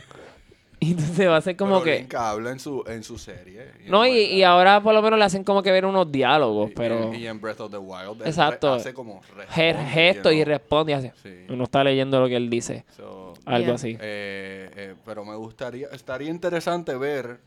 Y 0.84 0.90
entonces 0.90 1.28
va 1.28 1.36
a 1.36 1.40
ser 1.40 1.56
como 1.56 1.80
Pero 1.82 2.08
que... 2.08 2.16
Habla 2.16 2.50
en 2.50 2.58
su, 2.60 2.84
en 2.86 3.02
su 3.04 3.16
serie. 3.18 3.66
No, 3.86 4.04
y, 4.06 4.18
y 4.18 4.42
ahora 4.42 4.82
por 4.82 4.92
lo 4.94 5.00
menos 5.02 5.18
le 5.18 5.24
hacen 5.24 5.44
como 5.44 5.62
que 5.62 5.70
ver 5.72 5.86
unos 5.86 6.10
diálogos, 6.10 6.70
Y- 6.70 6.74
pero... 6.74 7.14
Y 7.14 7.26
en 7.26 7.40
Breath 7.40 7.60
of 7.60 7.70
the 7.70 7.78
Wild. 7.78 8.26
Exacto. 8.26 8.74
re- 8.74 8.80
Hace 8.80 8.92
como 8.94 9.20
ge- 9.22 9.72
responde, 9.72 9.90
gesto 9.90 10.32
you 10.32 10.38
y 10.38 10.44
responde 10.44 10.92
y 10.92 10.94
hace. 10.94 11.12
Sí. 11.22 11.46
Uno 11.48 11.64
está 11.64 11.82
leyendo 11.84 12.20
lo 12.20 12.28
que 12.28 12.36
él 12.36 12.50
dice. 12.50 12.84
So, 12.96 13.34
Algo 13.46 13.66
Yeah. 13.66 13.74
así. 13.74 13.96
eh, 14.00 14.70
eh, 14.76 14.94
pero 15.04 15.24
me 15.24 15.36
gustaría, 15.36 15.88
estaría 15.92 16.28
interesante 16.30 16.94
ver 16.96 17.38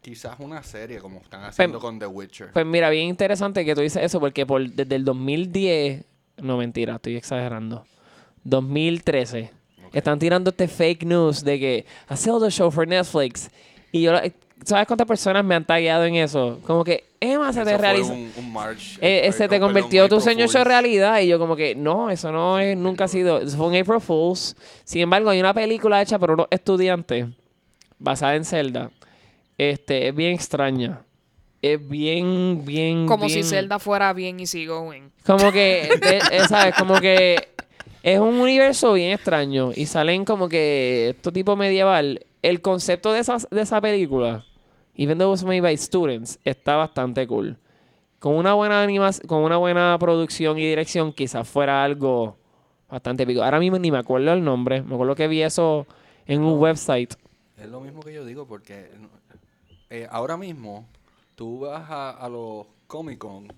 quizás 0.00 0.36
una 0.38 0.62
serie 0.62 0.98
como 0.98 1.18
están 1.20 1.42
haciendo 1.44 1.78
con 1.80 1.98
The 1.98 2.06
Witcher. 2.06 2.52
Pues 2.52 2.66
mira, 2.66 2.90
bien 2.90 3.08
interesante 3.08 3.64
que 3.64 3.74
tú 3.74 3.80
dices 3.80 4.02
eso, 4.02 4.20
porque 4.20 4.44
por, 4.46 4.68
desde 4.68 4.94
el 4.96 5.04
2010, 5.04 6.04
no 6.42 6.56
mentira, 6.58 6.96
estoy 6.96 7.16
exagerando, 7.16 7.84
2013, 8.44 9.50
están 9.98 10.18
tirando 10.18 10.50
este 10.50 10.68
fake 10.68 11.04
news 11.04 11.42
de 11.44 11.58
que 11.58 11.86
a 12.08 12.16
Zelda 12.16 12.50
show 12.50 12.70
for 12.70 12.86
Netflix. 12.86 13.50
Y 13.92 14.02
yo, 14.02 14.12
¿sabes 14.64 14.86
cuántas 14.86 15.06
personas 15.06 15.44
me 15.44 15.54
han 15.54 15.64
tagueado 15.64 16.04
en 16.04 16.16
eso? 16.16 16.58
Como 16.66 16.82
que, 16.84 17.04
Emma, 17.20 17.52
se 17.52 17.60
Eso 17.62 17.70
te 17.70 18.02
un, 18.02 18.32
un 18.36 18.52
march, 18.52 18.98
Eh, 19.00 19.22
eh, 19.24 19.32
se 19.32 19.48
te 19.48 19.58
con- 19.60 19.68
convirtió 19.72 20.08
tu 20.08 20.20
sueño 20.20 20.44
hecho 20.44 20.52
Fools. 20.58 20.66
realidad 20.66 21.20
y 21.20 21.28
yo 21.28 21.38
como 21.38 21.56
que 21.56 21.74
no, 21.74 22.10
eso 22.10 22.30
no 22.32 22.58
es, 22.58 22.76
nunca 22.76 23.04
ha 23.04 23.08
sido, 23.08 23.38
eso 23.40 23.56
fue 23.56 23.68
un 23.68 23.76
April 23.76 24.00
Fools. 24.00 24.56
Sin 24.84 25.00
embargo, 25.02 25.30
hay 25.30 25.40
una 25.40 25.54
película 25.54 26.02
hecha 26.02 26.18
por 26.18 26.32
unos 26.32 26.46
estudiantes 26.50 27.26
basada 27.98 28.34
en 28.36 28.44
Zelda. 28.44 28.90
Este, 29.56 30.08
es 30.08 30.14
bien 30.14 30.32
extraña. 30.34 31.00
es 31.62 31.88
bien, 31.88 32.62
bien. 32.64 33.06
Como 33.06 33.28
si 33.30 33.42
Zelda 33.42 33.78
fuera 33.78 34.12
bien 34.12 34.38
easy 34.40 34.66
going. 34.66 35.04
Como 35.24 35.50
que, 35.50 35.88
de- 36.00 36.36
eh, 36.36 36.48
¿sabes? 36.48 36.74
Como 36.74 37.00
que 37.00 37.53
es 38.04 38.20
un 38.20 38.38
universo 38.38 38.92
bien 38.92 39.12
extraño 39.12 39.70
y 39.74 39.86
salen 39.86 40.26
como 40.26 40.50
que 40.50 41.08
esto 41.16 41.32
tipo 41.32 41.56
medieval. 41.56 42.26
El 42.42 42.60
concepto 42.60 43.14
de, 43.14 43.20
esas, 43.20 43.48
de 43.50 43.62
esa 43.62 43.80
película, 43.80 44.44
even 44.94 45.16
though 45.16 45.28
it 45.28 45.30
was 45.30 45.42
made 45.42 45.62
by 45.62 45.74
students, 45.74 46.38
está 46.44 46.76
bastante 46.76 47.26
cool. 47.26 47.56
Con 48.18 48.34
una 48.34 48.52
buena 48.52 48.82
animación, 48.82 49.26
con 49.26 49.42
una 49.42 49.56
buena 49.56 49.96
producción 49.98 50.58
y 50.58 50.68
dirección, 50.68 51.14
quizás 51.14 51.48
fuera 51.48 51.82
algo 51.82 52.36
bastante 52.90 53.22
épico. 53.22 53.42
Ahora 53.42 53.58
mismo 53.58 53.78
ni 53.78 53.90
me 53.90 53.96
acuerdo 53.96 54.34
el 54.34 54.44
nombre. 54.44 54.82
Me 54.82 54.96
acuerdo 54.96 55.14
que 55.14 55.26
vi 55.26 55.40
eso 55.40 55.86
en 56.26 56.42
un 56.42 56.60
website. 56.60 57.14
Es 57.56 57.70
lo 57.70 57.80
mismo 57.80 58.00
que 58.00 58.12
yo 58.12 58.26
digo 58.26 58.46
porque 58.46 58.90
eh, 59.88 60.06
ahora 60.10 60.36
mismo 60.36 60.86
tú 61.36 61.60
vas 61.60 61.86
a 61.88 62.28
los 62.28 62.66
Comic 62.86 63.16
Con 63.16 63.48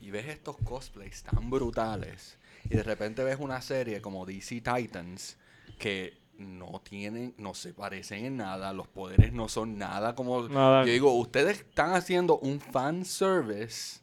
y 0.00 0.10
ves 0.10 0.26
estos 0.26 0.56
cosplays 0.64 1.22
tan 1.22 1.50
brutales 1.50 2.39
y 2.68 2.76
de 2.76 2.82
repente 2.82 3.24
ves 3.24 3.38
una 3.40 3.60
serie 3.62 4.00
como 4.00 4.26
DC 4.26 4.60
Titans 4.60 5.36
que 5.78 6.18
no 6.38 6.80
tienen, 6.82 7.34
no 7.38 7.54
se 7.54 7.72
parecen 7.74 8.24
en 8.24 8.36
nada, 8.38 8.72
los 8.72 8.88
poderes 8.88 9.32
no 9.32 9.48
son 9.48 9.76
nada 9.78 10.14
como... 10.14 10.48
Nada. 10.48 10.84
Yo 10.84 10.92
digo, 10.92 11.12
ustedes 11.14 11.58
están 11.60 11.92
haciendo 11.94 12.38
un 12.38 12.60
fan 12.60 13.04
service, 13.04 14.00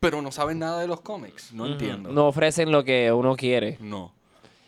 pero 0.00 0.20
no 0.22 0.32
saben 0.32 0.58
nada 0.58 0.80
de 0.80 0.88
los 0.88 1.00
cómics, 1.00 1.52
no 1.52 1.66
entiendo. 1.66 2.10
No 2.10 2.26
ofrecen 2.26 2.72
lo 2.72 2.82
que 2.84 3.12
uno 3.12 3.36
quiere. 3.36 3.76
No. 3.80 4.12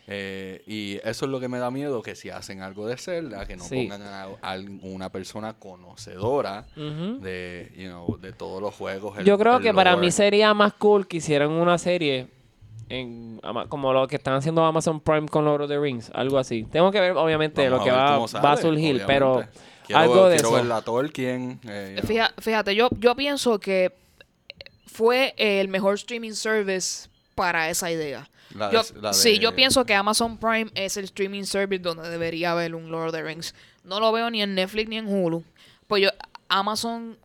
Eh, 0.07 0.63
y 0.67 0.95
eso 1.07 1.25
es 1.25 1.31
lo 1.31 1.39
que 1.39 1.47
me 1.47 1.57
da 1.59 1.69
miedo, 1.71 2.01
que 2.01 2.15
si 2.15 2.29
hacen 2.29 2.61
algo 2.61 2.85
de 2.87 2.97
Zelda, 2.97 3.45
que 3.45 3.55
no 3.55 3.63
Sí. 3.63 3.75
pongan 3.87 4.01
a, 4.01 4.23
a 4.41 4.55
una 4.81 5.09
persona 5.09 5.53
conocedora 5.53 6.65
de, 6.75 7.71
you 7.77 7.87
know, 7.89 8.17
de 8.17 8.33
todos 8.33 8.61
los 8.61 8.73
juegos. 8.75 9.17
el- 9.19 9.25
Yo 9.25 9.37
creo 9.37 9.59
que 9.59 9.73
para 9.73 9.95
mí 9.95 10.11
sería 10.11 10.53
más 10.53 10.73
cool 10.73 11.07
que 11.07 11.17
hicieran 11.17 11.51
una 11.51 11.77
serie 11.77 12.27
en, 12.99 13.39
ama- 13.43 13.67
como 13.67 13.93
lo 13.93 14.07
que 14.07 14.17
están 14.17 14.33
haciendo 14.35 14.63
Amazon 14.65 14.99
Prime 14.99 15.27
con 15.27 15.45
Lord 15.45 15.63
of 15.63 15.69
the 15.69 15.79
Rings, 15.79 16.11
algo 16.13 16.37
así. 16.37 16.63
Tengo 16.63 16.91
que 16.91 16.99
ver, 16.99 17.11
obviamente, 17.13 17.67
Vamos 17.69 17.77
lo 17.77 17.81
a 17.81 17.85
que 17.85 17.91
ver 17.91 17.99
va, 17.99 18.15
cómo 18.27 18.43
va 18.43 18.51
a 18.53 18.57
surgir, 18.57 19.03
pero 19.07 19.31
obviamente. 19.33 19.59
Quiero, 19.85 20.01
algo 20.01 20.27
de 20.27 20.35
quiero 20.35 20.47
eso. 20.49 20.55
ver 20.57 20.65
la 20.65 20.81
Tolkien. 20.81 21.59
eh, 21.67 21.95
you 21.95 22.01
know. 22.01 22.07
Fija- 22.09 22.33
Fíjate, 22.39 22.75
yo, 22.75 22.89
yo 22.99 23.15
pienso 23.15 23.59
que 23.59 23.91
fue 24.85 25.33
el 25.37 25.67
mejor 25.67 25.95
streaming 25.95 26.33
service 26.33 27.09
para 27.35 27.69
esa 27.69 27.91
idea. 27.91 28.29
La 28.55 28.67
de- 28.67 28.73
Yo- 28.73 28.83
la 29.01 29.09
de- 29.09 29.13
Sí, 29.15 29.39
yo 29.39 29.55
pienso 29.55 29.85
que 29.85 29.93
Amazon 29.95 30.37
Prime 30.37 30.69
es 30.75 30.97
el 30.97 31.05
streaming 31.05 31.43
service 31.43 31.81
donde 31.81 32.09
debería 32.09 32.51
haber 32.51 32.75
un 32.75 32.91
Lord 32.91 33.07
of 33.07 33.13
the 33.13 33.23
Rings. 33.23 33.55
No 33.83 33.99
lo 33.99 34.11
veo 34.11 34.29
ni 34.29 34.41
en 34.41 34.53
Netflix 34.55 34.89
ni 34.89 34.97
en 34.97 35.07
Hulu. 35.07 35.43
Pues 35.87 36.03
yo, 36.03 36.09
Amazon 36.49 37.17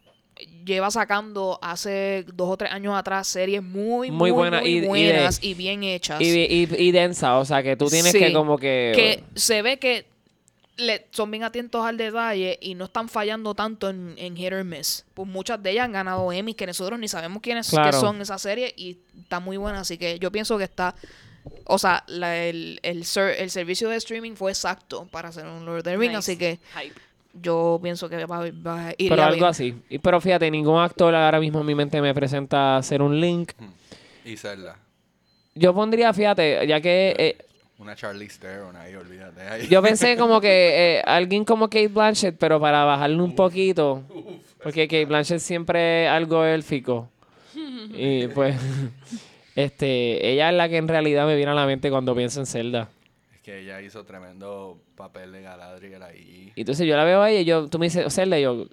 lleva 0.64 0.90
sacando 0.90 1.58
hace 1.62 2.24
dos 2.34 2.50
o 2.50 2.56
tres 2.56 2.70
años 2.72 2.94
atrás 2.94 3.26
series 3.28 3.62
muy, 3.62 4.10
Muy 4.10 4.10
muy, 4.10 4.30
buena 4.32 4.60
muy 4.60 4.68
y- 4.70 4.76
y 4.76 4.80
de- 4.80 4.86
buenas 4.88 5.38
y, 5.42 5.54
bien 5.54 5.82
hechas. 5.84 6.20
Y, 6.20 6.26
y, 6.44 6.68
y 6.76 6.92
densa, 6.92 7.38
o 7.38 7.44
sea, 7.44 7.62
que 7.62 7.76
tú 7.76 7.88
tienes 7.88 8.12
Sí, 8.12 8.18
que 8.18 8.32
como 8.32 8.58
que... 8.58 8.92
que 8.94 9.24
se 9.38 9.62
ve 9.62 9.78
que 9.78 10.06
le, 10.76 11.06
son 11.10 11.30
bien 11.30 11.42
atentos 11.42 11.86
al 11.86 11.96
detalle 11.96 12.58
y 12.60 12.74
no 12.74 12.84
están 12.84 13.08
fallando 13.08 13.54
tanto 13.54 13.88
en, 13.88 14.14
en 14.18 14.36
hit 14.36 14.52
or 14.52 14.62
miss. 14.62 15.06
Pues 15.14 15.26
muchas 15.26 15.62
de 15.62 15.70
ellas 15.70 15.86
han 15.86 15.92
ganado 15.92 16.30
Emmy 16.32 16.52
que 16.52 16.66
nosotros 16.66 16.98
ni 17.00 17.08
sabemos 17.08 17.40
quiénes 17.40 17.70
que 17.70 17.92
son 17.92 18.20
esas 18.20 18.42
series 18.42 18.74
y 18.76 18.98
está 19.22 19.40
muy 19.40 19.56
buena. 19.56 19.80
Así 19.80 19.96
que 19.96 20.18
yo 20.18 20.30
pienso 20.30 20.58
que 20.58 20.64
está. 20.64 20.94
O 21.64 21.78
sea, 21.78 22.04
la- 22.08 22.44
el, 22.44 22.78
el, 22.82 23.06
ser- 23.06 23.40
el 23.40 23.50
servicio 23.50 23.88
de 23.88 23.96
streaming 23.96 24.32
fue 24.34 24.50
exacto 24.52 25.06
para 25.10 25.30
hacer 25.30 25.46
un 25.46 25.64
Lord 25.64 25.78
of 25.78 25.84
the 25.84 25.96
Rings. 25.96 26.08
Nice. 26.12 26.18
Así 26.18 26.36
que 26.36 26.58
Hype. 26.78 26.94
Yo 27.42 27.78
pienso 27.82 28.08
que 28.08 28.24
va, 28.26 28.40
va 28.66 28.88
a 28.88 28.94
ir 28.98 29.08
pero 29.10 29.22
algo 29.24 29.46
así. 29.46 29.74
Y, 29.88 29.98
pero 29.98 30.20
fíjate, 30.20 30.50
ningún 30.50 30.78
actor 30.80 31.14
ahora 31.14 31.40
mismo 31.40 31.60
en 31.60 31.66
mi 31.66 31.74
mente 31.74 32.00
me 32.00 32.12
presenta 32.14 32.76
hacer 32.76 33.02
un 33.02 33.20
link. 33.20 33.52
Y 34.24 34.36
Zelda. 34.36 34.76
Yo 35.54 35.72
pondría, 35.74 36.12
fíjate, 36.12 36.66
ya 36.66 36.80
que... 36.80 37.14
eh, 37.18 37.38
Una 37.78 37.94
Charlize 37.96 38.38
Theron 38.40 38.76
ahí, 38.76 38.94
olvídate. 38.94 39.40
ahí. 39.42 39.68
Yo 39.68 39.80
pensé 39.82 40.16
como 40.18 40.40
que 40.40 40.96
eh, 40.98 41.02
alguien 41.06 41.44
como 41.44 41.68
Kate 41.68 41.88
Blanchett, 41.88 42.36
pero 42.38 42.60
para 42.60 42.84
bajarle 42.84 43.22
un 43.22 43.34
poquito. 43.34 44.02
Porque 44.62 44.86
Kate 44.88 45.04
Blanchett 45.06 45.38
siempre 45.40 46.06
es 46.06 46.10
algo 46.10 46.44
élfico. 46.44 47.08
Y 47.98 48.26
pues, 48.28 48.56
este, 49.54 50.32
ella 50.32 50.50
es 50.50 50.56
la 50.56 50.68
que 50.68 50.76
en 50.76 50.88
realidad 50.88 51.26
me 51.26 51.36
viene 51.36 51.52
a 51.52 51.54
la 51.54 51.66
mente 51.66 51.90
cuando 51.90 52.14
pienso 52.14 52.40
en 52.40 52.46
Zelda. 52.46 52.88
Que 53.46 53.60
ella 53.60 53.80
hizo 53.80 54.04
tremendo 54.04 54.82
papel 54.96 55.30
de 55.30 55.40
Galadriel 55.40 56.02
ahí. 56.02 56.52
Y 56.56 56.60
entonces 56.62 56.84
yo 56.84 56.96
la 56.96 57.04
veo 57.04 57.22
ahí 57.22 57.36
y 57.36 57.44
yo, 57.44 57.68
tú 57.68 57.78
me 57.78 57.86
dices 57.86 58.18
y 58.18 58.40
yo, 58.42 58.66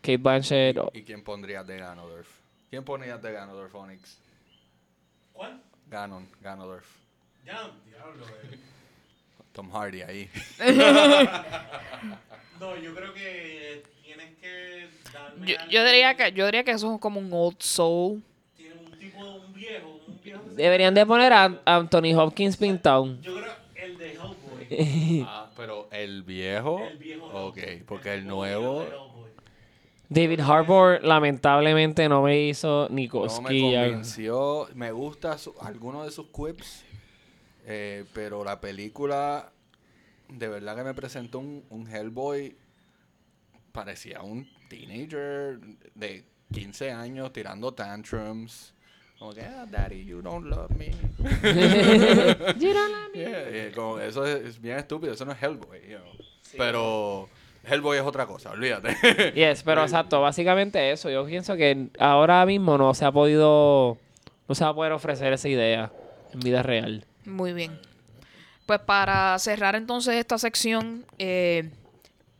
Kate 0.00 0.16
Blanchett. 0.16 0.78
oh, 0.78 0.90
¿Y 0.94 1.02
quién 1.02 1.22
pondrías 1.22 1.66
de 1.66 1.76
Ganondorf? 1.76 2.26
¿Quién 2.70 2.82
pondrías 2.84 3.20
de 3.20 3.32
Ganondorf, 3.32 3.74
Onyx? 3.74 4.18
¿Cuál? 5.34 5.60
Ganon, 5.90 6.26
Ganondorf. 6.40 6.86
Ya, 7.44 7.70
diablo, 7.86 8.24
eh. 8.50 8.58
Tom 9.52 9.70
Hardy 9.70 10.00
ahí. 10.00 10.30
No, 12.58 12.76
yo 12.78 12.94
creo 12.94 13.12
que 13.12 13.82
tienes 14.04 14.38
que 14.40 14.88
darme 15.12 15.46
Yo, 15.46 15.58
algo- 15.58 15.70
yo 15.70 15.84
diría 15.84 16.14
que 16.16 16.32
yo 16.32 16.46
diría 16.46 16.64
que 16.64 16.70
eso 16.70 16.94
es 16.94 17.00
como 17.00 17.20
un 17.20 17.30
old 17.30 17.56
soul. 17.60 18.22
Tiene 18.56 18.74
un 18.76 18.98
tipo, 18.98 19.18
un 19.22 19.52
viejo, 19.52 20.00
un 20.06 20.20
viejo. 20.22 20.40
Deberían 20.54 20.94
de 20.94 21.04
poner 21.04 21.32
a 21.34 21.60
Anthony 21.66 22.14
Hopkins 22.16 22.56
pintado. 22.56 23.04
Yo 23.20 23.34
creo 23.34 23.44
de. 23.44 23.63
Ah, 25.26 25.50
pero 25.56 25.88
el 25.92 26.22
viejo. 26.22 26.80
El 26.90 26.98
viejo 26.98 27.26
Ok, 27.26 27.58
porque 27.86 28.12
el 28.14 28.20
El 28.20 28.26
nuevo. 28.26 28.84
David 30.08 30.40
Harbour 30.40 31.02
lamentablemente 31.02 32.08
no 32.08 32.22
me 32.22 32.38
hizo 32.42 32.86
ni 32.90 33.06
no 33.08 33.14
me 33.14 33.28
cosquilla. 33.28 33.84
convenció. 33.86 34.68
Me 34.74 34.92
gusta 34.92 35.38
su- 35.38 35.54
algunos 35.60 36.04
de 36.04 36.10
sus 36.12 36.26
quips, 36.26 36.84
eh, 37.66 38.04
pero 38.12 38.44
la 38.44 38.60
película 38.60 39.50
de 40.28 40.48
verdad 40.48 40.76
que 40.76 40.84
me 40.84 40.94
presentó 40.94 41.38
un, 41.38 41.64
un 41.70 41.86
Hellboy. 41.88 42.54
Parecía 43.72 44.22
un 44.22 44.48
teenager 44.68 45.58
de 45.94 46.24
15 46.52 46.92
años 46.92 47.32
tirando 47.32 47.72
tantrums. 47.74 48.72
Como 49.18 49.32
que, 49.32 49.42
ah, 49.42 49.66
daddy, 49.70 50.04
you 50.04 50.20
don't 50.20 50.46
love 50.46 50.70
me. 50.70 50.90
Yeah, 53.14 53.44
eh, 53.46 53.72
como 53.74 53.98
eso 54.00 54.26
es, 54.26 54.44
es 54.44 54.60
bien 54.60 54.76
estúpido, 54.78 55.12
eso 55.12 55.24
no 55.24 55.32
es 55.32 55.42
Hellboy. 55.42 55.80
you 55.88 55.98
know. 55.98 56.12
Pero 56.56 57.28
Hellboy 57.64 57.96
es 57.98 58.02
otra 58.02 58.26
cosa, 58.26 58.50
olvídate. 58.50 58.96
Yes, 59.34 59.62
pero 59.62 59.82
exacto, 59.82 60.20
básicamente 60.20 60.90
eso. 60.90 61.10
Yo 61.10 61.24
pienso 61.26 61.56
que 61.56 61.88
ahora 61.98 62.44
mismo 62.44 62.76
no 62.76 62.92
se 62.94 63.04
ha 63.04 63.12
podido, 63.12 63.98
no 64.48 64.54
se 64.54 64.64
va 64.64 64.70
a 64.70 64.74
poder 64.74 64.92
ofrecer 64.92 65.32
esa 65.32 65.48
idea 65.48 65.92
en 66.32 66.40
vida 66.40 66.62
real. 66.62 67.04
Muy 67.24 67.52
bien. 67.52 67.78
Pues 68.66 68.80
para 68.80 69.38
cerrar 69.38 69.76
entonces 69.76 70.14
esta 70.16 70.38
sección, 70.38 71.04
eh, 71.18 71.70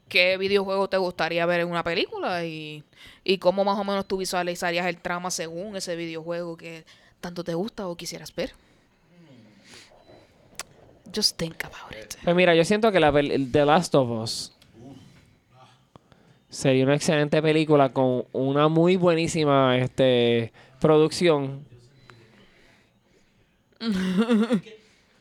¿qué 0.09 0.37
videojuego 0.37 0.89
te 0.89 0.97
gustaría 0.97 1.47
ver 1.47 1.61
en 1.61 1.71
una 1.71 1.83
película? 1.83 2.45
Y, 2.45 2.85
y 3.25 3.39
cómo 3.39 3.65
más 3.65 3.79
o 3.79 3.85
menos 3.85 4.07
tú 4.07 4.19
visualizarías 4.19 4.87
el 4.87 4.99
trama 4.99 5.31
según 5.31 5.77
ese 5.77 5.97
videojuego 5.97 6.57
que 6.57 6.85
tanto 7.21 7.45
te 7.45 7.55
gusta 7.55 7.87
o 7.87 7.97
quisieras 7.97 8.35
ver. 8.35 8.53
Just 11.15 11.37
think 11.37 11.65
about 11.65 11.93
it. 11.93 12.15
Pues 12.23 12.35
mira, 12.35 12.55
yo 12.55 12.65
siento 12.65 12.91
que 12.91 12.99
la 12.99 13.13
The 13.13 13.65
Last 13.65 13.95
of 13.95 14.11
Us 14.11 14.55
sería 16.55 16.85
una 16.85 16.95
excelente 16.95 17.43
película 17.43 17.93
con 17.93 18.25
una 18.33 18.69
muy 18.69 18.97
buenísima 18.97 19.77
este, 19.77 20.53
producción. 20.81 21.65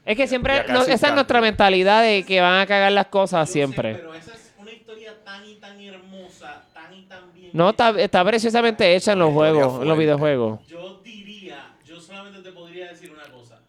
es 0.05 0.15
que 0.15 0.27
siempre, 0.27 0.65
no, 0.69 0.84
esa 0.84 1.07
es 1.07 1.13
nuestra 1.13 1.41
mentalidad 1.41 2.03
de 2.03 2.23
que 2.23 2.39
van 2.39 2.61
a 2.61 2.67
cagar 2.67 2.91
las 2.91 3.07
cosas 3.07 3.47
Yo 3.49 3.51
sé, 3.51 3.53
siempre. 3.53 3.95
pero 3.95 4.13
esa 4.13 4.34
es 4.34 4.53
una 4.57 4.71
historia 4.71 5.15
tan 5.64 5.80
hermosa, 5.82 6.70
tan 6.74 6.93
y 6.93 7.03
tan 7.03 7.34
bien. 7.34 7.49
No, 7.53 7.70
está, 7.70 7.89
está 7.99 8.24
preciosamente 8.26 8.95
hecha 8.95 9.14
en 9.14 9.20
los 9.20 9.32
juegos, 9.32 9.82
en 9.82 9.88
los 9.88 9.97
videojuegos. 9.97 10.59
Yo 10.68 11.01
diría, 11.03 11.57
yo 11.88 11.99
solamente 11.99 12.41
te 12.41 12.51
podría 12.51 12.88
decir 12.89 13.11
una 13.11 13.24
cosa. 13.32 13.61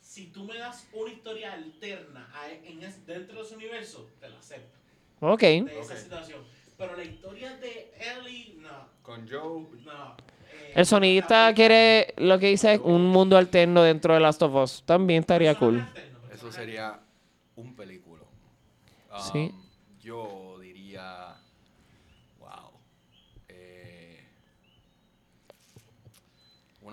Si 0.00 0.26
tú 0.32 0.44
me 0.44 0.56
das 0.58 0.88
una 0.92 1.10
historia 1.10 1.52
alterna 1.52 2.28
a- 2.34 2.50
en 2.52 3.06
dentro 3.06 3.38
de 3.38 3.44
ese 3.44 3.56
universo, 3.56 4.08
te 4.20 4.28
la 4.28 4.38
acepto. 4.38 4.78
Ok. 5.20 5.40
De 5.40 5.56
esa 5.80 5.94
Ok. 5.94 6.00
situación. 6.00 6.40
Pero 6.76 6.96
la 6.96 7.04
historia 7.04 7.56
de 7.56 7.90
Ellie, 7.98 8.54
no, 8.60 8.88
Con 9.02 9.28
Joe. 9.28 9.68
no. 9.84 10.16
Eh, 10.52 10.72
El 10.74 10.86
sonidista 10.86 11.52
quiere 11.54 12.14
lo 12.18 12.38
que 12.38 12.46
dice 12.48 12.74
es 12.74 12.80
un 12.82 13.06
mundo 13.06 13.36
alterno 13.36 13.82
dentro 13.82 14.14
de 14.14 14.20
Last 14.20 14.42
of 14.42 14.54
Us. 14.54 14.82
También 14.84 15.20
estaría 15.20 15.54
cool. 15.56 15.78
alterno, 15.80 16.18
Eso 16.32 16.52
sería 16.52 17.00
un 17.56 17.74
película. 17.74 18.22
Um, 19.10 19.20
Sí. 19.32 19.54
Yo 20.00 20.58
diría. 20.60 21.36
Wow. 22.38 22.70
Eh, 23.48 24.24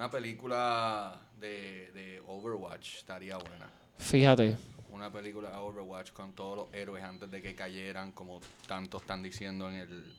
una 0.06 0.12
película 0.12 1.20
de, 1.40 1.90
de 1.94 2.22
Overwatch 2.28 2.98
estaría 2.98 3.38
buena. 3.38 3.68
Fíjate. 3.98 4.56
Una 4.92 5.12
película 5.12 5.50
de 5.50 5.58
Overwatch 5.58 6.12
con 6.12 6.34
todos 6.34 6.58
los 6.58 6.74
héroes 6.76 7.04
antes 7.04 7.32
de 7.32 7.42
que 7.42 7.56
cayeran, 7.56 8.12
como 8.12 8.40
tanto 8.68 8.98
están 9.00 9.24
diciendo 9.24 9.68
en 9.68 9.76
el, 9.78 10.14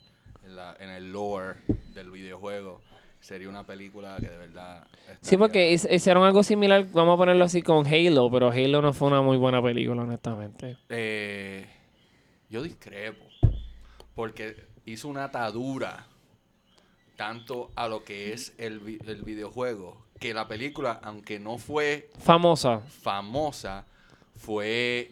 en 0.45 0.57
la- 0.57 0.76
en 0.80 0.91
el 0.91 1.12
lore 1.12 1.61
del 1.95 2.11
videojuego. 2.11 2.80
sería 3.20 3.49
una 3.49 3.64
película 3.64 4.16
que 4.20 4.28
de 4.28 4.37
verdad... 4.39 4.87
Sí, 5.20 5.37
porque 5.37 5.72
hic- 5.72 5.93
hicieron 5.93 6.24
algo 6.24 6.43
similar, 6.43 6.84
vamos 6.93 7.14
a 7.14 7.18
ponerlo 7.18 7.45
así 7.45 7.62
con 7.62 7.87
Halo, 7.87 8.28
pero 8.30 8.51
Halo 8.51 8.82
no 8.82 8.93
fue 8.93 9.07
una 9.09 9.22
muy 9.22 9.37
buena 9.37 9.62
película, 9.62 10.03
honestamente. 10.03 10.76
Eh, 10.89 11.64
yo 12.51 12.62
discrepo. 12.62 13.24
Porque 14.16 14.64
hizo 14.84 15.07
una 15.09 15.24
atadura 15.24 16.07
tanto 17.16 17.70
a 17.74 17.88
lo 17.88 18.04
que 18.04 18.32
es 18.32 18.52
el, 18.58 19.00
el 19.06 19.22
videojuego, 19.22 19.96
que 20.20 20.34
la 20.34 20.46
película, 20.48 21.00
aunque 21.02 21.38
no 21.38 21.58
fue 21.58 22.10
Famosa. 22.18 22.80
famosa, 23.02 23.84
fue 24.36 25.10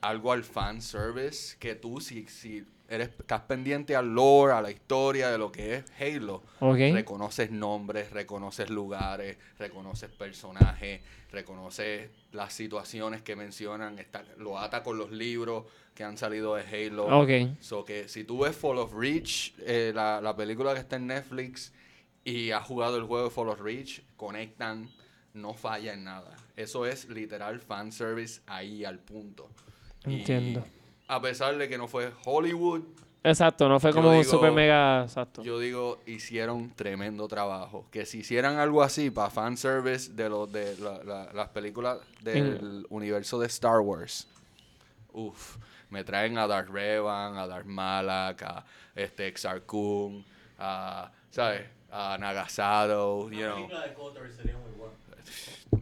algo 0.00 0.32
al 0.32 0.44
fan 0.44 0.80
service 0.82 1.56
que 1.58 1.74
tú 1.74 2.00
si, 2.00 2.26
si 2.26 2.64
eres 2.90 3.10
estás 3.18 3.42
pendiente 3.42 3.94
al 3.94 4.12
lore, 4.12 4.52
a 4.52 4.60
la 4.60 4.70
historia 4.70 5.30
de 5.30 5.38
lo 5.38 5.52
que 5.52 5.76
es 5.76 5.84
Halo, 6.00 6.42
reconoces 6.60 7.50
nombres, 7.52 8.10
reconoces 8.10 8.68
lugares, 8.68 9.38
reconoces 9.58 10.10
personajes, 10.10 11.00
reconoces 11.30 12.10
las 12.32 12.52
situaciones 12.52 13.22
que 13.22 13.36
mencionan, 13.36 13.98
está, 14.00 14.24
lo 14.38 14.58
ata 14.58 14.82
con 14.82 14.98
los 14.98 15.12
libros 15.12 15.66
que 15.94 16.02
han 16.02 16.18
salido 16.18 16.56
de 16.56 16.62
Halo. 16.62 17.06
Ok. 17.20 17.56
So 17.60 17.84
que 17.84 18.08
si 18.08 18.24
tú 18.24 18.40
ves 18.40 18.56
Fall 18.56 18.78
of 18.78 18.92
Reach, 18.92 19.54
eh, 19.60 19.92
la, 19.94 20.20
la 20.20 20.34
película 20.34 20.74
que 20.74 20.80
está 20.80 20.96
en 20.96 21.06
Netflix, 21.06 21.72
y 22.24 22.50
has 22.50 22.66
jugado 22.66 22.96
el 22.96 23.04
juego 23.04 23.24
de 23.24 23.30
Fall 23.30 23.48
of 23.50 23.60
Reach, 23.60 24.02
conectan, 24.16 24.88
no 25.32 25.54
falla 25.54 25.94
en 25.94 26.04
nada. 26.04 26.36
Eso 26.56 26.86
es 26.86 27.08
literal 27.08 27.60
fanservice 27.60 28.40
ahí 28.46 28.84
al 28.84 28.98
punto. 28.98 29.48
Y 30.06 30.20
Entiendo. 30.20 30.64
A 31.10 31.20
pesar 31.20 31.56
de 31.58 31.68
que 31.68 31.76
no 31.78 31.88
fue 31.88 32.12
Hollywood, 32.24 32.82
Exacto, 33.22 33.68
no 33.68 33.78
fue 33.78 33.92
como 33.92 34.08
un 34.08 34.16
digo- 34.22 34.30
super 34.30 34.50
mega. 34.50 35.02
Exacto. 35.02 35.42
yo 35.42 35.58
digo, 35.58 35.98
hicieron 36.06 36.70
tremendo 36.74 37.28
trabajo. 37.28 37.84
Que 37.90 38.06
si 38.06 38.20
hicieran 38.20 38.56
algo 38.58 38.82
así 38.82 39.10
para 39.10 39.28
fanservice 39.28 40.12
de, 40.14 40.28
los 40.30 40.50
de 40.50 40.74
la- 40.78 41.02
la- 41.04 41.32
las 41.34 41.48
películas 41.50 41.98
del 42.22 42.86
universo 42.88 43.38
de 43.38 43.46
Star 43.48 43.80
Wars, 43.80 44.26
uff, 45.12 45.56
me 45.90 46.02
traen 46.02 46.38
a 46.38 46.46
Darth 46.46 46.70
Revan, 46.70 47.36
a 47.36 47.46
Darth 47.46 47.66
Malak, 47.66 48.42
a 48.42 48.64
este 48.94 49.26
Exar 49.26 49.62
Kun, 49.62 50.24
a, 50.58 51.10
¿sabes? 51.30 51.66
A 51.92 52.16
Nagasato, 52.18 53.28
you 53.30 53.40
know. 53.40 53.68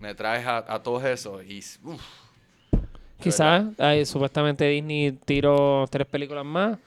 Me 0.00 0.14
traes 0.14 0.44
a, 0.46 0.58
a 0.74 0.82
todos 0.82 1.04
esos 1.04 1.44
y, 1.44 1.58
uff, 1.84 2.02
Quizás, 3.20 3.66
hay, 3.78 4.04
supuestamente 4.04 4.64
Disney 4.68 5.12
tiró 5.24 5.86
tres 5.90 6.06
películas 6.06 6.44
más. 6.44 6.78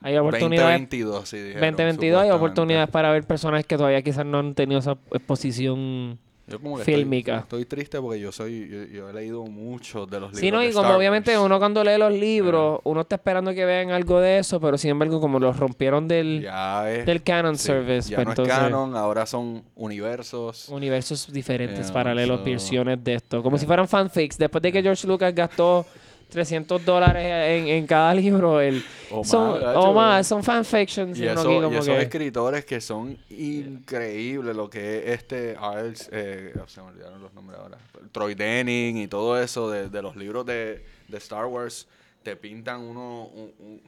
Hay 0.00 0.18
oportunidades. 0.18 0.80
2022, 0.80 1.28
sí 1.28 1.38
dijeron, 1.38 1.70
2022 1.70 2.22
hay 2.22 2.30
oportunidades 2.30 2.90
para 2.90 3.10
ver 3.10 3.24
personajes 3.24 3.64
que 3.64 3.78
todavía 3.78 4.02
quizás 4.02 4.26
no 4.26 4.38
han 4.38 4.54
tenido 4.54 4.80
esa 4.80 4.98
exposición. 5.10 6.18
Yo 6.46 6.60
como 6.60 6.76
que 6.76 6.84
fílmica. 6.84 7.38
Estoy, 7.38 7.62
estoy 7.62 7.64
triste 7.64 8.00
porque 8.00 8.20
yo 8.20 8.30
soy 8.30 8.68
yo, 8.68 8.84
yo 8.84 9.08
he 9.08 9.12
leído 9.14 9.44
muchos 9.46 10.08
de 10.10 10.20
los 10.20 10.28
libros 10.32 10.40
Sí, 10.40 10.50
¿no? 10.50 10.58
de 10.60 10.66
Y 10.68 10.72
como 10.72 10.84
Star 10.84 10.96
obviamente 10.98 11.30
Wars. 11.36 11.46
uno 11.46 11.58
cuando 11.58 11.82
lee 11.82 11.96
los 11.98 12.12
libros, 12.12 12.80
uno 12.84 13.00
está 13.00 13.14
esperando 13.16 13.54
que 13.54 13.64
vean 13.64 13.90
algo 13.90 14.20
de 14.20 14.38
eso, 14.38 14.60
pero 14.60 14.76
sin 14.76 14.90
embargo, 14.90 15.20
como 15.20 15.38
los 15.38 15.56
rompieron 15.58 16.06
del, 16.06 16.42
ya 16.42 16.90
es, 16.92 17.06
del 17.06 17.22
canon 17.22 17.56
sí, 17.56 17.66
service, 17.68 18.10
ya 18.10 18.16
pues 18.16 18.26
no 18.26 18.32
entonces 18.32 18.54
es 18.54 18.60
canon, 18.60 18.94
ahora 18.94 19.24
son 19.24 19.64
universos. 19.74 20.68
universos 20.68 21.32
diferentes, 21.32 21.86
Yeah, 21.86 21.94
paralelos, 21.94 22.40
so- 22.40 22.44
versiones 22.44 23.02
de 23.02 23.14
esto. 23.14 23.42
Como 23.42 23.56
si 23.58 23.64
fueran 23.66 23.88
fanfics. 23.88 24.36
Después 24.36 24.60
de 24.62 24.70
que 24.72 24.82
George 24.82 25.06
Lucas 25.06 25.34
gastó 25.34 25.86
300 26.34 26.84
dólares 26.84 27.24
en, 27.24 27.68
en 27.68 27.86
cada 27.86 28.12
libro, 28.12 28.60
el, 28.60 28.84
O 29.10 29.24
son, 29.24 29.52
más, 29.52 29.62
o 29.62 29.64
gacho, 29.66 29.92
más, 29.94 30.26
son 30.26 30.42
fanfictions. 30.44 31.18
Y, 31.18 31.22
eso- 31.40 31.48
y 31.72 31.76
esos 31.76 31.86
que- 31.96 32.02
escritores 32.02 32.64
que 32.64 32.80
son 32.80 33.16
increíbles, 33.30 34.54
lo 34.56 34.68
que 34.68 34.98
es 34.98 35.20
este 35.20 35.56
Arls, 35.58 36.08
eh, 36.12 36.52
se 36.66 36.80
me 36.82 36.88
olvidaron 36.88 37.22
los 37.22 37.32
nombres 37.32 37.58
ahora, 37.58 37.78
Troy 38.12 38.34
Denning 38.34 38.96
y 38.98 39.06
todo 39.08 39.40
eso 39.40 39.70
de, 39.70 39.88
de 39.88 40.02
los 40.02 40.16
libros 40.16 40.44
de, 40.44 40.84
de 41.08 41.18
Star 41.18 41.46
Wars, 41.46 41.86
te 42.22 42.36
pintan 42.36 42.80
uno 42.80 43.26
un, 43.26 43.52
un- 43.58 43.82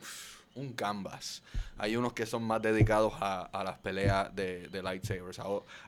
un 0.57 0.72
canvas. 0.72 1.42
Hay 1.78 1.94
unos 1.96 2.12
que 2.14 2.26
son 2.26 2.42
más 2.42 2.61
dedicados 2.62 3.12
a, 3.20 3.42
a 3.42 3.62
las 3.62 3.78
peleas 3.78 4.34
de, 4.34 4.68
de 4.68 4.82
lightsabers. 4.82 5.38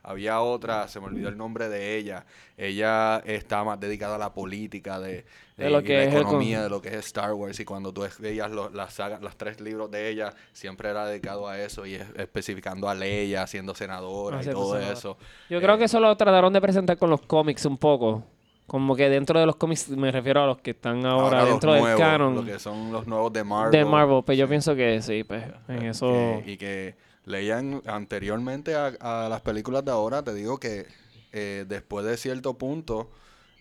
Había 0.03 0.39
otra, 0.41 0.87
se 0.87 0.99
me 0.99 1.07
olvidó 1.07 1.27
el 1.29 1.37
nombre 1.37 1.67
de 1.67 1.97
ella. 1.97 2.25
Ella 2.57 3.21
está 3.25 3.63
más 3.63 3.79
dedicada 3.79 4.15
a 4.15 4.19
la 4.19 4.33
política 4.33 4.99
de, 4.99 5.25
De 5.57 5.65
de- 5.65 5.69
lo 5.71 5.79
y 5.79 5.83
que 5.83 5.97
la 5.97 6.03
es 6.03 6.13
economía 6.15 6.57
con- 6.57 6.63
de 6.65 6.69
lo 6.69 6.81
que 6.81 6.89
es 6.89 6.95
Star 7.07 7.33
Wars 7.33 7.59
y 7.59 7.65
cuando 7.65 7.91
tú 7.91 8.05
veías 8.19 8.51
las 8.73 8.93
sagas, 8.93 9.21
los 9.21 9.35
tres 9.35 9.59
libros 9.59 9.89
de 9.89 10.09
ella, 10.09 10.33
siempre 10.53 10.89
era 10.89 11.05
dedicado 11.07 11.47
a 11.47 11.57
eso 11.59 11.85
y 11.85 11.95
es- 11.95 12.07
especificando 12.15 12.87
a 12.87 12.93
Leia 12.95 13.47
siendo 13.47 13.73
senadora 13.75 14.37
Ah, 14.39 14.43
y 14.43 14.45
todo 14.49 14.73
senadora. 14.73 14.93
eso. 14.93 15.17
Yo 15.49 15.57
Eh, 15.57 15.61
creo 15.61 15.77
que 15.77 15.85
eso 15.85 15.99
lo 15.99 16.15
trataron 16.15 16.53
de 16.53 16.61
presentar 16.61 16.97
con 16.97 17.09
los 17.09 17.21
cómics 17.21 17.65
un 17.65 17.77
poco. 17.77 18.23
Como 18.69 18.95
que 18.95 19.09
dentro 19.09 19.39
de 19.39 19.45
los 19.45 19.55
cómics, 19.57 19.89
me 19.89 20.11
refiero 20.11 20.41
a 20.43 20.47
los 20.47 20.59
que 20.59 20.71
están 20.71 21.05
ahora, 21.05 21.43
dentro 21.43 21.73
del 21.73 21.81
nuevos, 21.81 21.99
canon 21.99 22.35
Lo 22.35 22.45
que 22.45 22.57
son 22.59 22.91
los 22.91 23.05
nuevos 23.07 23.33
de 23.33 23.43
Marvel. 23.43 23.71
de 23.71 23.83
Marvel. 23.85 24.23
Pues 24.25 24.37
yo 24.37 24.47
pienso 24.47 24.75
que 24.75 25.01
sí, 25.01 25.23
pues 25.23 25.43
en 25.67 25.79
Que- 25.79 25.89
eso... 25.89 26.41
y 26.45 26.55
que 26.57 26.95
leían 27.25 27.81
anteriormente 27.85 28.75
a, 28.75 28.87
a 29.25 29.29
las 29.29 29.41
películas 29.41 29.83
de 29.85 29.91
ahora, 29.91 30.23
te 30.23 30.33
digo 30.33 30.59
que 30.59 30.85
eh, 31.31 31.65
después 31.67 32.05
de 32.05 32.17
cierto 32.17 32.57
punto, 32.57 33.11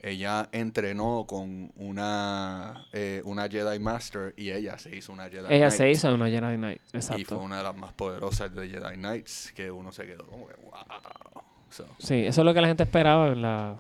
ella 0.01 0.49
entrenó 0.53 1.25
con 1.27 1.73
una, 1.77 2.87
eh, 2.93 3.21
una 3.25 3.49
Jedi 3.49 3.79
Master 3.81 4.33
y 4.37 4.53
ella 4.53 4.79
se 4.79 4.95
hizo 4.97 5.13
una 5.13 5.25
Jedi 5.25 5.47
Ella 5.51 5.67
Knight. 5.67 5.71
se 5.73 5.91
hizo 5.91 6.15
una 6.15 6.27
Jedi 6.29 6.57
Knight, 6.57 6.81
Y 6.87 6.89
fue 6.91 7.01
exacto. 7.01 7.39
una 7.41 7.59
de 7.59 7.63
las 7.65 7.77
más 7.77 7.93
poderosas 7.95 8.55
de 8.55 8.69
Jedi 8.69 8.95
Knights 8.95 9.53
que 9.57 9.71
uno 9.71 9.91
se 9.93 10.07
quedó 10.07 10.25
como 10.25 10.47
que, 10.47 10.55
wow. 10.63 11.43
So, 11.71 11.85
Sí, 11.99 12.25
eso 12.27 12.41
es 12.41 12.45
lo 12.45 12.55
que 12.55 12.61
la 12.63 12.69
gente 12.69 12.85
esperaba 12.85 13.27
en 13.29 13.43
la... 13.43 13.77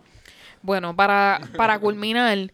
Bueno, 0.62 0.94
para, 0.94 1.40
para 1.56 1.78
culminar, 1.78 2.52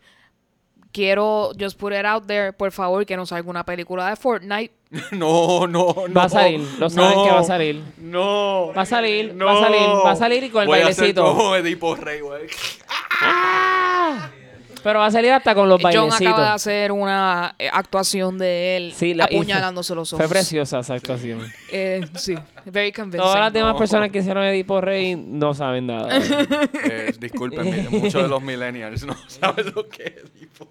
quiero 0.92 1.50
just 1.58 1.78
put 1.78 1.92
it 1.92 2.04
out 2.04 2.26
there, 2.26 2.52
por 2.52 2.70
favor, 2.72 3.04
que 3.04 3.16
no 3.16 3.26
salga 3.26 3.50
una 3.50 3.64
película 3.64 4.08
de 4.10 4.16
Fortnite. 4.16 4.72
no, 5.12 5.66
no, 5.66 5.94
no. 6.08 6.14
Va 6.14 6.24
a 6.24 6.28
salir, 6.28 6.60
lo 6.78 6.88
saben 6.88 7.16
no, 7.18 7.24
que 7.24 7.30
va 7.30 7.40
a 7.40 7.44
salir. 7.44 7.82
No. 7.98 8.72
Va 8.76 8.82
a 8.82 8.86
salir, 8.86 9.42
va 9.42 9.52
a 9.52 9.60
salir, 9.60 9.88
va 10.06 10.10
a 10.12 10.16
salir 10.16 10.44
y 10.44 10.50
con 10.50 10.62
el 10.62 10.68
Voy 10.68 10.80
a 10.80 10.86
hacer 10.88 10.96
bailecito. 11.14 11.24
como 11.24 11.56
Edipo 11.56 11.94
Rey, 11.96 12.20
güey. 12.20 12.46
Pero 14.84 15.00
va 15.00 15.06
a 15.06 15.10
salir 15.10 15.32
hasta 15.32 15.52
con 15.54 15.68
los 15.68 15.80
John 15.82 15.88
acaba 15.90 16.04
de 16.04 16.24
bailecitos. 16.24 16.48
hacer 16.50 16.92
una 16.92 17.56
eh, 17.58 17.68
actuación 17.72 18.38
de 18.38 18.76
él 18.76 18.92
Sí, 18.94 19.14
la- 19.14 19.24
apuñalándose 19.24 19.94
los 19.96 20.12
ojos. 20.12 20.24
Fue 20.24 20.32
preciosa 20.32 20.78
esa 20.78 20.94
actuación. 20.94 21.40
Eh, 21.72 22.06
sí, 22.14 22.36
very 22.66 22.92
convincing. 22.92 23.20
Todas 23.22 23.40
las 23.40 23.52
demás 23.52 23.72
No. 23.72 23.78
personas 23.78 24.10
que 24.10 24.18
hicieron 24.20 24.44
Edipo 24.44 24.80
Rey 24.80 25.16
no 25.16 25.52
saben 25.54 25.88
nada. 25.88 26.08
Eh, 26.84 27.12
disculpen, 27.18 27.88
muchos 27.90 28.22
de 28.22 28.28
los 28.28 28.40
millennials 28.42 29.04
no 29.04 29.16
saben 29.26 29.72
lo 29.74 29.88
que 29.88 30.04
es 30.04 30.24
Edipo 30.36 30.68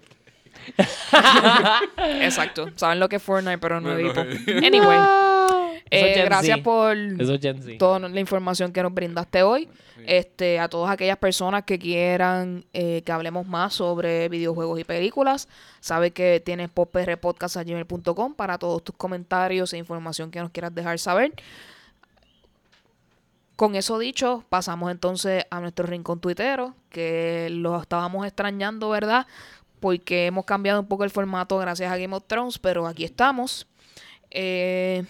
Exacto. 2.20 2.68
Saben 2.76 3.00
lo 3.00 3.08
que 3.08 3.16
es 3.16 3.22
Fortnite, 3.22 3.58
pero 3.58 3.80
no 3.80 3.88
No, 3.90 3.94
no, 3.94 4.00
Edipo. 4.00 4.20
Anyway, 4.66 4.98
eh, 5.96 6.24
gracias 6.24 6.60
por 6.60 6.96
toda 7.78 7.98
la 8.00 8.20
información 8.20 8.72
que 8.72 8.82
nos 8.82 8.92
brindaste 8.92 9.42
hoy. 9.42 9.68
Este, 10.06 10.58
a 10.58 10.68
todas 10.68 10.90
aquellas 10.90 11.16
personas 11.16 11.64
que 11.64 11.78
quieran 11.78 12.64
eh, 12.74 13.02
que 13.06 13.12
hablemos 13.12 13.46
más 13.46 13.74
sobre 13.74 14.28
videojuegos 14.28 14.78
y 14.78 14.84
películas, 14.84 15.48
sabe 15.80 16.10
que 16.10 16.42
tienes 16.44 16.68
poprpodcast.gmail.com 16.68 18.34
para 18.34 18.58
todos 18.58 18.84
tus 18.84 18.94
comentarios 18.96 19.72
e 19.72 19.78
información 19.78 20.30
que 20.30 20.40
nos 20.40 20.50
quieras 20.50 20.74
dejar 20.74 20.98
saber. 20.98 21.32
Con 23.56 23.76
eso 23.76 23.98
dicho, 23.98 24.44
pasamos 24.48 24.90
entonces 24.90 25.44
a 25.48 25.60
nuestro 25.60 25.86
rincón 25.86 26.20
tuitero, 26.20 26.74
que 26.90 27.48
lo 27.50 27.80
estábamos 27.80 28.26
extrañando, 28.26 28.90
¿verdad? 28.90 29.26
Porque 29.78 30.26
hemos 30.26 30.44
cambiado 30.44 30.80
un 30.80 30.88
poco 30.88 31.04
el 31.04 31.10
formato 31.10 31.56
gracias 31.58 31.90
a 31.92 31.96
Game 31.96 32.14
of 32.16 32.24
Thrones, 32.26 32.58
pero 32.58 32.86
aquí 32.86 33.04
estamos. 33.04 33.68
Eh, 34.30 35.04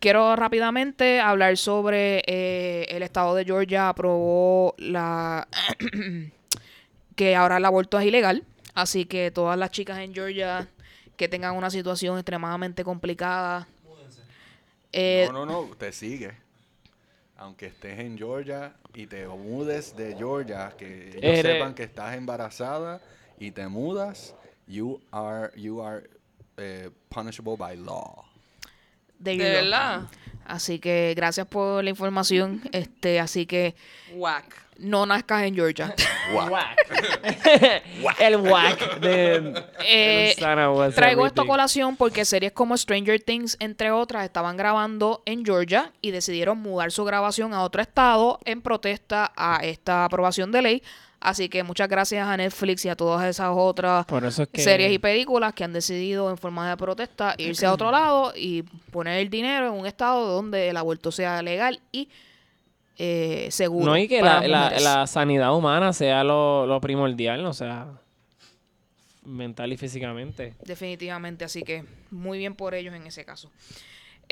quiero 0.00 0.34
rápidamente 0.36 1.20
hablar 1.20 1.56
sobre 1.56 2.22
eh, 2.26 2.86
el 2.88 3.02
estado 3.02 3.34
de 3.34 3.44
Georgia 3.44 3.88
aprobó 3.90 4.74
la 4.78 5.46
que 7.16 7.36
ahora 7.36 7.58
el 7.58 7.64
aborto 7.64 7.98
es 7.98 8.06
ilegal. 8.06 8.44
Así 8.74 9.04
que 9.04 9.30
todas 9.30 9.58
las 9.58 9.70
chicas 9.70 9.98
en 9.98 10.14
Georgia 10.14 10.66
que 11.16 11.28
tengan 11.28 11.56
una 11.56 11.70
situación 11.70 12.16
extremadamente 12.16 12.82
complicada. 12.84 13.66
eh, 14.92 15.26
No, 15.26 15.44
no, 15.44 15.68
no, 15.68 15.76
te 15.76 15.92
sigue. 15.92 16.32
Aunque 17.36 17.66
estés 17.66 17.98
en 17.98 18.18
Georgia 18.18 18.74
y 18.94 19.06
te 19.06 19.26
mudes 19.26 19.96
de 19.96 20.14
Georgia, 20.14 20.72
que 20.78 21.08
ellos 21.08 21.22
Eres- 21.22 21.42
sepan 21.42 21.74
que 21.74 21.84
estás 21.84 22.14
embarazada 22.14 23.00
y 23.38 23.50
te 23.50 23.66
mudas, 23.66 24.34
you 24.66 25.00
are, 25.10 25.50
you 25.56 25.82
are 25.82 26.08
eh, 26.58 26.90
punishable 27.08 27.56
by 27.56 27.76
law. 27.76 28.29
De 29.20 29.36
verdad. 29.36 30.02
Así 30.46 30.80
que 30.80 31.14
gracias 31.16 31.46
por 31.46 31.84
la 31.84 31.90
información. 31.90 32.60
Este, 32.72 33.20
así 33.20 33.46
que 33.46 33.76
Whack. 34.14 34.44
no 34.78 35.06
nazcas 35.06 35.44
en 35.44 35.54
Georgia. 35.54 35.94
Guau. 36.32 36.50
Whack. 38.02 38.20
El 38.20 38.36
whack 38.36 38.98
de 39.00 39.64
Eh, 39.84 40.34
Traigo 40.94 41.26
esto 41.26 41.42
a 41.42 41.46
colación 41.46 41.96
porque 41.96 42.24
series 42.24 42.50
como 42.52 42.76
Stranger 42.76 43.20
Things, 43.20 43.56
entre 43.60 43.92
otras, 43.92 44.24
estaban 44.24 44.56
grabando 44.56 45.22
en 45.24 45.44
Georgia 45.44 45.92
y 46.00 46.10
decidieron 46.10 46.58
mudar 46.58 46.90
su 46.90 47.04
grabación 47.04 47.54
a 47.54 47.62
otro 47.62 47.80
estado 47.80 48.40
en 48.44 48.60
protesta 48.60 49.32
a 49.36 49.60
esta 49.62 50.04
aprobación 50.04 50.50
de 50.50 50.62
ley. 50.62 50.82
Así 51.20 51.50
que 51.50 51.62
muchas 51.62 51.86
gracias 51.88 52.26
a 52.26 52.34
Netflix 52.36 52.84
y 52.86 52.88
a 52.88 52.96
todas 52.96 53.24
esas 53.26 53.50
otras 53.54 54.06
es 54.08 54.48
que 54.50 54.62
series 54.62 54.90
y 54.90 54.98
películas 54.98 55.52
que 55.52 55.64
han 55.64 55.72
decidido 55.74 56.30
en 56.30 56.38
forma 56.38 56.70
de 56.70 56.76
protesta 56.78 57.34
irse 57.36 57.66
a 57.66 57.74
otro 57.74 57.90
lado 57.92 58.32
y 58.34 58.62
poner 58.90 59.18
el 59.20 59.28
dinero 59.28 59.66
en 59.66 59.72
un 59.80 59.86
estado 59.86 60.26
donde 60.26 60.68
el 60.70 60.76
aborto 60.78 61.12
sea 61.12 61.42
legal 61.42 61.80
y 61.92 62.08
eh, 62.96 63.48
seguro. 63.50 63.84
No, 63.86 63.96
y 63.98 64.08
que 64.08 64.22
la, 64.22 64.46
la- 64.46 64.58
mujeres. 64.64 64.82
la 64.82 65.06
sanidad 65.06 65.54
humana 65.54 65.92
sea 65.92 66.24
lo, 66.24 66.66
lo 66.66 66.80
primordial, 66.80 67.44
o 67.44 67.52
sea, 67.52 67.86
mental 69.24 69.72
y 69.72 69.76
físicamente. 69.76 70.54
Definitivamente, 70.64 71.44
así 71.44 71.62
que 71.62 71.84
muy 72.10 72.38
bien 72.38 72.54
por 72.54 72.74
ellos 72.74 72.94
en 72.94 73.06
ese 73.06 73.24
caso. 73.26 73.50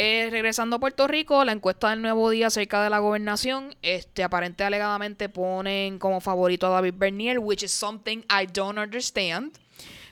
Eh, 0.00 0.28
regresando 0.30 0.76
a 0.76 0.78
Puerto 0.78 1.08
Rico, 1.08 1.44
la 1.44 1.50
encuesta 1.50 1.90
del 1.90 2.02
nuevo 2.02 2.30
día 2.30 2.46
acerca 2.46 2.84
de 2.84 2.88
la 2.90 3.00
gobernación, 3.00 3.74
este 3.82 4.22
aparente 4.22 4.62
alegadamente 4.62 5.28
ponen 5.28 5.98
como 5.98 6.20
favorito 6.20 6.68
a 6.68 6.70
David 6.70 6.94
Bernier, 6.96 7.40
which 7.40 7.64
is 7.64 7.72
something 7.72 8.18
I 8.30 8.46
don't 8.46 8.78
understand. 8.78 9.58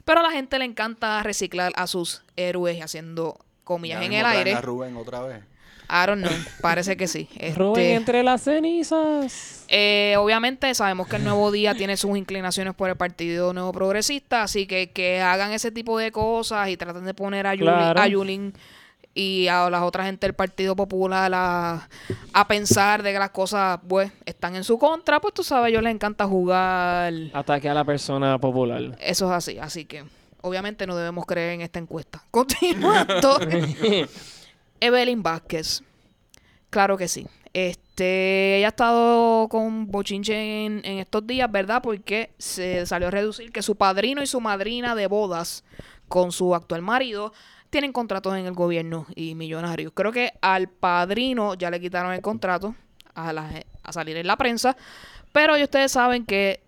Pero 0.05 0.21
a 0.21 0.23
la 0.25 0.33
gente 0.33 0.59
le 0.59 0.65
encanta 0.65 1.23
reciclar 1.23 1.73
a 1.77 1.87
sus 1.87 2.23
héroes 2.35 2.83
haciendo 2.83 3.39
comillas 3.63 4.01
Ya 4.01 4.07
en 4.07 4.13
el 4.15 4.27
aire. 4.27 4.55
a 4.55 4.61
Rubén 4.61 4.97
otra 4.97 5.21
vez. 5.21 5.43
I 5.89 6.05
don't 6.05 6.21
know, 6.27 6.33
parece 6.61 6.97
que 6.97 7.07
sí. 7.07 7.29
Rubén 7.57 7.83
Este, 7.85 7.95
entre 7.95 8.23
las 8.25 8.43
cenizas. 8.43 9.65
eh, 9.69 10.17
obviamente 10.19 10.75
sabemos 10.75 11.07
que 11.07 11.15
el 11.15 11.23
nuevo 11.23 11.53
día 11.53 11.77
tiene 11.77 11.97
sus 11.97 12.17
inclinaciones 12.19 12.75
por 12.75 12.91
el 12.91 12.97
Partido 12.97 13.53
Nuevo 13.53 13.71
Progresista, 13.73 14.43
así 14.43 14.67
que 14.67 14.91
que 14.91 15.21
hagan 15.21 15.53
ese 15.53 15.71
tipo 15.71 15.97
de 15.97 16.11
cosas 16.11 16.69
y 16.71 16.77
traten 16.77 17.05
de 17.05 17.15
poner 17.15 17.47
a 17.47 17.55
Yulín, 17.55 17.73
Claro. 17.73 18.01
a 18.01 18.09
Yulín 18.09 18.53
y 19.17 19.49
a 19.49 19.71
las 19.71 19.83
otras 19.83 20.07
gente 20.07 20.27
del 20.27 20.35
Partido 20.35 20.77
Popular 20.77 21.33
a, 21.35 21.89
a 22.35 22.47
pensar 22.47 23.03
de 23.03 23.15
que 23.15 23.19
las 23.19 23.31
cosas 23.31 23.81
pues 23.89 24.13
están 24.27 24.57
en 24.57 24.63
su 24.63 24.79
contra, 24.79 25.21
pues 25.21 25.33
tú 25.33 25.43
sabes, 25.43 25.65
a 25.65 25.69
ellos 25.71 25.83
les 25.83 25.95
encanta 25.95 26.27
jugar. 26.27 27.15
Ataque 27.33 27.71
a 27.71 27.73
la 27.73 27.85
persona 27.85 28.39
popular. 28.39 28.95
Eso 29.01 29.25
es 29.25 29.33
así, 29.33 29.59
así 29.59 29.87
que 29.87 30.05
obviamente 30.43 30.87
no 30.87 30.95
debemos 30.95 31.25
creer 31.25 31.55
en 31.55 31.63
esta 31.63 31.79
encuesta. 31.79 32.23
Continuando. 32.31 33.39
Evelyn 34.81 35.23
Vázquez. 35.23 35.83
Claro 36.69 36.99
que 36.99 37.09
sí. 37.09 37.27
Este, 37.55 38.59
ella 38.59 38.67
ha 38.67 38.69
estado 38.69 39.49
con 39.49 39.91
bochinche 39.91 40.67
en, 40.67 40.83
en 40.85 40.99
estos 40.99 41.27
días, 41.27 41.51
¿verdad? 41.51 41.81
Porque 41.83 42.35
se 42.37 42.85
salió 42.85 43.09
a 43.09 43.11
reducir 43.11 43.51
que 43.51 43.63
su 43.63 43.77
padrino 43.77 44.23
y 44.23 44.27
su 44.27 44.43
madrina 44.43 44.95
de 44.95 45.07
bodas 45.07 45.65
con 46.07 46.33
su 46.33 46.55
actual 46.55 46.83
marido 46.83 47.33
tienen 47.71 47.93
contratos 47.93 48.37
en 48.37 48.47
el 48.47 48.55
gobierno 48.55 49.07
y 49.15 49.35
millonarios. 49.35 49.93
Creo 49.95 50.13
que 50.13 50.33
al 50.41 50.69
padrino 50.69 51.55
ya 51.55 51.71
le 51.71 51.81
quitaron 51.81 52.13
el 52.13 52.21
contrato 52.21 52.75
a, 53.15 53.33
la 53.33 53.51
a 53.83 53.93
salir 53.93 54.17
en 54.17 54.27
la 54.27 54.37
prensa, 54.37 54.77
pero 55.33 55.55
ustedes 55.63 55.93
saben 55.93 56.25
que 56.27 56.61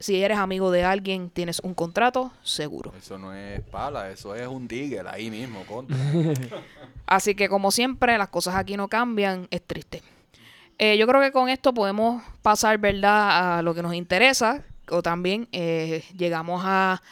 si 0.00 0.22
eres 0.22 0.38
amigo 0.38 0.70
de 0.70 0.84
alguien, 0.84 1.30
tienes 1.30 1.60
un 1.60 1.74
contrato 1.74 2.32
seguro. 2.42 2.92
Eso 2.96 3.18
no 3.18 3.34
es 3.34 3.60
pala, 3.62 4.10
eso 4.10 4.34
es 4.34 4.46
un 4.46 4.68
digger 4.68 5.08
ahí 5.08 5.30
mismo, 5.30 5.64
contra. 5.66 5.96
Así 7.06 7.34
que 7.34 7.48
como 7.48 7.70
siempre, 7.70 8.16
las 8.18 8.28
cosas 8.28 8.54
aquí 8.54 8.76
no 8.76 8.88
cambian, 8.88 9.48
es 9.50 9.62
triste. 9.66 10.02
Eh, 10.78 10.96
yo 10.96 11.06
creo 11.08 11.20
que 11.20 11.32
con 11.32 11.48
esto 11.48 11.74
podemos 11.74 12.22
pasar, 12.42 12.78
¿verdad?, 12.78 13.58
a 13.58 13.62
lo 13.62 13.74
que 13.74 13.82
nos 13.82 13.94
interesa. 13.94 14.62
O 14.90 15.02
también 15.02 15.48
eh, 15.52 16.04
llegamos 16.16 16.62
a... 16.64 17.02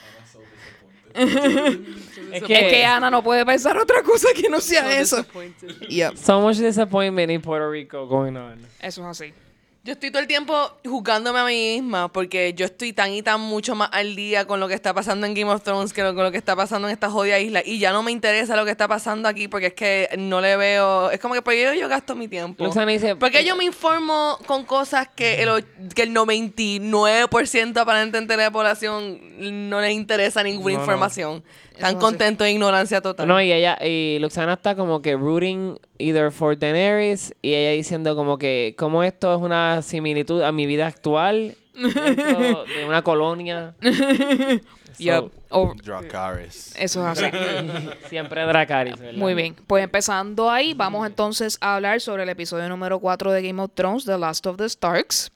Es 2.32 2.42
Es 2.42 2.42
que 2.42 2.84
Ana 2.84 3.10
no 3.10 3.22
puede 3.22 3.46
pensar 3.46 3.78
otra 3.78 4.02
cosa 4.02 4.28
que 4.34 4.48
no 4.48 4.60
sea 4.60 4.98
eso. 5.00 5.24
Yep, 5.88 6.16
So 6.16 6.40
much 6.40 6.56
disappointment 6.58 7.30
in 7.30 7.40
Puerto 7.40 7.70
Rico 7.70 8.06
going 8.06 8.36
on. 8.36 8.58
eso 8.80 9.00
es 9.02 9.06
así. 9.06 9.32
Yo 9.86 9.92
estoy 9.92 10.10
todo 10.10 10.20
el 10.20 10.26
tiempo 10.26 10.52
juzgándome 10.84 11.38
a 11.38 11.44
mí 11.44 11.74
misma 11.80 12.08
porque 12.12 12.52
yo 12.54 12.66
estoy 12.66 12.92
tan 12.92 13.12
y 13.12 13.22
tan 13.22 13.40
mucho 13.40 13.76
más 13.76 13.88
al 13.92 14.16
día 14.16 14.44
con 14.44 14.58
lo 14.58 14.66
que 14.66 14.74
está 14.74 14.92
pasando 14.92 15.26
en 15.28 15.34
Game 15.34 15.48
of 15.48 15.62
Thrones 15.62 15.92
que 15.92 16.02
lo- 16.02 16.12
con 16.12 16.24
lo 16.24 16.32
que 16.32 16.38
está 16.38 16.56
pasando 16.56 16.88
en 16.88 16.92
esta 16.92 17.08
jodida 17.08 17.38
isla. 17.38 17.62
Y 17.64 17.78
ya 17.78 17.92
no 17.92 18.02
me 18.02 18.10
interesa 18.10 18.56
lo 18.56 18.64
que 18.64 18.72
está 18.72 18.88
pasando 18.88 19.28
aquí 19.28 19.46
porque 19.46 19.66
es 19.68 19.74
que 19.74 20.08
no 20.18 20.40
le 20.40 20.56
veo. 20.56 21.12
Es 21.12 21.20
como 21.20 21.34
que 21.34 21.42
por 21.42 21.54
yo, 21.54 21.72
yo 21.72 21.88
gasto 21.88 22.16
mi 22.16 22.26
tiempo. 22.26 22.64
Dice, 22.66 23.14
Porque 23.14 23.44
yo 23.44 23.54
me 23.54 23.62
informo 23.64 24.36
con 24.46 24.64
cosas 24.64 25.06
que 25.14 25.40
el, 25.44 25.64
que 25.94 26.02
el 26.02 26.12
99% 26.12 27.76
aparentemente 27.78 28.36
de 28.36 28.42
la 28.42 28.50
población 28.50 29.20
no 29.70 29.80
les 29.80 29.92
interesa 29.92 30.42
ninguna 30.42 30.74
No, 30.74 30.80
información. 30.80 31.44
Eso 31.78 31.88
sí. 31.90 31.96
contentos 31.96 32.44
de 32.44 32.52
ignorancia 32.52 33.00
total. 33.00 33.26
No, 33.28 33.40
y 33.40 33.52
ella, 33.52 33.78
y 33.84 34.18
Luxana 34.20 34.54
está 34.54 34.74
como 34.76 35.02
que 35.02 35.16
rooting 35.16 35.78
either 35.98 36.30
for 36.32 36.58
Daenerys 36.58 37.34
y 37.42 37.54
ella 37.54 37.70
diciendo 37.72 38.14
como 38.16 38.38
que 38.38 38.74
como 38.78 39.02
esto 39.02 39.34
es 39.34 39.40
una 39.40 39.82
similitud 39.82 40.42
a 40.42 40.52
mi 40.52 40.66
vida 40.66 40.86
actual 40.86 41.56
de 41.74 42.84
una 42.86 43.02
colonia. 43.02 43.74
So, 44.96 45.02
Yep. 45.02 45.24
O- 45.50 45.74
Dracarys. 45.84 46.74
eso 46.78 47.06
es 47.06 47.22
así. 47.22 47.26
Siempre 48.08 48.46
Dracarys, 48.46 48.98
¿verdad? 48.98 49.18
Muy 49.18 49.34
bien, 49.34 49.54
pues 49.66 49.84
empezando 49.84 50.50
ahí, 50.50 50.72
vamos 50.72 51.06
entonces 51.06 51.58
a 51.60 51.74
hablar 51.74 52.00
sobre 52.00 52.22
el 52.22 52.30
episodio 52.30 52.66
número 52.70 52.98
4 52.98 53.30
de 53.32 53.42
Game 53.42 53.60
of 53.62 53.72
Thrones, 53.74 54.06
The 54.06 54.16
Last 54.16 54.46
of 54.46 54.56
the 54.56 54.66
Starks. 54.66 55.30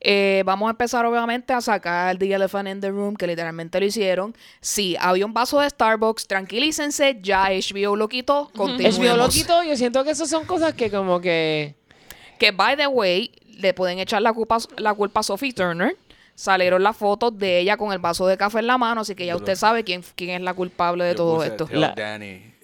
Eh, 0.00 0.42
vamos 0.46 0.68
a 0.68 0.70
empezar 0.70 1.04
obviamente 1.06 1.52
a 1.52 1.60
sacar 1.60 2.16
The 2.18 2.32
Elephant 2.32 2.68
in 2.68 2.80
the 2.80 2.90
Room, 2.90 3.16
que 3.16 3.26
literalmente 3.26 3.80
lo 3.80 3.86
hicieron. 3.86 4.34
Sí, 4.60 4.96
había 5.00 5.26
un 5.26 5.34
vaso 5.34 5.60
de 5.60 5.68
Starbucks, 5.68 6.26
tranquilícense, 6.26 7.18
ya 7.20 7.48
HBO 7.50 7.96
lo 7.96 8.08
quitó, 8.08 8.50
HBO 8.54 9.16
lo 9.16 9.28
quitó, 9.28 9.62
yo 9.64 9.76
siento 9.76 10.04
que 10.04 10.10
eso 10.10 10.26
son 10.26 10.44
cosas 10.44 10.74
que 10.74 10.90
como 10.90 11.20
que... 11.20 11.74
Que, 12.38 12.52
by 12.52 12.76
the 12.76 12.86
way, 12.86 13.32
le 13.56 13.74
pueden 13.74 13.98
echar 13.98 14.22
la 14.22 14.32
culpa, 14.32 14.58
la 14.76 14.94
culpa 14.94 15.20
a 15.20 15.22
Sophie 15.24 15.52
Turner. 15.52 15.96
Salieron 16.36 16.84
las 16.84 16.96
fotos 16.96 17.36
de 17.36 17.58
ella 17.58 17.76
con 17.76 17.92
el 17.92 17.98
vaso 17.98 18.24
de 18.28 18.36
café 18.36 18.60
en 18.60 18.68
la 18.68 18.78
mano, 18.78 19.00
así 19.00 19.16
que 19.16 19.26
ya 19.26 19.34
usted 19.34 19.56
sabe 19.56 19.82
quién, 19.82 20.04
quién 20.14 20.30
es 20.30 20.40
la 20.42 20.54
culpable 20.54 21.02
de 21.02 21.10
Yo 21.10 21.16
todo 21.16 21.34
puse, 21.34 21.48
esto. 21.48 21.66
Tell 21.66 21.80
La- 21.80 21.94
Danny, 21.96 22.54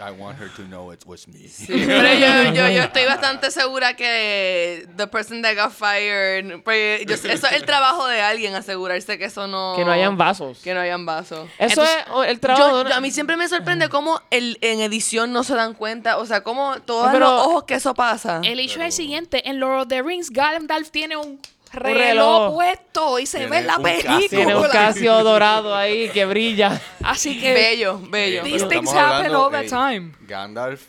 I 0.00 0.10
want 0.10 0.38
her 0.38 0.48
to 0.56 0.62
know 0.64 0.92
it 0.92 1.04
was 1.06 1.26
me. 1.28 1.48
Pero 1.66 2.12
yo, 2.14 2.52
yo, 2.54 2.68
yo 2.68 2.82
estoy 2.82 3.04
bastante 3.06 3.50
segura 3.50 3.94
que 3.94 4.86
the 4.96 5.06
person 5.06 5.42
that 5.42 5.54
got 5.56 5.72
fired, 5.72 6.62
pues, 6.62 7.04
yo 7.06 7.14
eso 7.14 7.28
es 7.28 7.52
el 7.52 7.64
trabajo 7.64 8.06
de 8.06 8.20
alguien, 8.20 8.54
asegurarse 8.54 9.18
que 9.18 9.26
eso 9.26 9.46
no... 9.46 9.74
Que 9.76 9.84
no 9.84 9.92
hayan 9.92 10.16
vasos. 10.16 10.58
Que 10.58 10.74
no 10.74 10.80
hayan 10.80 11.04
vasos. 11.06 11.48
Eso 11.58 11.82
Entonces, 11.82 11.96
es 12.24 12.30
el 12.30 12.40
trabajo 12.40 12.84
Yo- 12.84 12.94
a 12.94 13.00
mí 13.00 13.10
siempre 13.10 13.36
me 13.36 13.48
sorprende 13.48 13.88
cómo 13.88 14.20
el, 14.30 14.58
en 14.60 14.80
edición 14.80 15.32
no 15.32 15.44
se 15.44 15.54
dan 15.54 15.74
cuenta, 15.74 16.18
o 16.18 16.26
sea, 16.26 16.42
cómo 16.42 16.80
todos 16.82 17.10
Pero- 17.12 17.20
los 17.20 17.46
ojos 17.46 17.64
que 17.64 17.74
eso 17.74 17.94
pasa. 17.94 18.40
El 18.44 18.60
issue 18.60 18.80
es 18.80 18.86
el 18.86 18.92
siguiente, 18.92 19.48
en 19.48 19.60
Lord 19.60 19.82
of 19.82 19.88
the 19.88 20.02
Rings, 20.02 20.30
Gandalf 20.30 20.90
tiene 20.90 21.16
un 21.16 21.40
reloj, 21.72 21.98
reloj. 21.98 22.54
puesto 22.54 23.18
y 23.18 23.26
se 23.26 23.38
Tiene 23.38 23.60
ve 23.60 23.66
la 23.66 23.78
película. 23.78 24.18
Tiene 24.28 24.56
un 24.56 24.68
Casio 24.68 25.22
dorado 25.24 25.74
ahí 25.74 26.08
que 26.10 26.24
brilla. 26.24 26.80
Así 27.02 27.40
que 27.40 27.52
Bello, 27.52 28.00
bello. 28.10 28.42
These 28.42 28.66
Pero 28.66 28.68
things 28.68 28.92
happen 28.94 29.34
all 29.34 29.50
the 29.50 29.68
time. 29.68 30.12
Gandalf 30.26 30.82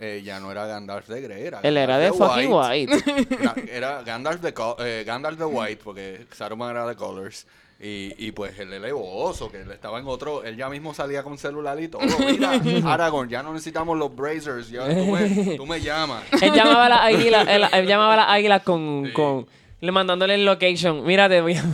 eh, 0.00 0.22
ya 0.24 0.38
no 0.38 0.52
era 0.52 0.64
Gandalf 0.66 1.08
de 1.08 1.20
Grey, 1.22 1.42
era 1.46 1.60
Él 1.62 1.76
era 1.76 1.98
de 1.98 2.10
Gandalf 2.10 2.30
fucking 2.32 2.52
white. 2.52 2.92
Ga- 3.42 3.68
Era 3.70 4.02
Gandalf 4.02 4.40
de, 4.40 4.54
eh, 4.78 5.04
Gandalf 5.04 5.38
de 5.38 5.44
White, 5.44 5.80
porque 5.82 6.26
Saruman 6.32 6.70
era 6.70 6.86
de 6.86 6.94
Colors. 6.94 7.46
Y, 7.80 8.12
y 8.26 8.32
pues 8.32 8.58
él 8.58 8.72
era 8.72 8.88
oso, 8.92 9.48
que 9.52 9.60
él 9.60 9.70
estaba 9.70 10.00
en 10.00 10.06
otro, 10.08 10.42
él 10.42 10.56
ya 10.56 10.68
mismo 10.68 10.94
salía 10.94 11.22
con 11.22 11.38
celular 11.38 11.78
y 11.80 11.86
todo. 11.86 12.00
Mira, 12.26 12.60
Aragorn, 12.92 13.28
ya 13.28 13.40
no 13.40 13.52
necesitamos 13.52 13.96
los 13.96 14.14
Brazers, 14.16 14.68
ya 14.68 14.88
tú 14.88 15.04
me, 15.06 15.56
tú 15.56 15.64
me 15.64 15.80
llamas. 15.80 16.24
Él 16.42 16.52
llamaba 16.54 16.86
a 16.86 16.88
las 16.88 17.00
águilas, 17.02 17.46
él, 17.48 17.64
él 17.72 17.86
llamaba 17.86 18.14
a 18.14 18.16
las 18.16 18.28
águilas 18.30 18.62
con, 18.64 19.12
con 19.12 19.46
le 19.80 19.92
mandándole 19.92 20.34
el 20.34 20.44
location. 20.44 21.04
Mira, 21.04 21.28
te 21.28 21.40
voy 21.40 21.54
a 21.56 21.64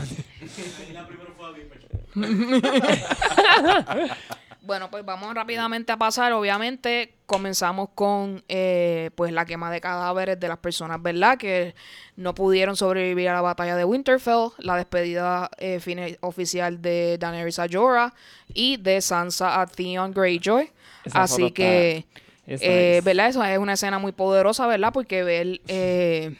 Bueno, 4.63 4.91
pues 4.91 5.05
vamos 5.05 5.35
rápidamente 5.35 5.93
a 5.93 5.99
pasar. 5.99 6.33
Obviamente, 6.33 7.13
comenzamos 7.27 7.91
con 7.95 8.43
eh, 8.49 9.11
pues 9.15 9.31
la 9.31 9.45
quema 9.45 9.71
de 9.71 9.83
cadáveres 9.83 10.41
de 10.41 10.49
las 10.49 10.57
personas, 10.57 11.03
¿verdad? 11.03 11.37
Que 11.37 11.75
no 12.17 12.35
pudieron 12.35 12.75
sobrevivir 12.75 13.29
a 13.29 13.35
la 13.35 13.43
batalla 13.43 13.77
de 13.77 13.85
Winterfell, 13.85 14.53
la 14.59 14.77
despedida 14.77 15.51
eh, 15.59 16.17
oficial 16.21 16.81
de 16.81 17.19
Daenerys 17.19 17.59
a 17.59 17.67
Jorah 17.71 18.15
y 18.55 18.79
de 18.79 19.03
Sansa 19.03 19.61
a 19.61 19.67
Theon 19.67 20.13
Greyjoy. 20.13 20.71
Esa 21.05 21.25
Así 21.25 21.51
que, 21.51 22.07
está- 22.47 22.65
eh, 22.67 22.93
nice. 22.95 23.01
¿verdad? 23.03 23.29
Eso 23.29 23.45
es 23.45 23.59
una 23.59 23.75
escena 23.75 23.99
muy 23.99 24.13
poderosa, 24.13 24.67
¿verdad? 24.67 24.95
Porque 24.95 25.25
ver 25.25 25.61
eh, 25.69 26.35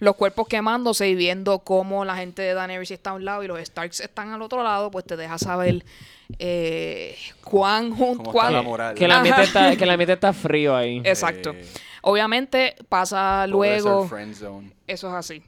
los 0.00 0.16
cuerpos 0.16 0.48
quemándose 0.48 1.08
y 1.08 1.14
viendo 1.14 1.60
cómo 1.60 2.04
la 2.04 2.16
gente 2.16 2.42
de 2.42 2.54
Daenerys 2.54 2.90
está 2.90 3.10
a 3.10 3.12
un 3.14 3.24
lado 3.24 3.44
y 3.44 3.46
los 3.46 3.60
Starks 3.60 4.00
están 4.00 4.30
al 4.32 4.42
otro 4.42 4.62
lado, 4.62 4.90
pues 4.90 5.04
te 5.04 5.16
deja 5.16 5.38
saber 5.38 5.84
eh, 6.38 7.16
cuán 7.44 7.94
juntos. 7.94 8.28
¿Cómo 8.28 8.40
está 8.40 8.50
la 8.50 8.62
moral? 8.62 8.94
Que 8.94 9.04
el 9.04 9.12
ambiente 9.12 9.42
está, 9.42 9.76
que 9.76 9.84
el 9.84 9.90
ambiente 9.90 10.14
está 10.14 10.32
frío 10.34 10.74
ahí. 10.74 11.00
Exacto. 11.04 11.52
Eh, 11.52 11.64
Obviamente 12.02 12.76
pasa 12.88 13.46
luego. 13.46 14.08
Eso 14.86 15.08
es 15.08 15.14
así. 15.14 15.42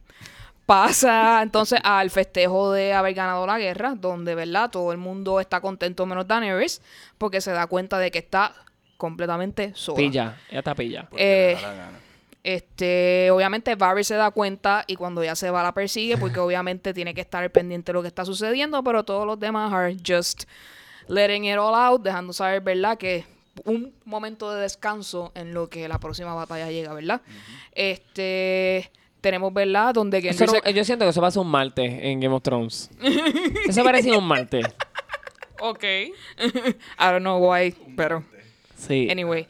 Pasa 0.67 1.43
entonces 1.43 1.81
al 1.83 2.11
festejo 2.11 2.73
de 2.73 2.93
haber 2.93 3.15
ganado 3.15 3.47
la 3.47 3.59
guerra, 3.59 3.95
donde, 3.97 4.35
¿verdad? 4.35 4.71
Todo 4.71 4.93
el 4.93 4.99
mundo 4.99 5.41
está 5.41 5.61
contento 5.61 6.07
menos 6.07 6.29
Daenerys, 6.29 6.81
porque 7.19 7.41
se 7.41 7.51
da 7.51 7.67
cuenta 7.67 7.99
de 7.99 8.11
que 8.11 8.19
está 8.19 8.55
completamente 8.97 9.73
sola. 9.75 9.97
Pilla, 9.97 10.37
ya 10.51 10.59
está 10.59 10.75
pilla. 10.75 11.09
Eh, 11.17 11.59
la. 11.61 11.91
Este, 12.45 13.31
obviamente 13.31 13.75
Barry 13.77 14.03
se 14.05 14.15
da 14.17 14.31
cuenta 14.33 14.85
y 14.89 14.97
cuando 14.97 15.23
ya 15.23 15.37
se 15.37 15.51
va 15.51 15.63
la 15.63 15.73
persigue, 15.73 16.17
porque 16.17 16.41
obviamente 16.41 16.93
tiene 16.93 17.15
que 17.15 17.21
estar 17.21 17.49
pendiente 17.53 17.93
de 17.93 17.95
lo 17.95 18.03
que 18.03 18.09
está 18.09 18.25
sucediendo, 18.25 18.83
pero 18.83 19.05
todos 19.05 19.27
los 19.27 19.39
demás 19.39 19.73
are 19.73 19.97
just 20.07 20.45
letting 21.09 21.45
it 21.45 21.57
all 21.59 21.75
out, 21.75 22.03
dejando 22.03 22.33
saber, 22.33 22.61
¿verdad? 22.63 22.99
Que 22.99 23.25
un 23.65 23.95
momento 24.05 24.53
de 24.53 24.63
descanso 24.63 25.31
en 25.35 25.53
lo 25.55 25.69
que 25.69 25.87
la 25.87 25.99
próxima 26.01 26.35
batalla 26.35 26.71
llega, 26.71 26.93
¿verdad? 26.95 27.21
Este, 27.73 28.91
tenemos, 29.21 29.53
¿verdad? 29.53 29.93
Donde 29.95 30.21
Gendry 30.23 30.47
no- 30.47 30.53
se- 30.65 30.73
yo 30.73 30.85
siento 30.85 31.05
que 31.05 31.11
eso 31.11 31.21
pasa 31.21 31.39
un 31.41 31.49
martes 31.49 31.93
en 32.03 32.21
Game 32.21 32.35
of 32.35 32.43
Thrones. 32.43 32.91
Eso 33.69 33.85
parecía 33.85 34.17
un 34.19 34.25
martes. 34.27 34.65
Ok. 35.61 35.85
I 35.85 36.13
don't 36.99 37.21
know 37.21 37.39
why, 37.39 37.73
pero 37.97 38.25
Sí. 38.77 39.09
Anyway, 39.11 39.47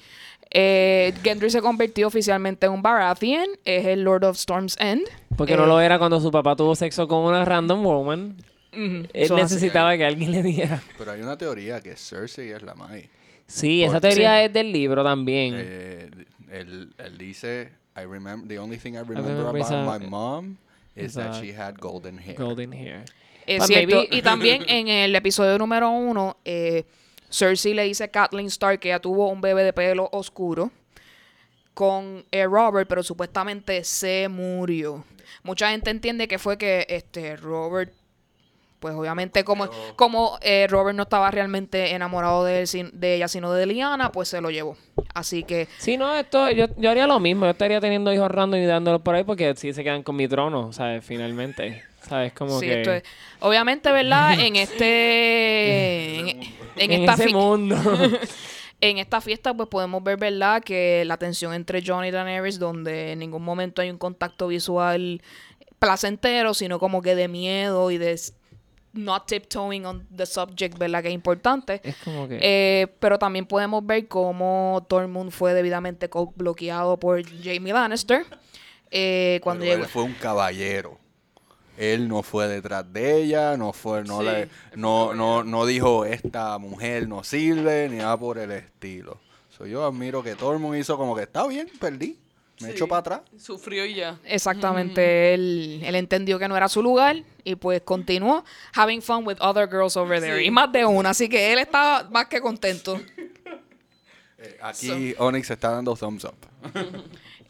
eh, 0.53 1.13
Gendry 1.23 1.51
se 1.51 1.61
convirtió 1.61 2.07
oficialmente 2.09 2.67
en 2.67 2.73
un 2.73 2.83
Baratheon, 2.83 3.47
es 3.65 3.87
el 3.87 4.03
Lord 4.03 4.25
of 4.25 4.37
Storm's 4.37 4.77
End. 4.79 5.03
Porque 5.37 5.55
Eh, 5.55 5.57
no 5.57 5.67
lo 5.67 5.81
era 5.81 5.99
cuando 5.99 6.21
su 6.21 6.31
papá 6.31 6.55
tuvo 6.57 6.75
sexo 6.75 7.09
con 7.09 7.25
una 7.25 7.45
random 7.45 7.83
woman. 7.83 8.37
ujú, 8.73 9.07
Él 9.13 9.27
son 9.29 9.41
así. 9.41 9.55
necesitaba 9.55 9.97
que 9.97 10.05
alguien 10.05 10.33
le 10.33 10.43
diera. 10.43 10.83
Pero 10.99 11.13
hay 11.13 11.21
una 11.23 11.37
teoría 11.39 11.81
que 11.81 11.97
Cersei 11.97 12.51
es 12.51 12.63
la 12.63 12.75
Mai. 12.75 13.09
Sí, 13.47 13.83
esa 13.83 14.01
teoría 14.01 14.39
Sí. 14.41 14.45
es 14.47 14.53
del 14.53 14.73
libro 14.73 15.03
también. 15.03 15.55
Eh, 15.57 16.11
él, 16.51 16.93
él 16.99 17.19
dice, 17.19 17.71
I 17.97 18.01
remember, 18.05 18.47
the 18.49 18.59
only 18.59 18.77
thing 18.79 18.93
I 18.95 18.99
remember 18.99 19.35
remember 19.37 19.61
is 19.61 19.71
about 19.71 20.01
my 20.03 20.07
mom 20.07 20.57
is 20.97 21.15
that 21.15 21.41
she 21.41 21.55
had 21.55 21.75
golden 21.79 22.19
hair. 22.19 22.35
Golden 22.37 22.73
hair. 22.73 23.05
Es 23.47 23.59
Pues 23.59 23.69
cierto. 23.69 23.97
maybe- 23.97 24.17
Y 24.17 24.23
también 24.23 24.63
en 24.69 24.89
el 24.89 25.15
episodio 25.17 25.59
número 25.59 25.91
uno, 25.91 26.37
eh, 26.45 26.85
Cersei 27.33 27.75
le 27.75 27.85
dice 27.85 28.05
a 28.05 28.09
Kathleen 28.09 28.47
Stark 28.49 28.79
que 28.81 28.89
ella 28.91 29.01
tuvo 29.01 29.29
un 29.29 29.41
bebé 29.41 29.65
de 29.65 29.73
pelo 29.73 30.09
oscuro 30.13 30.71
con 31.75 32.25
eh, 32.31 32.45
Robert, 32.45 32.89
pero 32.89 33.03
supuestamente 33.03 33.83
se 33.85 34.29
murió. 34.29 35.05
Mucha 35.43 35.71
gente 35.71 35.91
entiende 35.91 36.29
que 36.29 36.39
fue 36.39 36.59
que 36.59 36.85
este 36.91 37.37
Robert, 37.37 37.93
pues 38.79 38.95
obviamente 38.95 39.43
como, 39.45 39.71
Pero- 39.71 39.97
como 39.97 40.39
eh, 40.43 40.67
Robert 40.69 40.95
no 40.97 41.05
estaba 41.05 41.31
realmente 41.31 41.93
enamorado 41.95 42.45
de, 42.45 42.61
él, 42.61 42.67
sin- 42.67 42.91
de 42.93 43.15
ella, 43.15 43.29
sino 43.29 43.53
de 43.53 43.65
Liana, 43.65 44.13
pues 44.13 44.29
se 44.29 44.41
lo 44.43 44.51
llevó. 44.51 44.77
Así 45.15 45.45
que 45.45 45.69
Sí, 45.79 45.97
no, 45.97 46.15
esto, 46.15 46.51
yo, 46.51 46.67
yo 46.77 46.91
haría 46.91 47.07
lo 47.07 47.19
mismo. 47.21 47.47
Yo 47.47 47.53
estaría 47.53 47.81
teniendo 47.81 48.13
hijos 48.13 48.31
random 48.31 48.61
y 48.61 48.67
dándolos 48.67 49.01
por 49.01 49.15
ahí 49.15 49.25
porque 49.25 49.55
sí 49.57 49.73
se 49.73 49.83
quedan 49.83 50.03
con 50.03 50.17
mi 50.17 50.29
trono, 50.29 50.73
¿sabes? 50.73 51.05
Finalmente. 51.05 51.85
¿Sabes? 52.09 52.33
Como 52.33 52.59
sí, 52.61 52.67
que... 52.67 52.81
esto 52.81 52.93
es- 52.93 53.03
obviamente, 53.41 53.91
¿verdad? 53.93 54.35
En 54.39 54.57
este... 54.57 56.19
en, 56.21 56.29
en 56.29 56.43
en 56.77 56.93
esta 56.93 57.15
ese 57.15 57.25
fi- 57.27 57.35
mundo. 57.35 57.77
En 58.85 58.99
esta 58.99 59.21
fiesta, 59.21 59.55
pues 59.55 59.69
podemos 59.69 60.03
ver, 60.03 60.17
¿verdad?, 60.17 60.61
que 60.61 61.05
la 61.07 61.17
tensión 61.17 61.55
entre 61.55 61.85
John 61.87 62.05
y 62.05 62.11
Daenerys, 62.11 62.59
donde 62.59 63.13
en 63.13 63.21
ningún 63.21 63.45
momento 63.45 63.81
hay 63.81 63.91
un 63.91 63.97
contacto 63.97 64.49
visual 64.49 65.23
placentero, 65.79 66.53
sino 66.53 66.81
como 66.81 67.01
que 67.01 67.15
de 67.15 67.29
miedo 67.29 67.93
y 67.93 67.99
de 67.99 68.21
not 68.93 69.27
tiptoeing 69.29 69.87
on 69.87 70.05
the 70.15 70.27
subject, 70.27 70.77
¿verdad?, 70.79 71.01
que 71.03 71.09
es 71.11 71.15
importante. 71.15 71.81
es 71.85 71.95
como 72.05 72.27
que... 72.27 72.41
Eh, 72.43 72.89
pero 72.99 73.21
también 73.21 73.47
podemos 73.47 73.87
ver 73.87 74.09
cómo 74.09 74.85
Tormund 74.89 75.31
fue 75.31 75.55
debidamente 75.55 76.09
co- 76.11 76.33
bloqueado 76.35 76.99
por 76.99 77.23
Jamie 77.41 77.73
Lannister. 77.73 78.27
eh, 78.91 79.39
cuando 79.45 79.63
Pero 79.63 79.75
llegó. 79.75 79.85
él 79.85 79.91
fue 79.91 80.03
un 80.03 80.15
caballero. 80.15 80.99
Él 81.79 82.07
no 82.09 82.23
fue 82.23 82.49
detrás 82.49 82.91
de 82.93 83.17
ella, 83.23 83.57
no 83.57 83.73
fue, 83.73 84.05
no 84.05 84.19
Sí, 84.21 84.27
le, 84.27 84.49
no, 84.77 85.15
no, 85.15 85.43
no 85.43 85.65
dijo 85.67 86.05
esta 86.05 86.59
mujer 86.59 87.09
no 87.09 87.25
sirve, 87.25 87.89
ni 87.89 87.97
nada 87.97 88.17
por 88.19 88.39
el 88.39 88.51
estilo. 88.53 89.19
So, 89.57 89.67
yo 89.67 89.85
admiro 89.87 90.23
que 90.23 90.35
todo 90.35 90.53
el 90.53 90.59
mundo 90.59 90.77
hizo 90.77 90.97
como 90.99 91.15
que 91.17 91.23
está 91.23 91.47
bien, 91.47 91.69
perdí, 91.81 92.19
me 92.61 92.69
Sí. 92.69 92.75
echo 92.75 92.87
para 92.87 93.01
atrás. 93.01 93.21
Sufrió 93.39 93.85
y 93.87 93.95
ya. 93.95 94.19
Exactamente, 94.25 95.35
él, 95.35 95.81
él 95.85 95.95
entendió 95.95 96.39
que 96.39 96.47
no 96.47 96.57
era 96.57 96.69
su 96.69 96.83
lugar 96.83 97.17
y 97.43 97.55
pues 97.57 97.81
continuó 97.83 98.45
having 98.77 99.01
fun 99.01 99.27
with 99.27 99.37
other 99.41 99.67
girls 99.69 99.97
over 99.97 100.21
there. 100.21 100.39
Sí. 100.41 100.47
Y 100.47 100.51
más 100.51 100.71
de 100.73 100.85
una, 100.85 101.11
así 101.11 101.29
que 101.29 101.53
él 101.53 101.59
estaba 101.59 102.09
más 102.11 102.27
que 102.27 102.41
contento. 102.41 103.01
Eh, 104.39 104.59
aquí 104.61 105.15
Onyx 105.19 105.51
está 105.51 105.71
dando 105.71 105.95
thumbs 105.97 106.25
up. 106.25 106.35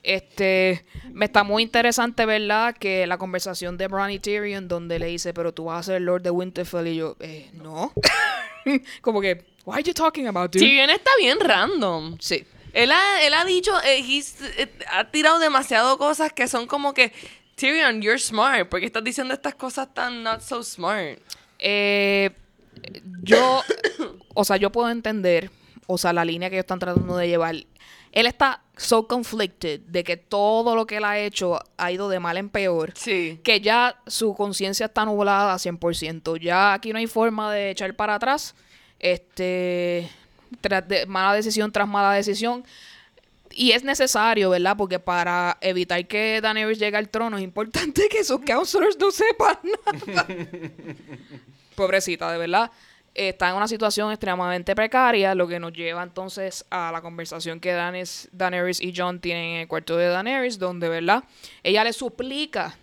Este, 0.03 0.85
me 1.13 1.27
está 1.27 1.45
muy 1.45 1.63
interesante, 1.63 2.27
¿verdad? 2.27 2.75
Que 2.77 3.07
la 3.07 3.19
conversación 3.19 3.77
de 3.79 3.87
Bran 3.87 4.11
y 4.11 4.19
Tyrion, 4.19 4.67
donde 4.67 4.99
le 4.99 5.07
dice, 5.07 5.33
pero 5.33 5.53
tú 5.55 5.65
vas 5.67 5.81
a 5.89 5.93
ser 5.93 6.03
Lord 6.03 6.23
de 6.23 6.31
Winterfell, 6.31 6.89
y 6.89 6.97
yo, 6.97 7.17
eh, 7.21 7.51
no. 7.53 7.93
Como 9.01 9.21
que, 9.21 9.45
why 9.65 9.75
are 9.75 9.83
you 9.83 9.93
talking 9.95 10.27
about, 10.27 10.53
dude? 10.53 10.65
Tyrion 10.65 10.91
está 10.91 11.11
bien 11.21 11.39
random. 11.41 12.17
Sí. 12.21 12.45
Él 12.73 12.91
ha, 12.91 13.23
él 13.25 13.35
ha 13.35 13.45
dicho, 13.45 13.71
eh, 13.85 14.01
he's- 14.01 14.41
eh, 14.59 14.73
ha 14.91 15.11
tirado 15.11 15.39
demasiado 15.39 15.99
cosas 15.99 16.33
que 16.33 16.49
son 16.49 16.67
como 16.67 16.95
que, 16.95 17.13
Tyrion, 17.55 18.01
you're 18.03 18.19
smart, 18.19 18.69
porque 18.69 18.87
estás 18.87 19.05
diciendo 19.05 19.35
estas 19.35 19.55
cosas 19.55 19.93
tan 19.95 20.23
not 20.23 20.41
so 20.41 20.63
smart. 20.65 21.19
Eh, 21.59 22.31
yo, 23.23 23.63
o 24.35 24.45
sea, 24.45 24.57
yo 24.57 24.71
puedo 24.73 24.89
entender, 24.91 25.51
o 25.87 25.97
sea, 25.99 26.13
la 26.13 26.25
línea 26.25 26.49
que 26.51 26.57
ellos 26.57 26.65
están 26.65 26.79
tratando 26.81 27.17
de 27.17 27.29
llevar. 27.29 27.55
Él 28.13 28.27
está 28.27 28.63
so 28.77 29.07
conflicted 29.09 29.81
de 29.81 30.05
que 30.05 30.17
todo 30.17 30.75
lo 30.77 30.87
que 30.87 30.97
él 30.99 31.05
ha 31.05 31.19
hecho 31.19 31.59
ha 31.77 31.91
ido 31.93 32.09
de 32.09 32.21
mal 32.21 32.37
en 32.37 32.49
peor. 32.51 32.93
Sí. 32.95 33.41
que 33.43 33.61
ya 33.61 34.01
su 34.07 34.35
conciencia 34.35 34.87
está 34.87 35.05
nublada 35.05 35.55
a 35.55 35.59
100%. 35.59 36.39
Ya 36.39 36.73
aquí 36.75 36.93
no 36.93 36.99
hay 36.99 37.07
forma 37.07 37.53
de 37.53 37.71
echar 37.71 37.95
para 37.97 38.15
atrás. 38.17 38.55
Este, 38.99 40.09
tras 40.61 40.87
de- 40.87 41.07
mala 41.07 41.35
decisión 41.35 41.73
tras 41.73 41.89
mala 41.89 42.13
decisión. 42.13 42.65
Y 43.55 43.73
es 43.73 43.85
necesario, 43.85 44.51
¿verdad? 44.51 44.77
Porque 44.79 44.99
para 44.99 45.59
evitar 45.61 46.07
que 46.07 46.41
Daenerys 46.41 46.79
llegue 46.79 46.97
al 46.97 47.09
trono 47.11 47.37
es 47.37 47.43
importante 47.45 48.09
que 48.11 48.25
sus 48.25 48.41
counselors 48.41 48.97
no 48.99 49.11
sepan 49.11 49.59
nada. 50.07 50.27
Pobrecita, 51.75 52.31
de 52.33 52.39
verdad. 52.39 52.71
Está 53.15 53.51
en 53.51 53.57
una 53.57 53.69
situación 53.69 54.11
extremadamente 54.11 54.75
precaria, 54.75 55.35
lo 55.35 55.47
que 55.47 55.61
nos 55.61 55.73
lleva 55.73 56.03
entonces 56.03 56.65
a 56.71 56.91
la 56.91 57.03
conversación 57.03 57.61
que 57.61 57.73
Daenerys, 57.73 58.29
Daenerys 58.33 58.81
y 58.81 58.95
John 58.97 59.21
tienen 59.21 59.45
en 59.45 59.61
el 59.61 59.69
cuarto 59.69 59.97
de 59.97 60.07
Daenerys, 60.07 60.59
donde, 60.59 60.89
¿verdad? 60.89 61.23
Ella 61.63 61.85
le 61.85 61.93
suplica 61.93 62.75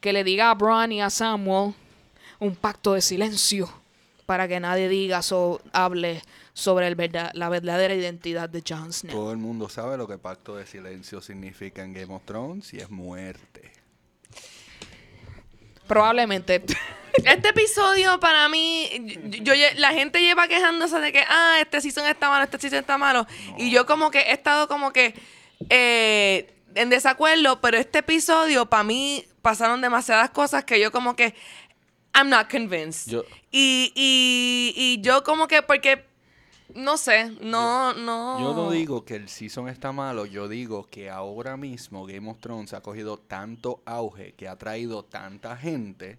que 0.00 0.12
le 0.12 0.24
diga 0.24 0.50
a 0.50 0.54
Bran 0.54 0.90
y 0.90 1.00
a 1.00 1.08
Samuel 1.08 1.74
un 2.40 2.56
pacto 2.56 2.94
de 2.94 3.00
silencio 3.00 3.72
para 4.26 4.48
que 4.48 4.58
nadie 4.58 4.88
diga 4.88 5.20
o 5.32 5.60
hable 5.72 6.22
sobre 6.52 6.86
el 6.86 6.94
verdad, 6.94 7.30
la 7.34 7.48
verdadera 7.48 7.94
identidad 7.94 8.48
de 8.48 8.62
Jon 8.66 8.92
Snow. 8.92 9.12
Todo 9.12 9.32
el 9.32 9.38
mundo 9.38 9.68
sabe 9.68 9.96
lo 9.96 10.08
que 10.08 10.18
pacto 10.18 10.56
de 10.56 10.66
silencio 10.66 11.20
significa 11.20 11.84
en 11.84 11.92
Game 11.92 12.14
of 12.14 12.22
Thrones 12.24 12.72
y 12.74 12.78
es 12.78 12.90
muerte. 12.90 13.72
Probablemente. 15.86 16.62
Este 17.24 17.48
episodio 17.50 18.18
para 18.18 18.48
mí, 18.48 18.88
yo, 19.42 19.54
yo- 19.54 19.66
la 19.76 19.92
gente 19.92 20.20
lleva 20.20 20.48
quejándose 20.48 20.98
de 20.98 21.12
que, 21.12 21.20
ah, 21.28 21.58
este 21.60 21.80
season 21.80 22.06
está 22.06 22.28
malo, 22.28 22.44
este 22.44 22.58
season 22.58 22.80
está 22.80 22.98
malo. 22.98 23.26
Y 23.56 23.70
yo 23.70 23.86
como 23.86 24.10
que 24.10 24.18
he 24.20 24.32
estado 24.32 24.66
como 24.68 24.92
que 24.92 25.14
eh, 25.70 26.52
en 26.74 26.90
desacuerdo, 26.90 27.60
pero 27.60 27.76
este 27.78 28.00
episodio 28.00 28.66
para 28.66 28.82
mí 28.82 29.24
pasaron 29.42 29.80
demasiadas 29.80 30.30
cosas 30.30 30.64
que 30.64 30.80
yo 30.80 30.90
como 30.90 31.14
que, 31.14 31.34
I'm 32.14 32.28
not 32.28 32.50
convinced. 32.50 33.12
Yo- 33.12 33.24
y, 33.52 33.92
y, 33.94 34.74
y 34.76 35.00
yo 35.00 35.22
como 35.22 35.46
que, 35.46 35.62
porque, 35.62 36.04
no 36.74 36.96
sé, 36.96 37.30
no, 37.40 37.92
no. 37.94 38.40
Yo 38.40 38.54
no 38.54 38.70
digo 38.72 39.04
que 39.04 39.14
el 39.14 39.28
season 39.28 39.68
está 39.68 39.92
malo, 39.92 40.26
yo 40.26 40.48
digo 40.48 40.88
que 40.90 41.10
ahora 41.10 41.56
mismo 41.56 42.04
Game 42.06 42.28
of 42.28 42.40
Thrones 42.40 42.72
ha 42.74 42.80
cogido 42.80 43.18
tanto 43.18 43.82
auge, 43.86 44.32
que 44.34 44.48
ha 44.48 44.56
traído 44.56 45.04
tanta 45.04 45.56
gente, 45.56 46.18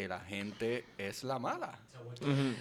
que 0.00 0.08
la 0.08 0.20
gente 0.20 0.84
es 0.98 1.24
la 1.24 1.38
mala. 1.38 1.78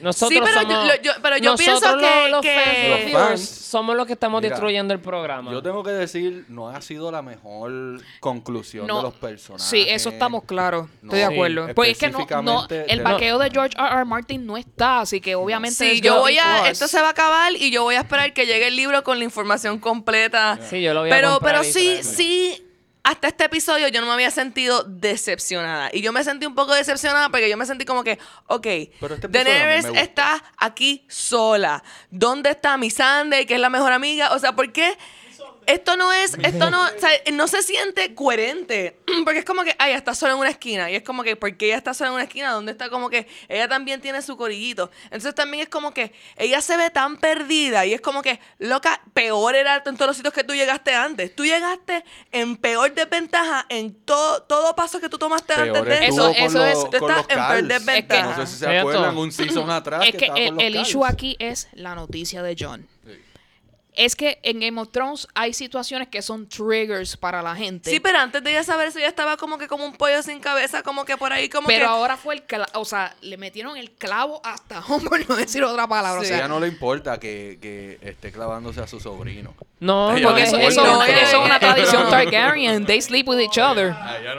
Nosotros 0.01 0.29
Sí, 0.29 0.39
pero 0.43 0.61
yo- 0.67 0.75
somos, 0.75 1.01
yo- 1.03 1.11
pero 1.21 1.37
yo 1.37 1.51
nosotros 1.51 1.79
pienso 1.79 1.95
los- 1.97 2.01
que- 2.09 2.29
los 2.29 2.41
que- 2.41 2.55
fans, 2.55 2.77
los 2.77 2.89
Los 2.89 3.05
viewers, 3.05 3.27
fans. 3.29 3.49
somos 3.49 3.95
los 3.95 4.07
que 4.07 4.13
estamos 4.13 4.41
Mira, 4.41 4.53
destruyendo 4.55 4.93
el 4.93 4.99
programa. 4.99 5.51
Yo 5.51 5.61
tengo 5.61 5.83
que 5.83 5.91
decir, 5.91 6.45
no 6.49 6.69
ha 6.69 6.81
sido 6.81 7.11
la 7.11 7.21
mejor 7.21 8.01
conclusión 8.19 8.87
No. 8.87 8.97
de 8.97 9.03
los 9.03 9.13
personajes. 9.13 9.67
Sí, 9.67 9.85
eso 9.87 10.09
estamos 10.09 10.43
claros. 10.45 10.87
Estoy 11.03 11.19
de 11.19 11.25
acuerdo. 11.25 11.67
sí, 11.67 11.73
Pues 11.73 11.89
es 11.91 11.97
que 11.97 12.09
no, 12.09 12.67
el 12.69 13.01
vaqueo 13.03 13.37
de 13.37 13.49
George 13.51 13.75
R. 13.77 13.87
R. 13.95 14.05
Martin 14.05 14.45
no 14.45 14.57
está, 14.57 15.01
así 15.01 15.21
que 15.21 15.35
obviamente 15.35 15.75
Sí, 15.95 16.01
yo 16.01 16.19
voy 16.19 16.37
a, 16.37 16.69
esto 16.69 16.87
se 16.87 16.99
va 17.01 17.07
a 17.07 17.11
acabar 17.11 17.53
y 17.53 17.69
yo 17.71 17.83
voy 17.83 17.95
a 17.95 17.99
esperar 18.01 18.33
que 18.33 18.45
llegue 18.45 18.67
el 18.67 18.75
libro 18.75 19.03
con 19.03 19.19
la 19.19 19.25
información 19.25 19.79
completa. 19.79 20.57
Sí, 20.69 20.81
yo 20.81 20.93
lo 20.93 21.01
voy 21.01 21.11
a 21.11 21.13
pero, 21.15 21.39
pero 21.41 21.63
sí, 21.63 21.99
sí, 22.03 22.64
hasta 23.05 23.27
este 23.27 23.45
episodio 23.45 23.87
yo 23.87 24.01
no 24.01 24.07
me 24.07 24.13
había 24.13 24.31
sentido 24.31 24.83
decepcionada. 24.83 25.91
Y 25.93 26.01
yo 26.01 26.11
me 26.11 26.23
sentí 26.23 26.47
un 26.47 26.55
poco 26.55 26.73
decepcionada 26.73 27.29
porque 27.29 27.47
yo 27.47 27.55
me 27.55 27.67
sentí 27.67 27.85
como 27.85 28.03
que, 28.03 28.17
ok, 28.47 28.67
Pero 28.99 29.13
este 29.13 29.27
Daenerys 29.27 29.85
está 29.93 30.43
aquí 30.57 31.05
sola. 31.07 31.83
¿Dónde 32.09 32.49
está 32.49 32.77
mi 32.77 32.89
Sunday, 32.89 33.45
que 33.45 33.53
es 33.53 33.59
la 33.59 33.69
mejor 33.69 33.93
amiga? 33.93 34.33
O 34.33 34.39
sea, 34.39 34.55
¿por 34.55 34.71
qué? 34.71 34.97
Esto 35.67 35.97
no 35.97 36.11
es, 36.13 36.35
esto 36.43 36.69
no, 36.69 36.83
o 36.83 36.99
sea, 36.99 37.09
no 37.33 37.47
se 37.47 37.61
siente 37.63 38.13
coherente. 38.15 38.99
Porque 39.23 39.39
es 39.39 39.45
como 39.45 39.63
que, 39.63 39.75
ay, 39.79 39.91
ella 39.91 39.97
está 39.97 40.13
sola 40.15 40.33
en 40.33 40.39
una 40.39 40.49
esquina. 40.49 40.89
Y 40.91 40.95
es 40.95 41.03
como 41.03 41.23
que, 41.23 41.35
¿por 41.35 41.55
qué 41.57 41.67
ella 41.67 41.77
está 41.77 41.93
sola 41.93 42.09
en 42.09 42.13
una 42.15 42.23
esquina? 42.23 42.51
¿Dónde 42.51 42.71
está 42.71 42.89
como 42.89 43.09
que 43.09 43.27
ella 43.47 43.67
también 43.67 44.01
tiene 44.01 44.21
su 44.21 44.37
corillito? 44.37 44.91
Entonces 45.05 45.33
también 45.35 45.63
es 45.63 45.69
como 45.69 45.93
que 45.93 46.13
ella 46.37 46.61
se 46.61 46.77
ve 46.77 46.89
tan 46.89 47.17
perdida. 47.17 47.85
Y 47.85 47.93
es 47.93 48.01
como 48.01 48.21
que, 48.21 48.39
loca, 48.59 49.01
peor 49.13 49.55
era 49.55 49.81
en 49.85 49.95
todos 49.95 50.07
los 50.07 50.17
sitios 50.17 50.33
que 50.33 50.43
tú 50.43 50.53
llegaste 50.53 50.93
antes. 50.93 51.35
Tú 51.35 51.45
llegaste 51.45 52.03
en 52.31 52.57
peor 52.57 52.93
desventaja 52.93 53.65
en 53.69 53.93
todo, 53.93 54.43
todo 54.43 54.75
paso 54.75 54.99
que 54.99 55.09
tú 55.09 55.17
tomaste 55.17 55.53
Peor 55.55 55.77
antes 55.77 55.85
de 55.99 56.05
eso. 56.07 56.29
Eso- 56.29 56.33
con 56.33 56.35
eso 56.43 56.57
los- 56.59 56.67
es- 56.83 56.89
tú 56.99 57.07
estás 57.07 57.25
en 57.29 57.35
peor 57.47 57.63
desventaja. 57.63 58.37
No 58.37 58.45
sé 58.45 58.51
si 58.53 58.59
se 58.59 58.77
acuerdan, 58.77 59.17
un 59.17 59.31
season 59.31 59.69
atrás 59.69 60.03
Es 60.05 60.11
que 60.11 60.17
que 60.17 60.25
el, 60.25 60.31
con 60.49 60.55
los 60.55 60.63
el 60.63 60.75
issue 60.77 61.05
aquí 61.05 61.35
es 61.39 61.67
la 61.73 61.95
noticia 61.95 62.43
de 62.43 62.55
John. 62.59 62.87
Sí. 63.05 63.11
Es 63.95 64.15
que 64.15 64.39
en 64.43 64.59
Game 64.59 64.79
of 64.79 64.89
Thrones 64.91 65.27
hay 65.33 65.53
situaciones 65.53 66.07
que 66.09 66.21
son 66.21 66.47
triggers 66.47 67.17
para 67.17 67.41
la 67.41 67.55
gente. 67.55 67.89
Sí, 67.89 67.99
pero 67.99 68.19
antes 68.19 68.43
de 68.43 68.51
ella 68.51 68.63
saber 68.63 68.87
eso, 68.89 68.99
ella 68.99 69.07
estaba 69.07 69.37
como 69.37 69.57
que 69.57 69.67
como 69.67 69.85
un 69.85 69.93
pollo 69.93 70.21
sin 70.21 70.39
cabeza, 70.39 70.83
como 70.83 71.05
que 71.05 71.17
por 71.17 71.31
ahí, 71.33 71.49
como 71.49 71.67
Pero 71.67 71.79
que. 71.79 71.85
ahora 71.85 72.17
fue 72.17 72.35
el 72.35 72.43
clavo, 72.43 72.65
o 72.73 72.85
sea, 72.85 73.15
le 73.21 73.37
metieron 73.37 73.77
el 73.77 73.91
clavo 73.91 74.41
hasta 74.43 74.79
home, 74.79 75.05
por 75.09 75.29
no 75.29 75.35
decir 75.35 75.63
otra 75.63 75.87
palabra. 75.87 76.21
Sí. 76.23 76.31
O 76.31 76.33
A 76.33 76.37
ella 76.37 76.37
sea, 76.39 76.47
no 76.47 76.59
le 76.59 76.67
importa 76.67 77.19
que, 77.19 77.57
que 77.61 77.99
esté 78.01 78.31
clavándose 78.31 78.81
a 78.81 78.87
su 78.87 78.99
sobrino. 78.99 79.53
No, 79.79 80.09
porque 80.23 80.23
no 80.23 80.57
eso, 80.57 80.57
es 80.57 81.33
una 81.33 81.59
tradición 81.59 82.09
Targaryen. 82.09 82.85
They 82.85 83.01
sleep 83.01 83.27
with 83.27 83.39
each 83.39 83.57
other. 83.57 83.93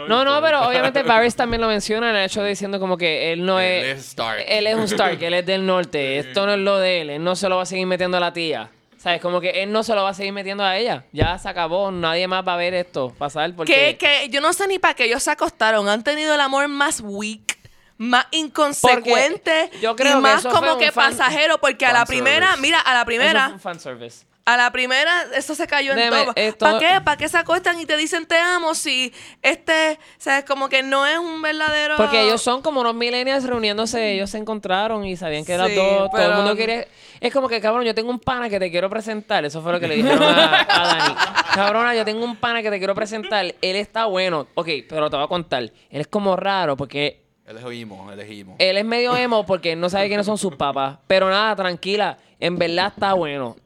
No, 0.09 0.25
no, 0.25 0.41
pero 0.41 0.67
obviamente 0.67 1.03
Varys 1.05 1.37
también 1.37 1.61
lo 1.61 1.69
menciona 1.69 2.11
en 2.11 2.17
el 2.17 2.25
hecho 2.27 2.43
de 2.43 2.51
diciendo 2.51 2.81
como 2.81 2.97
que 2.97 3.33
él 3.33 3.45
no 3.45 3.61
Él 3.61 3.85
es... 3.85 3.99
es 3.99 4.07
Stark. 4.09 4.45
Él 4.47 4.67
es 4.67 4.75
un 4.77 4.83
Stark, 4.85 5.23
él 5.23 5.35
es 5.35 5.47
del 5.47 5.65
norte. 5.67 6.19
Esto 6.19 6.47
no 6.47 6.53
es 6.55 6.59
lo 6.59 6.79
de 6.79 7.03
él. 7.03 7.11
Él 7.11 7.25
no 7.25 7.37
se 7.37 7.49
lo 7.49 7.57
va 7.57 7.63
a 7.63 7.67
seguir 7.67 7.87
metiendo 7.87 8.17
a 8.17 8.21
la 8.21 8.33
tía. 8.33 8.71
¿Sabes? 9.07 9.21
Como 9.23 9.41
que 9.41 9.63
él 9.63 9.71
no 9.71 9.85
se 9.85 9.95
lo 9.95 10.03
va 10.03 10.09
a 10.11 10.15
seguir 10.15 10.33
metiendo 10.33 10.65
a 10.65 10.77
ella. 10.77 11.05
Ya 11.13 11.39
se 11.39 11.49
acabó. 11.49 11.93
Nadie 11.93 12.27
más 12.27 12.45
va 12.45 12.55
a 12.55 12.57
ver 12.57 12.75
esto 12.75 13.15
pasar 13.17 13.55
porque... 13.55 13.97
que, 13.97 13.99
que 14.25 14.29
yo 14.31 14.41
no 14.41 14.53
sé 14.53 14.67
ni 14.67 14.81
para 14.81 14.95
qué 14.95 15.05
ellos 15.05 15.23
se 15.23 15.31
acostaron. 15.31 15.89
Han 15.89 16.03
tenido 16.03 16.35
el 16.35 16.41
amor 16.41 16.67
más 16.67 17.01
weak, 17.05 17.57
más 17.99 18.27
inconsecuente 18.33 19.71
yo 19.81 19.95
creo 19.95 20.11
y 20.11 20.15
que 20.17 20.21
más 20.23 20.41
eso 20.41 20.51
fue 20.51 20.59
como 20.59 20.77
que 20.79 20.91
fan- 20.91 21.17
pasajero. 21.17 21.59
Porque 21.59 21.87
a 21.87 21.93
la 21.93 21.99
fan 22.01 22.07
primera, 22.09 22.47
service. 22.49 22.63
mira, 22.63 22.81
a 22.81 22.95
la 22.95 22.99
Eso 23.03 23.07
primera, 23.07 23.45
fue 23.45 23.55
un 23.55 23.61
fanservice. 23.61 24.26
A 24.47 24.57
la 24.57 24.71
primera, 24.71 25.25
eso 25.35 25.55
se 25.55 25.67
cayó 25.67 25.93
en 25.93 26.09
todo. 26.09 26.33
esto- 26.37 26.65
¿Para 26.65 26.79
qué? 26.79 27.01
¿Para 27.03 27.17
qué 27.17 27.29
se 27.29 27.37
acostan 27.37 27.79
y 27.81 27.85
te 27.85 27.97
dicen 27.97 28.27
te 28.27 28.39
amo 28.39 28.75
si 28.75 29.13
este, 29.43 29.99
sabes, 30.19 30.45
como 30.45 30.69
que 30.69 30.83
no 30.83 31.05
es 31.05 31.19
un 31.19 31.43
verdadero. 31.43 31.97
Porque 31.97 32.23
ellos 32.23 32.41
son 32.41 32.63
como 32.63 32.81
unos 32.81 32.95
millennials 32.95 33.45
reuniéndose, 33.45 34.13
ellos 34.13 34.31
se 34.31 34.39
encontraron 34.39 35.05
y 35.05 35.17
sabían 35.17 35.45
que 35.45 35.53
eran 35.53 35.67
Sí, 35.69 35.75
dos, 35.75 36.11
todo 36.11 36.23
el 36.23 36.35
mundo 36.35 36.57
quiere... 36.57 36.89
Es 37.21 37.33
como 37.33 37.49
que, 37.49 37.61
cabrón, 37.61 37.85
yo 37.85 37.95
tengo 37.95 38.11
un 38.11 38.21
pana 38.21 38.49
que 38.49 38.61
te 38.61 38.71
quiero 38.71 38.89
presentar. 38.89 39.45
Eso 39.45 39.61
fue 39.63 39.73
lo 39.73 39.81
que 39.81 39.89
le 39.89 39.97
dijeron 39.97 40.23
a, 40.23 40.61
a 40.69 40.87
Dani. 40.87 41.15
Cabrona, 41.55 41.95
yo 41.95 42.05
tengo 42.05 42.25
un 42.25 42.37
pana 42.37 42.63
que 42.63 42.71
te 42.71 42.79
quiero 42.79 42.95
presentar. 42.95 43.45
Él 43.61 43.77
está 43.77 44.05
bueno. 44.07 44.47
Ok, 44.55 44.69
pero 44.89 45.11
te 45.11 45.17
voy 45.17 45.25
a 45.25 45.29
contar. 45.29 45.63
Él 45.63 45.73
es 45.91 46.07
como 46.07 46.37
raro 46.37 46.77
porque 46.77 47.26
Elegimos, 47.47 48.13
elegimos. 48.13 48.57
él 48.59 48.77
es 48.77 48.85
medio 48.85 49.17
emo 49.17 49.47
porque 49.47 49.73
él 49.73 49.81
no 49.81 49.89
sabe 49.89 50.09
quiénes 50.09 50.27
son 50.27 50.37
sus 50.39 50.55
papás. 50.57 50.99
Pero 51.07 51.29
nada, 51.31 51.55
tranquila. 51.55 52.19
En 52.41 52.57
verdad 52.59 52.93
está 52.95 53.13
bueno. 53.15 53.57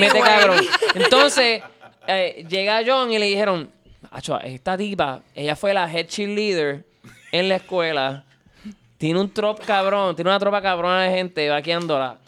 Mete 0.00 0.20
cabrón. 0.20 0.60
Entonces, 0.94 1.62
eh, 2.06 2.46
llega 2.48 2.80
John 2.86 3.12
y 3.12 3.18
le 3.18 3.26
dijeron, 3.26 3.70
Acho, 4.10 4.38
esta 4.40 4.76
tipa, 4.76 5.22
ella 5.34 5.56
fue 5.56 5.72
la 5.72 5.90
head 5.90 6.06
cheerleader 6.06 6.84
en 7.30 7.48
la 7.48 7.56
escuela. 7.56 8.24
Tiene 8.98 9.20
un 9.20 9.30
trop 9.32 9.58
cabrón, 9.64 10.14
tiene 10.14 10.30
una 10.30 10.38
tropa 10.38 10.60
cabrona 10.60 11.02
de 11.02 11.10
gente 11.16 11.48
vaqueándola. 11.48 12.18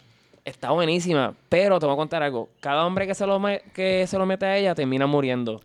Está 0.43 0.71
buenísima, 0.71 1.33
pero 1.49 1.79
te 1.79 1.85
voy 1.85 1.93
a 1.93 1.97
contar 1.97 2.21
algo. 2.23 2.49
Cada 2.59 2.85
hombre 2.85 3.07
que 3.07 3.15
se 3.15 3.25
lo, 3.25 3.39
me- 3.39 3.61
que 3.73 4.05
se 4.07 4.17
lo 4.17 4.25
mete 4.25 4.45
a 4.45 4.57
ella 4.57 4.75
termina 4.75 5.05
muriendo. 5.07 5.61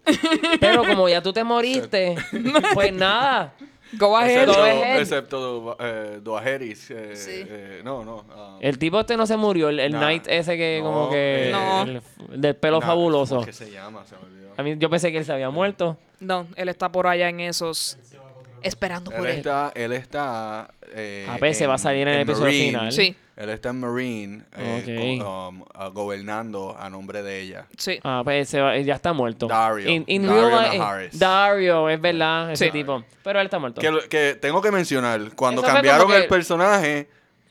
Pero 0.61 0.85
como 0.85 1.09
ya 1.09 1.23
tú 1.23 1.33
te 1.33 1.43
moriste, 1.45 2.15
pues 2.75 2.93
nada. 2.93 3.53
Go 3.93 4.17
ahead. 4.17 4.47
Go 4.47 4.53
Excepto, 4.53 4.63
ahead. 4.65 5.01
excepto 5.01 5.77
eh, 5.81 6.19
Doajeris. 6.23 6.91
eh, 6.91 7.17
Sí. 7.17 7.31
eh, 7.49 7.81
no, 7.85 8.05
no. 8.05 8.25
ah, 8.31 8.59
El 8.61 8.79
tipo 8.79 9.01
este 9.01 9.17
no 9.17 9.27
se 9.27 9.37
murió, 9.37 9.69
el, 9.69 9.81
el 9.81 9.93
Nah. 9.93 9.99
Knight 9.99 10.27
ese 10.29 10.57
que 10.57 10.81
No, 10.83 10.91
como 10.93 11.11
que... 11.11 11.49
eh, 11.49 11.53
No. 11.53 11.83
el- 11.83 12.03
el 12.33 12.41
del 12.41 12.57
pelo 12.57 12.81
nah, 12.81 12.87
fabuloso. 12.87 13.37
¿cómo 13.37 13.49
es 13.49 13.59
que 13.59 13.65
se 13.65 13.71
llama? 13.71 14.05
Se 14.07 14.15
me 14.17 14.23
olvidó. 14.23 14.51
A 14.57 14.63
mí, 14.63 14.77
yo 14.79 14.91
pensé 14.91 15.11
que 15.11 15.19
él 15.19 15.25
se 15.25 15.33
había 15.33 15.51
muerto. 15.51 15.97
No, 16.21 16.47
él 16.57 16.69
está 16.69 16.91
por 16.93 17.07
allá 17.07 17.29
en 17.31 17.41
esos. 17.41 17.97
Esperando 18.63 19.11
por 19.11 19.21
Él 19.21 19.33
él. 19.33 19.37
está, 19.39 19.73
él 19.75 19.93
está. 19.93 20.71
Eh, 20.95 21.27
A 21.29 21.39
veces 21.39 21.69
va 21.69 21.75
a 21.75 21.79
salir 21.79 22.03
en 22.09 22.15
el 22.15 22.21
episodio 22.23 22.45
Marine. 22.47 22.67
final. 22.69 22.93
Sí, 22.93 23.15
Él 23.37 23.49
está 23.49 23.71
en 23.71 23.81
Marine, 23.81 24.43
eh, 24.57 25.19
um, 25.23 25.63
gobernando 25.95 26.77
a 26.79 26.91
nombre 26.91 27.23
de 27.23 27.41
ella. 27.41 27.67
sí. 27.79 27.99
Ah, 28.03 28.21
pues 28.25 28.49
se 28.49 28.61
va- 28.61 28.77
ya 28.79 28.95
está 28.97 29.13
muerto. 29.13 29.47
Dario. 29.47 29.89
In- 29.89 30.05
in 30.09 30.27
Dario 30.27 30.49
real 30.49 30.65
life- 30.65 30.79
Naharis. 30.79 31.19
Dario, 31.19 31.89
es 31.89 32.01
verdad, 32.01 32.53
ese 32.53 32.67
Sí. 32.67 32.71
tipo. 32.71 33.03
Pero 33.23 33.41
él 33.41 33.47
está 33.47 33.59
muerto. 33.59 33.81
Que, 34.11 34.35
tengo 34.41 34.61
que 34.61 34.71
mencionar, 34.71 35.21
cuando 35.37 35.63
Eso 35.63 35.73
cambiaron 35.73 36.09
que- 36.09 36.17
el 36.17 36.27
personaje, 36.29 37.09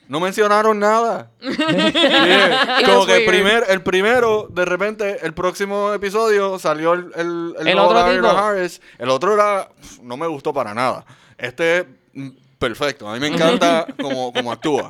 no 0.10 0.20
mencionaron 0.20 0.78
nada. 0.80 1.32
Yeah. 1.40 2.82
Como 2.86 3.06
que 3.06 3.18
el, 3.18 3.26
primer, 3.26 3.64
el 3.70 3.82
primero, 3.82 4.48
de 4.50 4.66
repente, 4.66 5.26
el 5.26 5.34
próximo 5.34 5.94
episodio 5.94 6.58
salió 6.60 6.94
el, 6.94 7.12
el, 7.16 7.68
El 7.68 7.80
otro 7.80 7.98
Dario 7.98 8.22
tipo. 8.22 8.34
Naharis. 8.34 8.82
El 8.98 9.10
otro 9.10 9.34
era, 9.34 9.70
no 10.02 10.18
me 10.18 10.28
gustó 10.28 10.54
para 10.54 10.74
nada. 10.74 11.06
Este, 11.38 11.86
mm, 12.14 12.30
perfecto. 12.58 13.08
A 13.08 13.14
mí 13.14 13.20
me 13.20 13.28
encanta 13.28 13.86
como, 14.02 14.34
como 14.34 14.52
actúa. 14.52 14.90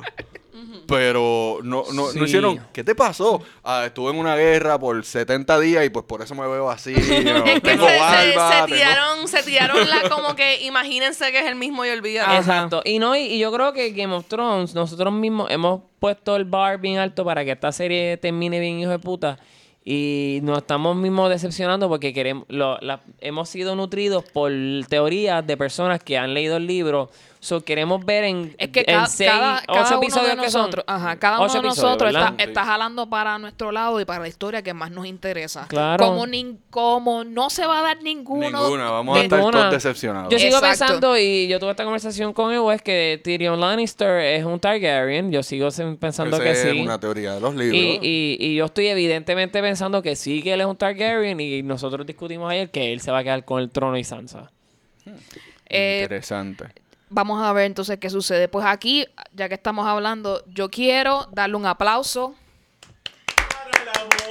Pero 0.90 1.58
no, 1.62 1.84
no, 1.94 2.08
Sí. 2.08 2.18
no 2.18 2.24
hicieron, 2.24 2.60
¿qué 2.72 2.84
te 2.84 2.94
pasó? 2.94 3.42
Ah, 3.64 3.84
estuve 3.86 4.10
en 4.10 4.18
una 4.18 4.36
guerra 4.36 4.78
por 4.78 5.02
70 5.04 5.58
días 5.60 5.84
y 5.86 5.90
pues 5.90 6.04
por 6.04 6.20
eso 6.20 6.34
me 6.34 6.46
veo 6.46 6.70
así. 6.70 6.92
Es 6.96 7.04
que 7.06 7.60
tengo 7.60 7.86
se, 7.86 7.92
se- 7.94 7.98
barba, 8.00 8.50
se 8.50 8.54
tengo- 8.64 8.66
tiraron, 8.66 9.28
se 9.28 9.42
tiraron 9.42 9.88
la 9.88 10.08
como 10.10 10.34
que 10.36 10.62
imagínense 10.62 11.30
que 11.32 11.38
es 11.38 11.46
el 11.46 11.54
mismo 11.56 11.84
y 11.84 11.90
olvídate. 11.90 12.36
Exacto. 12.36 12.82
Y 12.84 12.98
no, 12.98 13.14
y, 13.16 13.20
y 13.20 13.38
yo 13.38 13.52
creo 13.52 13.72
que 13.72 13.90
Game 13.92 14.14
of 14.14 14.26
Thrones, 14.26 14.74
nosotros 14.74 15.12
mismos 15.12 15.50
hemos 15.50 15.80
puesto 15.98 16.36
el 16.36 16.44
bar 16.44 16.78
bien 16.80 16.98
alto 16.98 17.24
para 17.24 17.44
que 17.44 17.52
esta 17.52 17.72
serie 17.72 18.16
termine 18.16 18.58
bien, 18.60 18.78
hijo 18.80 18.90
de 18.90 18.98
puta. 18.98 19.38
Y 19.92 20.38
nos 20.44 20.58
estamos 20.58 20.94
mismos 20.94 21.30
decepcionando 21.30 21.88
porque 21.88 22.12
queremos, 22.12 22.44
lo- 22.46 22.78
la- 22.80 23.00
hemos 23.20 23.48
sido 23.48 23.74
nutridos 23.74 24.22
por 24.22 24.52
teorías 24.88 25.44
de 25.44 25.56
personas 25.56 26.00
que 26.00 26.16
han 26.16 26.32
leído 26.32 26.58
el 26.58 26.66
libro. 26.68 27.10
So, 27.42 27.64
queremos 27.64 28.04
ver 28.04 28.24
en, 28.24 28.54
Es 28.58 28.68
que 28.68 28.80
en 28.80 28.84
cada, 28.96 29.06
seis, 29.06 29.30
cada, 29.30 29.62
ocho 29.66 29.72
cada 29.72 29.88
uno 29.96 30.02
episodios 30.02 30.36
de 30.36 30.42
que 30.42 30.50
son. 30.50 30.60
nosotros, 30.60 30.84
ajá, 30.86 31.16
cada 31.18 31.40
uno 31.40 31.50
de 31.54 31.62
nosotros 31.62 32.10
está, 32.14 32.34
está 32.36 32.64
jalando 32.66 33.08
para 33.08 33.38
nuestro 33.38 33.72
lado 33.72 33.98
y 33.98 34.04
para 34.04 34.20
la 34.20 34.28
historia 34.28 34.60
que 34.62 34.74
más 34.74 34.90
nos 34.90 35.06
interesa. 35.06 35.64
Claro. 35.66 36.04
Como, 36.04 36.26
nin- 36.26 36.58
como 36.68 37.24
no 37.24 37.48
se 37.48 37.64
va 37.66 37.78
a 37.80 37.82
dar 37.82 38.02
ninguno. 38.02 38.60
Ninguna, 38.60 38.90
vamos 38.90 39.16
a 39.16 39.22
estar 39.22 39.38
Ninguna. 39.38 39.58
todos 39.58 39.72
decepcionados. 39.72 40.30
Yo 40.30 40.38
sigo 40.38 40.58
Exacto. 40.58 40.68
pensando, 40.84 41.16
y 41.18 41.48
yo 41.48 41.58
tuve 41.58 41.70
esta 41.70 41.84
conversación 41.84 42.34
con 42.34 42.52
Evo, 42.52 42.72
es 42.72 42.82
que 42.82 43.18
Tyrion 43.24 43.58
Lannister 43.58 44.20
es 44.20 44.44
un 44.44 44.60
Targaryen. 44.60 45.32
Yo 45.32 45.42
sigo 45.42 45.68
pensando 45.98 46.38
que 46.38 46.50
es 46.50 46.60
sí. 46.60 46.78
una 46.82 47.00
teoría 47.00 47.32
de 47.32 47.40
los 47.40 47.54
libros. 47.54 47.74
Y, 47.74 47.98
y, 48.02 48.36
y 48.38 48.54
yo 48.54 48.66
estoy 48.66 48.88
evidentemente 48.88 49.62
pensando 49.62 49.79
que 50.02 50.16
sí 50.16 50.42
que 50.42 50.52
él 50.52 50.60
es 50.60 50.66
un 50.66 50.76
Targaryen 50.76 51.40
y 51.40 51.62
nosotros 51.62 52.06
discutimos 52.06 52.50
ayer 52.50 52.70
que 52.70 52.92
él 52.92 53.00
se 53.00 53.10
va 53.10 53.18
a 53.18 53.22
quedar 53.22 53.44
con 53.44 53.60
el 53.60 53.70
trono 53.70 53.96
y 53.96 54.04
Sansa. 54.04 54.50
Eh, 55.66 56.00
Interesante. 56.02 56.66
Vamos 57.08 57.42
a 57.42 57.52
ver 57.52 57.64
entonces 57.64 57.98
qué 57.98 58.10
sucede. 58.10 58.48
Pues 58.48 58.66
aquí, 58.66 59.06
ya 59.32 59.48
que 59.48 59.54
estamos 59.54 59.86
hablando, 59.86 60.44
yo 60.48 60.68
quiero 60.70 61.26
darle 61.32 61.56
un 61.56 61.66
aplauso 61.66 62.34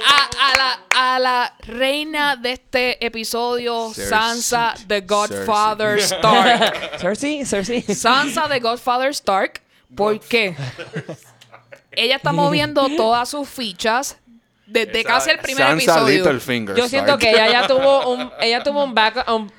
a, 0.06 0.52
a 0.52 0.56
la, 0.56 0.80
a 1.14 1.18
la 1.18 1.56
reina 1.66 2.36
de 2.36 2.52
este 2.52 3.04
episodio, 3.04 3.92
Cersei. 3.92 4.08
Sansa 4.08 4.74
the 4.86 5.00
Godfather 5.00 5.98
Stark. 6.00 6.98
Cersei, 6.98 7.44
Cersei. 7.44 7.82
Sansa 7.82 8.48
the 8.48 8.60
Godfather 8.60 9.10
Stark. 9.10 9.60
¿Por 9.94 10.20
qué? 10.20 10.54
Ella 11.92 12.16
está 12.16 12.32
moviendo 12.32 12.88
todas 12.96 13.28
sus 13.28 13.48
fichas 13.48 14.16
desde 14.70 15.00
Esa- 15.00 15.08
casi 15.08 15.30
el 15.30 15.38
primer 15.38 15.64
Sansa 15.66 15.92
episodio. 15.92 16.16
Littlefinger. 16.24 16.76
Yo 16.76 16.88
siento 16.88 17.12
Stark. 17.12 17.20
que 17.20 17.30
ella 17.30 17.50
ya 17.50 17.66
tuvo 17.68 18.12
un, 18.14 18.30
ella 18.40 18.62
tuvo 18.62 18.84
un 18.84 18.94
back, 18.94 19.24
un- 19.30 19.50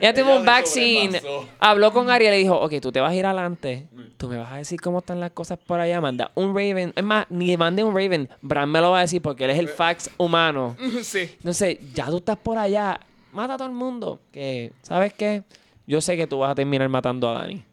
ella 0.00 0.14
tuvo 0.14 0.36
un 0.36 0.44
back 0.44 0.66
scene. 0.66 1.20
Habló 1.60 1.92
con 1.92 2.10
Ariel 2.10 2.32
y 2.32 2.36
le 2.36 2.42
dijo, 2.42 2.56
ok, 2.60 2.72
tú 2.80 2.90
te 2.90 3.00
vas 3.00 3.12
a 3.12 3.14
ir 3.14 3.24
adelante. 3.24 3.86
Tú 4.16 4.28
me 4.28 4.36
vas 4.36 4.52
a 4.52 4.56
decir 4.56 4.80
cómo 4.80 4.98
están 4.98 5.20
las 5.20 5.30
cosas 5.30 5.58
por 5.64 5.78
allá. 5.80 6.00
Manda 6.00 6.30
un 6.34 6.48
Raven. 6.56 6.92
Es 6.96 7.04
más, 7.04 7.26
ni 7.28 7.56
mande 7.56 7.84
un 7.84 7.94
Raven. 7.94 8.28
Bran 8.40 8.68
me 8.68 8.80
lo 8.80 8.90
va 8.90 8.98
a 8.98 9.00
decir 9.02 9.22
porque 9.22 9.44
él 9.44 9.50
es 9.50 9.58
el 9.58 9.68
fax 9.68 10.10
humano. 10.16 10.76
Sí. 11.02 11.30
Entonces, 11.38 11.78
ya 11.94 12.06
tú 12.06 12.16
estás 12.18 12.36
por 12.36 12.58
allá. 12.58 12.98
Mata 13.32 13.54
a 13.54 13.56
todo 13.56 13.68
el 13.68 13.74
mundo. 13.74 14.20
Que, 14.32 14.72
¿sabes 14.82 15.12
qué? 15.12 15.42
Yo 15.86 16.00
sé 16.00 16.16
que 16.16 16.26
tú 16.26 16.38
vas 16.40 16.50
a 16.50 16.54
terminar 16.56 16.88
matando 16.88 17.28
a 17.30 17.34
Dani. 17.40 17.64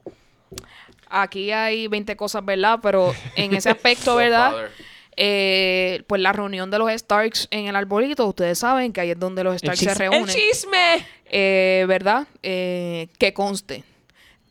Aquí 1.09 1.51
hay 1.51 1.87
20 1.87 2.15
cosas, 2.15 2.45
¿verdad? 2.45 2.79
Pero 2.81 3.11
en 3.35 3.55
ese 3.55 3.69
aspecto, 3.69 4.15
¿verdad? 4.17 4.53
Eh, 5.17 6.03
pues 6.07 6.21
la 6.21 6.31
reunión 6.31 6.71
de 6.71 6.79
los 6.79 6.89
Starks 6.91 7.47
en 7.51 7.67
el 7.67 7.75
arbolito, 7.75 8.25
ustedes 8.25 8.59
saben 8.59 8.93
que 8.93 9.01
ahí 9.01 9.11
es 9.11 9.19
donde 9.19 9.43
los 9.43 9.57
Starks 9.57 9.79
se 9.79 9.93
reúnen. 9.93 10.23
El 10.23 10.27
chisme. 10.29 11.05
Eh, 11.31 11.85
¿Verdad? 11.87 12.27
Eh, 12.41 13.07
que 13.17 13.33
conste. 13.33 13.83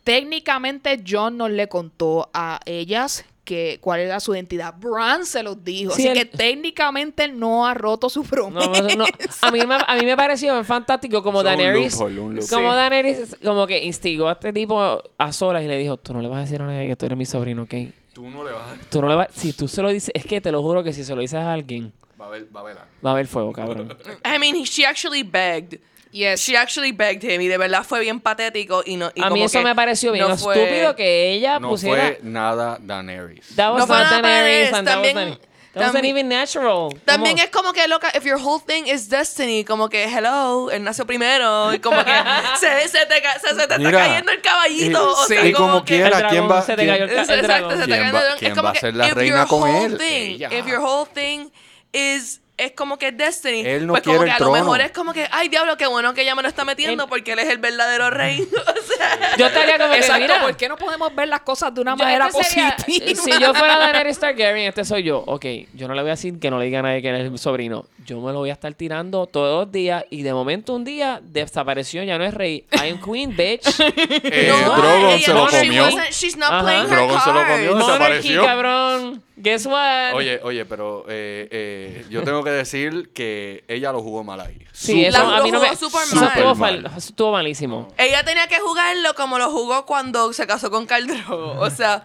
Técnicamente 0.03 1.01
John 1.07 1.37
no 1.37 1.49
le 1.49 1.67
contó 1.67 2.29
a 2.33 2.59
ellas 2.65 3.25
que 3.43 3.79
cuál 3.81 3.99
era 4.01 4.19
su 4.19 4.33
identidad. 4.35 4.73
Bran 4.77 5.25
se 5.25 5.41
los 5.43 5.63
dijo. 5.63 5.91
Sí, 5.93 6.07
así 6.07 6.17
que 6.19 6.25
técnicamente 6.25 7.27
no 7.27 7.65
ha 7.67 7.73
roto 7.73 8.07
su 8.09 8.21
No, 8.23 8.29
promesa. 8.29 8.95
no, 8.95 9.05
a, 9.41 9.51
mí 9.51 9.59
me, 9.65 9.75
a 9.75 9.95
mí 9.95 10.05
me 10.05 10.15
pareció 10.15 10.63
fantástico 10.63 11.21
como 11.23 11.39
un 11.39 11.45
Daenerys, 11.45 11.93
loophole, 11.93 12.19
un 12.19 12.35
loophole. 12.35 12.55
como 12.55 12.69
Sí. 12.71 12.75
Daenerys 12.77 13.37
como 13.43 13.65
que 13.67 13.83
instigó 13.83 14.29
a 14.29 14.33
este 14.33 14.53
tipo 14.53 15.01
a 15.17 15.33
solas 15.33 15.63
y 15.63 15.67
le 15.67 15.77
dijo, 15.79 15.97
tú 15.97 16.13
no 16.13 16.21
le 16.21 16.27
vas 16.27 16.37
a 16.37 16.41
decir 16.41 16.61
a 16.61 16.65
nadie 16.67 16.87
que 16.87 16.95
tú 16.95 17.07
eres 17.07 17.17
mi 17.17 17.25
sobrino, 17.25 17.63
¿ok? 17.63 17.73
Tú 18.19 18.29
no 18.29 18.43
le 18.43 18.51
vas 18.51 18.61
a... 18.67 18.89
Tú 18.89 19.01
no 19.01 19.07
le 19.07 19.15
vas, 19.15 19.27
si 19.33 19.53
tú 19.53 19.69
se 19.69 19.81
lo 19.81 19.87
dices, 19.89 20.11
es 20.13 20.25
que 20.25 20.41
te 20.41 20.51
lo 20.51 20.61
juro 20.61 20.83
que 20.83 20.91
si 20.91 21.05
se 21.05 21.15
lo 21.15 21.21
dices 21.21 21.39
a 21.39 21.53
alguien, 21.53 21.93
Va 22.19 22.25
a 22.25 22.29
ver, 22.29 22.47
va 22.53 22.59
a 22.59 22.63
ver. 22.63 22.75
va 23.05 23.09
a 23.11 23.13
haber 23.13 23.27
fuego, 23.27 23.53
cabrón. 23.53 23.97
I 24.25 24.37
mean, 24.37 24.57
he- 24.57 24.65
she 24.65 24.85
actually 24.85 25.23
begged. 25.23 25.79
Yes. 26.11 26.41
She 26.41 26.57
actually 26.57 26.91
begged 26.91 27.23
him 27.23 27.39
y 27.39 27.47
de 27.47 27.57
verdad 27.57 27.83
fue 27.85 28.01
bien 28.01 28.19
patético 28.19 28.83
y 28.85 28.97
no 28.97 29.09
y 29.15 29.21
a 29.21 29.25
mí 29.25 29.29
como 29.29 29.45
eso 29.45 29.59
que 29.59 29.63
me 29.63 29.73
pareció 29.75 30.11
bien 30.11 30.27
no 30.27 30.35
fue- 30.37 30.55
estúpido 30.61 30.95
que 30.97 31.31
ella 31.31 31.59
No 31.59 31.69
pusiera... 31.69 32.01
fue 32.01 32.19
nada 32.23 32.77
Daenerys. 32.81 33.55
That 33.55 33.71
was 33.71 33.79
No 33.81 33.87
fue 33.87 33.95
not 33.99 34.05
nada 34.11 34.21
Daenerys, 34.21 34.71
Daenerys, 34.71 34.73
and 34.73 34.87
that 34.87 34.97
was 34.97 35.07
también- 35.13 35.29
not- 35.29 35.39
that 35.73 35.81
wasn't 35.83 35.95
también- 36.03 36.17
even 36.17 36.29
natural. 36.29 36.89
También 37.05 37.35
Como- 37.37 37.43
es 37.45 37.49
como 37.51 37.73
que 37.73 37.87
loca, 37.87 38.11
if 38.15 38.23
your 38.25 38.37
whole 38.41 38.61
thing 38.65 38.85
is 38.87 39.07
destiny, 39.09 39.63
como 39.63 39.87
que 39.89 40.05
hello, 40.05 40.71
él 40.71 40.83
nació 40.83 41.05
primero 41.05 41.73
y 41.73 41.79
como 41.79 42.03
que 42.03 42.11
se, 42.59 42.87
se 42.87 43.05
te, 43.05 43.15
se, 43.39 43.55
se 43.55 43.67
te 43.67 43.77
Mira, 43.77 43.89
está 43.89 44.07
cayendo 44.07 44.31
el 44.31 44.41
caballito, 44.41 44.99
y- 44.99 45.23
o 45.23 45.25
sea, 45.27 45.45
y 45.45 45.53
como 45.53 45.85
que 45.85 45.95
el 45.97 46.01
quiera, 46.01 46.17
dragón 46.17 46.29
¿quién 46.37 46.51
va- 46.51 46.61
se 46.61 46.75
te 46.75 46.81
quién- 46.83 46.87
cayó 46.89 47.03
el, 47.05 47.09
ca- 47.15 47.21
Es- 47.21 47.29
el 47.29 47.39
Exacto, 47.39 47.47
dragón. 47.67 47.71
se 47.71 47.77
te 47.79 47.85
¿Quién 47.85 47.99
cae 47.99 47.99
va- 47.99 48.05
el 48.19 48.23
dragón. 48.23 48.39
quién 48.39 48.51
Es 48.51 48.55
como 48.57 48.63
va 48.65 48.69
a 48.69 48.73
que 48.73 48.79
ser 48.79 48.95
la 48.95 49.07
if 49.07 49.13
reina 49.13 49.37
your 49.37 49.47
con 49.47 49.61
whole 49.61 49.85
él? 49.85 49.97
thing-. 49.97 50.51
If 50.59 50.65
your 50.67 50.79
whole 50.79 51.07
thing 51.13 51.49
is 51.93 52.41
es 52.59 52.71
como 52.73 52.97
que 52.97 53.11
destiny, 53.11 53.61
Él 53.65 53.87
no 53.87 53.93
pues 53.93 54.03
como 54.03 54.19
que 54.19 54.25
el 54.25 54.31
a 54.31 54.39
lo 54.39 54.51
mejor 54.51 54.81
es 54.81 54.91
como 54.91 55.13
que, 55.13 55.27
ay 55.31 55.49
diablo, 55.49 55.77
qué 55.77 55.87
bueno 55.87 56.13
que 56.13 56.21
ella 56.21 56.35
me 56.35 56.41
lo 56.41 56.47
está 56.47 56.65
metiendo 56.65 57.03
Él- 57.03 57.09
porque 57.09 57.31
él 57.33 57.39
es 57.39 57.47
el 57.49 57.57
verdadero 57.57 58.09
rey. 58.09 58.41
o 58.51 58.95
sea, 58.97 59.37
Yo 59.37 59.47
estaría 59.47 59.77
como 59.77 59.93
que, 59.93 60.19
mira, 60.19 60.41
¿por 60.41 60.55
qué 60.57 60.67
no 60.69 60.75
podemos 60.77 61.13
ver 61.15 61.27
las 61.29 61.41
cosas 61.41 61.73
de 61.73 61.81
una 61.81 61.91
yo- 61.93 62.03
manera 62.03 62.27
este 62.27 62.43
sería- 62.43 62.75
positiva? 62.75 63.21
Si 63.23 63.31
yo 63.41 63.53
fuera 63.53 63.77
Daenerys 63.79 64.19
Targaryen, 64.19 64.67
este 64.67 64.85
soy 64.85 65.03
yo. 65.03 65.23
Ok, 65.25 65.45
yo 65.73 65.87
no 65.87 65.93
le 65.93 66.01
voy 66.01 66.09
a 66.09 66.13
decir 66.13 66.39
que 66.39 66.51
no 66.51 66.59
le 66.59 66.65
diga 66.65 66.79
a 66.79 66.81
nadie 66.83 67.01
que 67.01 67.09
él 67.09 67.15
es 67.25 67.31
mi 67.31 67.37
sobrino. 67.37 67.85
Yo 68.05 68.19
me 68.21 68.31
lo 68.31 68.39
voy 68.39 68.49
a 68.49 68.53
estar 68.53 68.73
tirando 68.73 69.25
todos 69.27 69.65
los 69.65 69.71
días 69.71 70.03
y 70.09 70.23
de 70.23 70.33
momento 70.33 70.73
un 70.73 70.83
día 70.83 71.19
desapareció, 71.23 72.03
ya 72.03 72.17
no 72.17 72.23
es 72.25 72.33
rey. 72.33 72.65
I 72.73 72.89
am 72.89 72.99
queen, 73.01 73.35
bitch. 73.35 73.67
Eh, 74.31 74.47
no, 74.49 74.75
Drogon 74.75 75.09
ella 75.11 75.25
se 75.25 75.33
lo 75.33 75.47
comió. 75.47 75.85
wasn't- 75.85 76.09
she's 76.11 76.35
not 76.37 76.51
Ajá. 76.51 76.61
playing 76.63 76.83
her 76.83 76.89
Drogon 76.89 77.19
se 77.21 77.29
lo 77.29 77.35
cards. 77.35 77.51
comió. 77.51 77.71
Monarchy, 77.75 77.93
desapareció. 78.33 78.45
cabrón. 78.45 79.23
Guess 79.41 79.65
what? 79.67 80.13
Oye, 80.15 80.39
oye, 80.43 80.65
pero 80.65 81.05
eh, 81.07 81.47
eh, 81.49 82.05
yo 82.09 82.23
tengo 82.23 82.43
que 82.43 82.49
decir 82.49 83.11
que 83.13 83.63
ella 83.69 83.91
lo 83.93 84.01
jugó 84.01 84.23
mal 84.23 84.41
ahí. 84.41 84.57
Sí, 84.73 85.05
eso 85.05 85.17
a 85.21 85.41
mí 85.43 85.49
lo 85.51 85.59
no 85.59 85.63
me... 85.63 85.69
jugó 85.75 85.89
súper 85.89 86.03
eso 86.03 86.15
mal. 86.17 86.27
estuvo, 86.27 86.55
fal- 86.55 86.81
mal. 86.83 86.91
estuvo 86.97 87.31
malísimo. 87.31 87.87
Ella 87.97 88.23
tenía 88.25 88.47
que 88.47 88.59
jugarlo 88.59 89.13
como 89.15 89.37
lo 89.37 89.49
jugó 89.49 89.85
cuando 89.85 90.33
se 90.33 90.45
casó 90.45 90.69
con 90.69 90.85
Caldrogo. 90.85 91.59
O 91.59 91.69
sea, 91.69 92.03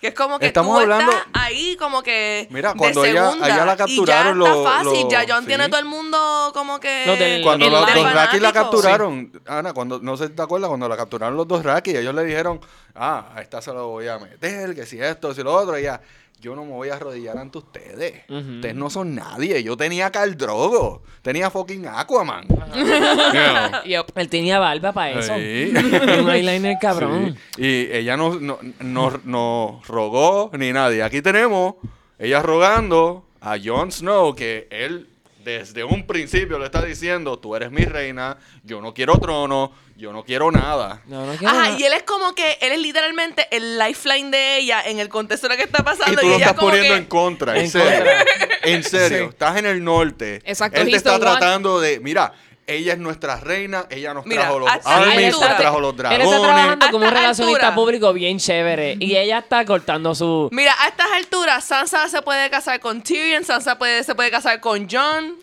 que 0.00 0.08
es 0.08 0.14
como 0.14 0.40
que 0.40 0.46
Estamos 0.46 0.74
tú 0.76 0.82
hablando- 0.82 1.12
estás 1.12 1.26
ahí 1.34 1.76
como 1.76 2.02
que 2.02 2.48
Mira, 2.50 2.74
cuando 2.76 3.04
ella- 3.04 3.26
segunda, 3.26 3.46
a 3.46 3.48
ella 3.50 3.64
la 3.64 3.76
capturaron 3.76 4.40
y 4.40 4.44
ya 4.44 4.50
está 4.50 4.82
los- 4.82 4.92
fácil, 4.92 5.06
ya 5.08 5.24
John 5.28 5.40
sí. 5.42 5.46
tiene 5.46 5.68
todo 5.68 5.78
el 5.78 5.86
mundo 5.86 6.50
como 6.52 6.80
que 6.80 7.04
Los 7.06 7.16
del- 7.20 7.42
Cuando 7.44 7.64
El 7.66 7.70
los 7.72 7.94
dos 7.94 8.12
Raki 8.12 8.40
la 8.40 8.52
capturaron, 8.52 9.40
Ana, 9.46 9.72
cuando 9.72 10.00
no 10.00 10.16
sé 10.16 10.26
si 10.26 10.32
te 10.32 10.42
acuerdas, 10.42 10.66
cuando 10.66 10.88
la 10.88 10.96
capturaron 10.96 11.36
los 11.36 11.46
dos 11.46 11.62
Raki, 11.62 11.96
ellos 11.96 12.12
le 12.16 12.24
dijeron, 12.24 12.60
ah, 12.96 13.30
a 13.36 13.42
esta 13.42 13.62
se 13.62 13.72
lo 13.72 13.90
voy 13.90 14.08
a 14.08 14.18
meter, 14.18 14.74
que 14.74 14.84
si 14.86 15.00
esto, 15.00 15.32
si 15.34 15.44
lo 15.44 15.54
otro, 15.54 15.78
y 15.78 15.82
ella, 15.82 16.00
yo 16.42 16.56
no 16.56 16.64
me 16.64 16.72
voy 16.72 16.88
a 16.88 16.94
arrodillar 16.96 17.38
ante 17.38 17.58
ustedes. 17.58 18.24
Ustedes 18.28 18.74
no 18.74 18.90
son 18.90 19.14
nadie. 19.14 19.62
Yo 19.62 19.76
tenía 19.76 20.10
Caldrogo, 20.10 21.02
tenía 21.22 21.48
fucking 21.50 21.86
Aquaman. 21.86 22.46
Yep. 23.84 24.06
Él 24.18 24.28
tenía 24.28 24.58
barba 24.58 24.92
para 24.92 25.20
eso. 25.20 25.34
Sí. 25.36 25.72
Un 26.20 26.28
eyeliner 26.30 26.76
cabrón. 26.80 27.36
Sí. 27.56 27.62
Y 27.62 27.92
ella 27.96 28.16
no, 28.16 28.34
no, 28.40 28.58
no- 28.80 29.20
no 29.24 29.80
rogó 29.86 30.50
ni 30.58 30.72
nadie. 30.72 31.02
Aquí 31.02 31.22
tenemos 31.22 31.74
ella 32.18 32.42
rogando 32.42 33.24
a 33.40 33.56
Jon 33.62 33.90
Snow 33.92 34.34
que 34.34 34.66
él 34.70 35.08
desde 35.44 35.84
un 35.84 36.06
principio 36.06 36.58
le 36.58 36.66
está 36.66 36.82
diciendo, 36.82 37.38
tú 37.38 37.54
eres 37.56 37.70
mi 37.70 37.84
reina, 37.84 38.36
yo 38.62 38.80
no 38.80 38.92
quiero 38.94 39.18
trono, 39.18 39.72
yo 39.96 40.12
no 40.12 40.24
quiero 40.24 40.50
nada. 40.50 41.02
No, 41.06 41.26
no 41.26 41.32
quiero 41.34 41.52
Ajá, 41.54 41.62
nada. 41.68 41.78
y 41.78 41.84
él 41.84 41.92
es 41.92 42.02
como 42.04 42.34
que 42.34 42.58
él 42.60 42.72
es 42.72 42.78
literalmente 42.78 43.46
el 43.50 43.78
lifeline 43.78 44.30
de 44.30 44.56
ella 44.58 44.82
en 44.84 44.98
el 44.98 45.08
contexto 45.08 45.48
de 45.48 45.54
lo 45.54 45.58
que 45.58 45.64
está 45.64 45.80
Y 45.80 45.84
pasando 45.84 46.20
tú 46.20 46.26
y, 46.26 46.30
lo 46.30 46.34
ella 46.36 46.44
estás 46.46 46.58
como 46.58 46.70
poniendo 46.70 46.94
que 46.94 46.98
en 47.00 47.06
contra, 47.06 47.56
en, 47.56 47.62
En 47.62 47.70
serio. 47.70 47.88
contra. 47.96 48.24
En 48.64 48.84
serio, 48.84 49.18
Sí. 49.18 49.24
estás 49.30 49.56
en 49.56 49.66
el 49.66 49.82
norte. 49.84 50.40
Exacto, 50.44 50.80
Él 50.80 50.90
te 50.90 50.96
está 50.96 51.12
one- 51.16 51.20
tratando 51.20 51.80
de, 51.80 51.98
mira, 52.00 52.32
ella 52.66 52.92
es 52.92 52.98
nuestra 52.98 53.36
reina, 53.40 53.86
ella 53.90 54.14
nos 54.14 54.24
Mira, 54.26 54.42
trajo 54.42 54.58
los 54.60 54.68
a 54.70 54.74
armies, 54.96 55.32
nos 55.32 55.56
trajo 55.56 55.80
los 55.80 55.92
Él 55.92 55.96
está 55.98 56.08
dragones. 56.16 56.40
trabajando 56.42 56.86
A 56.86 56.90
como 56.90 57.04
un 57.06 57.10
relacionista 57.12 57.66
altura. 57.68 57.74
público 57.74 58.12
bien 58.12 58.38
chévere. 58.38 58.96
Y 59.00 59.16
ella 59.16 59.38
está 59.38 59.64
cortando 59.64 60.14
su. 60.14 60.48
Mira, 60.52 60.74
a 60.80 60.88
estas 60.88 61.10
alturas 61.12 61.64
Sansa 61.64 62.08
se 62.08 62.22
puede 62.22 62.48
casar 62.50 62.80
con 62.80 63.02
Tyrion, 63.02 63.44
Sansa 63.44 63.78
puede, 63.78 64.04
se 64.04 64.14
puede 64.14 64.30
casar 64.30 64.60
con 64.60 64.88
Jon 64.88 65.36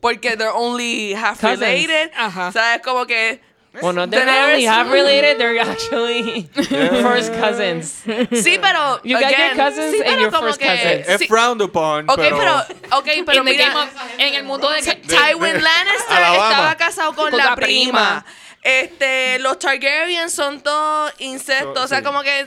porque 0.00 0.36
they're 0.36 0.52
only 0.54 1.14
half 1.14 1.40
Cousins. 1.40 1.60
related. 1.60 2.10
Ajá. 2.16 2.50
¿Sabes? 2.52 2.82
Como 2.82 3.06
que 3.06 3.40
Well, 3.80 3.94
not 3.94 4.10
they're 4.10 4.26
not 4.26 4.50
only 4.50 4.64
half 4.64 4.92
related, 4.92 5.38
they're 5.38 5.58
actually 5.58 6.42
first 6.52 7.32
cousins. 7.32 8.02
Sí, 8.04 8.58
pero. 8.60 9.00
You 9.02 9.18
got 9.18 9.32
again, 9.32 9.56
your 9.56 9.64
cousins 9.64 9.94
sí, 9.94 10.06
and 10.06 10.20
your 10.20 10.30
first 10.30 10.58
que- 10.60 10.66
cousins. 10.68 11.08
Es 11.08 11.20
sí, 11.22 11.26
frowned 11.26 11.62
upon, 11.62 12.10
Ok, 12.10 12.16
pero... 12.18 12.36
pero, 12.36 12.58
ok, 12.98 13.08
pero 13.24 13.38
In 13.38 13.44
the 13.46 13.50
mira, 13.52 13.88
en 14.18 14.34
el 14.34 14.42
mundo 14.44 14.68
de... 14.68 14.82
Tywin 14.82 15.62
Lannister 15.62 16.22
estaba 16.34 16.74
casado 16.76 17.14
con, 17.14 17.30
Con 17.30 17.38
la, 17.38 17.46
la 17.46 17.54
prima. 17.56 18.24
prima. 18.24 18.26
Este, 18.62 19.38
los 19.38 19.58
Targaryen 19.58 20.28
son 20.30 20.60
todos 20.60 21.12
insectos, 21.18 21.78
So- 21.78 21.84
o 21.84 21.88
sea, 21.88 21.98
sí. 21.98 22.04
como 22.04 22.22
que 22.22 22.46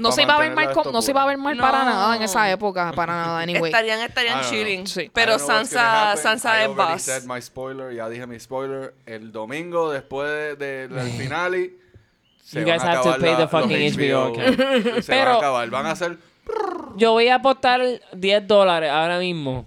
No 0.00 0.12
se 0.12 0.22
iba 0.22 0.34
a 0.34 0.38
ver 0.38 0.54
mal, 0.54 0.72
co- 0.72 0.80
esto 0.80 0.92
no 0.92 1.02
se 1.02 1.10
iba 1.12 1.22
a 1.22 1.26
ver 1.26 1.38
mal 1.38 1.56
para 1.58 1.84
nada 1.84 2.16
en 2.16 2.22
esa 2.22 2.50
época, 2.50 2.92
para 2.92 3.12
nada, 3.14 3.40
anyway. 3.42 3.70
estarían, 3.70 4.00
estarían 4.00 4.40
chilling. 4.42 4.86
Sí. 4.86 5.02
I 5.02 5.10
Pero 5.12 5.32
don't 5.38 5.42
know 5.46 5.56
what's 5.58 5.72
gonna 5.72 5.82
Sansa, 5.84 6.10
happen. 6.10 6.22
Sansa 6.22 6.48
I 6.48 6.62
es 6.62 6.68
already 6.68 6.92
boss. 6.92 7.02
said 7.02 7.22
my 7.24 7.40
spoiler, 7.42 7.92
ya 7.94 8.08
dije 8.08 8.26
mi 8.26 8.38
spoiler. 8.40 8.94
El 9.06 9.32
domingo 9.32 9.90
después 9.90 10.58
de- 10.58 10.88
del 10.88 11.10
finale. 11.12 11.74
se 12.42 12.60
You 12.60 12.66
van 12.66 12.74
guys 12.78 12.82
a 12.84 12.90
have 12.92 13.02
to 13.02 13.10
acabar 13.10 13.20
pay 13.20 13.30
la- 13.32 13.36
the 13.38 13.48
fucking 13.48 13.84
los 13.84 13.96
HBO 13.96 14.24
account. 14.24 14.56
Se 14.56 14.92
van 14.92 15.02
Pero- 15.06 15.30
a 15.30 15.36
acabar. 15.36 15.70
Van 15.70 15.86
a 15.86 15.90
hacer. 15.92 16.18
Yo 16.96 17.12
voy 17.12 17.28
a 17.28 17.36
apostar 17.36 17.80
10 18.12 18.46
dólares 18.48 18.90
ahora 18.90 19.18
mismo. 19.18 19.66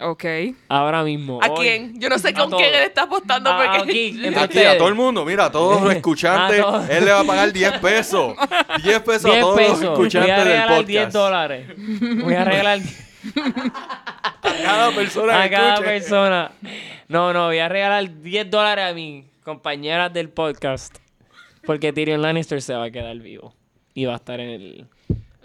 Ok. 0.00 0.24
Ahora 0.68 1.02
mismo. 1.02 1.40
¿A 1.42 1.48
hoy. 1.50 1.58
quién? 1.66 2.00
Yo 2.00 2.08
no 2.08 2.18
sé 2.18 2.28
A 2.28 2.32
con 2.34 2.50
todos. 2.50 2.62
quién 2.62 2.74
él 2.74 2.82
está 2.82 3.02
apostando 3.02 3.50
A- 3.50 3.56
porque... 3.56 3.90
aquí, 3.90 4.08
entre 4.24 4.40
Aquí 4.40 4.58
a 4.64 4.78
todo 4.78 4.88
el 4.88 4.94
mundo, 4.94 5.24
mira, 5.24 5.46
a 5.46 5.50
todos 5.52 5.82
los 5.82 5.92
escuchantes, 5.96 6.60
todos. 6.60 6.88
él 6.88 7.04
le 7.04 7.10
va 7.12 7.20
a 7.20 7.24
pagar 7.24 7.52
10 7.52 7.78
pesos. 7.78 8.34
10 8.84 9.00
pesos 9.00 9.24
a 9.26 9.28
10 9.30 9.40
todos 9.40 9.56
pesos. 9.56 9.80
los 9.80 9.98
Voy 9.98 10.06
escuchantes 10.06 10.30
a 10.32 10.36
del 10.38 10.44
regalar 10.48 10.84
10 10.84 10.98
podcast. 11.04 11.12
dólares. 11.16 11.66
Voy 12.24 12.34
a 12.34 12.44
regalar 12.44 12.78
A 14.42 14.62
cada 14.62 14.90
persona 14.92 15.42
a 15.42 15.50
cada 15.50 15.74
escuche. 15.74 15.88
persona. 15.90 16.52
No, 17.08 17.32
no, 17.32 17.46
voy 17.46 17.58
a 17.58 17.68
regalar 17.68 18.20
10 18.22 18.50
dólares 18.50 18.84
a 18.90 18.94
mis 18.94 19.24
compañeras 19.42 20.12
del 20.12 20.28
podcast. 20.28 20.96
Porque 21.64 21.92
Tyrion 21.92 22.22
Lannister 22.22 22.62
se 22.62 22.74
va 22.74 22.84
a 22.84 22.90
quedar 22.90 23.16
vivo. 23.18 23.54
Y 23.94 24.04
va 24.04 24.12
a 24.14 24.16
estar 24.16 24.38
en 24.40 24.48
el, 24.50 24.86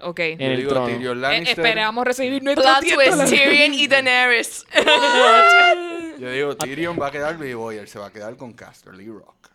Ok. 0.03 0.19
en 0.19 0.39
Yo 0.39 0.45
el 0.45 0.57
digo, 0.57 0.69
trono. 0.71 0.87
Tyrion 0.87 1.17
Eh, 1.17 1.21
Lannister. 1.21 1.59
esperamos 1.65 2.05
recibir 2.05 2.43
nuestro 2.43 2.63
Plot 2.63 3.29
Tyrion 3.29 3.73
y 3.73 3.87
Daenerys. 3.87 4.65
Yo 6.19 6.31
digo, 6.31 6.55
Tyrion 6.57 6.97
va 6.99 7.07
a 7.07 7.11
quedar 7.11 7.37
vivo 7.37 7.71
y 7.73 7.77
él 7.77 7.87
se 7.87 7.99
va 7.99 8.07
a 8.07 8.11
quedar 8.11 8.35
con 8.37 8.53
Casterly 8.53 9.07
Rock. 9.07 9.49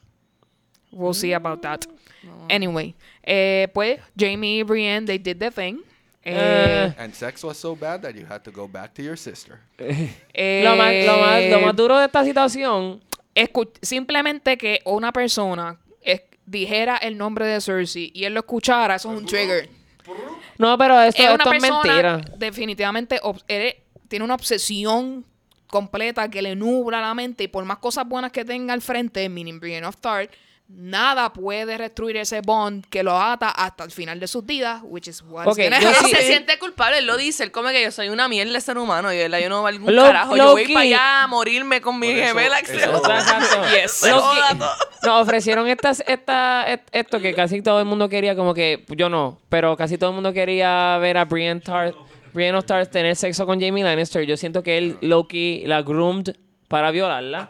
We'll 0.90 1.14
see 1.14 1.32
about 1.34 1.60
that. 1.62 1.80
Anyway, 2.48 2.94
eh, 3.22 3.68
pues 3.74 4.00
Jamie 4.18 4.58
y 4.58 4.62
Brienne, 4.62 5.06
they 5.06 5.18
did 5.18 5.36
the 5.38 5.50
thing. 5.50 5.80
Eh, 6.24 6.92
And 6.98 7.14
sex 7.14 7.42
was 7.44 7.56
so 7.56 7.76
bad 7.76 8.00
that 8.02 8.14
you 8.14 8.26
had 8.28 8.40
to 8.42 8.50
go 8.50 8.66
back 8.68 8.92
to 8.94 9.02
your 9.02 9.16
sister. 9.16 9.60
eh, 9.78 10.62
Lo 10.64 10.76
más, 10.76 10.92
lo, 11.06 11.16
más, 11.18 11.44
lo 11.50 11.60
más 11.60 11.76
duro 11.76 11.98
de 11.98 12.06
esta 12.06 12.24
situación 12.24 13.00
simplemente 13.82 14.58
que 14.58 14.80
una 14.84 15.12
persona 15.12 15.78
es- 16.02 16.22
dijera 16.44 16.96
el 16.96 17.16
nombre 17.16 17.46
de 17.46 17.60
Cersei 17.60 18.10
y 18.14 18.24
él 18.24 18.34
lo 18.34 18.40
escuchara, 18.40 18.96
eso 18.96 19.12
es 19.12 19.18
un 19.20 19.26
trigger. 19.26 19.68
No, 20.58 20.76
pero 20.78 21.00
esto, 21.00 21.22
es 21.22 21.28
una 21.28 21.44
esto 21.44 21.52
es 21.52 21.60
persona 21.62 21.82
mentira. 21.82 22.20
definitivamente 22.36 23.20
eres- 23.46 23.76
tiene 24.08 24.24
una 24.24 24.34
obsesión 24.34 25.24
completa 25.68 26.28
que 26.30 26.40
le 26.42 26.56
nubla 26.56 27.00
la 27.00 27.14
mente 27.14 27.44
y 27.44 27.48
por 27.48 27.64
más 27.64 27.78
cosas 27.78 28.08
buenas 28.08 28.32
que 28.32 28.44
tenga 28.44 28.72
al 28.72 28.80
frente, 28.82 29.28
meaning 29.28 29.60
Brienne 29.60 29.86
of 29.86 29.96
Tarth, 29.98 30.30
nada 30.68 31.32
puede 31.32 31.78
destruir 31.78 32.18
ese 32.18 32.42
bond 32.42 32.84
que 32.90 33.02
lo 33.02 33.18
ata 33.18 33.48
hasta 33.48 33.84
el 33.84 33.90
final 33.90 34.20
de 34.20 34.28
sus 34.28 34.46
días, 34.46 34.80
which 34.84 35.08
is 35.08 35.22
what's 35.26 35.48
Ok, 35.50 35.58
gonna 35.64 35.80
yo 35.80 35.88
Él 35.88 35.94
sí- 36.04 36.10
se 36.10 36.22
siente 36.26 36.58
culpable, 36.58 36.98
él 36.98 37.06
lo 37.06 37.16
dice, 37.16 37.42
él 37.42 37.50
come 37.50 37.72
que 37.72 37.82
yo 37.82 37.90
soy 37.90 38.10
una 38.10 38.28
mierda 38.28 38.52
de 38.52 38.60
ser 38.60 38.76
humano 38.76 39.10
y 39.12 39.16
¿verdad? 39.16 39.38
yo 39.40 39.48
no 39.48 39.62
valgo 39.62 39.86
un 39.88 39.96
carajo, 39.96 40.36
yo 40.36 40.52
voy 40.52 40.66
para 40.68 40.80
allá 40.80 41.22
a 41.22 41.26
morirme 41.26 41.80
con 41.80 41.98
mi 41.98 42.08
gemela. 42.14 42.60
que 42.60 42.66
se 42.66 42.76
eso- 42.84 42.98
joda. 42.98 43.18
Exacto. 43.18 43.56
Yes. 43.72 44.02
Nos 45.04 45.22
ofrecieron 45.22 45.66
estas, 45.68 46.02
esta, 46.06 46.70
et- 46.70 46.82
esto 46.92 47.18
que 47.20 47.34
casi 47.34 47.62
todo 47.62 47.78
el 47.80 47.86
mundo 47.86 48.08
quería, 48.10 48.36
como 48.36 48.52
que 48.52 48.84
yo 48.88 49.08
no, 49.08 49.40
pero 49.48 49.76
casi 49.76 49.96
todo 49.96 50.10
el 50.10 50.14
mundo 50.14 50.32
quería 50.34 50.98
ver 50.98 51.16
a 51.16 51.24
Brienne 51.24 51.60
Tarth, 51.62 51.94
Brienne 52.34 52.58
of 52.58 52.66
Tarth 52.66 52.90
tener 52.90 53.16
sexo 53.16 53.46
con 53.46 53.58
Jamie 53.60 53.82
Lannister, 53.84 54.22
yo 54.24 54.36
siento 54.36 54.62
que 54.62 54.76
él, 54.76 54.98
Loki, 55.00 55.62
la 55.66 55.80
groomed 55.82 56.34
para 56.68 56.90
violarla. 56.90 57.48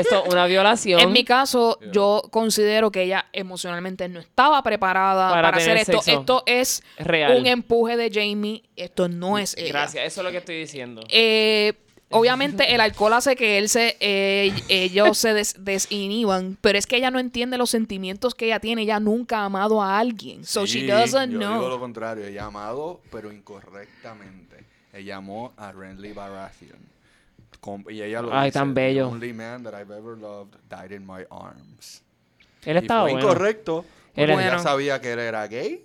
Esto 0.00 0.24
es 0.26 0.32
una 0.32 0.46
violación. 0.46 1.00
En 1.00 1.12
mi 1.12 1.24
caso, 1.24 1.78
yo 1.92 2.22
considero 2.30 2.90
que 2.90 3.02
ella 3.02 3.26
emocionalmente 3.32 4.08
no 4.08 4.20
estaba 4.20 4.62
preparada 4.62 5.30
Para 5.30 5.48
para, 5.48 5.56
hacer 5.58 5.76
esto. 5.76 6.00
sexo. 6.02 6.20
Esto 6.20 6.42
es 6.46 6.82
Real. 6.98 7.38
un 7.40 7.46
empuje 7.46 7.96
de 7.96 8.10
Jamie. 8.12 8.62
Esto 8.76 9.08
no 9.08 9.38
es 9.38 9.56
ella. 9.56 9.68
Gracias, 9.68 10.04
eso 10.06 10.20
es 10.20 10.24
lo 10.24 10.30
que 10.30 10.38
estoy 10.38 10.58
diciendo. 10.58 11.02
Eh, 11.08 11.74
obviamente 12.10 12.72
el 12.72 12.80
alcohol 12.80 13.14
hace 13.14 13.34
que 13.34 13.58
él 13.58 13.68
se 13.68 13.96
eh, 13.98 14.52
ellos 14.68 15.18
se 15.18 15.34
des- 15.34 15.56
desinhiban, 15.58 16.56
pero 16.60 16.78
es 16.78 16.86
que 16.86 16.96
ella 16.96 17.10
no 17.10 17.18
entiende 17.18 17.58
los 17.58 17.70
sentimientos 17.70 18.34
que 18.34 18.46
ella 18.46 18.60
tiene. 18.60 18.82
Ella 18.82 19.00
nunca 19.00 19.38
ha 19.40 19.44
amado 19.46 19.82
a 19.82 19.98
alguien. 19.98 20.44
So 20.44 20.66
Sí, 20.66 20.80
she 20.82 20.86
doesn't 20.86 21.32
yo 21.32 21.38
know. 21.38 21.54
digo 21.54 21.68
lo 21.68 21.80
contrario, 21.80 22.24
ella 22.26 22.44
ha 22.44 22.46
amado, 22.46 23.00
pero 23.10 23.32
incorrectamente. 23.32 24.64
Ella 24.92 25.16
amó 25.16 25.52
a 25.56 25.72
Renly 25.72 26.12
Baratheon. 26.12 26.78
Y 27.88 28.02
ella 28.02 28.22
lo 28.22 28.32
Ay, 28.34 28.46
dice, 28.50 28.58
tan 28.58 28.74
"The 28.74 28.80
bello". 28.80 29.08
only 29.08 29.32
man 29.32 29.62
that 29.64 29.74
I've 29.74 29.92
ever 29.94 30.16
loved 30.18 30.54
died 30.68 30.90
in 30.92 31.06
my 31.06 31.24
arms. 31.30 32.02
Él 32.64 32.76
Y 32.76 32.78
estaba 32.78 33.02
fue 33.02 33.12
bueno. 33.12 33.28
incorrecto. 33.28 33.84
Ella 34.14 34.34
Bueno. 34.34 34.58
sabía 34.62 35.00
que 35.00 35.12
él 35.12 35.18
era 35.18 35.46
gay 35.46 35.82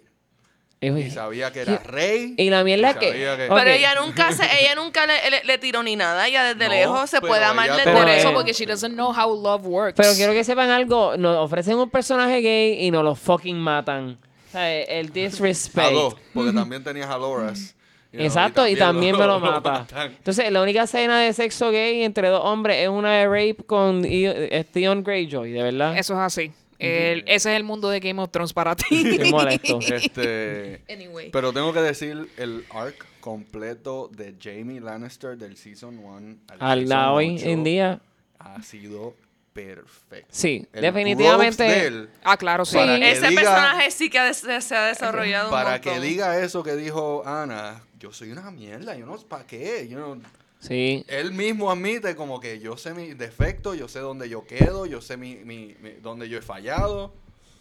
Y, 0.79 0.87
y 0.89 1.11
sabía 1.11 1.51
que 1.51 1.61
era 1.61 1.77
rey. 1.79 2.33
y 2.37 2.49
la 2.49 2.63
mierda 2.63 2.91
y 2.91 2.93
que... 2.95 3.11
que-. 3.11 3.47
Pero 3.53 3.69
ella 3.69 3.93
nunca 4.01 4.31
se, 4.31 4.43
ella 4.61 4.73
nunca 4.73 5.05
le, 5.05 5.29
le- 5.29 5.43
le 5.43 5.57
tiró 5.59 5.83
ni 5.83 5.95
nada. 5.95 6.27
Ella 6.27 6.43
desde 6.55 6.65
No, 6.67 6.73
lejos 6.73 7.09
se 7.09 7.17
pero 7.21 7.27
puede 7.29 7.43
amar 7.43 7.69
desde 7.75 7.91
Por 7.91 8.09
eso, 8.09 8.29
lejos. 8.29 8.33
porque 8.33 8.53
she 8.53 8.65
doesn't 8.65 8.93
know 8.95 9.11
how 9.13 9.29
love 9.35 9.63
works. 9.67 9.93
Pero 9.95 10.13
quiero 10.15 10.33
que 10.33 10.43
sepan 10.43 10.69
algo, 10.71 11.17
nos 11.17 11.37
ofrecen 11.37 11.77
un 11.77 11.89
personaje 11.89 12.41
gay 12.41 12.83
y 12.85 12.89
nos 12.89 13.03
lo 13.03 13.13
fucking 13.15 13.57
matan. 13.59 14.17
O 14.47 14.51
sea, 14.51 14.81
el 14.81 15.07
a 15.07 15.09
disrespect. 15.11 15.91
dos, 15.91 16.15
porque 16.33 16.51
también 16.51 16.83
tenías 16.83 17.09
a 17.09 17.17
Loras. 17.17 17.75
You 18.11 18.17
know, 18.17 18.25
Exacto, 18.27 18.67
y 18.67 18.75
también 18.75 19.17
me 19.17 19.25
lo 19.25 19.39
mata. 19.41 19.71
matan. 19.79 20.11
Entonces, 20.11 20.51
la 20.51 20.61
única 20.61 20.83
escena 20.83 21.19
de 21.21 21.31
sexo 21.33 21.71
gay 21.71 22.03
entre 22.03 22.27
dos 22.29 22.41
hombres 22.43 22.77
es 22.77 22.89
una 22.89 23.13
de 23.19 23.25
rape 23.27 23.63
con 23.65 24.03
eh, 24.05 24.65
Theon 24.71 25.03
Greyjoy, 25.03 25.51
de 25.51 25.63
verdad. 25.63 25.97
Eso 25.97 26.13
es 26.13 26.19
así. 26.19 26.51
El- 26.79 27.19
ese 27.27 27.51
es 27.51 27.57
el 27.57 27.63
mundo 27.63 27.89
de 27.89 27.99
Game 27.99 28.19
of 28.21 28.31
Thrones 28.31 28.53
para 28.53 28.75
ti. 28.75 28.85
Qué 29.17 29.25
molesto. 29.29 29.79
Este, 29.91 30.81
Anyway. 30.89 31.29
pero 31.31 31.53
tengo 31.53 31.71
que 31.73 31.79
decir 31.81 32.27
el 32.37 32.65
arc 32.71 33.05
completo 33.19 34.09
de 34.11 34.33
Jamie 34.41 34.81
Lannister 34.81 35.37
del 35.37 35.55
Season 35.57 35.99
1 35.99 36.37
Al 36.59 36.89
lado 36.89 37.13
hoy 37.13 37.35
8 37.37 37.45
en 37.49 37.63
día. 37.63 37.99
ha 38.39 38.63
sido 38.63 39.13
perfecto. 39.53 40.27
Sí, 40.31 40.65
El 40.73 40.81
definitivamente. 40.81 41.63
de 41.63 41.85
él, 41.85 42.09
Ah, 42.23 42.35
claro, 42.37 42.65
sí. 42.65 42.77
Ese 42.79 43.27
diga- 43.27 43.35
personaje 43.35 43.91
sí 43.91 44.09
que 44.09 44.33
se 44.33 44.75
ha 44.75 44.85
desarrollado 44.87 45.49
un 45.49 45.51
para 45.51 45.79
que 45.81 45.99
diga 45.99 46.39
eso 46.41 46.63
que 46.63 46.75
dijo 46.75 47.21
Ana, 47.27 47.81
yo 48.01 48.11
soy 48.11 48.31
una 48.31 48.49
mierda, 48.51 48.95
yo 48.97 49.05
no 49.05 49.17
sé 49.17 49.25
para 49.27 49.45
qué, 49.45 49.87
yo 49.87 49.99
no- 49.99 50.21
Sí. 50.59 51.05
él 51.07 51.31
mismo 51.31 51.71
admite 51.71 52.15
como 52.15 52.39
que 52.39 52.59
yo 52.59 52.75
sé 52.77 52.93
mis 52.93 53.17
defectos, 53.17 53.77
yo 53.77 53.87
sé 53.87 53.99
dónde 53.99 54.27
yo 54.27 54.45
quedo, 54.45 54.85
yo 54.85 55.01
sé 55.01 55.15
mi, 55.17 55.35
mi, 55.37 55.75
mi- 55.81 55.91
dónde 56.01 56.27
yo 56.27 56.37
he 56.37 56.41
fallado. 56.41 57.13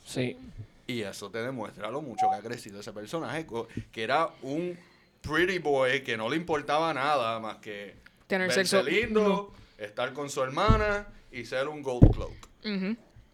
Sí. 0.04 0.36
Y 0.86 1.02
eso 1.02 1.30
te 1.30 1.38
demuestra 1.38 1.90
lo 1.90 2.02
mucho 2.02 2.26
que 2.30 2.36
ha 2.36 2.40
crecido 2.40 2.80
ese 2.80 2.92
personaje, 2.92 3.46
que 3.92 4.02
era 4.02 4.28
un 4.42 4.76
pretty 5.22 5.58
boy 5.58 6.02
que 6.02 6.16
no 6.16 6.28
le 6.28 6.36
importaba 6.36 6.92
nada 6.92 7.38
más 7.38 7.58
que 7.58 7.94
Tener 8.26 8.50
sexo. 8.52 8.82
lindo, 8.82 9.52
estar 9.78 10.12
con 10.12 10.28
su 10.30 10.42
hermana 10.42 11.06
y 11.30 11.44
ser 11.44 11.68
un 11.68 11.82
gold 11.82 12.10
cloak. 12.14 12.48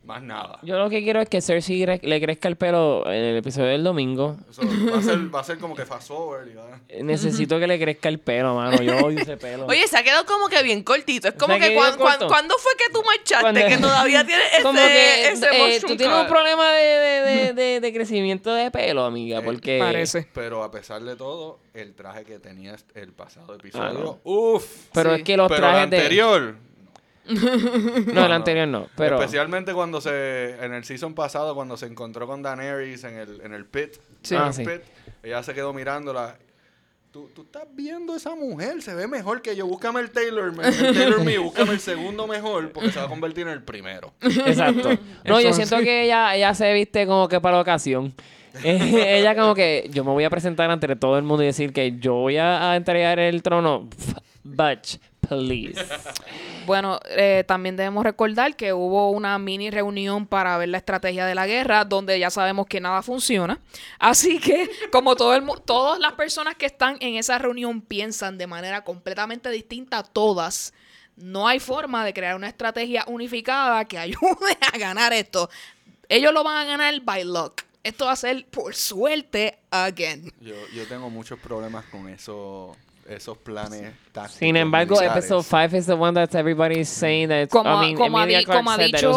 Más 0.07 0.23
nada. 0.23 0.61
Yo 0.63 0.79
lo 0.79 0.89
que 0.89 1.03
quiero 1.03 1.21
es 1.21 1.29
que 1.29 1.41
Cersei 1.41 1.85
le 2.01 2.21
crezca 2.21 2.47
el 2.47 2.55
pelo 2.55 3.05
en 3.11 3.25
el 3.25 3.37
episodio 3.39 3.69
del 3.71 3.83
domingo. 3.83 4.37
Eso 4.49 4.63
va 4.65 4.99
a 4.99 5.03
ser, 5.03 5.35
va 5.35 5.41
a 5.41 5.45
ser 5.45 5.59
como 5.59 5.75
que 5.75 5.85
fast 5.85 6.07
forward. 6.09 6.47
Eh, 6.89 7.03
Necesito 7.03 7.59
que 7.59 7.67
le 7.67 7.77
crezca 7.81 8.09
el 8.09 8.21
pelo, 8.21 8.55
mano. 8.55 8.81
Yo 8.83 8.97
odio 9.05 9.19
ese 9.21 9.37
pelo. 9.37 9.67
Oye, 9.67 9.89
se 9.89 9.99
ha 9.99 10.05
quedado 10.05 10.25
como 10.25 10.47
que 10.47 10.63
bien 10.63 10.85
cortito. 10.85 11.27
Es 11.27 11.35
como 11.35 11.59
que 11.59 11.75
cuan- 11.75 11.97
cuan- 11.97 12.19
corto. 12.19 12.29
¿cuándo 12.29 12.55
fue 12.59 12.71
que 12.79 12.93
tú 12.93 13.03
marchaste? 13.03 13.43
Cuando- 13.43 13.67
Que 13.67 13.79
todavía 13.79 14.25
tienes 14.27 14.47
ese, 14.53 14.63
Como 14.63 14.79
que 14.79 15.29
ese 15.29 15.47
eh, 15.47 15.59
mushroom 15.59 15.91
tú 15.93 15.97
tienes 15.97 16.17
un 16.17 16.27
problema 16.29 16.71
de, 16.73 16.85
de, 16.85 17.21
de, 17.21 17.53
de- 17.55 17.81
de 17.81 17.93
crecimiento 17.93 18.55
de 18.55 18.71
pelo, 18.71 19.05
amiga, 19.05 19.43
porque... 19.43 19.81
Parece. 19.81 20.29
Pero 20.33 20.63
a 20.63 20.71
pesar 20.71 21.03
de 21.03 21.17
todo, 21.17 21.59
el 21.75 21.95
traje 21.95 22.25
que 22.25 22.39
tenía 22.39 22.77
el 22.95 23.13
pasado 23.13 23.55
Ah, 23.55 23.57
episodio, 23.59 23.93
no. 23.99 24.21
uff. 24.23 24.87
Pero 24.93 25.11
Sí. 25.15 25.17
es 25.17 25.25
que 25.25 25.37
los 25.37 25.49
Pero 25.49 25.67
el 25.67 25.73
trajes 25.73 25.91
de... 25.91 25.97
anterior, 25.97 26.57
No, 28.13 28.27
el 28.27 28.33
anterior 28.33 28.69
no, 28.69 28.89
pero... 28.97 29.17
Especialmente 29.17 29.73
cuando 29.73 30.01
se, 30.01 30.57
en 30.65 30.73
el 30.73 30.85
season 30.85 31.15
pasado, 31.15 31.55
cuando 31.55 31.77
se 31.77 31.87
encontró 31.87 32.27
con 32.27 32.43
Daenerys 32.43 33.05
en 33.05 33.19
el, 33.19 33.41
en 33.43 33.53
el 33.53 33.65
pit. 33.67 33.95
Sí. 34.23 34.35
Ah, 34.37 34.53
sí. 34.53 34.65
pit, 34.65 34.83
ella 35.23 35.43
se 35.43 35.55
quedó 35.55 35.73
mirándola. 35.73 36.37
Tú, 37.11 37.31
tú 37.35 37.43
estás 37.43 37.65
viendo 37.73 38.15
esa 38.15 38.35
mujer, 38.35 38.83
se 38.83 38.95
ve 38.95 39.07
mejor 39.09 39.41
que 39.41 39.57
yo. 39.57 39.67
Búscame 39.67 40.01
el 40.01 40.11
Taylor, 40.11 40.53
el 40.63 40.95
Taylor 40.95 41.25
mío, 41.25 41.45
búscame 41.45 41.73
el 41.73 41.81
segundo 41.81 42.27
mejor, 42.27 42.73
porque 42.73 42.91
se 42.91 42.99
va 42.99 43.07
a 43.07 43.09
convertir 43.09 43.47
en 43.47 43.55
el 43.55 43.63
primero. 43.63 44.13
Exacto. 44.21 44.91
No, 45.25 45.41
yo 45.41 45.53
siento 45.53 45.79
que 45.79 46.05
ella, 46.05 46.37
ella 46.37 46.55
se 46.55 46.73
viste 46.73 47.07
como 47.07 47.29
que 47.29 47.41
para 47.41 47.57
la 47.57 47.63
ocasión. 47.63 48.15
Eh, 48.65 49.19
ella 49.19 49.37
como 49.37 49.55
que 49.55 49.91
yo 49.93 50.03
me 50.03 50.13
voy 50.13 50.25
a 50.25 50.31
presentar 50.31 50.71
ante 50.71 50.97
todo 50.97 51.19
el 51.19 51.25
mundo 51.25 51.43
y 51.43 51.47
decir 51.47 51.75
que 51.75 51.99
yo 51.99 52.15
voy 52.15 52.39
a, 52.39 52.71
a 52.71 52.77
entregar 52.77 53.19
el 53.19 53.43
trono. 53.43 53.87
Butch, 54.47 54.99
please. 55.29 55.85
Bueno, 56.67 56.99
eh, 57.11 57.45
también 57.47 57.77
debemos 57.77 58.03
recordar 58.05 58.57
que 58.57 58.73
hubo 58.73 59.11
una 59.11 59.39
mini 59.39 59.71
reunión 59.71 60.27
para 60.27 60.59
ver 60.59 60.69
la 60.71 60.79
estrategia 60.79 61.25
de 61.27 61.35
la 61.35 61.47
guerra, 61.47 61.85
donde 61.85 62.19
ya 62.19 62.31
sabemos 62.31 62.67
que 62.67 62.81
nada 62.81 63.03
funciona. 63.03 63.61
Así 63.99 64.39
que, 64.41 64.69
como 64.91 65.15
todo 65.17 65.35
el 65.35 65.43
mu- 65.43 65.57
todas 65.59 65.99
las 66.01 66.13
personas 66.15 66.57
que 66.57 66.67
están 66.67 66.97
en 67.01 67.17
esa 67.17 67.39
reunión 67.39 67.81
piensan 67.81 68.37
de 68.39 68.47
manera 68.47 68.83
completamente 68.83 69.51
distinta, 69.51 70.03
todas, 70.03 70.75
no 71.17 71.47
hay 71.47 71.61
forma 71.61 72.05
de 72.05 72.13
crear 72.13 72.35
una 72.35 72.49
estrategia 72.49 73.05
unificada 73.07 73.85
que 73.85 73.99
ayude 73.99 74.59
a 74.73 74.77
ganar 74.77 75.13
esto. 75.13 75.49
Ellos 76.09 76.33
lo 76.33 76.43
van 76.45 76.57
a 76.57 76.65
ganar 76.65 77.01
by 77.03 77.25
luck. 77.25 77.63
Esto 77.85 78.07
va 78.07 78.13
a 78.13 78.17
ser 78.17 78.45
por 78.47 78.75
suerte 78.75 79.61
again. 79.71 80.33
Yo, 80.41 80.55
yo 80.75 80.87
tengo 80.89 81.09
muchos 81.11 81.39
problemas 81.39 81.85
con 81.87 82.09
eso, 82.09 82.77
esos 83.09 83.39
planes 83.39 83.93
tácticos. 84.13 84.39
Sin 84.39 84.57
embargo, 84.57 84.97
militares. 84.97 85.25
episode 85.25 85.43
5 85.69 85.77
is 85.77 85.87
the 85.87 85.93
one 85.95 86.15
that 86.15 86.35
everybody's 86.35 86.89
saying 86.89 87.29
that 87.29 87.49
Como, 87.49 87.71
I 87.71 87.87
mean, 87.87 87.97
como 87.97 88.25
di- 88.27 88.45
como 88.45 88.71
ha 88.71 88.77
said 88.77 88.91
that 88.93 88.99
it 89.01 89.07
dicho 89.07 89.11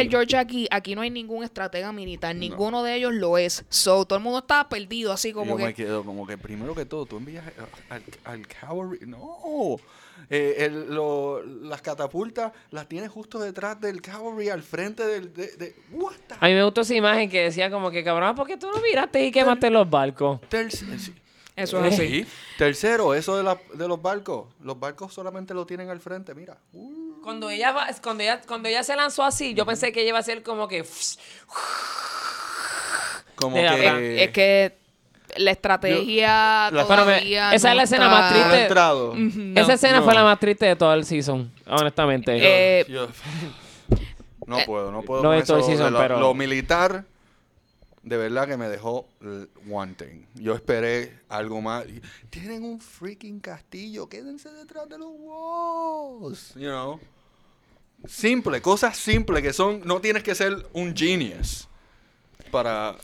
el 0.00 0.08
George 0.10 0.36
aquí, 0.36 0.66
aquí 0.70 0.94
no 0.94 1.02
hay 1.02 1.10
ningún 1.10 1.44
estratega 1.44 1.92
militar, 1.92 2.34
ninguno 2.34 2.82
de 2.82 2.96
ellos 2.96 3.12
lo 3.14 3.38
es. 3.38 3.64
So, 3.68 4.04
todo 4.04 4.18
el 4.18 4.22
mundo 4.24 4.40
está 4.40 4.68
perdido, 4.68 5.12
así 5.12 5.32
como 5.32 5.58
yo 5.58 5.64
me 5.64 5.74
que... 5.74 5.84
quedo 5.84 6.04
como 6.04 6.26
que 6.26 6.36
primero 6.38 6.74
que 6.74 6.84
todo, 6.84 7.06
tú 7.06 7.16
envías 7.18 7.44
al, 7.90 8.02
al 8.24 8.46
cavalry. 8.46 9.00
No. 9.06 9.76
Eh, 10.30 10.64
el- 10.66 10.94
lo- 10.94 11.42
las 11.42 11.82
catapultas 11.82 12.52
las 12.70 12.88
tienes 12.88 13.10
justo 13.10 13.38
detrás 13.38 13.80
del 13.80 14.00
cavalry, 14.00 14.48
al 14.48 14.62
frente 14.62 15.04
del. 15.06 15.32
De, 15.34 15.48
de- 15.56 15.74
what 15.92 16.14
the- 16.28 16.34
A 16.40 16.46
mí 16.48 16.54
me 16.54 16.62
gustó 16.64 16.82
esa 16.82 16.94
imagen 16.94 17.28
que 17.28 17.42
decía 17.42 17.70
como 17.70 17.90
que, 17.90 18.04
cabrón, 18.04 18.34
¿por 18.34 18.46
qué 18.46 18.56
tú 18.56 18.68
no 18.74 18.80
miraste 18.80 19.24
y 19.26 19.32
quemaste 19.32 19.68
los 19.68 19.88
barcos? 19.90 20.40
Terc- 20.50 20.70
sí. 20.70 21.12
Eso 21.54 21.84
es 21.84 21.94
así. 21.94 22.24
Sí. 22.24 22.26
Tercero, 22.58 23.14
eso 23.14 23.36
de, 23.36 23.42
la- 23.42 23.58
de 23.74 23.86
los 23.88 24.00
barcos. 24.00 24.46
Los 24.62 24.78
barcos 24.80 25.12
solamente 25.12 25.52
lo 25.54 25.66
tienen 25.66 25.90
al 25.90 26.00
frente, 26.00 26.34
mira. 26.34 26.56
Uh. 26.72 27.20
Cuando 27.22 27.50
ella, 27.50 27.72
va- 27.72 27.88
cuando 28.02 28.22
ella, 28.22 28.40
cuando 28.46 28.68
ella 28.68 28.82
se 28.82 28.96
lanzó 28.96 29.22
así, 29.22 29.54
yo 29.54 29.64
pensé 29.66 29.92
que 29.92 30.00
ella 30.00 30.08
iba 30.10 30.18
a 30.18 30.22
ser 30.22 30.42
como 30.42 30.66
que... 30.66 30.84
Como 33.36 33.56
De 33.56 33.62
que. 33.68 34.24
Es 34.24 34.30
que 34.30 34.78
la 35.36 35.50
estrategia 35.50 36.68
Yo- 36.70 36.76
la- 36.76 36.84
todavía 36.86 37.54
esa 37.54 37.70
es 37.70 37.76
la 37.76 37.82
escena 37.84 38.04
está- 38.06 38.18
más 38.18 38.32
no 38.32 38.50
triste. 38.52 38.74
No. 39.54 39.60
Esa 39.60 39.72
escena 39.74 39.98
no. 40.00 40.04
fue 40.04 40.14
la 40.14 40.24
más 40.24 40.38
triste 40.38 40.66
de 40.66 40.76
todo 40.76 40.92
el 40.94 41.04
season, 41.04 41.50
honestamente. 41.66 42.32
Eh, 42.40 42.86
Yo- 42.88 43.08
no 44.46 44.58
puedo, 44.66 44.90
no 44.92 45.02
puedo. 45.02 45.22
no 45.22 45.30
con 45.30 45.38
de 45.38 45.44
todo 45.44 45.56
el 45.58 45.62
eso 45.62 45.70
season, 45.70 45.94
pero- 45.98 46.18
lo 46.20 46.34
militar, 46.34 47.04
de 48.02 48.16
verdad 48.16 48.48
que 48.48 48.56
me 48.56 48.68
dejó 48.68 49.08
wanting. 49.66 50.26
Yo 50.34 50.54
esperé 50.54 51.20
algo 51.28 51.60
más. 51.60 51.84
Tienen 52.30 52.64
un 52.64 52.80
freaking 52.80 53.40
castillo, 53.40 54.08
quédense 54.08 54.50
detrás 54.50 54.88
de 54.88 54.98
los 54.98 55.10
walls. 55.18 56.54
You 56.54 56.70
know. 56.70 57.00
Simple, 58.06 58.60
cosas 58.60 58.96
simples 58.96 59.42
que 59.42 59.52
son. 59.52 59.82
No 59.84 60.00
tienes 60.00 60.22
que 60.22 60.34
ser 60.34 60.66
un 60.72 60.96
genius 60.96 61.68
para. 62.50 62.96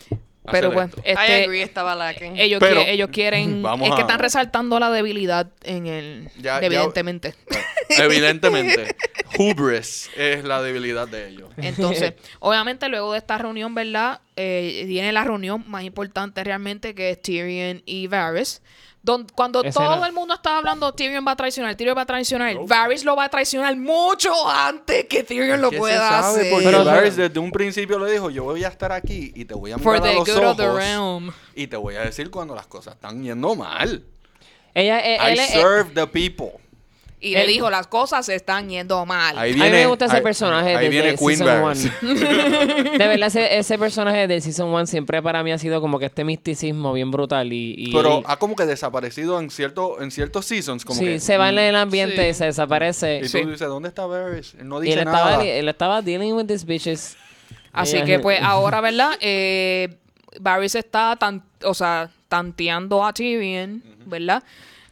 Pero 0.51 0.71
bueno, 0.71 0.91
esto. 1.05 1.21
I 1.21 1.25
este, 1.25 1.45
agree, 1.45 1.63
estaba 1.63 1.95
lacking. 1.95 2.37
ellos, 2.39 2.59
Pero- 2.61 2.85
que- 2.85 2.93
ellos 2.93 3.11
quieren... 3.13 3.63
Vamos 3.69 3.89
es 3.89 3.95
que 3.95 4.01
a- 4.01 4.05
están 4.05 4.19
resaltando 4.19 4.79
la 4.81 4.91
debilidad 4.91 5.49
en 5.65 5.87
el... 5.87 6.31
Ya- 6.37 6.61
ya- 6.61 6.67
evidentemente. 6.67 7.35
Evidentemente, 7.91 8.95
hubris 9.39 10.11
es 10.17 10.45
la 10.45 10.61
debilidad 10.63 11.09
de 11.09 11.29
ellos. 11.29 11.49
Entonces, 11.57 12.15
obviamente 12.39 12.89
luego 12.89 13.13
de 13.13 13.19
esta 13.19 13.39
reunión, 13.39 13.75
¿verdad? 13.75 14.21
Eh, 14.37 14.85
viene 14.87 15.11
la 15.13 15.25
reunión 15.25 15.65
más 15.67 15.85
importante 15.85 16.45
realmente 16.45 16.95
que 16.95 17.11
es 17.11 17.23
Tyrion 17.23 17.83
y 17.87 18.07
Varys. 18.07 18.63
Don- 19.01 19.27
cuando 19.35 19.63
Escena. 19.63 19.87
todo 19.95 20.05
el 20.07 20.13
mundo 20.13 20.35
estaba 20.35 20.59
hablando, 20.59 20.93
Tyrion 20.93 21.25
va 21.27 21.33
a 21.33 21.37
traicionar, 21.37 21.75
Tyrion 21.77 21.97
va 21.97 22.03
a 22.03 22.07
traicionar, 22.07 22.55
Varys 22.67 23.05
lo 23.05 23.15
va 23.17 23.25
a 23.25 23.29
traicionar 23.29 23.75
mucho 23.77 24.33
antes 24.51 25.07
que 25.07 25.23
Tyrion 25.23 25.61
lo 25.63 25.71
¿Qué 25.71 25.77
se 25.77 25.81
pueda 25.81 26.09
sabe? 26.23 26.41
hacer. 26.41 26.51
Porque 26.53 26.67
Pero- 26.67 26.85
Varys 26.85 27.17
desde 27.17 27.39
un 27.39 27.51
principio 27.53 27.99
le 27.99 28.11
dijo, 28.11 28.29
yo 28.31 28.45
voy 28.45 28.65
a 28.65 28.69
estar 28.69 28.93
aquí 28.93 29.33
y 29.35 29.45
te 29.45 29.55
voy 29.55 29.73
a 29.73 29.79
For 29.79 29.95
mirar 29.95 30.09
a 30.09 30.11
the 30.11 30.15
los 30.19 30.29
good 30.29 30.45
of 30.51 30.57
the 30.57 30.63
ojos 30.69 30.77
realm. 30.79 31.33
y 31.55 31.67
te 31.69 31.77
voy 31.77 31.95
a 31.95 32.01
decir 32.01 32.31
cuando 32.31 32.55
las 32.55 32.67
cosas 32.67 32.95
están 32.95 33.23
yendo 33.23 33.55
mal. 33.55 34.05
Ella, 34.75 35.01
eh, 35.01 35.17
I 35.21 35.33
él 35.33 35.39
es- 35.41 35.51
serve 35.51 35.91
the 35.95 36.07
people. 36.07 36.61
Y 37.21 37.33
le 37.35 37.49
dijo, 37.49 37.69
las 37.69 37.89
cosas 37.89 38.25
se 38.27 38.37
están 38.37 38.69
yendo 38.69 39.05
mal. 39.05 39.37
Ahí 39.37 39.51
a 39.51 39.55
mí 39.55 39.61
viene, 39.61 39.77
me 39.79 39.87
gusta 39.87 40.05
ese 40.05 40.17
ahí- 40.19 40.23
personaje 40.23 40.77
Ahí 40.77 40.89
desde 40.89 41.03
viene 41.03 41.17
Queen 41.19 41.37
Season 41.37 41.63
Barris. 41.63 41.91
One. 42.01 42.15
De 42.99 43.07
verdad, 43.09 43.27
ese, 43.27 43.59
ese 43.59 43.77
personaje 43.77 44.29
de 44.29 44.41
Season 44.41 44.69
1 44.69 44.87
siempre 44.87 45.21
para 45.21 45.43
mí 45.43 45.51
ha 45.51 45.59
sido 45.59 45.81
como 45.81 45.99
que 45.99 46.07
este 46.07 46.23
misticismo 46.23 46.93
bien 46.93 47.11
brutal. 47.11 47.53
Y, 47.53 47.75
y 47.77 47.93
Pero 47.93 48.23
ha 48.25 48.37
como 48.37 48.55
que 48.55 48.67
desaparecido 48.67 49.41
en 49.41 49.51
cierto, 49.51 50.01
en 50.01 50.13
ciertos 50.13 50.47
seasons. 50.47 50.85
Como 50.85 51.01
sí, 51.01 51.07
que, 51.07 51.21
se 51.21 51.37
va 51.39 51.49
en 51.49 51.59
el 51.59 51.75
ambiente 51.75 52.23
Sí. 52.23 52.29
y 52.31 52.35
se 52.35 52.45
desaparece. 52.45 53.17
Y 53.19 53.23
tú 53.23 53.29
Sí. 53.29 53.45
dices, 53.45 53.67
¿dónde 53.69 53.89
está 53.89 54.07
Varys? 54.07 54.55
Él 54.55 54.69
no 54.69 54.81
Y 54.81 54.87
dice 54.87 55.01
él 55.01 55.05
nada. 55.07 55.19
estaba, 55.31 55.45
él 55.45 55.69
estaba 55.69 56.03
dealing 56.03 56.35
with 56.35 56.47
these 56.47 56.65
bitches. 56.65 57.17
Así 57.73 58.01
que 58.03 58.21
pues 58.21 58.41
ahora, 58.41 58.81
¿verdad? 58.81 59.11
Eh, 59.21 59.89
Barry 60.41 60.69
se 60.69 60.79
está 60.79 61.17
tan, 61.17 61.43
o 61.65 61.75
sea, 61.75 62.11
tanteando 62.29 63.05
a 63.05 63.13
Tyrion, 63.13 63.83
¿verdad? 64.07 64.43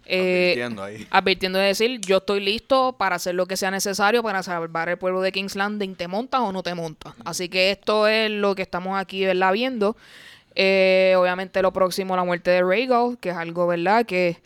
Eh, 0.09 0.53
Advirtiendo 0.53 0.85
ahí. 0.85 1.07
advirtiendo 1.11 1.59
de 1.59 1.67
decir, 1.67 2.01
yo 2.01 2.19
estoy 2.19 2.41
listo 2.41 2.95
para 2.97 3.17
hacer 3.17 3.35
lo 3.35 3.47
que 3.47 3.57
sea 3.57 3.71
necesario 3.73 4.23
para 4.23 4.43
salvar 4.43 4.89
el 4.89 4.99
pueblo 4.99 5.21
de 5.21 5.33
King's 5.33 5.57
Landing, 5.57 5.97
¿te 5.97 6.07
montas 6.07 6.41
o 6.43 6.53
no 6.53 6.63
te 6.63 6.75
montas? 6.75 7.15
Así 7.25 7.49
que 7.49 7.73
esto 7.73 8.07
es 8.07 8.31
lo 8.31 8.55
que 8.55 8.63
estamos 8.63 8.99
aquí, 8.99 9.25
¿verdad? 9.25 9.53
Viendo. 9.53 9.97
Eh, 10.55 11.15
obviamente 11.19 11.61
lo 11.61 11.73
próximo, 11.73 12.15
la 12.17 12.25
muerte 12.25 12.51
de 12.51 12.63
Rhaegal, 12.63 13.19
que 13.21 13.31
es 13.31 13.37
algo, 13.37 13.67
¿verdad? 13.67 14.07
Que 14.07 14.39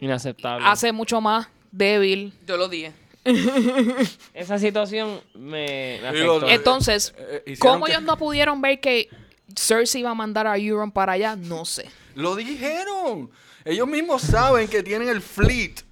Inaceptable. 0.00 0.66
hace 0.66 0.92
mucho 0.92 1.20
más 1.20 1.46
débil. 1.70 2.32
Yo 2.46 2.56
lo 2.56 2.68
dije. 2.68 2.92
Esa 4.34 4.58
situación 4.58 5.20
me, 5.34 5.98
me 6.00 6.08
afectó. 6.08 6.46
Eh, 6.48 6.54
Entonces, 6.54 7.14
eh, 7.18 7.56
¿cómo 7.58 7.84
que- 7.84 7.92
ellos 7.92 8.02
no 8.02 8.16
pudieron 8.16 8.60
ver 8.60 8.80
que 8.80 9.08
Cersei 9.56 10.00
iba 10.00 10.10
a 10.10 10.14
mandar 10.14 10.46
a 10.46 10.56
Euron 10.56 10.90
para 10.90 11.12
allá? 11.12 11.36
No 11.36 11.64
sé. 11.64 11.86
Lo 12.14 12.34
dijeron. 12.34 13.30
Ellos 13.64 13.86
mismos 13.88 14.22
saben 14.22 14.68
que 14.68 14.82
tienen 14.82 15.08
el 15.08 15.20
fleet. 15.22 15.82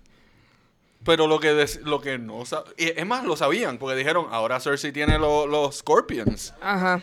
Pero 1.05 1.27
lo 1.27 1.39
que, 1.40 1.66
lo 1.85 2.01
que 2.01 2.19
no 2.19 2.45
sa- 2.45 2.65
y 2.77 2.89
Es 2.89 3.07
más, 3.07 3.24
lo 3.24 3.36
sabían. 3.36 3.78
Porque 3.78 3.97
dijeron, 3.97 4.27
ahora 4.31 4.61
Cersei 4.61 4.93
tiene 4.93 5.19
lo- 5.19 5.47
los 5.47 5.77
Scorpions. 5.77 6.53
Ajá. 6.61 7.01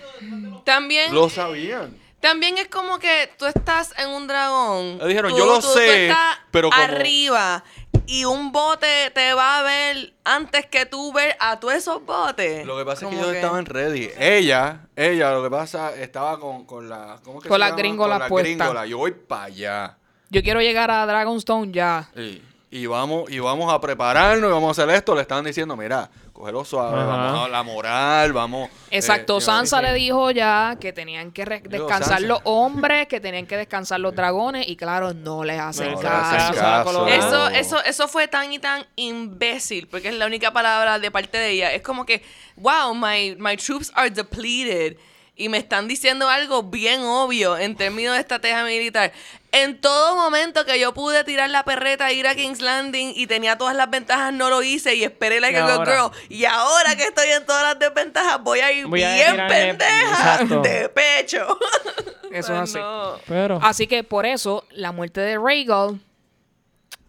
También, 0.64 1.14
Lo 1.14 1.30
sabían. 1.30 1.98
también 2.20 2.58
es 2.58 2.68
como 2.68 3.00
que 3.00 3.32
tú 3.40 3.46
estás 3.46 3.94
en 3.98 4.10
un 4.10 4.28
dragón. 4.28 4.98
Le 5.00 5.08
dijeron, 5.08 5.32
Tú- 5.32 5.38
yo 5.38 5.46
lo 5.46 5.56
tú- 5.60 5.68
tú 5.68 5.74
sé, 5.74 6.08
estás 6.08 6.38
pero 6.52 6.70
como- 6.70 6.82
arriba 6.84 7.64
y 8.06 8.26
un 8.26 8.52
bote 8.52 9.10
te 9.16 9.34
va 9.34 9.60
a 9.60 9.64
ver 9.64 10.14
antes 10.24 10.68
que 10.68 10.86
tú 10.86 11.12
ver 11.14 11.36
a 11.40 11.60
todos 11.60 11.74
esos 11.76 12.06
botes. 12.06 12.66
Lo 12.66 12.78
que 12.78 12.86
pasa 12.86 13.06
es 13.06 13.10
que 13.10 13.16
Como 13.16 13.22
ellos 13.28 13.36
estaban 13.38 13.66
ready. 13.66 14.12
Ella, 14.20 14.88
ella, 14.96 15.32
lo 15.32 15.42
que 15.42 15.50
pasa, 15.50 15.96
estaba 15.96 16.40
con, 16.40 16.66
con 16.66 16.90
la. 16.90 17.20
¿Cómo 17.24 17.40
que 17.40 17.48
Con 17.48 17.56
se 17.56 17.60
la 17.60 17.68
llama? 17.70 17.78
gringola 17.78 18.14
Con 18.16 18.20
la 18.20 18.28
puesta. 18.28 18.48
gringola. 18.50 18.86
Yo 18.86 18.98
voy 19.00 19.12
para 19.12 19.44
allá. 19.46 19.98
Yo 20.36 20.44
quiero 20.44 20.60
llegar 20.60 20.92
a 20.92 21.06
Dragonstone 21.06 21.72
ya. 21.72 22.10
Y, 22.14 22.42
y 22.70 22.86
vamos, 22.88 23.32
y 23.32 23.40
vamos 23.40 23.72
a 23.74 23.80
prepararnos 23.80 24.50
y 24.50 24.52
vamos 24.52 24.78
a 24.78 24.84
hacer 24.84 24.94
esto. 24.94 25.16
Le 25.16 25.22
estaban 25.22 25.46
diciendo, 25.46 25.78
mira, 25.78 26.10
cógelo 26.34 26.66
suave, 26.66 26.98
Ajá. 26.98 27.06
vamos 27.06 27.46
a 27.46 27.48
la 27.48 27.64
moral, 27.64 28.34
vamos. 28.34 28.70
Exacto, 28.92 29.38
eh, 29.38 29.42
Sansa 29.42 29.82
le 29.82 29.94
dijo 29.94 30.32
ya 30.32 30.76
que 30.78 30.92
tenían 30.92 31.32
que 31.32 31.46
descansar 31.46 32.20
Sansa. 32.20 32.20
los 32.28 32.42
hombres, 32.44 33.08
que 33.08 33.22
tenían 33.22 33.46
que 33.48 33.56
descansar 33.56 34.02
los 34.02 34.14
dragones 34.14 34.68
y 34.68 34.76
claro, 34.76 35.14
no 35.14 35.46
les 35.46 35.58
hacen 35.58 35.94
No 35.94 36.02
le 36.02 36.06
caso. 36.06 36.36
hacen 36.36 36.56
caso. 36.62 37.08
Eso, 37.08 37.48
eso, 37.48 37.84
eso 37.86 38.08
fue 38.10 38.28
tan 38.28 38.52
y 38.52 38.60
tan 38.60 38.86
imbécil, 38.98 39.88
porque 39.88 40.10
es 40.10 40.16
la 40.16 40.26
única 40.26 40.52
palabra 40.52 41.00
de 41.00 41.12
parte 41.12 41.38
de 41.38 41.52
ella. 41.52 41.72
Es 41.74 41.82
como 41.82 42.06
que, 42.06 42.22
wow, 42.58 42.94
my, 42.94 43.38
my 43.40 43.56
troops 43.56 43.90
are 43.96 44.10
depleted. 44.10 44.98
Y 45.38 45.50
me 45.50 45.58
están 45.58 45.90
diciendo 45.90 46.30
algo 46.30 46.64
bien 46.64 47.02
obvio 47.04 47.58
en 47.58 47.76
términos 47.76 48.14
de 48.14 48.22
estrategia 48.22 48.64
militar. 48.64 49.12
En 49.58 49.80
todo 49.80 50.16
momento 50.16 50.66
que 50.66 50.78
yo 50.80 50.94
pude 50.94 51.24
tirar 51.24 51.50
la 51.50 51.64
perreta, 51.64 52.12
ir 52.12 52.28
a 52.28 52.36
King's 52.36 52.60
Landing 52.60 53.14
y 53.16 53.26
tenía 53.26 53.58
todas 53.58 53.74
las 53.74 53.90
ventajas, 53.90 54.34
no 54.34 54.50
lo 54.50 54.62
hice 54.62 54.96
y 54.96 55.04
esperé 55.06 55.40
like 55.40 55.58
Y 55.58 55.62
a 55.62 55.64
good 55.64 55.72
ahora- 55.72 56.10
girl. 56.12 56.12
Y 56.30 56.44
ahora 56.44 56.96
que 56.98 57.04
estoy 57.04 57.30
en 57.30 57.46
todas 57.46 57.64
las 57.64 57.80
desventajas, 57.80 58.44
voy 58.44 58.60
a 58.60 58.72
ir 58.74 58.86
Voy 58.86 59.00
bien 59.00 59.38
pendeja 59.48 60.40
de 60.62 60.90
pecho. 60.90 61.58
Eso 62.32 62.54
es 62.54 62.60
así. 62.60 62.78
No. 62.78 63.14
Pero, 63.28 63.60
Así 63.64 63.88
que 63.88 64.04
por 64.04 64.26
eso 64.26 64.66
la 64.72 64.92
muerte 64.92 65.22
de 65.22 65.38
Rhaegal 65.38 66.02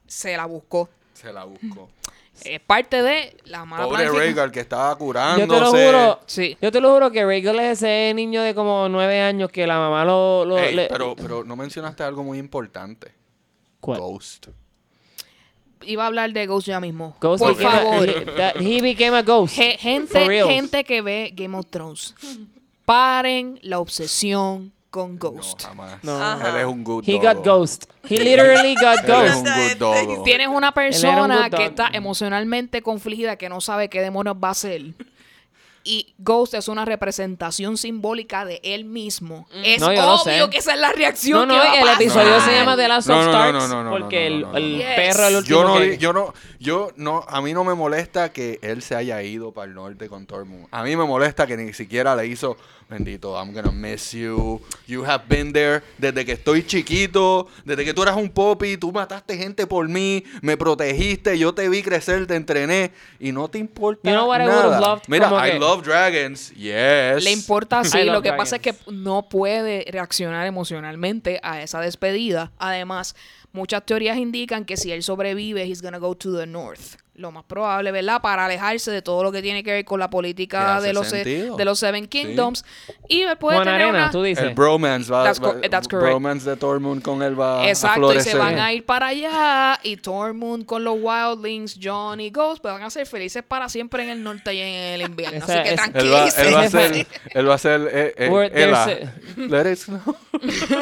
se 0.06 0.36
la 0.36 0.46
buscó. 0.46 0.88
Se 1.14 1.32
la 1.32 1.42
buscó. 1.44 1.90
Es 2.44 2.60
parte 2.60 3.02
de 3.02 3.36
la 3.44 3.64
mala 3.64 3.84
Pobre 3.84 3.96
planificación. 4.04 4.34
Rhaegal 4.34 4.52
que 4.52 4.60
estaba 4.60 4.92
yo 4.92 4.98
curándose. 4.98 5.46
te 5.48 5.60
lo 5.60 5.70
juro. 5.70 6.20
Sí. 6.26 6.56
Yo 6.60 6.70
te 6.72 6.80
lo 6.80 6.92
juro 6.92 7.10
que 7.10 7.24
Rhaegal 7.24 7.58
es 7.60 7.82
ese 7.82 8.12
niño 8.14 8.42
de 8.42 8.54
como 8.54 8.88
nueve 8.88 9.20
años 9.20 9.50
que 9.50 9.66
la 9.66 9.78
mamá 9.78 10.04
lo... 10.04 10.44
lo 10.44 10.58
Ey, 10.58 10.74
le- 10.74 10.88
pero, 10.88 11.16
pero 11.16 11.44
no 11.44 11.56
mencionaste 11.56 12.02
algo 12.02 12.22
muy 12.22 12.38
importante. 12.38 13.12
¿Cuál? 13.80 13.98
Ghost. 14.00 14.48
Iba 15.82 16.04
a 16.04 16.06
hablar 16.06 16.32
de 16.32 16.46
Ghost 16.46 16.66
ya 16.66 16.80
mismo. 16.80 17.16
Ghost 17.20 17.42
por 17.44 17.56
became 17.56 17.78
favor. 17.78 18.08
he, 18.08 18.24
that- 18.36 18.56
he 18.60 18.80
became 18.82 19.16
a 19.16 19.22
ghost. 19.22 19.54
Gente, 19.54 20.44
gente 20.44 20.84
que 20.84 21.02
ve 21.02 21.32
Game 21.34 21.56
of 21.56 21.66
Thrones. 21.70 22.14
Paren 22.84 23.58
la 23.62 23.78
obsesión 23.80 24.72
con 24.96 25.18
Ghost. 25.18 25.62
No, 25.62 25.68
jamás. 25.68 26.04
No. 26.04 26.16
Ajá. 26.22 26.48
Él 26.50 26.56
es 26.56 26.66
un 26.66 26.82
good 26.84 27.04
He 27.06 27.12
dog. 27.20 27.22
got 27.22 27.44
ghost. 27.44 27.84
He 28.08 28.18
literally 28.18 28.74
got 28.74 29.04
Él 29.04 29.26
es 29.26 29.34
ghost. 29.34 29.46
un 29.46 29.68
good 29.68 29.76
dog. 29.78 30.24
Tienes 30.24 30.48
una 30.48 30.58
era 30.58 30.68
un 30.68 30.74
persona 30.74 31.36
good 31.48 31.56
que 31.58 31.62
dog. 31.64 31.70
está 31.70 31.88
emocionalmente 31.92 32.82
confligida, 32.82 33.36
que 33.36 33.48
no 33.48 33.60
sabe 33.60 33.88
qué 33.88 34.00
demonios 34.00 34.36
va 34.42 34.48
a 34.48 34.52
hacer. 34.52 34.82
Y 35.88 36.14
Ghost 36.18 36.54
es 36.54 36.66
una 36.66 36.84
representación 36.84 37.76
simbólica 37.76 38.44
de 38.44 38.60
él 38.64 38.84
mismo. 38.84 39.46
Es 39.62 39.80
No, 39.80 39.92
yo 39.92 40.02
lo 40.02 40.14
obvio 40.16 40.44
sé. 40.46 40.50
que 40.50 40.58
esa 40.58 40.74
es 40.74 40.80
la 40.80 40.90
reacción 40.90 41.46
No, 41.46 41.54
que 41.54 41.60
va 41.60 41.70
a 41.70 41.74
el 41.76 41.80
pasar. 41.82 42.02
episodio 42.02 42.40
se 42.40 42.52
llama 42.56 42.76
The 42.76 42.88
Last 42.88 43.08
of 43.08 43.14
No, 43.16 43.22
no, 43.22 43.26
no, 43.26 43.30
Starks 43.30 43.52
no, 43.68 43.68
no, 43.68 43.84
no, 43.84 43.90
porque 43.96 44.30
no, 44.30 44.38
no, 44.40 44.52
no, 44.52 44.58
el, 44.58 44.64
el 44.64 44.78
no. 44.78 44.84
perro, 44.96 45.26
el 45.26 45.28
Yes. 45.28 45.38
último 45.38 45.60
Yo 45.60 45.68
no, 45.68 45.74
que- 45.78 45.90
di- 45.90 45.96
yo 45.98 46.12
no, 46.12 46.34
yo 46.58 46.88
no, 46.96 47.24
a 47.28 47.40
mí 47.40 47.52
no 47.54 47.62
me 47.62 47.74
molesta 47.74 48.32
que 48.32 48.58
él 48.62 48.82
se 48.82 48.96
haya 48.96 49.22
ido 49.22 49.52
para 49.52 49.68
el 49.68 49.74
norte 49.74 50.08
con 50.08 50.26
Tormund. 50.26 50.66
A 50.72 50.82
mí 50.82 50.96
me 50.96 51.04
molesta 51.04 51.46
que 51.46 51.56
ni 51.56 51.72
siquiera 51.72 52.16
le 52.16 52.26
hizo, 52.26 52.56
bendito, 52.88 53.36
I'm 53.40 53.52
gonna 53.52 53.72
miss 53.72 54.12
you. 54.12 54.60
You 54.86 55.04
have 55.04 55.24
been 55.28 55.52
there 55.52 55.82
desde 55.98 56.24
que 56.24 56.32
estoy 56.32 56.64
chiquito, 56.64 57.48
desde 57.64 57.84
que 57.84 57.92
tú 57.92 58.02
eras 58.02 58.16
un 58.16 58.28
popi, 58.30 58.76
tú 58.76 58.92
mataste 58.92 59.36
gente 59.36 59.66
por 59.66 59.88
mí, 59.88 60.22
me 60.42 60.56
protegiste, 60.56 61.36
yo 61.38 61.52
te 61.52 61.68
vi 61.68 61.82
crecer, 61.82 62.26
te 62.26 62.36
entrené 62.36 62.92
y 63.18 63.32
no 63.32 63.48
te 63.48 63.58
importa 63.58 64.08
You 64.08 64.14
know 64.16 64.28
what 64.28 64.40
I 64.40 64.46
nada. 64.46 64.66
would've 64.66 64.80
loved? 64.80 65.02
Mira, 65.08 65.28
I 65.48 65.50
que- 65.52 65.58
love 65.58 65.82
dragons, 65.84 66.50
yes. 66.52 67.24
Le 67.24 67.32
importa 67.32 67.82
sí, 67.84 67.98
I 67.98 68.04
lo 68.04 68.22
que 68.22 68.32
pasa 68.32 68.56
es 68.56 68.62
que 68.62 68.74
no 68.90 69.28
puede 69.28 69.84
reaccionar 69.90 70.46
emocionalmente 70.46 71.40
a 71.42 71.62
esa 71.62 71.80
despedida. 71.80 72.52
Además, 72.58 73.16
muchas 73.52 73.84
teorías 73.84 74.16
indican 74.18 74.64
que 74.64 74.76
si 74.76 74.92
él 74.92 75.02
sobrevive, 75.02 75.64
he's 75.64 75.82
gonna 75.82 75.98
go 75.98 76.14
to 76.14 76.36
the 76.36 76.46
north. 76.46 76.96
Lo 77.18 77.32
más 77.32 77.44
probable, 77.44 77.92
¿verdad? 77.92 78.20
Para 78.20 78.44
alejarse 78.44 78.90
de 78.90 79.00
todo 79.00 79.22
lo 79.22 79.32
que 79.32 79.40
tiene 79.40 79.64
que 79.64 79.72
ver 79.72 79.84
con 79.86 79.98
la 79.98 80.10
política 80.10 80.82
de 80.82 80.92
los, 80.92 81.08
sentido. 81.08 81.56
de 81.56 81.64
los 81.64 81.78
Seven 81.78 82.06
Kingdoms. 82.08 82.62
Y 83.08 83.22
él 83.22 83.38
puede 83.38 83.56
Juan 83.56 83.66
tener 83.66 83.82
Arena, 83.82 83.98
una... 84.04 84.10
tú 84.10 84.22
dices. 84.22 84.44
El 84.44 84.54
bromance 84.54 85.10
va, 85.10 85.24
That's 85.24 85.42
va- 85.42 85.58
that's 85.70 85.88
correct. 85.88 86.10
bromance 86.10 86.48
de 86.50 86.56
Tormund 86.56 87.00
con 87.02 87.22
él 87.22 87.38
va 87.40 87.62
a 87.62 87.68
Exacto, 87.70 88.00
y 88.00 88.02
florecer. 88.02 88.32
se 88.32 88.38
van 88.38 88.58
a 88.58 88.70
ir 88.74 88.84
para 88.84 89.06
allá 89.06 89.80
y 89.82 89.96
Tormund 89.96 90.66
con 90.66 90.84
los 90.84 90.98
Wildlings, 91.00 91.78
Jon 91.82 92.20
y 92.20 92.28
Ghost, 92.30 92.60
pues 92.60 92.74
van 92.74 92.82
a 92.82 92.90
ser 92.90 93.06
felices 93.06 93.42
para 93.42 93.70
siempre 93.70 94.02
en 94.02 94.10
el 94.10 94.22
norte 94.22 94.52
y 94.52 94.60
en 94.60 94.66
el 95.00 95.00
invierno. 95.00 95.38
Esa- 95.38 95.62
Así 95.62 95.68
que 95.68 95.74
esa- 95.74 95.84
Él 95.94 96.12
va, 96.12 96.28
él 96.28 96.54
va 96.54 96.60
a 96.64 96.68
tranquilícense. 96.68 97.04
ser, 97.06 97.06
él 97.34 97.48
va 97.48 97.54
a 97.54 97.58
ser, 97.58 97.80
eh, 97.92 98.14
eh, 98.18 98.50
there's 98.52 99.50
Let 99.50 99.72
it 99.72 99.78
snow. 99.78 100.16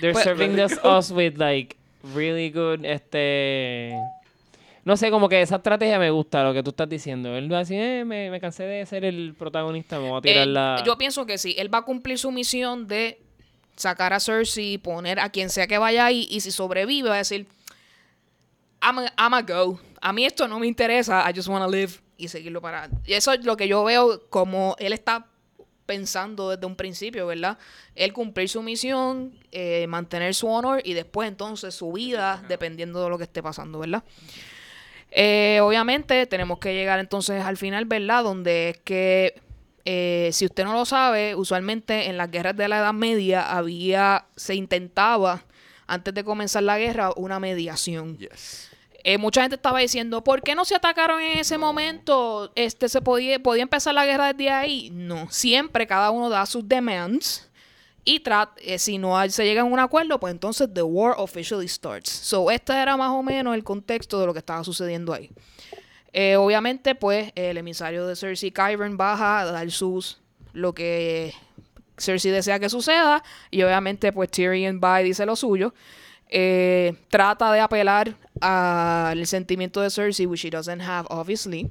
They're 0.00 0.12
Pues- 0.12 0.24
serving 0.24 0.58
us, 0.64 0.78
us 0.84 1.10
with 1.10 1.36
like 1.38 1.76
really 2.14 2.50
good 2.50 2.84
este 2.84 3.92
no 4.88 4.96
sé, 4.96 5.10
como 5.10 5.28
que 5.28 5.42
esa 5.42 5.56
estrategia 5.56 5.98
me 5.98 6.08
gusta 6.10 6.42
lo 6.42 6.54
que 6.54 6.62
tú 6.62 6.70
estás 6.70 6.88
diciendo. 6.88 7.36
Él 7.36 7.52
va 7.52 7.58
así, 7.60 7.74
eh, 7.74 8.06
me, 8.06 8.30
me 8.30 8.40
cansé 8.40 8.62
de 8.62 8.86
ser 8.86 9.04
el 9.04 9.34
protagonista, 9.38 10.00
me 10.00 10.08
voy 10.08 10.16
a 10.16 10.20
tirar 10.22 10.46
la 10.46 10.82
Yo 10.86 10.96
pienso 10.96 11.26
que 11.26 11.36
sí. 11.36 11.54
Él 11.58 11.72
va 11.72 11.80
a 11.80 11.82
cumplir 11.82 12.18
su 12.18 12.30
misión 12.30 12.88
de 12.88 13.20
sacar 13.76 14.14
a 14.14 14.18
Cersei, 14.18 14.78
poner 14.78 15.20
a 15.20 15.28
quien 15.28 15.50
sea 15.50 15.66
que 15.66 15.76
vaya 15.76 16.06
ahí, 16.06 16.26
y 16.30 16.40
si 16.40 16.50
sobrevive, 16.50 17.10
va 17.10 17.16
a 17.16 17.18
decir: 17.18 17.46
I'm 18.80 18.98
a, 19.00 19.12
I'm 19.18 19.34
a 19.34 19.42
go. 19.42 19.78
A 20.00 20.14
mí 20.14 20.24
esto 20.24 20.48
no 20.48 20.58
me 20.58 20.66
interesa. 20.66 21.22
I 21.28 21.34
just 21.36 21.48
want 21.48 21.62
to 21.62 21.70
live. 21.70 21.92
Y 22.16 22.28
seguirlo 22.28 22.62
para. 22.62 22.88
Y 23.04 23.12
eso 23.12 23.34
es 23.34 23.44
lo 23.44 23.58
que 23.58 23.68
yo 23.68 23.84
veo 23.84 24.26
como 24.30 24.74
él 24.78 24.94
está 24.94 25.26
pensando 25.84 26.48
desde 26.48 26.64
un 26.64 26.76
principio, 26.76 27.26
¿verdad? 27.26 27.58
Él 27.94 28.14
cumplir 28.14 28.48
su 28.48 28.62
misión, 28.62 29.38
eh, 29.52 29.86
mantener 29.86 30.34
su 30.34 30.48
honor 30.48 30.80
y 30.82 30.94
después 30.94 31.28
entonces 31.28 31.74
su 31.74 31.92
vida, 31.92 32.42
dependiendo 32.48 33.04
de 33.04 33.10
lo 33.10 33.18
que 33.18 33.24
esté 33.24 33.42
pasando, 33.42 33.80
¿verdad? 33.80 34.02
Eh, 35.10 35.60
obviamente 35.62 36.26
tenemos 36.26 36.58
que 36.58 36.74
llegar 36.74 36.98
entonces 36.98 37.42
al 37.42 37.56
final, 37.56 37.86
¿verdad? 37.86 38.22
Donde 38.24 38.70
es 38.70 38.78
que, 38.78 39.40
eh, 39.84 40.30
si 40.32 40.44
usted 40.44 40.64
no 40.64 40.72
lo 40.72 40.84
sabe, 40.84 41.34
usualmente 41.34 42.08
en 42.08 42.16
las 42.16 42.30
guerras 42.30 42.56
de 42.56 42.68
la 42.68 42.78
Edad 42.78 42.92
Media 42.92 43.56
había, 43.56 44.26
se 44.36 44.54
intentaba, 44.54 45.44
antes 45.86 46.12
de 46.12 46.24
comenzar 46.24 46.62
la 46.62 46.78
guerra, 46.78 47.12
una 47.16 47.40
mediación. 47.40 48.18
Yes. 48.18 48.70
Eh, 49.04 49.16
mucha 49.16 49.40
gente 49.40 49.56
estaba 49.56 49.78
diciendo, 49.78 50.22
¿por 50.22 50.42
qué 50.42 50.54
no 50.54 50.66
se 50.66 50.74
atacaron 50.74 51.20
en 51.22 51.38
ese 51.38 51.56
momento? 51.56 52.52
Este 52.54 52.90
se 52.90 53.00
podía, 53.00 53.38
podía 53.38 53.62
empezar 53.62 53.94
la 53.94 54.04
guerra 54.04 54.32
desde 54.34 54.50
ahí. 54.50 54.90
No, 54.92 55.30
siempre 55.30 55.86
cada 55.86 56.10
uno 56.10 56.28
da 56.28 56.44
sus 56.44 56.68
demands 56.68 57.47
Y 58.04 58.22
eh, 58.58 58.78
si 58.78 58.96
no 58.96 59.28
se 59.28 59.44
llega 59.44 59.62
a 59.62 59.64
un 59.64 59.78
acuerdo, 59.78 60.18
pues 60.18 60.32
entonces 60.32 60.68
the 60.72 60.82
war 60.82 61.14
officially 61.18 61.68
starts. 61.68 62.10
So, 62.10 62.50
este 62.50 62.72
era 62.72 62.96
más 62.96 63.10
o 63.10 63.22
menos 63.22 63.54
el 63.54 63.62
contexto 63.64 64.18
de 64.18 64.26
lo 64.26 64.32
que 64.32 64.38
estaba 64.38 64.64
sucediendo 64.64 65.12
ahí. 65.12 65.30
Eh, 66.12 66.36
obviamente, 66.36 66.94
pues, 66.94 67.32
el 67.34 67.58
emisario 67.58 68.06
de 68.06 68.16
Cersei, 68.16 68.50
Kyburn, 68.50 68.96
baja 68.96 69.40
a 69.40 69.52
dar 69.52 69.70
sus... 69.70 70.18
lo 70.54 70.72
que 70.72 71.34
Cersei 71.98 72.30
desea 72.30 72.58
que 72.58 72.70
suceda. 72.70 73.22
Y 73.50 73.62
obviamente, 73.62 74.10
pues, 74.12 74.30
Tyrion 74.30 74.80
va 74.82 75.02
y 75.02 75.04
dice 75.04 75.26
lo 75.26 75.36
suyo. 75.36 75.74
Eh, 76.30 76.94
trata 77.10 77.52
de 77.52 77.60
apelar 77.60 78.14
al 78.40 79.26
sentimiento 79.26 79.82
de 79.82 79.90
Cersei, 79.90 80.26
which 80.26 80.40
she 80.40 80.50
doesn't 80.50 80.80
have, 80.80 81.06
obviously. 81.10 81.68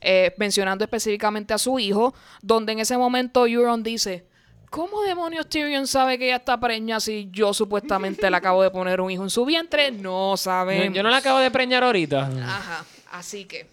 Eh, 0.00 0.34
mencionando 0.36 0.82
específicamente 0.82 1.54
a 1.54 1.58
su 1.58 1.78
hijo, 1.78 2.12
donde 2.42 2.72
en 2.72 2.80
ese 2.80 2.98
momento 2.98 3.46
Euron 3.46 3.84
dice... 3.84 4.28
¿Cómo 4.70 5.02
demonios 5.02 5.48
Tyrion 5.48 5.86
sabe 5.88 6.16
que 6.16 6.26
ella 6.26 6.36
está 6.36 6.58
preña 6.60 7.00
si 7.00 7.28
yo 7.32 7.52
supuestamente 7.52 8.30
le 8.30 8.36
acabo 8.36 8.62
de 8.62 8.70
poner 8.70 9.00
un 9.00 9.10
hijo 9.10 9.24
en 9.24 9.30
su 9.30 9.44
vientre? 9.44 9.90
No 9.90 10.32
Yo, 10.32 10.36
saben. 10.36 10.94
yo 10.94 11.02
no 11.02 11.10
la 11.10 11.16
acabo 11.16 11.40
de 11.40 11.50
preñar 11.50 11.82
ahorita. 11.82 12.26
Ajá, 12.44 12.84
así 13.10 13.44
que... 13.46 13.66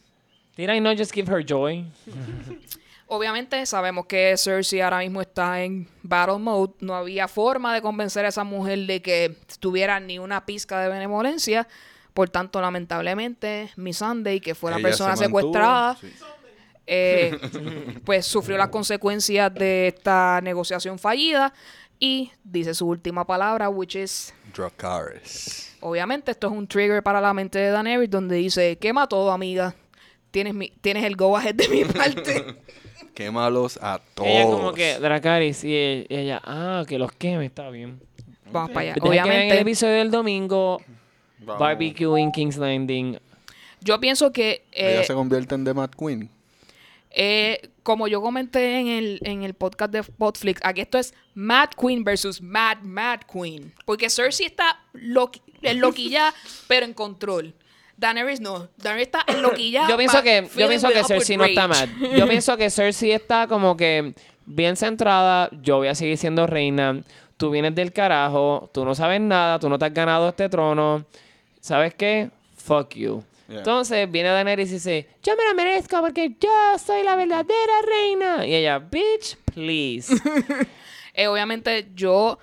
Did 0.56 0.70
I 0.72 0.80
not 0.80 0.98
just 0.98 1.14
give 1.14 1.32
her 1.32 1.46
joy? 1.46 1.86
Obviamente 3.06 3.64
sabemos 3.68 4.08
que 4.08 4.36
Cersei 4.38 4.82
ahora 4.82 5.00
mismo 5.00 5.22
está 5.22 5.62
en 5.62 5.88
battle 6.02 6.40
mode. 6.40 6.74
No 6.80 6.96
había 6.96 7.28
forma 7.28 7.74
de 7.76 7.82
convencer 7.82 8.26
a 8.26 8.30
esa 8.30 8.44
mujer 8.44 8.80
de 8.80 9.02
que 9.02 9.38
tuviera 9.60 10.00
ni 10.00 10.18
una 10.18 10.46
pizca 10.48 10.82
de 10.82 10.90
benevolencia. 10.90 11.68
Por 12.14 12.30
tanto, 12.32 12.60
lamentablemente, 12.60 13.70
Miss 13.76 13.98
Sunday, 13.98 14.40
que 14.40 14.56
fue 14.56 14.72
la 14.72 14.78
Ella 14.78 14.88
persona 14.88 15.16
se 15.16 15.30
mantuvo, 15.30 15.40
secuestrada, 15.54 15.96
sí. 16.02 16.12
Eh, 16.88 17.38
pues 18.06 18.26
sufrió 18.26 18.58
las 18.58 18.70
consecuencias 18.70 19.54
de 19.54 19.90
esta 19.90 20.40
negociación 20.42 20.98
fallida. 20.98 21.54
Y 22.00 22.32
dice 22.44 22.74
su 22.76 22.88
última 22.88 23.26
palabra, 23.26 23.70
which 23.70 23.96
is 23.96 24.34
Dracarys. 24.56 25.76
Obviamente 25.82 26.32
esto 26.32 26.48
es 26.48 26.54
un 26.54 26.68
trigger 26.68 27.02
para 27.04 27.20
la 27.22 27.34
mente 27.34 27.58
de 27.60 27.70
Daenerys 27.72 28.10
donde 28.10 28.36
dice, 28.36 28.78
quema 28.78 29.08
todo, 29.08 29.32
amiga. 29.32 29.74
Tienes, 30.32 30.54
mi, 30.54 30.70
tienes 30.82 31.04
el 31.06 31.16
go 31.16 31.36
ahead 31.38 31.56
de 31.56 31.68
mi 31.70 31.86
parte. 31.86 32.46
Quémalos 33.16 33.80
a 33.82 34.00
todos. 34.14 34.30
Ella 34.30 34.44
como 34.46 34.74
que 34.74 35.00
Dracaris 35.00 35.64
y 35.64 35.74
e- 35.74 36.06
y 36.08 36.16
ella, 36.16 36.40
ah, 36.44 36.84
que 36.88 37.00
los 37.00 37.12
queme, 37.12 37.46
está 37.48 37.70
bien. 37.72 38.00
Vamos 38.52 38.70
para 38.70 38.82
allá. 38.82 38.94
Deja 38.94 39.04
que 39.04 39.10
vean 39.10 39.26
el 39.26 39.32
Obviamente, 39.32 39.60
episodio 39.62 39.94
del 39.96 40.12
domingo, 40.12 40.82
Vamos. 41.40 41.60
barbecue 41.60 42.22
en 42.22 42.32
King's 42.32 42.58
Landing. 42.58 43.18
yo 43.82 44.00
pienso 44.00 44.32
que, 44.32 44.66
eh, 44.72 44.94
Ella 44.94 45.04
se 45.04 45.14
convierte 45.16 45.56
en 45.56 45.66
The 45.66 45.74
Mad 45.74 45.90
Queen. 45.98 46.30
Eh, 47.20 47.72
como 47.82 48.08
yo 48.08 48.22
comenté 48.22 48.80
en 48.80 48.88
el, 48.90 49.20
en 49.24 49.42
el 49.42 49.56
podcast 49.56 49.92
de 49.92 50.04
Podflix, 50.04 50.62
aquí 50.64 50.82
esto 50.82 51.00
es 51.00 51.16
Mad 51.34 51.70
Queen 51.70 52.04
versus 52.04 52.40
Mad 52.40 52.84
Mad 52.84 53.22
Queen. 53.22 53.74
Porque 53.86 54.08
Cersei 54.08 54.46
está 54.46 54.80
loqui, 54.94 55.42
en 55.64 55.82
loquilla, 55.82 56.32
pero 56.68 56.86
en 56.86 56.94
control. 56.94 57.56
Daenerys 57.98 58.40
no. 58.40 58.70
Daenerys 58.78 59.08
está 59.08 59.24
en 59.26 59.42
loquilla. 59.42 59.88
Yo 59.90 59.98
pienso 59.98 60.22
que, 60.22 60.48
yo 60.56 60.68
pienso 60.68 60.90
que 60.90 61.04
Cersei 61.04 61.38
no 61.38 61.46
está 61.46 61.68
mal. 61.68 61.90
Yo 62.16 62.28
pienso 62.28 62.56
que 62.56 62.70
Cersei 62.70 63.14
está 63.14 63.48
como 63.48 63.76
que 63.76 64.14
bien 64.46 64.76
centrada. 64.76 65.50
Yo 65.64 65.78
voy 65.78 65.88
a 65.88 65.96
seguir 65.96 66.20
siendo 66.20 66.46
reina. 66.46 67.02
Tú 67.38 67.50
vienes 67.50 67.74
del 67.74 67.94
carajo. 67.94 68.70
Tú 68.72 68.86
no 68.86 68.94
sabes 68.94 69.22
nada. 69.22 69.58
Tú 69.58 69.70
no 69.70 69.80
te 69.80 69.86
has 69.86 69.94
ganado 69.94 70.30
este 70.30 70.48
trono. 70.50 71.04
¿Sabes 71.62 71.96
qué? 71.96 72.30
Fuck 72.58 72.94
you. 72.94 73.24
Yeah. 73.48 73.60
Entonces 73.60 74.12
viene 74.12 74.30
Daenerys 74.30 74.70
y 74.70 74.74
dice, 74.74 75.08
yo 75.24 75.36
me 75.38 75.46
la 75.46 75.54
merezco 75.54 76.02
porque 76.02 76.36
yo 76.40 76.78
soy 76.84 77.04
la 77.04 77.16
verdadera 77.16 77.82
reina. 77.86 78.46
Y 78.46 78.56
ella, 78.56 78.80
bitch, 78.80 79.38
please. 79.54 80.14
Eh, 81.20 81.26
obviamente, 81.26 81.88
yo 81.96 82.38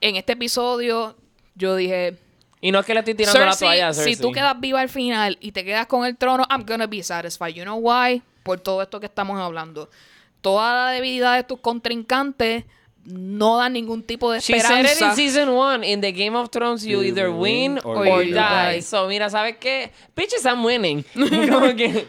en 0.00 0.14
este 0.14 0.34
episodio, 0.34 1.16
yo 1.56 1.74
dije, 1.74 2.16
y 2.60 2.70
no 2.70 2.78
es 2.78 2.86
que 2.86 2.94
le 2.94 3.00
estoy 3.00 3.14
tirando 3.14 3.40
la 3.40 3.46
Cersei, 3.46 3.66
toalla 3.66 3.88
a 3.88 3.92
Cersei. 3.92 4.14
si 4.14 4.22
tú 4.22 4.30
quedas 4.30 4.60
viva 4.60 4.80
al 4.80 4.88
final 4.88 5.36
y 5.40 5.50
te 5.50 5.64
quedas 5.64 5.88
con 5.88 6.04
el 6.04 6.16
trono, 6.16 6.46
I'm 6.48 6.64
gonna 6.64 6.86
be 6.86 7.02
satisfied. 7.02 7.54
You 7.54 7.64
know 7.64 7.78
why? 7.78 8.22
Por 8.44 8.60
todo 8.60 8.82
esto 8.82 9.00
que 9.00 9.06
estamos 9.06 9.36
hablando. 9.40 9.90
Toda 10.42 10.86
la 10.86 10.90
debilidad 10.92 11.34
de 11.34 11.42
tus 11.42 11.58
contrincantes 11.58 12.64
no 13.06 13.56
dan 13.58 13.72
ningún 13.72 14.02
tipo 14.02 14.30
de 14.32 14.40
She 14.40 14.60
said 14.60 14.80
it 14.80 14.86
esperanza. 14.86 15.10
in 15.10 15.16
season 15.16 15.48
one. 15.50 15.84
In 15.84 16.00
the 16.00 16.12
Game 16.12 16.36
of 16.36 16.50
Thrones, 16.50 16.84
you 16.84 16.98
You 17.02 17.08
either 17.08 17.30
win 17.30 17.74
win 17.74 17.80
or 17.84 18.06
or, 18.06 18.22
you 18.22 18.34
die. 18.34 18.74
die. 18.76 18.82
So, 18.82 19.08
mira, 19.08 19.30
¿sabes 19.30 19.56
qué? 19.58 19.90
Bitches, 20.14 20.44
I'm 20.46 20.64
winning. 20.64 21.04
como 21.14 21.74
que... 21.76 22.06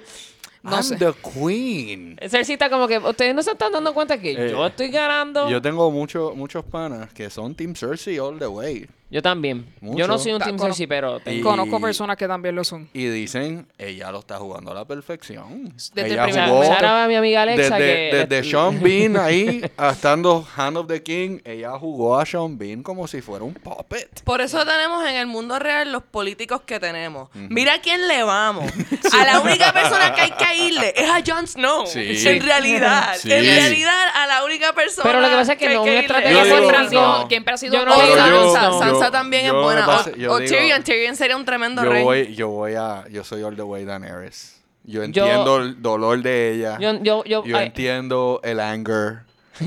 No 0.64 0.76
I'm 0.76 0.84
sé. 0.84 0.96
the 1.00 1.14
queen. 1.14 2.18
Cersei 2.22 2.54
está 2.54 2.70
como 2.70 2.88
que... 2.88 3.00
Ustedes 3.00 3.34
no 3.34 3.42
se 3.42 3.52
están 3.52 3.72
dando 3.72 3.94
cuenta 3.96 4.20
que 4.22 4.32
Eh, 4.34 4.52
yo 4.52 4.66
estoy 4.68 4.90
ganando. 4.90 5.46
Yo 5.46 5.54
Yo, 5.54 5.62
tengo 5.62 5.90
mucho- 5.90 6.34
muchos 6.36 6.64
panas 6.66 7.12
que 7.14 7.30
son 7.32 7.56
Team 7.56 7.74
Cersei 7.74 8.20
all 8.20 8.38
the 8.38 8.48
way. 8.48 8.86
También. 9.20 9.66
Mucho. 9.82 9.98
Yo 9.98 10.08
no 10.08 10.18
soy 10.20 10.34
un 10.34 10.40
Ta- 10.40 10.46
Team 10.46 10.58
cono- 10.58 10.70
Cersei, 10.70 10.88
pero... 10.88 11.20
Y- 11.26 11.42
Conozco 11.42 11.82
personas 11.82 12.16
que 12.18 12.28
también 12.28 12.56
lo 12.56 12.64
son. 12.64 12.88
Y 12.94 13.08
dicen, 13.08 13.68
ella 13.78 14.12
lo 14.12 14.20
está 14.20 14.38
jugando 14.38 14.72
a 14.72 14.74
la 14.76 14.86
perfección. 14.86 15.74
Desde 15.94 16.06
el 16.06 16.12
ella 16.14 16.24
primer 16.26 16.44
jugó 16.46 16.56
momento. 16.64 16.76
Shout 16.76 16.84
out 16.92 17.00
a 17.04 17.08
mi 17.08 17.16
amiga 17.16 17.42
Alexa 17.42 17.76
desde, 17.78 18.10
que... 18.12 18.26
desde 18.28 18.50
Sean 18.50 18.80
Bean 18.82 19.18
ahí, 19.18 19.62
estando 19.92 20.48
Hand 20.56 20.78
of 20.78 20.88
the 20.88 21.02
King, 21.04 21.40
ella 21.44 21.72
jugó 21.80 22.18
a 22.20 22.26
Sean 22.26 22.58
Bean 22.58 22.84
como 22.84 23.08
si 23.08 23.22
fuera 23.22 23.44
un 23.44 23.54
puppet. 23.56 24.24
Por 24.24 24.40
eso 24.42 24.64
tenemos 24.66 25.04
en 25.10 25.16
el 25.16 25.28
mundo 25.28 25.58
real 25.60 25.92
los 25.92 26.04
políticos 26.04 26.62
que 26.66 26.80
tenemos. 26.80 27.30
Mira 27.34 27.74
a 27.76 27.82
quién 27.82 28.08
le 28.08 28.24
vamos. 28.24 28.72
A 29.14 29.26
la 29.26 29.40
única 29.42 29.74
persona 29.74 30.14
que 30.14 30.22
hay 30.22 30.32
que 30.32 30.56
irle 30.68 30.94
es 30.96 31.10
a 31.10 31.22
Jon 31.26 31.46
Snow. 31.48 31.86
Sí. 31.86 32.16
En 32.28 32.42
realidad. 32.44 33.14
Sí. 33.18 33.32
En 33.32 33.44
realidad, 33.44 34.08
a 34.16 34.26
la 34.28 34.46
única 34.46 34.74
persona. 34.74 35.04
Pero 35.04 35.20
lo 35.22 35.30
que 35.30 35.36
pasa 35.36 35.54
es 35.54 35.60
que 35.60 35.70
no, 35.74 35.84
una 35.84 36.00
estrategia 36.00 36.32
Yo 36.32 36.44
digo- 36.46 36.58
siempre, 36.58 36.78
ha 36.78 36.90
sido, 36.90 37.02
Snow. 37.02 37.20
no. 37.24 37.28
siempre 37.28 37.54
ha 37.54 37.58
sido 37.58 37.74
Yo 37.74 37.86
no 37.86 37.92
Sansa, 37.98 38.30
yo- 38.30 38.54
Sansa 38.54 38.88
yo- 38.88 39.01
también 39.10 39.48
yo 39.48 39.58
es 39.58 39.64
buena. 39.64 39.86
pase- 39.86 40.12
O- 40.12 40.16
yo 40.18 40.32
o 40.34 40.40
digo- 40.40 40.52
Tyrion. 40.58 40.84
Tyrion 40.84 41.16
sería 41.16 41.38
un 41.38 41.46
tremendo 41.46 41.82
Yo 41.84 41.90
rey. 41.90 42.04
voy, 42.04 42.36
yo 42.36 42.50
voy 42.50 42.74
a, 42.76 43.06
yo 43.10 43.24
soy 43.24 43.42
all 43.44 43.56
the 43.56 43.64
way 43.64 43.86
Daenerys. 43.86 44.62
Yo 44.84 45.02
entiendo 45.04 45.58
el 45.58 45.82
dolor 45.82 46.22
de 46.22 46.54
ella. 46.56 46.78
Yo, 46.80 46.94
yo, 47.02 47.24
yo, 47.24 47.44
Yo 47.46 47.60
I- 47.60 47.64
entiendo 47.66 48.42
el 48.44 48.60
anger. 48.60 49.22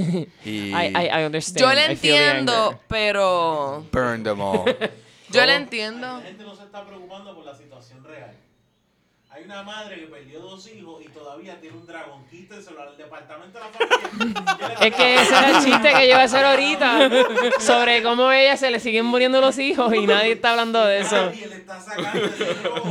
y 0.44 0.73
I, 0.74 0.93
I, 0.94 1.09
I 1.20 1.24
understand. 1.24 1.59
Yo 1.61 1.73
le 1.73 1.85
entiendo, 1.93 2.78
pero. 2.89 3.85
burn 3.93 4.23
them 4.23 4.40
all. 4.40 4.65
Yo 5.31 5.44
le 5.47 5.55
entiendo. 5.56 6.19
La 6.19 6.20
gente 6.23 6.44
no 6.44 6.55
se 6.55 6.62
está 6.65 6.85
preocupando 6.85 7.35
por 7.35 7.44
la 7.44 7.55
situación 7.55 8.05
real. 8.05 8.32
Hay 9.35 9.43
una 9.44 9.62
madre 9.65 9.97
que 9.98 10.06
perdió 10.06 10.39
dos 10.39 10.69
hijos 10.69 11.02
y 11.05 11.09
todavía 11.09 11.61
tiene 11.61 11.77
un 11.77 11.85
dragón. 11.86 12.24
Quítenselo 12.31 12.81
al 12.82 12.97
departamento 12.97 13.59
de 13.59 13.65
la 13.65 13.70
familia. 13.73 14.77
Es 14.81 14.94
que 14.94 15.15
ese 15.16 15.28
era 15.36 15.51
el 15.59 15.65
chiste 15.65 15.89
que 15.93 16.01
yo 16.02 16.11
iba 16.15 16.20
a 16.20 16.24
hacer 16.24 16.44
ahorita 16.44 17.11
sobre 17.59 18.02
cómo 18.02 18.28
a 18.28 18.39
ella 18.39 18.56
se 18.56 18.70
le 18.70 18.78
siguen 18.78 19.06
muriendo 19.06 19.40
los 19.40 19.59
hijos 19.59 19.93
y 19.94 20.06
nadie 20.06 20.32
está 20.32 20.52
hablando 20.52 20.85
de 20.85 21.01
eso. 21.01 21.16
Nadie 21.16 21.47
le 21.48 21.56
está 21.56 21.81
sacando 21.81 22.24
ese 22.27 22.44
hijo 22.44 22.85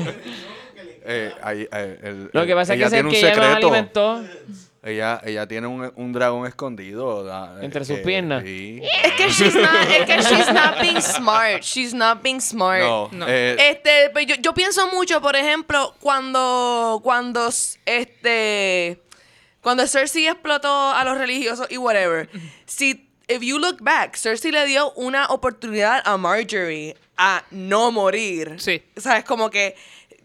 que 0.76 0.84
le 0.84 1.00
Eh, 1.06 1.34
ahí, 1.42 1.68
eh, 1.72 2.00
el- 2.04 2.30
Lo 2.34 2.46
que 2.46 2.56
pasa 2.56 2.74
es 2.74 2.80
que, 2.80 2.86
ella 2.88 2.98
ese 2.98 3.10
que 3.10 3.18
ella 3.20 3.34
secreto. 3.36 3.56
alimentó. 3.56 4.24
Ella, 4.86 5.22
ella 5.24 5.48
tiene 5.48 5.66
un, 5.68 5.92
un 5.96 6.12
dragón 6.12 6.46
escondido. 6.46 7.26
Entre 7.62 7.84
eh, 7.84 7.86
sus 7.86 8.00
piernas. 8.00 8.44
sí. 8.44 8.82
Es 9.04 9.14
que 9.14 9.30
she's 9.30 9.56
not, 9.56 9.74
es 9.90 10.06
que 10.06 10.18
she's 10.22 10.52
not 10.54 10.82
being 10.82 11.02
smart. 11.02 11.62
She's 11.64 11.94
not 11.94 12.22
being 12.22 12.42
smart. 12.42 12.82
No, 12.82 13.10
No. 13.14 13.26
eh, 13.28 13.56
Este, 13.70 14.10
pues 14.12 14.26
yo, 14.28 14.36
yo 14.36 14.54
pienso 14.54 14.88
mucho, 14.90 15.22
por 15.22 15.36
ejemplo, 15.38 15.96
cuando, 16.02 17.00
cuando, 17.02 17.48
s- 17.48 17.80
este, 17.86 19.00
cuando 19.62 19.88
Cersei 19.88 20.28
explotó 20.28 20.92
a 20.92 21.04
los 21.06 21.18
religiosos 21.18 21.68
y 21.70 21.78
whatever. 21.78 22.30
Si, 22.66 23.10
if 23.30 23.42
you 23.42 23.60
look 23.60 23.78
back, 23.82 24.18
Cersei 24.18 24.52
le 24.52 24.66
dio 24.66 24.92
una 24.94 25.28
oportunidad 25.28 26.02
a 26.06 26.18
Marjorie 26.18 26.98
a 27.18 27.44
no 27.52 27.92
morir. 27.92 28.56
Sí. 28.58 28.84
¿Sabes? 28.98 29.24
Como 29.24 29.50
que 29.50 29.76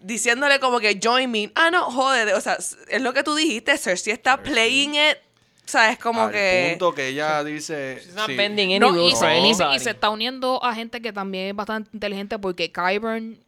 diciéndole 0.02 0.58
como 0.60 0.80
que 0.80 0.98
join 1.02 1.30
me. 1.30 1.50
Ah, 1.54 1.70
no, 1.70 1.84
joder. 1.90 2.34
O 2.34 2.40
sea, 2.40 2.56
es 2.88 3.02
lo 3.02 3.12
que 3.12 3.22
tú 3.22 3.34
dijiste. 3.34 3.76
Cersei 3.78 4.12
está 4.12 4.42
playing 4.42 4.94
it. 4.94 5.18
¿Sabes? 5.64 5.98
Como 5.98 6.22
al 6.22 6.32
que... 6.32 6.68
punto 6.70 6.94
que 6.94 7.08
ella 7.08 7.44
dice. 7.44 8.00
She's 8.02 8.14
not 8.14 8.26
sí, 8.26 8.36
bending 8.36 8.70
any 8.70 8.78
No, 8.78 8.88
y, 8.88 8.98
rules 9.12 9.18
se, 9.18 9.26
y 9.26 9.28
se- 9.28 9.34
y 9.34 9.50
anybody. 9.52 9.78
se 9.80 9.90
está 9.90 10.08
uniendo 10.08 10.64
a 10.64 10.74
gente 10.74 11.02
que 11.02 11.12
también 11.12 11.48
es 11.48 11.54
bastante 11.54 11.90
inteligente 11.92 12.38
porque 12.38 12.72
Kyburn 12.72 13.38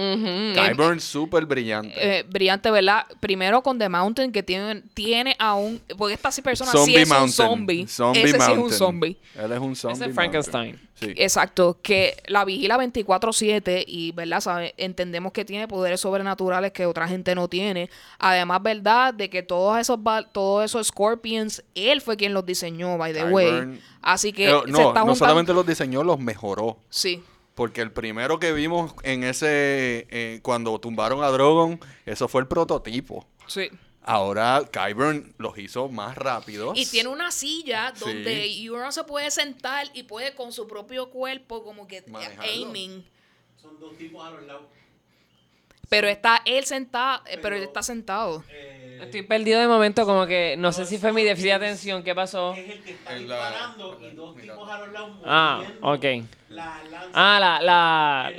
Ujú. 0.00 0.54
Qyburn 0.54 1.00
súper 1.00 1.44
brillante. 1.46 1.92
eh, 1.96 2.22
brillante, 2.28 2.70
¿verdad? 2.70 3.04
Primero 3.20 3.62
con 3.62 3.78
The 3.78 3.88
Mountain, 3.88 4.32
que 4.32 4.42
tiene, 4.42 4.82
tiene 4.94 5.36
a 5.38 5.54
un... 5.54 5.80
Porque 5.98 6.14
esta 6.14 6.30
sí 6.32 6.40
persona 6.42 6.72
zombie 6.72 6.94
sí 6.96 7.02
es 7.02 7.08
Mountain. 7.08 7.26
un 7.26 7.32
zombie. 7.32 7.86
Zombie 7.88 8.20
Ese 8.22 8.30
sí 8.30 8.36
es 8.36 8.48
un 8.48 8.56
Mountain. 8.56 8.78
zombie. 8.78 9.16
Él 9.36 9.52
es 9.52 9.58
un 9.58 9.76
zombie. 9.76 9.94
Ese 9.94 10.04
es 10.04 10.14
mountain. 10.14 10.14
Frankenstein. 10.14 10.80
Sí. 10.94 11.14
Exacto, 11.16 11.78
que 11.82 12.14
la 12.26 12.44
vigila 12.44 12.76
24/7 12.76 13.84
y, 13.86 14.12
¿verdad? 14.12 14.40
Sabe, 14.42 14.74
entendemos 14.76 15.32
que 15.32 15.46
tiene 15.46 15.66
poderes 15.66 16.00
sobrenaturales 16.00 16.72
que 16.72 16.84
otra 16.84 17.08
gente 17.08 17.34
no 17.34 17.48
tiene. 17.48 17.88
Además, 18.18 18.62
¿verdad? 18.62 19.14
De 19.14 19.30
que 19.30 19.42
todos 19.42 19.78
esos 19.78 19.98
todos 20.32 20.64
esos 20.64 20.88
Scorpions, 20.88 21.62
él 21.74 22.02
fue 22.02 22.18
quien 22.18 22.34
los 22.34 22.44
diseñó, 22.44 22.98
by 22.98 23.14
the 23.14 23.24
way. 23.24 23.80
Así 24.02 24.32
que 24.34 24.44
Pero 24.46 24.64
se 24.66 24.70
no, 24.72 24.78
está 24.78 24.84
no 24.84 24.88
juntando- 25.06 25.14
solamente 25.14 25.54
los 25.54 25.66
diseñó, 25.66 26.04
los 26.04 26.18
mejoró. 26.18 26.76
Sí, 26.90 27.22
Porque 27.60 27.82
el 27.82 27.92
primero 27.92 28.38
que 28.38 28.54
vimos 28.54 28.94
en 29.02 29.22
ese. 29.22 30.06
eh, 30.08 30.40
cuando 30.42 30.80
tumbaron 30.80 31.22
a 31.22 31.28
Drogon, 31.28 31.78
eso 32.06 32.26
fue 32.26 32.40
el 32.40 32.46
prototipo. 32.48 33.26
sí. 33.46 33.68
Ahora 34.02 34.62
Kyburn 34.72 35.34
los 35.36 35.58
hizo 35.58 35.88
más 35.90 36.16
rápidos. 36.16 36.72
Y 36.78 36.86
tiene 36.86 37.10
una 37.10 37.30
silla 37.30 37.92
Sí. 37.94 38.00
donde 38.06 38.62
Euron 38.64 38.90
se 38.94 39.04
puede 39.04 39.30
sentar 39.30 39.88
y 39.92 40.04
puede 40.04 40.34
con 40.34 40.52
su 40.52 40.66
propio 40.66 41.10
cuerpo 41.10 41.62
como 41.62 41.86
que 41.86 42.02
Manejarlo. 42.08 42.42
aiming. 42.42 43.04
Son 43.60 43.78
dos 43.78 43.94
tipos 43.98 44.26
a 44.26 44.30
los 44.30 44.42
lados. 44.44 44.62
Pero 45.90 46.08
está 46.08 46.40
él 46.46 46.64
sentado, 46.64 47.22
eh, 47.26 47.36
pero 47.42 47.56
él 47.56 47.62
está 47.62 47.82
sentado. 47.82 48.42
Eh, 48.48 48.79
Estoy 49.02 49.22
perdido 49.22 49.60
de 49.60 49.66
momento, 49.68 50.04
como 50.06 50.26
que 50.26 50.56
no 50.58 50.72
sé 50.72 50.86
si 50.86 50.98
fue 50.98 51.12
mi 51.12 51.22
déficit 51.24 51.48
de 51.48 51.52
atención. 51.54 52.02
¿Qué 52.02 52.14
pasó? 52.14 52.52
es 52.54 52.68
el 52.70 52.82
que 52.82 52.90
está 52.92 53.12
la- 53.12 53.18
disparando 53.18 54.00
y 54.02 54.14
dos 54.14 54.36
Mira. 54.36 54.52
tipos 54.54 54.70
a 54.70 54.78
los 54.78 54.92
lados 54.92 55.10
Ah, 55.24 55.62
ok. 55.82 56.04
la 56.50 56.82
lanza. 56.90 57.10
Ah, 57.14 57.38
la, 57.40 57.60
la, 57.62 58.32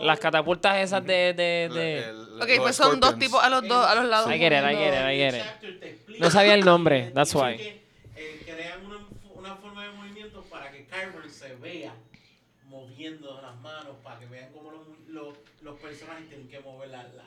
las 0.00 0.20
catapultas 0.20 0.76
esas 0.78 1.04
de... 1.04 1.32
de, 1.34 1.68
de- 1.72 1.98
El- 1.98 2.04
el- 2.16 2.28
Ok, 2.42 2.48
pues 2.58 2.76
son 2.76 3.00
dos 3.00 3.18
tipos 3.18 3.42
a 3.42 3.48
los 3.50 3.66
dos, 3.66 3.84
a 3.86 3.94
los 3.96 4.04
lados. 4.04 4.30
I 4.32 4.38
get 4.38 4.52
it, 4.52 4.64
I 4.64 4.76
get 4.76 4.94
it, 4.94 5.10
I 5.10 5.16
get 5.16 6.18
No 6.20 6.30
sabía 6.30 6.54
el 6.54 6.64
nombre, 6.64 7.10
that's 7.14 7.34
why. 7.34 7.56
que, 7.56 7.82
eh, 8.16 8.42
crean 8.44 8.86
una, 8.86 8.98
una 9.34 9.56
forma 9.56 9.84
de 9.84 9.90
movimiento 9.92 10.42
para 10.44 10.70
que 10.70 10.86
Kyber 10.86 11.28
se 11.30 11.54
vea 11.56 11.92
moviendo 12.68 13.40
las 13.42 13.56
manos 13.56 13.96
para 14.04 14.18
que 14.20 14.26
vean 14.26 14.50
cómo 14.52 14.70
los, 15.08 15.34
los, 15.62 15.78
personajes 15.78 16.28
tienen 16.28 16.48
que 16.48 16.60
mover 16.60 16.88
la, 16.90 17.02
la. 17.04 17.24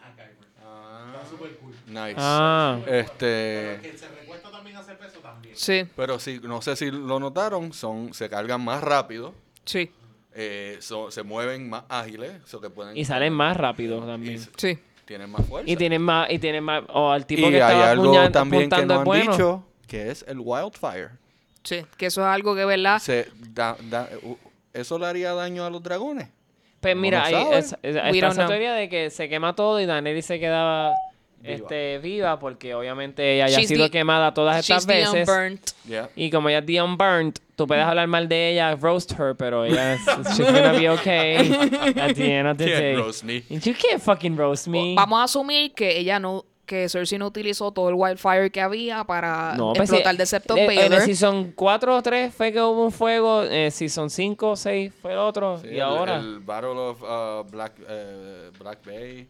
Ah, 0.63 1.13
Está 1.15 1.29
súper 1.29 1.55
cool. 1.57 1.73
nice. 1.87 2.15
Ah, 2.17 2.79
Este, 2.85 3.79
Pero 3.81 3.91
que 3.91 3.97
se 3.97 4.07
recuesta 4.09 4.51
también 4.51 4.75
a 4.77 4.79
hacer 4.79 4.97
peso 4.97 5.19
también. 5.19 5.55
Sí, 5.55 5.83
pero 5.95 6.19
sí, 6.19 6.39
no 6.43 6.61
sé 6.61 6.75
si 6.75 6.91
lo 6.91 7.19
notaron, 7.19 7.73
son 7.73 8.13
se 8.13 8.29
cargan 8.29 8.63
más 8.63 8.81
rápido, 8.81 9.33
sí, 9.65 9.91
eh, 10.33 10.77
so- 10.79 11.11
se 11.11 11.23
mueven 11.23 11.69
más 11.69 11.83
ágiles, 11.89 12.33
so 12.45 12.61
que 12.61 12.69
pueden 12.69 12.95
y 12.95 13.03
salen 13.05 13.33
más 13.33 13.57
rápido 13.57 14.05
también. 14.05 14.39
sí. 14.55 14.79
tienen 15.05 15.29
más 15.29 15.45
fuerza. 15.45 15.69
Y 15.69 15.75
tienen 15.75 16.01
más, 16.01 16.29
y 16.31 16.39
tienen 16.39 16.63
más, 16.63 16.83
o 16.89 17.11
al 17.11 17.25
tipo 17.25 17.47
Y 17.47 17.51
que 17.51 17.61
hay 17.61 17.73
estaba 17.75 17.91
algo 17.91 18.31
también 18.31 18.69
que 18.69 18.85
no 18.85 18.99
han 18.99 19.03
bueno. 19.03 19.31
dicho, 19.31 19.65
que 19.87 20.09
es 20.11 20.23
el 20.27 20.39
wildfire. 20.39 21.09
Sí, 21.63 21.85
que 21.97 22.05
eso 22.05 22.21
es 22.21 22.27
algo 22.27 22.55
que, 22.55 22.63
¿verdad? 22.65 22.99
Se 22.99 23.27
da- 23.49 23.75
da- 23.89 24.09
¿Eso 24.73 24.97
le 24.97 25.05
haría 25.07 25.33
daño 25.33 25.65
a 25.65 25.69
los 25.69 25.83
dragones? 25.83 26.29
Pues 26.81 26.95
mira, 26.95 27.23
ahí 27.25 27.35
es- 27.53 27.73
es- 27.83 27.95
está 27.95 28.09
esa 28.09 28.33
know. 28.33 28.47
teoría 28.47 28.73
de 28.73 28.89
que 28.89 29.09
se 29.09 29.29
quema 29.29 29.55
todo 29.55 29.79
y 29.79 29.85
Daenerys 29.85 30.25
se 30.25 30.39
quedaba 30.39 30.93
Viva. 31.39 31.53
este, 31.55 31.97
viva 31.99 32.39
porque 32.39 32.73
obviamente 32.75 33.35
ella 33.35 33.45
haya 33.45 33.59
She's 33.59 33.67
sido 33.69 33.85
the- 33.85 33.91
quemada 33.91 34.33
todas 34.33 34.57
estas 34.59 34.83
She's 34.83 34.87
the 34.87 34.93
veces. 35.13 35.27
unburnt. 35.29 35.61
Yeah. 35.87 36.09
Y 36.15 36.29
como 36.31 36.49
ella 36.49 36.59
es 36.59 36.65
the 36.65 36.81
unburnt, 36.81 37.39
tú 37.55 37.65
puedes 37.67 37.83
hablar 37.83 38.07
mal 38.07 38.27
de 38.27 38.51
ella, 38.51 38.75
roast 38.75 39.11
her, 39.19 39.35
pero 39.35 39.63
ella 39.65 39.93
es, 39.93 40.01
she's 40.37 40.45
gonna 40.51 40.73
be 40.73 40.89
okay 40.89 41.37
at 41.97 42.13
the 42.15 42.35
end 42.37 42.47
of 42.49 42.57
the 42.57 42.65
Can't 42.65 42.79
day. 42.79 42.95
roast 42.95 43.23
me. 43.23 43.43
You 43.49 43.73
can't 43.75 44.01
fucking 44.01 44.35
roast 44.35 44.67
me. 44.67 44.95
Vamos 44.95 45.19
a 45.19 45.23
asumir 45.23 45.73
que 45.73 45.97
ella 45.99 46.19
no, 46.19 46.45
que 46.71 46.87
Cersei 46.87 47.17
no 47.19 47.27
utilizó 47.27 47.71
todo 47.73 47.89
el 47.89 47.95
wildfire 47.97 48.49
que 48.49 48.61
había 48.61 49.03
para 49.03 49.55
No, 49.57 49.73
pues 49.73 49.89
explotar 49.89 50.13
sí, 50.13 50.17
de 50.19 50.25
Septon 50.25 50.57
eh, 50.57 50.85
En 50.85 50.93
el 50.93 51.01
season 51.01 51.51
4 51.53 51.97
o 51.97 52.01
3 52.01 52.33
fue 52.33 52.53
que 52.53 52.61
hubo 52.61 52.85
un 52.85 52.91
fuego, 52.93 53.43
eh, 53.43 53.69
season 53.71 54.09
5 54.09 54.51
o 54.51 54.55
6 54.55 54.93
fue 55.01 55.11
el 55.11 55.17
otro, 55.17 55.59
Sí, 55.61 55.67
y 55.67 55.75
el, 55.75 55.81
ahora 55.81 56.15
el 56.15 56.39
Battle 56.39 56.69
of 56.69 57.01
uh, 57.03 57.43
Black, 57.51 57.73
eh, 57.89 58.51
Black 58.57 58.85
Bay. 58.85 59.27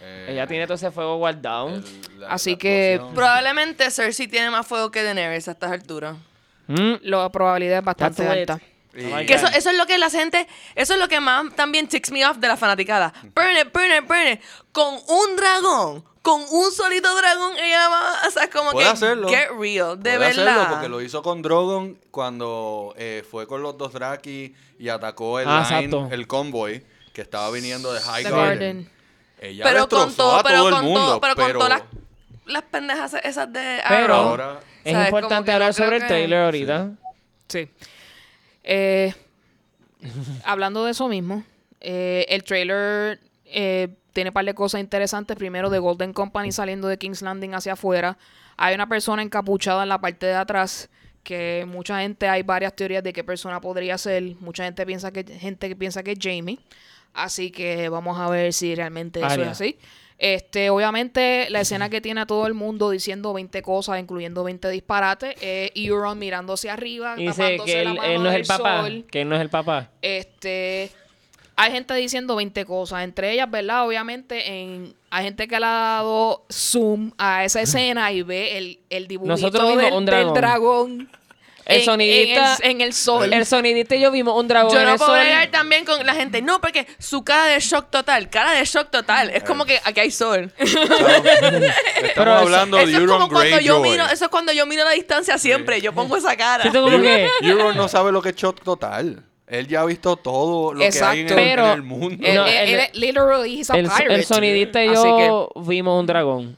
eh, 0.00 0.26
ella 0.30 0.46
tiene 0.46 0.64
todo 0.66 0.76
ese 0.76 0.90
fuego 0.90 1.18
guardado. 1.18 1.68
el- 1.68 1.84
la- 2.18 2.28
Así 2.28 2.52
la 2.52 2.58
que 2.58 2.92
explosión. 2.94 3.14
Probablemente 3.14 3.90
Cersei 3.90 4.26
tiene 4.28 4.48
más 4.50 4.66
fuego 4.66 4.90
que 4.90 5.02
Daenerys 5.02 5.48
a 5.48 5.50
estas 5.50 5.70
alturas. 5.72 6.16
Mm, 6.68 6.94
La 7.02 7.28
probabilidad 7.28 7.80
es 7.80 7.84
bastante 7.84 8.26
alta. 8.26 8.58
Y- 8.62 9.04
Oh 9.04 9.16
Que 9.24 9.34
eso, 9.34 9.46
es 9.46 9.64
lo 9.78 9.86
que 9.86 9.98
la 9.98 10.10
gente, 10.10 10.48
eso 10.74 10.94
es 10.94 10.98
lo 10.98 11.06
que 11.06 11.20
más 11.20 11.54
también 11.54 11.86
ticks 11.86 12.10
me 12.10 12.26
off 12.26 12.38
de 12.38 12.48
la 12.48 12.56
fanaticada. 12.56 13.12
Burn 13.36 13.56
it, 13.60 13.72
burn 13.72 13.86
it, 13.96 14.08
burn 14.08 14.26
it. 14.32 14.40
Con 14.72 14.94
un 14.94 15.36
dragón, 15.36 16.04
con 16.22 16.42
un 16.50 16.70
solito 16.72 17.14
dragón, 17.16 17.52
ella 17.58 17.88
va, 17.88 18.28
o 18.28 18.30
sea, 18.30 18.50
como 18.50 18.72
Puede 18.72 18.86
que 18.86 18.92
hacerlo. 18.92 19.28
get 19.28 19.48
real, 19.58 19.96
de 19.96 20.16
Puede 20.16 20.18
verdad. 20.18 20.48
hacerlo 20.48 20.68
porque 20.74 20.88
lo 20.88 21.00
hizo 21.00 21.22
con 21.22 21.40
Drogon 21.42 21.98
cuando 22.10 22.94
eh, 22.98 23.24
fue 23.30 23.46
con 23.46 23.62
los 23.62 23.78
dos 23.78 23.92
Draki 23.92 24.54
y 24.78 24.88
atacó 24.90 25.40
el 25.40 25.46
Ah, 25.48 25.66
line, 25.80 26.08
el 26.10 26.26
convoy 26.26 26.84
que 27.14 27.22
estaba 27.22 27.50
viniendo 27.50 27.92
de 27.92 28.00
High 28.00 28.24
Garden. 28.24 28.38
Garden. 28.48 28.90
Ella 29.40 29.64
pero 29.64 29.88
con 29.88 30.14
todo, 30.14 30.36
a 30.36 30.42
pero 30.42 30.58
todo 30.58 30.68
el 30.68 30.74
con 30.74 30.84
mundo, 30.84 31.00
todo, 31.06 31.20
pero, 31.22 31.34
pero 31.34 31.58
con 31.58 31.66
todas 31.68 31.80
las, 31.80 31.82
las 32.52 32.62
pendejas 32.64 33.14
esas 33.24 33.50
de 33.50 33.80
Pero- 33.88 34.04
Arrow. 34.14 34.16
ahora 34.28 34.60
es 34.84 34.94
importante 35.06 35.46
que 35.46 35.52
hablar 35.52 35.72
sobre 35.74 35.96
el 35.96 36.02
que- 36.02 36.08
trailer 36.08 36.42
ahorita. 36.44 36.90
Sí. 37.48 37.68
Eh, 38.62 39.14
hablando 40.44 40.84
de 40.84 40.90
eso 40.90 41.08
mismo, 41.08 41.44
eh, 41.80 42.26
el 42.28 42.44
trailer 42.44 43.20
eh, 43.46 43.88
tiene 44.12 44.30
un 44.30 44.34
par 44.34 44.44
de 44.44 44.54
cosas 44.54 44.80
interesantes. 44.80 45.36
Primero, 45.36 45.70
de 45.70 45.78
Golden 45.78 46.12
Company 46.12 46.52
saliendo 46.52 46.88
de 46.88 46.98
King's 46.98 47.22
Landing 47.22 47.54
hacia 47.54 47.74
afuera. 47.74 48.18
Hay 48.56 48.74
una 48.74 48.88
persona 48.88 49.22
encapuchada 49.22 49.82
en 49.82 49.88
la 49.88 50.00
parte 50.00 50.26
de 50.26 50.34
atrás 50.34 50.88
que 51.22 51.64
mucha 51.68 52.00
gente, 52.00 52.28
hay 52.28 52.42
varias 52.42 52.74
teorías 52.74 53.04
de 53.04 53.12
qué 53.12 53.24
persona 53.24 53.60
podría 53.60 53.98
ser. 53.98 54.22
Mucha 54.40 54.64
gente 54.64 54.86
piensa 54.86 55.12
que 55.12 55.24
gente 55.24 55.68
que 55.68 55.76
piensa 55.76 56.02
que 56.02 56.12
es 56.12 56.18
Jamie. 56.20 56.58
Así 57.12 57.50
que 57.50 57.88
vamos 57.88 58.18
a 58.18 58.28
ver 58.30 58.52
si 58.52 58.74
realmente 58.74 59.20
eso 59.20 59.42
es 59.42 59.48
así. 59.48 59.78
Este, 60.20 60.68
obviamente, 60.68 61.48
la 61.48 61.62
escena 61.62 61.88
que 61.88 62.02
tiene 62.02 62.20
a 62.20 62.26
todo 62.26 62.46
el 62.46 62.52
mundo 62.52 62.90
diciendo 62.90 63.32
20 63.32 63.62
cosas, 63.62 63.98
incluyendo 63.98 64.44
20 64.44 64.68
disparates, 64.68 65.34
es 65.40 65.70
Euron 65.74 66.18
mirando 66.18 66.52
hacia 66.52 66.74
arriba, 66.74 67.14
Y 67.16 67.26
dice 67.26 67.58
que 67.64 67.84
la 67.84 67.94
mano 67.94 68.04
él 68.04 68.22
no 68.22 68.30
es 68.30 68.36
el 68.36 68.46
papá. 68.46 68.82
sol. 68.82 69.06
Que 69.10 69.22
él 69.22 69.28
no 69.30 69.34
es 69.34 69.40
el 69.40 69.48
papá. 69.48 69.90
Este, 70.02 70.90
hay 71.62 71.72
gente 71.72 71.94
diciendo 71.94 72.36
20 72.36 72.64
cosas, 72.64 73.04
entre 73.04 73.32
ellas, 73.32 73.50
¿verdad? 73.50 73.86
Obviamente, 73.86 74.48
en, 74.62 74.94
hay 75.10 75.24
gente 75.24 75.46
que 75.46 75.58
le 75.60 75.66
ha 75.66 75.68
dado 75.96 76.44
zoom 76.50 77.12
a 77.18 77.44
esa 77.44 77.60
escena 77.62 78.10
y 78.12 78.22
ve 78.22 78.56
el, 78.58 78.80
el 78.88 79.06
dibujito 79.08 79.32
Nosotros 79.34 79.68
vimos 79.68 79.84
del, 79.84 79.92
un 79.92 80.06
del 80.06 80.32
dragón. 80.32 81.10
El 81.66 81.80
en- 81.80 81.84
sonidista- 81.84 82.56
en 82.62 82.64
el, 82.64 82.70
en 82.70 82.80
el 82.80 82.92
sol. 82.94 83.32
El 83.32 83.46
sonidista 83.46 83.94
y 83.94 84.00
yo 84.00 84.10
vimos 84.10 84.34
un 84.36 84.48
dragón 84.48 84.72
Yo 84.72 84.80
en 84.80 84.86
no 84.86 84.92
el 84.92 84.98
puedo 84.98 85.10
sol. 85.12 85.20
bregar 85.20 85.50
también 85.52 85.84
con 85.84 86.04
la 86.04 86.14
gente. 86.14 86.42
No, 86.42 86.60
porque 86.60 86.86
su 86.98 87.22
cara 87.22 87.44
de 87.46 87.60
shock 87.60 87.90
total, 87.90 88.28
cara 88.30 88.52
de 88.52 88.64
shock 88.64 88.90
total. 88.90 89.30
Es 89.30 89.44
como 89.44 89.64
que 89.66 89.78
aquí 89.84 90.00
hay 90.00 90.10
sol. 90.10 90.52
estamos 90.58 90.80
Pero 92.14 92.22
eso- 92.22 92.30
hablando 92.38 92.76
Eso 92.78 92.86
de 92.86 92.92
es 92.92 92.98
Euron 92.98 93.20
como 93.20 93.32
cuando 93.32 93.60
yo 93.60 93.80
miro, 93.80 94.04
eso 94.06 94.24
es 94.24 94.30
cuando 94.30 94.52
yo 94.52 94.66
miro 94.66 94.82
a 94.82 94.86
la 94.86 94.90
distancia 94.92 95.38
siempre. 95.38 95.80
Yo 95.80 95.92
pongo 95.92 96.16
esa 96.16 96.36
cara. 96.36 96.62
Siento 96.62 96.82
como 96.82 96.98
que... 97.00 97.28
Euron 97.42 97.76
no 97.76 97.86
sabe 97.88 98.10
lo 98.10 98.20
que 98.22 98.30
es 98.30 98.36
shock 98.36 98.62
total. 98.64 99.22
Él 99.50 99.66
ya 99.66 99.80
ha 99.80 99.84
visto 99.84 100.16
todo 100.16 100.72
lo 100.74 100.78
que 100.80 100.86
hay 100.86 101.20
en 101.20 101.26
el, 101.26 101.32
Exacto. 101.32 101.34
Pero- 101.34 101.66
en 101.66 101.72
el 101.72 101.82
mundo. 101.82 102.24
Él- 102.26 102.34
No, 102.36 102.46
él- 102.46 102.54
el- 102.54 102.68
él 102.74 102.80
es 102.80 102.94
literally 102.96 103.58
he's 103.60 103.70
a 103.70 103.76
El, 103.76 103.84
pirate. 103.88 104.14
el 104.14 104.24
sonidista 104.24 104.84
y 104.84 104.94
yo 104.94 105.50
vimos 105.56 105.98
un 106.00 106.06
dragón. 106.06 106.56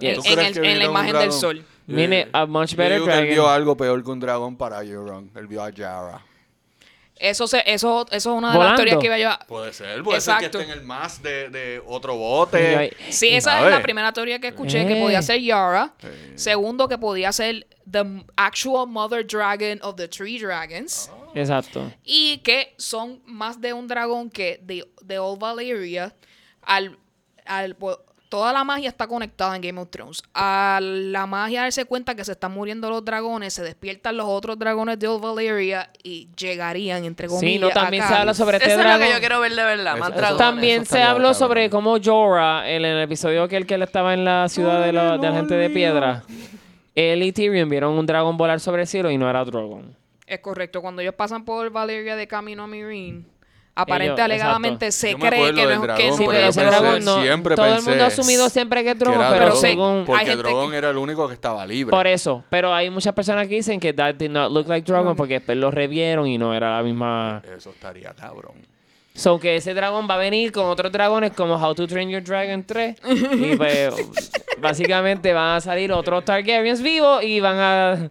que, 0.00 0.14
¿Tú 0.14 0.22
en, 0.24 0.38
el- 0.40 0.52
que 0.60 0.72
en 0.72 0.78
la 0.80 0.84
imagen 0.84 1.12
del 1.16 1.32
sol. 1.32 1.64
Yo 1.86 1.96
Viene 1.96 2.24
digo- 2.26 2.30
a 2.38 2.46
much 2.46 2.70
yo 2.70 2.76
better 2.76 2.94
digo 2.94 3.06
que 3.06 3.18
él 3.18 3.26
vio 3.28 3.48
algo 3.48 3.76
peor 3.76 4.02
que 4.02 4.10
un 4.10 4.18
dragón 4.20 4.56
para 4.56 4.82
Euron. 4.82 5.30
Él 5.36 5.46
vio 5.46 5.62
a 5.62 5.70
Yara. 5.70 6.20
Eso, 7.16 7.46
se, 7.46 7.62
eso, 7.66 8.04
eso 8.10 8.30
es 8.32 8.36
una 8.38 8.50
de 8.50 8.56
Volando. 8.56 8.72
las 8.72 8.76
teorías 8.76 8.98
que 8.98 9.06
iba 9.06 9.18
yo 9.18 9.30
a... 9.30 9.38
Puede 9.46 9.72
ser, 9.72 10.02
puede 10.02 10.20
ser 10.20 10.34
Exacto. 10.34 10.58
que 10.58 10.62
esté 10.64 10.72
en 10.72 10.78
el 10.80 10.84
más 10.84 11.22
de, 11.22 11.50
de 11.50 11.80
otro 11.86 12.16
bote. 12.16 12.96
Sí, 13.10 13.28
esa 13.28 13.52
¿Sabes? 13.52 13.66
es 13.66 13.78
la 13.78 13.82
primera 13.82 14.12
teoría 14.12 14.40
que 14.40 14.48
escuché, 14.48 14.84
que 14.86 14.98
Eh. 14.98 15.00
podía 15.00 15.22
ser 15.22 15.40
Yara. 15.40 15.92
Sí. 16.00 16.08
Segundo, 16.34 16.88
que 16.88 16.98
podía 16.98 17.30
ser 17.30 17.64
the 17.88 18.02
actual 18.34 18.88
mother 18.88 19.24
dragon 19.24 19.78
of 19.82 19.94
the 19.94 20.08
three 20.08 20.36
dragons. 20.40 21.08
Oh. 21.12 21.21
Exacto. 21.34 21.90
Y 22.04 22.38
que 22.38 22.74
son 22.78 23.20
más 23.26 23.60
de 23.60 23.72
un 23.72 23.88
dragón 23.88 24.30
que 24.30 24.60
de, 24.62 24.86
de 25.02 25.18
Old 25.18 25.40
Valyria. 25.40 26.14
Al, 26.62 26.96
al, 27.46 27.74
po- 27.74 27.98
toda 28.28 28.52
la 28.52 28.64
magia 28.64 28.88
está 28.88 29.06
conectada 29.06 29.54
en 29.56 29.60
Game 29.62 29.80
of 29.80 29.90
Thrones. 29.90 30.22
A 30.32 30.78
la 30.80 31.26
magia 31.26 31.62
darse 31.62 31.84
cuenta 31.84 32.14
que 32.14 32.24
se 32.24 32.32
están 32.32 32.52
muriendo 32.52 32.88
los 32.88 33.04
dragones, 33.04 33.52
se 33.52 33.62
despiertan 33.62 34.16
los 34.16 34.26
otros 34.26 34.58
dragones 34.58 34.98
de 34.98 35.08
Old 35.08 35.22
Valyria 35.22 35.90
y 36.02 36.28
llegarían, 36.36 37.04
entre 37.04 37.26
comillas, 37.28 37.52
Sí, 37.52 37.58
no, 37.58 37.68
también 37.70 38.04
se 38.06 38.14
habla 38.14 38.32
sobre 38.32 38.56
este 38.58 38.68
Eso 38.70 38.78
es 38.78 38.84
lo 38.84 38.88
dragón. 38.90 39.06
que 39.08 39.12
yo 39.12 39.18
quiero 39.20 39.40
ver 39.40 39.54
de 39.54 39.64
verdad, 39.64 39.96
más 39.98 40.14
dragones. 40.14 40.38
También 40.38 40.82
Eso 40.82 40.94
se 40.94 41.02
habló 41.02 41.28
cabrón. 41.30 41.34
sobre 41.34 41.68
cómo 41.70 41.96
Jorah, 42.02 42.70
en 42.70 42.84
el 42.84 43.02
episodio 43.02 43.46
que 43.48 43.56
él, 43.56 43.66
que 43.66 43.74
él 43.74 43.82
estaba 43.82 44.14
en 44.14 44.24
la 44.24 44.48
ciudad 44.48 44.84
de, 44.86 44.92
la, 44.92 45.18
de 45.18 45.28
la 45.30 45.34
gente 45.36 45.54
de 45.54 45.68
piedra, 45.70 46.22
él 46.94 47.22
y 47.22 47.32
Tyrion 47.32 47.68
vieron 47.68 47.98
un 47.98 48.06
dragón 48.06 48.36
volar 48.36 48.60
sobre 48.60 48.82
el 48.82 48.88
cielo 48.88 49.10
y 49.10 49.18
no 49.18 49.28
era 49.28 49.44
dragón. 49.44 49.94
Es 50.32 50.40
correcto. 50.40 50.80
Cuando 50.80 51.02
ellos 51.02 51.14
pasan 51.14 51.44
por 51.44 51.68
Valeria 51.70 52.16
de 52.16 52.26
camino 52.26 52.62
a 52.62 52.66
Meereen, 52.66 53.26
aparente 53.74 54.12
Ellos- 54.14 54.24
alegadamente 54.24 54.86
exacto. 54.86 55.18
se 55.18 55.28
cree 55.28 55.46
que 55.46 55.52
no, 55.52 55.56
que 55.56 55.66
dragón, 55.66 56.08
no 56.08 56.16
Sí, 56.16 56.24
pero 56.26 56.46
ese 56.48 56.64
dragón 56.64 57.04
no. 57.04 57.22
siempre 57.22 57.54
todo 57.56 57.66
el 57.74 57.82
mundo 57.82 58.04
ha 58.04 58.06
asumido 58.06 58.48
siempre 58.48 58.82
que 58.82 58.90
es 58.90 58.94
que 58.94 58.98
dragón, 59.04 59.20
era 59.26 59.38
pero 59.38 59.54
sí, 59.56 59.60
según... 59.60 59.98
hay 59.98 60.04
Porque 60.06 60.24
gente 60.26 60.36
Drogon 60.42 60.70
que- 60.70 60.76
era 60.78 60.90
el 60.90 60.96
único 60.96 61.28
que 61.28 61.34
estaba 61.34 61.66
libre. 61.66 61.90
Por 61.90 62.06
eso, 62.06 62.44
pero 62.50 62.72
hay 62.74 62.88
muchas 62.90 63.12
personas 63.14 63.46
que 63.48 63.56
dicen 63.56 63.78
que 63.80 63.92
that 63.92 64.14
did 64.14 64.30
not 64.30 64.50
look 64.52 64.66
like 64.68 64.90
dragon 64.90 65.14
porque 65.16 65.34
después 65.34 65.56
lo 65.58 65.70
revieron 65.70 66.26
y 66.26 66.38
no 66.38 66.54
era 66.54 66.76
la 66.76 66.82
misma... 66.82 67.42
Eso 67.56 67.70
estaría 67.70 68.12
cabrón. 68.14 68.54
So 69.14 69.38
que 69.38 69.56
ese 69.56 69.74
dragón 69.74 70.08
va 70.08 70.14
a 70.14 70.18
venir 70.18 70.50
con 70.52 70.64
otros 70.66 70.90
dragones 70.90 71.32
como 71.32 71.56
How 71.56 71.74
to 71.74 71.86
Train 71.86 72.08
Your 72.08 72.22
Dragon 72.24 72.64
3 72.64 72.96
y 73.04 73.56
pues 73.56 73.94
básicamente 74.58 75.34
van 75.34 75.56
a 75.56 75.60
salir 75.60 75.92
otros 75.92 76.24
Targaryens 76.24 76.80
vivos 76.80 77.22
y 77.22 77.38
van 77.40 77.56
a 77.58 78.10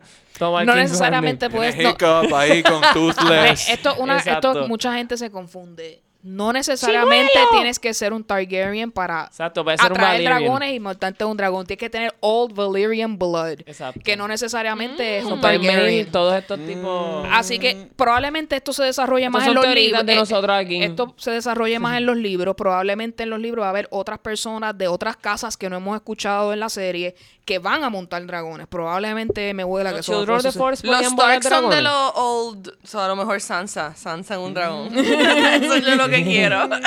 No 0.49 0.76
necesariamente 0.76 1.49
puedes... 1.49 1.77
No. 1.77 1.95
Ahí 2.35 2.63
con 2.63 2.81
Toothless. 2.93 3.69
esto, 3.69 3.95
una, 3.99 4.18
Exacto. 4.18 4.53
esto 4.53 4.68
mucha 4.68 4.93
gente 4.93 5.18
se 5.18 5.30
confunde. 5.30 6.01
No 6.23 6.53
necesariamente 6.53 7.31
tienes 7.52 7.80
que 7.80 7.93
ser 7.93 8.14
un 8.14 8.23
Targaryen 8.23 8.91
para 8.91 9.26
Exacto, 9.26 9.64
puede 9.64 9.77
ser 9.77 9.91
un 9.91 9.98
atraer 9.98 10.23
dragones 10.23 10.73
y 10.73 10.80
montarte 10.80 11.26
un 11.26 11.35
dragón. 11.35 11.65
Tienes 11.65 11.80
que 11.80 11.89
tener 11.89 12.14
Old 12.19 12.53
Valyrian 12.53 13.18
Blood. 13.18 13.61
Exacto. 13.65 13.99
Que 14.03 14.15
no 14.15 14.27
necesariamente 14.27 15.18
es 15.18 15.26
un 15.26 15.41
Targaryen. 15.41 16.11
todos 16.11 16.35
estos 16.35 16.60
tipos. 16.65 17.27
Así 17.31 17.57
que 17.57 17.89
probablemente 17.95 18.56
esto 18.56 18.72
se 18.73 18.84
desarrolle 18.84 19.26
Estos 19.26 19.34
más 19.34 19.45
son 19.45 19.57
en 19.57 19.64
los 19.64 19.76
libros. 19.76 20.06
de 20.06 20.14
eh, 20.14 20.15
nosotros 20.15 20.56
aquí. 20.56 20.84
Esto 20.84 21.14
se 21.18 21.31
desarrolle 21.31 21.80
más 21.80 21.98
en 21.98 22.06
los 22.06 22.18
libros. 22.18 22.56
Probablemente 22.56 23.23
en 23.23 23.30
los 23.30 23.39
libros 23.39 23.64
va 23.64 23.68
a 23.68 23.72
haber 23.72 23.88
otras 23.91 24.19
personas 24.19 24.77
de 24.77 24.88
otras 24.88 25.18
casas 25.18 25.57
que 25.57 25.69
no 25.69 25.77
hemos 25.77 25.95
escuchado 25.95 26.53
en 26.53 26.60
la 26.60 26.69
serie 26.69 27.15
que 27.45 27.60
van 27.60 27.84
a 27.84 27.89
montar 27.89 28.26
dragones. 28.26 28.68
Probablemente 28.68 29.53
me 29.53 29.64
huela 29.64 29.93
que 29.93 30.03
Forest 30.03 30.85
Los 30.85 31.02
Stark 31.02 31.43
son 31.43 31.69
de 31.69 31.80
dragones. 31.80 31.84
los 31.84 32.11
old. 32.15 32.68
O 32.84 32.88
sea, 32.88 33.06
a 33.06 33.07
lo 33.07 33.15
mejor 33.15 33.41
Sansa. 33.41 33.95
Sansa 33.95 34.35
en 34.35 34.41
un 34.41 34.53
dragón. 34.53 34.98
Eso 34.98 35.76
es 35.76 35.98
lo 35.98 36.07
que 36.11 36.23
quiero. 36.31 36.69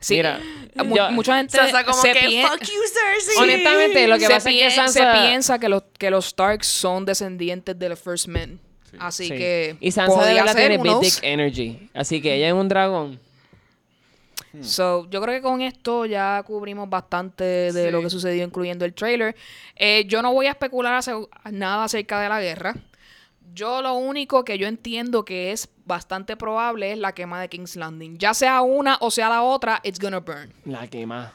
Sí, 0.00 0.16
Mira, 0.16 0.40
mu- 0.84 0.96
yo- 0.96 1.10
mucha 1.12 1.36
gente 1.36 1.56
Sansa 1.56 1.84
como 1.84 1.96
se 2.02 2.12
que 2.12 2.26
pien- 2.26 2.44
fuck 2.48 2.58
you, 2.60 2.72
Cersei. 2.92 3.36
Honestamente, 3.40 4.08
lo 4.08 4.16
que 4.18 4.26
se, 4.26 4.32
pasa 4.32 4.50
es 4.50 4.56
que 4.56 4.70
Sansa... 4.72 4.92
se 5.14 5.20
piensa 5.28 5.58
que 5.60 5.68
los, 5.68 5.84
que 5.96 6.10
los 6.10 6.26
Starks 6.30 6.66
son 6.66 7.04
descendientes 7.04 7.78
de 7.78 7.88
los 7.88 8.00
First 8.00 8.26
Men. 8.26 8.58
Así 8.98 9.28
Sí. 9.28 9.30
que. 9.30 9.76
Y 9.78 9.92
Sansa 9.92 10.24
de 10.24 10.34
verdad 10.34 10.56
tiene 10.56 10.78
Big. 10.78 10.98
Dick 10.98 11.18
Energy. 11.22 11.88
Así 11.94 12.20
que 12.20 12.34
ella 12.34 12.48
es 12.48 12.52
un 12.52 12.68
dragón. 12.68 13.20
So, 14.60 15.08
yo 15.08 15.22
creo 15.22 15.34
que 15.36 15.40
con 15.42 15.62
esto 15.62 16.04
ya 16.04 16.42
cubrimos 16.44 16.90
bastante 16.90 17.44
de 17.44 17.84
Sí. 17.86 17.90
lo 17.92 18.02
que 18.02 18.10
sucedió, 18.10 18.44
incluyendo 18.44 18.84
el 18.84 18.92
trailer. 18.92 19.34
Eh, 19.76 20.04
yo 20.08 20.20
no 20.20 20.32
voy 20.32 20.46
a 20.46 20.50
especular 20.50 21.02
nada 21.50 21.84
acerca 21.84 22.20
de 22.20 22.28
la 22.28 22.40
guerra. 22.40 22.74
Yo 23.54 23.80
lo 23.82 23.94
único 23.94 24.44
que 24.44 24.58
yo 24.58 24.66
entiendo 24.66 25.24
que 25.24 25.52
es 25.52 25.68
bastante 25.84 26.36
probable 26.36 26.92
es 26.92 26.98
la 26.98 27.12
quema 27.12 27.40
de 27.40 27.48
King's 27.48 27.76
Landing. 27.76 28.18
Ya 28.18 28.34
sea 28.34 28.60
una 28.62 28.96
o 29.00 29.10
sea 29.10 29.28
la 29.28 29.42
otra, 29.42 29.80
it's 29.82 29.98
gonna 30.00 30.20
burn. 30.20 30.52
La 30.64 30.86
quema. 30.88 31.32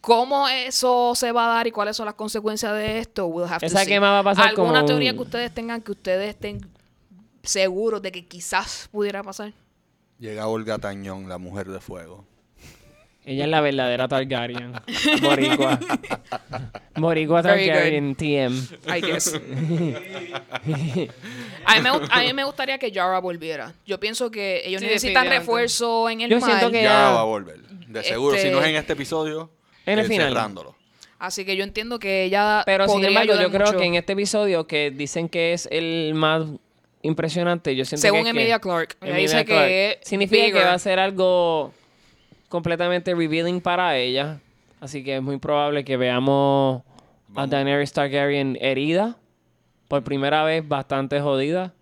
¿Cómo 0.00 0.46
eso 0.48 1.14
se 1.16 1.32
va 1.32 1.46
a 1.46 1.54
dar 1.56 1.66
y 1.66 1.72
cuáles 1.72 1.96
son 1.96 2.06
las 2.06 2.14
consecuencias 2.14 2.72
de 2.74 3.00
esto? 3.00 3.26
We'll 3.26 3.46
have 3.48 3.60
to 3.60 3.66
Esa 3.66 3.80
see. 3.80 3.86
quema 3.88 4.10
va 4.12 4.18
a 4.20 4.24
pasar 4.24 4.48
¿Alguna 4.48 4.72
como 4.80 4.84
teoría 4.86 5.10
un- 5.10 5.16
que 5.16 5.22
ustedes 5.24 5.52
tengan 5.52 5.82
que 5.82 5.92
ustedes 5.92 6.28
estén 6.30 6.60
seguros 7.42 8.00
de 8.02 8.12
que 8.12 8.26
quizás 8.26 8.88
pudiera 8.92 9.22
pasar? 9.22 9.52
Llega 10.18 10.46
Olga 10.46 10.78
Tañón, 10.78 11.28
la 11.28 11.38
mujer 11.38 11.68
de 11.68 11.80
fuego. 11.80 12.24
Ella 13.28 13.44
es 13.44 13.50
la 13.50 13.60
verdadera 13.60 14.06
Targaryen. 14.08 14.72
Boricua. 15.22 15.78
Boricua 16.94 17.42
Very 17.42 17.66
Targaryen 17.66 18.14
TM. 18.14 18.54
I 18.96 19.00
guess. 19.02 19.34
a, 21.64 21.74
mí 21.76 21.80
me, 21.82 21.90
gu- 21.90 22.08
a 22.10 22.20
mí 22.22 22.32
me 22.32 22.44
gustaría 22.44 22.78
que 22.78 22.90
Yara 22.92 23.18
volviera. 23.18 23.72
Yo 23.84 23.98
pienso 24.00 24.30
que 24.30 24.62
ellos 24.64 24.80
Sí, 24.80 24.86
necesitan 24.86 25.24
definitivamente. 25.24 25.38
refuerzo 25.40 26.08
en 26.08 26.20
el 26.22 26.30
Yo 26.30 26.38
mar. 26.40 26.50
siento 26.50 26.70
que- 26.70 26.82
Ya 26.82 27.10
va 27.10 27.20
a 27.20 27.24
volver. 27.24 27.58
De 27.88 28.02
seguro, 28.04 28.36
Este- 28.36 28.48
si 28.48 28.54
no 28.54 28.60
es 28.60 28.66
en 28.68 28.76
este 28.76 28.92
episodio, 28.92 29.50
En 29.86 29.94
el 29.98 30.04
es 30.04 30.08
final. 30.08 30.28
cerrándolo. 30.28 30.76
Así 31.18 31.44
que 31.44 31.56
yo 31.56 31.64
entiendo 31.64 31.98
que 31.98 32.24
ella 32.24 32.62
Pero 32.66 32.84
sin 32.84 32.92
podría 33.00 33.08
embargo, 33.08 33.42
yo 33.42 33.50
creo 33.50 33.66
mucho. 33.66 33.78
que 33.78 33.84
en 33.86 33.94
este 33.94 34.12
episodio 34.12 34.66
que 34.66 34.90
dicen 34.90 35.28
que 35.28 35.52
es 35.54 35.66
el 35.72 36.12
más 36.14 36.44
impresionante, 37.02 37.74
yo 37.74 37.84
siento 37.84 38.02
Según 38.02 38.22
que 38.24 38.28
es 38.28 38.34
que- 38.34 38.40
Emilia 38.40 38.58
Clarke, 38.60 38.96
ella 39.00 39.10
Emilia 39.12 39.22
dice 39.38 39.44
Clarke. 39.44 39.66
que 39.68 39.90
es 40.02 40.08
significa 40.08 40.42
que 40.44 40.52
bigger. 40.52 40.66
va 40.68 40.74
a 40.74 40.78
ser 40.78 40.98
algo 40.98 41.72
completamente 42.48 43.14
revealing 43.14 43.60
para 43.60 43.96
ella. 43.96 44.40
Así 44.80 45.02
que 45.02 45.16
es 45.16 45.22
muy 45.22 45.38
probable 45.38 45.84
que 45.84 45.96
veamos 45.96 46.82
a 46.82 46.86
Vamos. 47.28 47.50
Daenerys 47.50 47.92
Targaryen 47.92 48.56
herida 48.60 49.16
por 49.88 50.02
primera 50.04 50.42
vez, 50.44 50.66
bastante 50.66 51.20
jodida. 51.20 51.72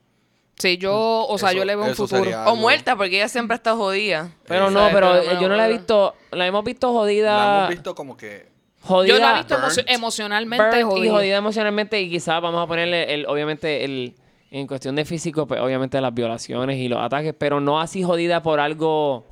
Sí, 0.57 0.79
yo, 0.79 1.27
o 1.29 1.37
sea, 1.39 1.49
Eso- 1.51 1.59
yo 1.59 1.65
le 1.65 1.75
veo 1.75 1.87
un 1.87 1.95
futuro. 1.95 2.31
O 2.31 2.35
algo- 2.35 2.57
muerta, 2.57 2.97
porque 2.97 3.17
ella 3.17 3.29
siempre 3.29 3.57
está 3.57 3.75
jodida. 3.75 4.31
Pero 4.47 4.71
no, 4.71 4.89
pero 4.93 5.41
yo 5.41 5.49
no 5.49 5.57
la 5.57 5.69
he 5.69 5.73
visto, 5.73 6.15
la 6.31 6.47
hemos 6.47 6.63
visto 6.65 6.93
jodida. 6.93 7.37
La 7.37 7.57
hemos 7.59 7.69
visto 7.71 7.95
como 7.95 8.17
que 8.17 8.47
jodida. 8.83 9.15
Yo 9.15 9.19
la 9.21 9.33
he 9.33 9.35
visto 9.39 9.57
emo- 9.57 9.85
emocionalmente 9.89 10.85
burnt 10.85 10.97
y 10.97 11.01
jodida. 11.01 11.13
jodida 11.13 11.37
emocionalmente 11.39 12.01
y 12.01 12.09
quizás 12.11 12.41
vamos 12.41 12.63
a 12.63 12.67
ponerle 12.69 13.13
el, 13.15 13.27
obviamente 13.27 13.85
el 13.85 14.15
en 14.53 14.69
cuestión 14.69 14.95
de 14.95 15.05
físico, 15.05 15.49
pues 15.49 15.61
obviamente 15.61 16.01
las 16.01 16.15
violaciones 16.15 16.79
y 16.79 16.87
los 16.87 17.01
ataques, 17.01 17.35
pero 17.37 17.59
no 17.61 17.81
así 17.81 18.05
jodida 18.05 18.41
por 18.41 18.61
algo 18.61 19.27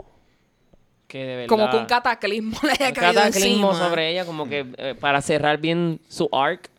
que 1.12 1.18
de 1.18 1.36
verdad 1.36 1.48
Como 1.48 1.68
que 1.70 1.76
un 1.76 1.84
cataclismo 1.84 2.58
le 2.62 2.70
haya 2.72 2.88
un 2.88 2.94
caído 2.94 3.20
cataclismo 3.22 3.70
encima. 3.72 3.86
sobre 3.88 4.10
ella, 4.10 4.24
como 4.24 4.48
que 4.48 4.64
eh, 4.78 4.94
para 4.98 5.20
cerrar 5.20 5.58
bien 5.58 6.00
su 6.08 6.26
arc. 6.32 6.70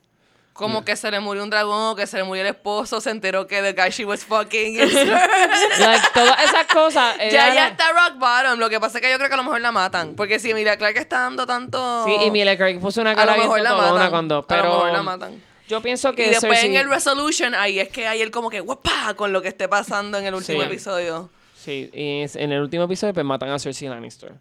Como 0.54 0.84
que 0.86 0.96
se 0.96 1.10
le 1.10 1.20
murió 1.20 1.42
un 1.44 1.50
dragón 1.50 1.96
que 1.96 2.06
se 2.08 2.18
le 2.18 2.24
murió 2.24 2.42
el 2.44 2.50
esposo, 2.50 3.02
se 3.02 3.10
enteró 3.10 3.48
que 3.48 3.62
the 3.62 3.74
guy 3.74 3.90
she 3.92 4.06
was 4.06 4.24
fucking. 4.26 4.78
Like, 5.80 6.08
todas 6.14 6.44
esas 6.44 6.68
cosas. 6.72 7.16
ya, 7.32 7.54
ya 7.54 7.68
está 7.70 7.86
rock 7.92 8.20
bottom. 8.20 8.60
Lo 8.60 8.70
que 8.70 8.80
pasa 8.80 8.98
es 9.00 9.02
que 9.04 9.10
yo 9.12 9.18
creo 9.18 9.30
que 9.30 9.34
a 9.34 9.38
lo 9.38 9.44
mejor 9.44 9.62
la 9.62 9.72
matan. 9.72 10.16
Porque 10.16 10.40
si 10.40 10.52
Emilia 10.52 10.78
Clark 10.78 10.98
está 10.98 11.20
dando 11.22 11.46
tanto. 11.48 12.06
Sí, 12.06 12.16
y 12.22 12.26
Emilia 12.26 12.56
Clarke 12.58 12.80
puso 12.80 13.02
una 13.02 13.12
a 13.12 13.16
cara 13.16 13.32
lo 13.32 13.38
bien 13.38 13.48
mejor 13.48 13.62
la 13.62 13.74
matan. 13.76 14.10
cuando, 14.12 14.38
a 14.38 14.48
pero 14.48 14.64
lo 14.64 14.70
mejor 14.76 14.92
la 14.92 15.04
matan. 15.04 15.42
yo 15.68 15.82
pienso 15.82 16.14
que 16.14 16.28
Y 16.28 16.30
después 16.30 16.60
Cersei- 16.60 16.66
en 16.66 16.76
el 16.76 16.90
Resolution, 16.90 17.56
ahí 17.56 17.80
es 17.80 17.90
que 17.90 18.08
hay 18.08 18.22
él 18.22 18.30
como 18.32 18.50
que 18.52 18.60
guapa 18.60 19.14
con 19.16 19.32
lo 19.34 19.42
que 19.42 19.48
esté 19.48 19.68
pasando 19.68 20.18
en 20.20 20.26
el 20.26 20.34
último 20.36 20.62
Sí. 20.62 20.68
episodio. 20.68 21.30
Sí, 21.64 21.90
y 21.94 22.22
es- 22.22 22.36
en 22.36 22.52
el 22.52 22.62
último 22.62 22.84
episodio 22.84 23.14
pues 23.14 23.26
matan 23.26 23.50
a 23.50 23.58
Cersei 23.60 23.88
Lannister. 23.88 24.34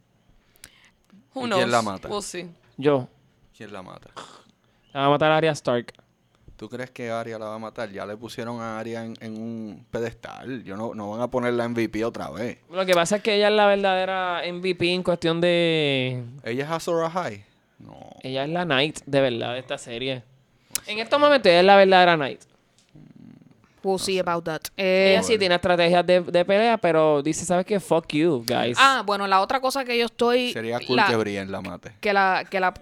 Who 1.35 1.43
¿Y 1.45 1.47
knows? 1.47 1.59
quién 1.61 1.71
la 1.71 1.83
mata? 1.83 2.09
We'll 2.09 2.23
see. 2.23 2.51
Yo. 2.77 3.09
¿quién 3.57 3.73
la 3.73 3.83
mata? 3.83 4.11
La 4.93 5.01
va 5.03 5.07
a 5.07 5.11
matar 5.11 5.31
a 5.31 5.37
Arya 5.37 5.53
Stark. 5.53 5.93
¿Tú 6.57 6.69
crees 6.69 6.91
que 6.91 7.11
Arya 7.11 7.39
la 7.39 7.47
va 7.47 7.55
a 7.55 7.59
matar? 7.59 7.91
Ya 7.91 8.05
le 8.07 8.17
pusieron 8.17 8.61
a 8.61 8.79
Arya 8.79 9.05
en, 9.05 9.15
en 9.21 9.33
un 9.41 9.87
pedestal. 9.91 10.63
Yo 10.65 10.77
no, 10.77 10.95
no 10.95 11.11
van 11.11 11.21
a 11.21 11.29
poner 11.29 11.55
la 11.55 11.69
MVP 11.69 12.05
otra 12.05 12.31
vez. 12.31 12.59
Lo 12.71 12.85
que 12.87 12.93
pasa 12.95 13.17
es 13.17 13.23
que 13.23 13.35
ella 13.37 13.49
es 13.49 13.55
la 13.55 13.67
verdadera 13.67 14.43
MVP 14.53 14.93
en 14.93 15.03
cuestión 15.03 15.41
de... 15.41 16.23
¿Ella 16.45 16.65
es 16.65 16.71
Azor 16.71 17.05
Ahai? 17.05 17.45
No. 17.79 17.99
Ella 18.23 18.45
es 18.45 18.51
la 18.51 18.65
Knight 18.65 19.01
de 19.07 19.21
verdad 19.21 19.55
de 19.55 19.59
esta 19.61 19.79
serie. 19.79 20.23
En 20.87 20.99
estos 20.99 21.19
momentos 21.19 21.51
ella 21.51 21.61
es 21.61 21.67
la 21.67 21.77
verdadera 21.77 22.17
Knight. 22.17 22.43
We'll 23.85 23.99
see 23.99 24.19
about 24.19 24.45
that. 24.45 24.61
Eh, 24.77 25.11
Ella 25.13 25.23
sí 25.23 25.39
tiene 25.39 25.55
estrategias 25.57 26.07
de, 26.07 26.21
de 26.21 26.45
pelea, 26.45 26.79
pero 26.79 27.23
dice, 27.23 27.45
¿sabes 27.45 27.67
qué? 27.67 27.81
Fuck 27.81 28.09
you, 28.13 28.45
guys. 28.47 28.77
ah, 28.81 29.03
bueno, 29.05 29.27
la 29.27 29.41
otra 29.41 29.61
cosa 29.61 29.85
que 29.85 29.99
yo 29.99 30.07
estoy... 30.07 30.53
Sería 30.53 30.79
cool 30.87 30.97
la- 30.97 31.07
que 31.07 31.17
Brienne 31.17 31.51
la 31.51 31.61
mate. 31.61 31.93
que 32.01 32.13
la 32.13 32.45
que 32.49 32.61
la 32.61 32.73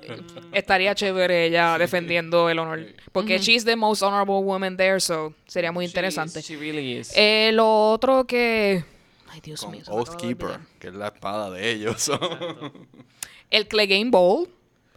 estaría 0.52 0.94
chévere 0.94 1.46
ella 1.46 1.78
defendiendo 1.78 2.48
el 2.48 2.58
honor 2.58 2.80
porque 3.12 3.38
she's 3.38 3.64
the 3.64 3.76
most 3.76 4.02
honorable 4.02 4.40
woman 4.44 4.76
there 4.76 5.00
so 5.00 5.32
sería 5.46 5.72
muy 5.72 5.84
She 5.86 5.90
interesante 5.90 6.40
is, 6.40 6.46
She 6.48 6.56
really 6.56 6.98
is. 6.98 7.12
Eh, 7.16 7.50
lo 7.54 7.90
otro 7.92 8.26
que 8.26 8.84
ay 9.30 9.40
Dios 9.40 9.60
Con 9.62 9.70
mío 9.72 9.84
se 9.84 9.90
me 9.90 9.96
acaba 9.96 10.04
de 10.04 10.10
Oathkeeper, 10.10 10.46
olvidar. 10.48 10.66
que 10.78 10.88
es 10.88 10.94
la 10.94 11.06
espada 11.08 11.50
de 11.50 11.70
ellos. 11.70 12.10
el 13.50 13.66
Clegane 13.68 14.10
Bowl 14.10 14.48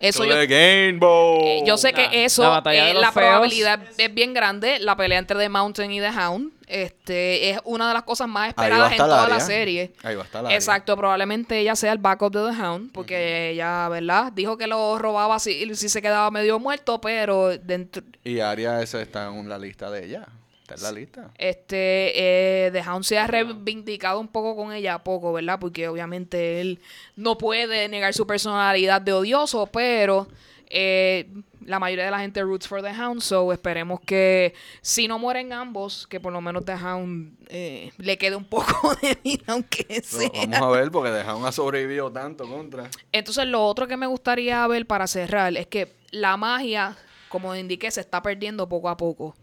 eso 0.07 0.25
yo, 0.25 0.33
eh, 0.37 1.63
yo 1.65 1.77
sé 1.77 1.91
La- 1.91 2.09
que 2.09 2.25
eso 2.25 2.43
la 2.43 2.73
eh, 2.73 2.93
la 2.93 3.11
probabilidad 3.11 3.79
es 3.97 4.13
bien 4.13 4.33
grande 4.33 4.79
la 4.79 4.95
pelea 4.95 5.19
entre 5.19 5.37
The 5.37 5.49
Mountain 5.49 5.91
y 5.91 5.99
The 5.99 6.09
Hound 6.09 6.51
este 6.67 7.49
es 7.51 7.59
una 7.65 7.87
de 7.87 7.93
las 7.93 8.03
cosas 8.03 8.27
más 8.27 8.49
esperadas 8.49 8.91
en 8.91 8.97
toda 8.97 9.27
la 9.27 9.39
serie 9.39 9.93
Ahí 10.01 10.15
va 10.15 10.23
a 10.23 10.25
estar 10.25 10.45
Arya. 10.45 10.55
Exacto, 10.57 10.97
probablemente 10.97 11.59
ella 11.59 11.75
sea 11.75 11.91
el 11.91 11.99
backup 11.99 12.33
de 12.33 12.51
The 12.51 12.61
Hound, 12.61 12.91
porque 12.91 13.51
ella, 13.51 13.87
¿verdad? 13.89 14.31
Dijo 14.31 14.57
que 14.57 14.65
lo 14.67 14.97
robaba 14.97 15.39
si, 15.39 15.75
si 15.75 15.89
se 15.89 16.01
quedaba 16.01 16.31
medio 16.31 16.59
muerto, 16.59 16.99
pero 16.99 17.57
dentro, 17.57 18.01
Y 18.23 18.39
Arya 18.39 18.81
esa 18.81 19.01
está 19.01 19.27
en 19.27 19.47
la 19.49 19.59
lista 19.59 19.91
de 19.91 20.05
ella. 20.05 20.27
Está 20.63 20.75
en 20.75 20.81
la 20.81 20.91
lista. 20.93 21.31
este, 21.37 22.67
eh, 22.67 22.71
The 22.71 22.81
Hound 22.81 23.03
se 23.03 23.17
ha 23.17 23.27
reivindicado 23.27 24.19
un 24.19 24.29
poco 24.29 24.55
con 24.55 24.71
ella, 24.71 25.03
poco, 25.03 25.33
¿verdad? 25.33 25.59
Porque 25.59 25.87
obviamente 25.89 26.61
él 26.61 26.79
no 27.17 27.37
puede 27.37 27.89
negar 27.89 28.13
su 28.13 28.25
personalidad 28.25 29.01
de 29.01 29.11
odioso, 29.11 29.67
pero 29.67 30.27
eh, 30.69 31.29
la 31.65 31.79
mayoría 31.79 32.05
de 32.05 32.11
la 32.11 32.19
gente 32.19 32.41
roots 32.41 32.67
for 32.67 32.81
The 32.81 32.91
Hound, 32.91 33.21
so 33.21 33.51
esperemos 33.53 33.99
que 34.01 34.53
si 34.81 35.07
no 35.07 35.19
mueren 35.19 35.53
ambos, 35.53 36.07
que 36.07 36.19
por 36.19 36.31
lo 36.33 36.41
menos 36.41 36.65
The 36.65 36.73
Hound 36.73 37.37
eh, 37.49 37.91
le 37.97 38.17
quede 38.17 38.35
un 38.35 38.45
poco 38.45 38.95
de 39.01 39.17
vida, 39.23 39.43
aunque 39.47 39.85
Pero 39.87 40.03
sea. 40.03 40.29
Vamos 40.33 40.61
a 40.61 40.69
ver, 40.69 40.91
porque 40.91 41.11
dejaron 41.11 41.45
ha 41.45 41.51
sobrevivido 41.51 42.11
tanto 42.11 42.47
contra. 42.47 42.89
Entonces, 43.11 43.45
lo 43.47 43.65
otro 43.65 43.87
que 43.87 43.97
me 43.97 44.07
gustaría 44.07 44.65
ver 44.67 44.87
para 44.87 45.07
cerrar 45.07 45.55
es 45.57 45.67
que 45.67 45.93
la 46.11 46.37
magia, 46.37 46.95
como 47.29 47.55
indiqué, 47.55 47.91
se 47.91 48.01
está 48.01 48.21
perdiendo 48.21 48.67
poco 48.69 48.89
a 48.89 48.97
poco. 48.97 49.35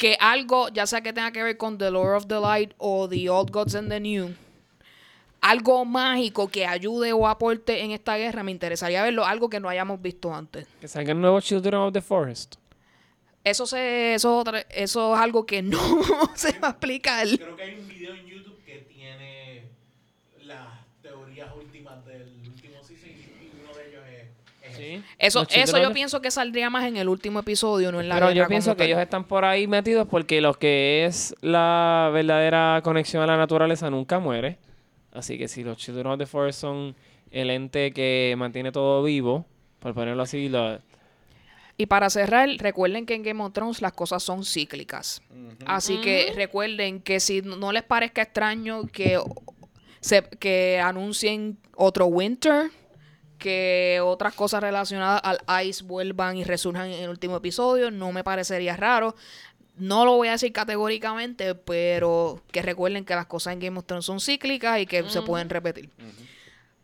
Que 0.00 0.16
algo, 0.18 0.70
ya 0.70 0.86
sea 0.86 1.02
que 1.02 1.12
tenga 1.12 1.30
que 1.30 1.42
ver 1.42 1.58
con 1.58 1.76
The 1.76 1.90
Lord 1.90 2.16
of 2.16 2.26
the 2.26 2.40
Light 2.40 2.72
o 2.78 3.06
The 3.06 3.28
Old 3.28 3.50
Gods 3.50 3.74
and 3.74 3.90
the 3.90 4.00
New, 4.00 4.30
algo 5.42 5.84
mágico 5.84 6.48
que 6.48 6.64
ayude 6.64 7.12
o 7.12 7.28
aporte 7.28 7.82
en 7.82 7.90
esta 7.90 8.16
guerra, 8.16 8.42
me 8.42 8.50
interesaría 8.50 9.02
verlo, 9.02 9.26
algo 9.26 9.50
que 9.50 9.60
no 9.60 9.68
hayamos 9.68 10.00
visto 10.00 10.34
antes. 10.34 10.66
Que 10.80 10.88
salgan 10.88 11.20
nuevos 11.20 11.44
Children 11.44 11.74
of 11.74 11.92
the 11.92 12.00
Forest. 12.00 12.54
Eso, 13.44 13.66
se, 13.66 14.14
eso, 14.14 14.42
eso 14.70 15.14
es 15.14 15.20
algo 15.20 15.44
que 15.44 15.60
no 15.60 15.78
se 16.34 16.58
va 16.58 16.68
a 16.68 16.70
explicar. 16.70 17.26
Creo 17.26 17.56
que 17.56 17.62
hay 17.62 17.74
un 17.78 17.86
video 17.86 18.14
en 18.14 18.26
YouTube 18.26 18.64
que 18.64 18.78
tiene 18.88 19.64
las 20.44 20.66
teorías 21.02 21.54
últimas 21.54 22.06
del 22.06 22.22
último 22.46 22.82
season 22.82 23.10
y 23.10 23.50
uno 23.62 23.74
de 23.76 23.88
ellos 23.88 24.02
es, 24.08 24.70
es 24.70 24.78
Sí. 24.90 25.02
Eso, 25.18 25.46
eso 25.50 25.78
yo 25.78 25.92
pienso 25.92 26.20
que 26.20 26.30
saldría 26.30 26.70
más 26.70 26.84
en 26.84 26.96
el 26.96 27.08
último 27.08 27.40
episodio, 27.40 27.92
no 27.92 28.00
en 28.00 28.08
la 28.08 28.14
Pero 28.16 28.32
yo 28.32 28.46
pienso 28.48 28.72
que 28.72 28.78
tal. 28.78 28.86
ellos 28.88 29.00
están 29.00 29.24
por 29.24 29.44
ahí 29.44 29.66
metidos 29.66 30.08
porque 30.08 30.40
lo 30.40 30.54
que 30.54 31.04
es 31.04 31.34
la 31.40 32.10
verdadera 32.12 32.80
conexión 32.82 33.22
a 33.22 33.26
la 33.26 33.36
naturaleza 33.36 33.90
nunca 33.90 34.18
muere. 34.18 34.58
Así 35.12 35.38
que 35.38 35.48
si 35.48 35.64
los 35.64 35.76
Children 35.78 36.06
of 36.08 36.18
the 36.18 36.26
Forest 36.26 36.60
son 36.60 36.94
el 37.30 37.50
ente 37.50 37.92
que 37.92 38.34
mantiene 38.36 38.72
todo 38.72 39.02
vivo, 39.02 39.46
por 39.78 39.94
ponerlo 39.94 40.22
así, 40.22 40.50
Y 41.76 41.86
para 41.86 42.10
cerrar, 42.10 42.48
recuerden 42.58 43.06
que 43.06 43.14
en 43.14 43.22
Game 43.22 43.42
of 43.42 43.52
Thrones 43.52 43.82
las 43.82 43.92
cosas 43.92 44.22
son 44.22 44.44
cíclicas. 44.44 45.22
Así 45.66 46.00
que 46.00 46.32
recuerden 46.34 47.00
que 47.00 47.20
si 47.20 47.42
no 47.42 47.72
les 47.72 47.82
parezca 47.82 48.22
extraño 48.22 48.86
que, 48.86 49.18
se, 50.00 50.22
que 50.22 50.80
anuncien 50.80 51.58
otro 51.76 52.06
Winter, 52.06 52.70
que 53.40 53.98
otras 54.04 54.34
cosas 54.34 54.62
relacionadas 54.62 55.20
al 55.24 55.64
Ice 55.66 55.82
vuelvan 55.82 56.36
y 56.36 56.44
resurjan 56.44 56.86
en 56.86 57.02
el 57.02 57.08
último 57.10 57.36
episodio, 57.38 57.90
no 57.90 58.12
me 58.12 58.22
parecería 58.22 58.76
raro. 58.76 59.16
No 59.76 60.04
lo 60.04 60.16
voy 60.16 60.28
a 60.28 60.32
decir 60.32 60.52
categóricamente, 60.52 61.54
pero 61.56 62.40
que 62.52 62.62
recuerden 62.62 63.04
que 63.04 63.14
las 63.14 63.26
cosas 63.26 63.54
en 63.54 63.60
Game 63.60 63.78
of 63.78 63.86
Thrones 63.86 64.04
son 64.04 64.20
cíclicas 64.20 64.78
y 64.78 64.86
que 64.86 65.02
se 65.08 65.22
pueden 65.22 65.48
repetir. 65.50 65.88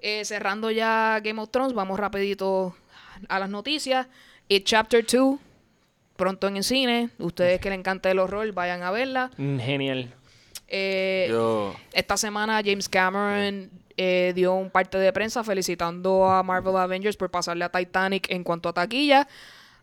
Eh, 0.00 0.24
cerrando 0.24 0.70
ya 0.70 1.20
Game 1.22 1.40
of 1.40 1.50
Thrones, 1.50 1.74
vamos 1.74 2.00
rapidito 2.00 2.74
a 3.28 3.38
las 3.38 3.50
noticias. 3.50 4.06
It 4.48 4.64
Chapter 4.64 5.04
2, 5.06 5.38
pronto 6.16 6.48
en 6.48 6.56
el 6.56 6.64
cine. 6.64 7.10
Ustedes 7.18 7.60
que 7.60 7.68
les 7.70 7.78
encanta 7.78 8.10
el 8.10 8.18
horror, 8.18 8.50
vayan 8.52 8.82
a 8.82 8.90
verla. 8.90 9.30
mm, 9.36 9.58
genial. 9.58 10.14
Eh, 10.68 11.26
Yo, 11.30 11.74
esta 11.92 12.16
semana 12.16 12.60
James 12.64 12.88
Cameron 12.88 13.70
eh, 13.96 14.32
dio 14.34 14.54
un 14.54 14.70
parte 14.70 14.98
de 14.98 15.12
prensa 15.12 15.42
felicitando 15.44 16.28
a 16.28 16.42
Marvel 16.42 16.76
Avengers 16.76 17.16
por 17.16 17.30
pasarle 17.30 17.64
a 17.64 17.70
Titanic 17.70 18.30
en 18.30 18.44
cuanto 18.44 18.68
a 18.68 18.72
taquilla. 18.72 19.26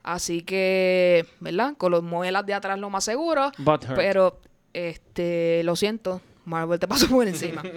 Así 0.04 0.42
que, 0.42 1.26
¿verdad? 1.40 1.76
Con 1.78 1.92
los 1.92 2.04
muelas 2.04 2.46
de 2.46 2.54
atrás 2.54 2.78
lo 2.78 2.90
más 2.90 3.06
seguro. 3.06 3.52
Pero, 3.96 4.40
este, 4.74 5.62
lo 5.64 5.76
siento, 5.76 6.20
Marvel 6.46 6.80
te 6.80 6.88
pasó 6.88 7.08
por 7.08 7.28
encima. 7.28 7.64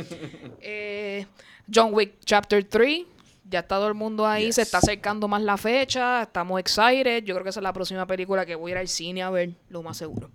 Eh, 0.61 1.27
John 1.73 1.91
Wick 1.93 2.15
Chapter 2.25 2.65
3. 2.65 3.05
Ya 3.49 3.61
está 3.61 3.77
todo 3.77 3.87
el 3.87 3.95
mundo 3.95 4.27
ahí, 4.27 4.53
se 4.53 4.63
está 4.63 4.79
acercando 4.79 5.29
más 5.29 5.41
la 5.41 5.57
fecha, 5.57 6.23
estamos 6.23 6.59
excited. 6.59 7.23
Yo 7.23 7.33
creo 7.35 7.45
que 7.45 7.51
esa 7.51 7.61
es 7.61 7.65
la 7.65 7.73
próxima 7.73 8.05
película 8.05 8.45
que 8.45 8.57
voy 8.57 8.73
a 8.73 8.75
ir 8.75 8.79
al 8.79 8.89
cine 8.89 9.23
a 9.23 9.31
ver, 9.31 9.51
lo 9.69 9.85
más 9.85 9.97
seguro. 9.97 10.31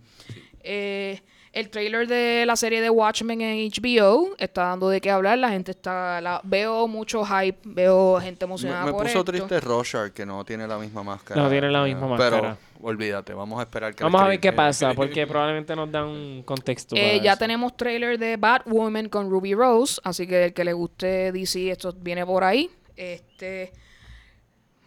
Eh, 0.61 1.21
el 1.53 1.69
trailer 1.69 2.07
de 2.07 2.45
la 2.45 2.55
serie 2.55 2.79
de 2.81 2.89
Watchmen 2.89 3.41
en 3.41 3.69
HBO 3.69 4.35
está 4.37 4.67
dando 4.67 4.87
de 4.89 5.01
qué 5.01 5.11
hablar. 5.11 5.37
La 5.37 5.49
gente 5.49 5.71
está. 5.71 6.21
la- 6.21 6.39
veo 6.43 6.87
mucho 6.87 7.25
hype, 7.25 7.59
veo 7.65 8.19
gente 8.21 8.45
me, 8.45 8.49
emocionada 8.51 8.85
me 8.85 8.91
por 8.93 9.03
puso 9.03 9.19
esto. 9.19 9.31
triste 9.31 9.59
Rorschach 9.59 10.11
que 10.13 10.25
no 10.25 10.45
tiene 10.45 10.65
la 10.67 10.77
misma 10.77 11.03
máscara. 11.03 11.41
No 11.41 11.49
tiene 11.49 11.69
la 11.69 11.83
misma 11.83 12.07
máscara. 12.07 12.39
Pero 12.39 12.57
olvídate, 12.87 13.33
vamos 13.33 13.59
a 13.59 13.63
esperar 13.63 13.93
que 13.93 14.03
Vamos 14.03 14.21
a 14.21 14.27
ver 14.27 14.39
qué 14.39 14.53
pasa, 14.53 14.93
porque 14.95 15.27
probablemente 15.27 15.75
nos 15.75 15.91
dan 15.91 16.05
un 16.05 16.43
contexto. 16.43 16.95
Eh, 16.95 17.19
ya 17.21 17.31
eso. 17.33 17.39
tenemos 17.39 17.75
trailer 17.75 18.17
de 18.17 18.37
Batwoman 18.37 19.09
con 19.09 19.29
Ruby 19.29 19.53
Rose, 19.53 19.99
así 20.05 20.25
que 20.25 20.45
el 20.45 20.53
que 20.53 20.63
le 20.63 20.71
guste 20.73 21.31
DC, 21.33 21.69
esto 21.69 21.93
viene 21.97 22.25
por 22.25 22.45
ahí. 22.45 22.69
Este 22.95 23.73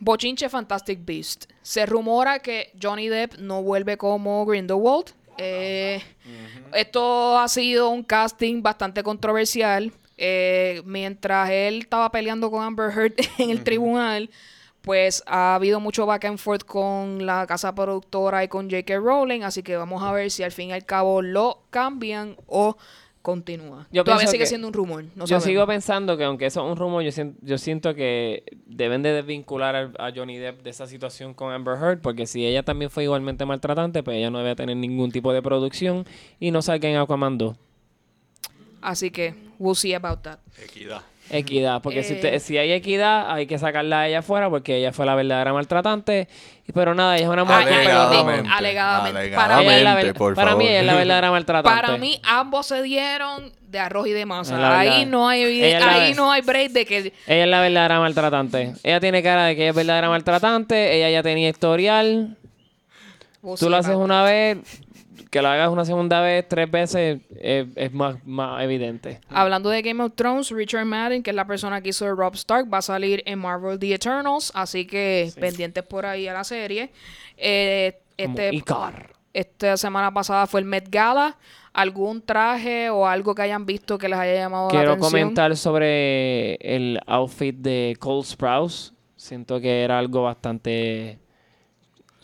Bochinche 0.00 0.48
Fantastic 0.48 1.04
Beast. 1.04 1.44
Se 1.62 1.86
rumora 1.86 2.38
que 2.40 2.72
Johnny 2.80 3.08
Depp 3.08 3.34
no 3.38 3.62
vuelve 3.62 3.96
como 3.96 4.44
Grindelwald. 4.44 5.12
Eh, 5.38 6.02
Esto 6.72 7.38
ha 7.38 7.48
sido 7.48 7.90
un 7.90 8.02
casting 8.02 8.62
bastante 8.62 9.02
controversial. 9.02 9.92
Eh, 10.16 10.82
mientras 10.84 11.50
él 11.50 11.80
estaba 11.80 12.10
peleando 12.10 12.50
con 12.50 12.62
Amber 12.62 12.90
Heard 12.90 13.14
en 13.38 13.50
el 13.50 13.64
tribunal, 13.64 14.30
pues 14.80 15.22
ha 15.26 15.54
habido 15.54 15.80
mucho 15.80 16.06
back 16.06 16.26
and 16.26 16.38
forth 16.38 16.64
con 16.64 17.26
la 17.26 17.46
casa 17.46 17.74
productora 17.74 18.44
y 18.44 18.48
con 18.48 18.70
J.K. 18.70 18.96
Rowling, 18.98 19.42
así 19.42 19.62
que 19.62 19.76
vamos 19.76 20.02
a 20.02 20.12
ver 20.12 20.30
si 20.30 20.42
al 20.42 20.52
fin 20.52 20.68
y 20.68 20.72
al 20.72 20.84
cabo 20.84 21.22
lo 21.22 21.64
cambian 21.70 22.36
o 22.46 22.76
continúa. 23.24 23.86
Yo 23.90 24.04
Todavía 24.04 24.26
sigue 24.26 24.40
que- 24.42 24.46
siendo 24.46 24.68
un 24.68 24.74
rumor. 24.74 25.02
no 25.16 25.22
yo 25.24 25.26
sabemos. 25.26 25.44
sigo 25.44 25.66
pensando 25.66 26.18
que 26.18 26.24
aunque 26.24 26.44
eso 26.44 26.62
es 26.62 26.70
un 26.70 26.76
rumor, 26.76 27.02
yo 27.02 27.10
siento, 27.10 27.38
yo 27.42 27.56
siento 27.56 27.94
que 27.94 28.44
deben 28.66 29.00
de 29.02 29.14
desvincular 29.14 29.92
a, 29.98 30.12
Johnny 30.14 30.36
Depp 30.36 30.62
de 30.62 30.68
esa 30.68 30.86
situación 30.86 31.32
con 31.32 31.50
Amber 31.50 31.74
Heard, 31.78 32.00
porque 32.02 32.26
si 32.26 32.44
ella 32.44 32.62
también 32.62 32.90
fue 32.90 33.04
igualmente 33.04 33.46
maltratante, 33.46 34.02
pues 34.02 34.18
ella 34.18 34.28
no 34.30 34.40
debe 34.40 34.54
tener 34.54 34.76
ningún 34.76 35.10
tipo 35.10 35.32
de 35.32 35.40
producción 35.40 36.04
y 36.38 36.50
no 36.50 36.60
salga 36.60 36.86
en 36.90 36.96
Aquaman 36.98 37.38
2. 37.38 37.56
Así 38.82 39.10
que 39.10 39.34
we'll 39.58 39.74
see 39.74 39.94
about 39.94 40.20
that. 40.20 40.38
Equidad. 40.62 41.00
Equidad, 41.30 41.80
porque 41.80 42.02
si, 42.02 42.14
te- 42.20 42.34
Eh. 42.36 42.40
si 42.40 42.58
hay 42.58 42.70
equidad, 42.72 43.30
hay 43.32 43.46
que 43.46 43.58
sacarla 43.58 44.00
a 44.00 44.08
ella 44.08 44.18
afuera 44.18 44.50
porque 44.50 44.76
ella 44.76 44.92
fue 44.92 45.06
la 45.06 45.14
verdadera 45.14 45.52
maltratante. 45.54 46.28
Pero 46.74 46.94
nada, 46.94 47.16
ella 47.16 47.24
es 47.24 47.30
una 47.30 47.44
mujer. 47.44 47.66
Alegadamente. 47.72 48.50
alegadamente. 48.52 49.26
Ella 49.28 49.36
Para 49.36 49.60
es 49.60 49.66
la 49.66 49.72
Alegadamente, 49.72 50.14
por 50.14 50.34
para 50.34 50.50
favor. 50.50 50.62
mí 50.64 50.68
ella 50.70 50.80
es 50.80 50.86
la 50.86 50.94
verdadera 50.94 51.30
maltratante. 51.30 51.80
Para 51.82 51.96
mí, 51.96 52.20
ambos 52.24 52.66
se 52.66 52.82
dieron 52.82 53.52
de 53.68 53.78
arroz 53.78 54.06
y 54.06 54.12
de 54.12 54.26
masa. 54.26 54.78
Ahí 54.78 55.06
no 55.06 55.28
hay 55.28 55.62
es 55.62 55.82
ahí 55.82 56.14
no 56.14 56.30
hay 56.30 56.42
break 56.42 56.72
de 56.72 56.84
que 56.86 56.98
Ella 57.26 57.44
es 57.44 57.48
la 57.48 57.60
verdadera 57.60 58.00
maltratante. 58.00 58.74
Ella 58.82 59.00
tiene 59.00 59.22
cara 59.22 59.46
de 59.46 59.56
que 59.56 59.62
ella 59.62 59.70
es 59.70 59.76
verdadera 59.76 60.08
maltratante. 60.10 60.94
Ella 60.96 61.10
ya 61.10 61.22
tenía 61.22 61.48
historial. 61.48 62.36
Tú 63.58 63.68
lo 63.68 63.76
haces 63.76 63.94
una 63.96 64.22
vez, 64.22 64.58
que 65.30 65.42
lo 65.42 65.48
hagas 65.48 65.70
una 65.70 65.84
segunda 65.84 66.20
vez, 66.20 66.46
tres 66.48 66.70
veces, 66.70 67.20
es 67.40 67.92
más, 67.92 68.16
más 68.24 68.62
evidente. 68.62 69.20
Hablando 69.28 69.70
de 69.70 69.82
Game 69.82 70.02
of 70.02 70.12
Thrones, 70.14 70.50
Richard 70.50 70.84
Madden, 70.84 71.22
que 71.22 71.30
es 71.30 71.36
la 71.36 71.46
persona 71.46 71.80
que 71.80 71.90
hizo 71.90 72.12
Rob 72.14 72.34
Stark, 72.34 72.72
va 72.72 72.78
a 72.78 72.82
salir 72.82 73.22
en 73.26 73.38
Marvel 73.38 73.78
The 73.78 73.94
Eternals, 73.94 74.52
así 74.54 74.86
que 74.86 75.32
pendientes 75.38 75.84
por 75.84 76.06
ahí 76.06 76.28
a 76.28 76.32
la 76.32 76.44
serie. 76.44 76.90
Eh, 77.36 78.00
este, 78.16 78.62
esta 79.32 79.76
semana 79.76 80.14
pasada 80.14 80.46
fue 80.46 80.60
el 80.60 80.66
Met 80.66 80.88
Gala. 80.90 81.36
¿Algún 81.72 82.22
traje 82.22 82.88
o 82.88 83.04
algo 83.04 83.34
que 83.34 83.42
hayan 83.42 83.66
visto 83.66 83.98
que 83.98 84.08
les 84.08 84.16
haya 84.16 84.34
llamado 84.34 84.66
la 84.66 84.70
Quiero 84.70 84.92
atención? 84.92 85.10
comentar 85.10 85.56
sobre 85.56 86.54
el 86.54 87.00
outfit 87.08 87.56
de 87.56 87.96
Cole 87.98 88.22
Sprouse. 88.22 88.92
Siento 89.16 89.60
que 89.60 89.82
era 89.82 89.98
algo 89.98 90.22
bastante... 90.22 91.18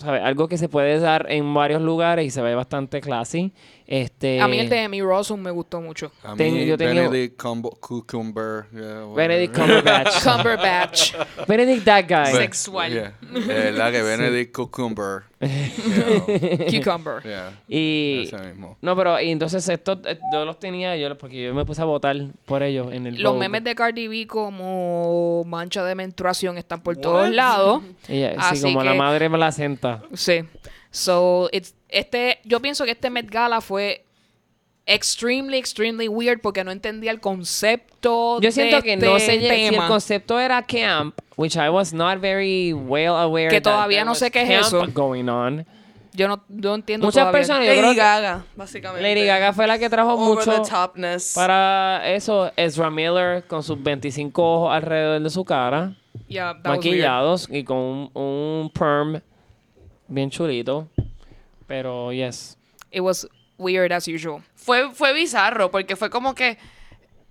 ¿sabes? 0.00 0.22
Algo 0.22 0.48
que 0.48 0.56
se 0.56 0.68
puede 0.68 0.98
dar 0.98 1.26
en 1.30 1.52
varios 1.52 1.82
lugares 1.82 2.26
y 2.26 2.30
se 2.30 2.40
ve 2.40 2.54
bastante 2.54 3.00
classy. 3.00 3.52
Este, 3.92 4.40
A 4.40 4.46
mí 4.46 4.56
el 4.60 4.68
de 4.68 4.84
Amy 4.84 5.02
Rossum 5.02 5.40
me 5.40 5.50
gustó 5.50 5.80
mucho. 5.80 6.12
A 6.22 6.30
mí, 6.30 6.38
Ten- 6.38 6.64
yo 6.64 6.78
tenía- 6.78 7.08
Benedict 7.08 7.36
Cumbo- 7.42 7.76
Cucumber. 7.80 8.66
yeah. 8.72 9.04
Benedict 9.16 9.52
Cumberbatch. 9.58 10.22
Cumberbatch. 10.22 11.12
Benedict 11.48 11.84
that 11.84 12.04
guy. 12.08 12.32
Sexual. 12.32 12.92
yeah. 12.92 13.14
De 13.20 13.40
verdad 13.40 13.90
que 13.90 14.00
Benedict 14.02 14.54
Cucumber. 14.54 15.24
Yeah, 15.40 16.80
Cucumber. 16.84 17.22
yeah, 17.24 17.50
Y... 17.66 18.24
ese 18.24 18.38
mismo. 18.38 18.76
No, 18.80 18.94
pero 18.94 19.20
y 19.20 19.30
entonces 19.30 19.66
estos 19.68 19.98
eh, 20.06 20.18
yo 20.32 20.44
los 20.44 20.58
tenía 20.60 20.96
yo 20.96 21.08
los- 21.08 21.18
porque 21.18 21.42
yo 21.42 21.54
me 21.54 21.64
puse 21.64 21.82
a 21.82 21.86
votar 21.86 22.14
por 22.44 22.62
ellos 22.62 22.92
en 22.92 23.06
el 23.08 23.20
Los 23.20 23.32
Vogue. 23.32 23.40
memes 23.48 23.64
de 23.64 23.74
Cardi 23.74 24.06
B 24.06 24.26
como 24.26 25.42
mancha 25.46 25.82
de 25.84 25.94
menstruación 25.94 26.58
están 26.58 26.80
por 26.82 26.96
todos 26.96 27.28
lados. 27.30 27.82
Ella- 28.08 28.32
sí, 28.32 28.36
Así 28.38 28.62
como 28.62 28.84
la 28.84 28.92
que- 28.92 28.98
madre 28.98 29.30
placenta. 29.30 30.02
Sí. 30.14 30.44
So, 30.92 31.48
it's, 31.52 31.74
este, 31.92 32.38
yo 32.44 32.60
pienso 32.60 32.84
que 32.84 32.92
este 32.92 33.10
Met 33.10 33.30
Gala 33.30 33.60
fue 33.60 34.04
extremely, 34.86 35.58
extremely 35.58 36.08
weird 36.08 36.40
porque 36.40 36.64
no 36.64 36.70
entendía 36.72 37.10
el 37.12 37.20
concepto 37.20 38.40
Yo 38.40 38.50
siento 38.50 38.76
de 38.76 38.82
que 38.82 38.96
no 38.96 39.16
este 39.16 39.32
sé 39.34 39.38
si 39.40 39.46
el 39.46 39.70
tema. 39.70 39.86
concepto 39.88 40.40
era 40.40 40.62
camp, 40.62 41.16
which 41.36 41.54
I 41.56 41.68
was 41.68 41.92
not 41.92 42.18
very 42.20 42.72
well 42.72 43.14
aware 43.16 43.48
Que 43.50 43.60
that 43.60 43.70
todavía 43.72 44.04
no 44.04 44.12
was 44.12 44.18
sé 44.18 44.30
qué 44.30 44.42
es 44.42 44.66
eso. 44.66 44.86
going 44.92 45.28
on. 45.28 45.64
Yo 46.12 46.26
no, 46.26 46.42
yo 46.48 46.74
entiendo 46.74 47.06
Muchas 47.06 47.20
todavía. 47.22 47.38
personas, 47.38 47.62
creo 47.68 47.82
Lady 47.82 47.94
que 47.94 48.00
Gaga, 48.00 48.44
básicamente. 48.56 49.02
Lady 49.14 49.24
Gaga 49.26 49.52
fue 49.52 49.68
la 49.68 49.78
que 49.78 49.88
trajo 49.88 50.14
Over 50.14 50.44
mucho 50.44 50.62
para 51.36 52.02
eso. 52.10 52.50
Ezra 52.56 52.90
Miller 52.90 53.44
con 53.46 53.62
sus 53.62 53.80
25 53.80 54.42
ojos 54.42 54.74
alrededor 54.74 55.22
de 55.22 55.30
su 55.30 55.44
cara, 55.44 55.94
Yeah, 56.26 56.54
maquillados 56.64 57.48
y 57.48 57.62
con 57.62 57.76
un, 57.76 58.10
un 58.14 58.70
perm 58.74 59.20
bien 60.08 60.30
chulito. 60.30 60.88
Pero 61.70 62.10
yes. 62.12 62.58
It 62.90 63.00
was 63.00 63.28
weird 63.56 63.92
as 63.92 64.08
usual. 64.08 64.42
Fue, 64.56 64.92
fue 64.92 65.12
bizarro 65.12 65.70
porque 65.70 65.94
fue 65.94 66.10
como 66.10 66.34
que 66.34 66.58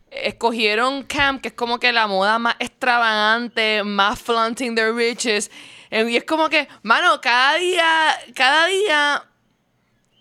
escogieron 0.09 1.03
camp, 1.03 1.41
que 1.41 1.49
es 1.49 1.53
como 1.53 1.77
que 1.77 1.91
la 1.91 2.07
moda 2.07 2.39
más 2.39 2.55
extravagante, 2.59 3.83
más 3.83 4.17
flaunting 4.21 4.75
their 4.75 4.95
riches. 4.95 5.51
Eh, 5.91 6.09
Y 6.09 6.15
es 6.15 6.23
como 6.23 6.47
que, 6.47 6.69
mano, 6.83 7.19
cada 7.19 7.55
día, 7.55 8.17
cada 8.33 8.67
día 8.67 9.25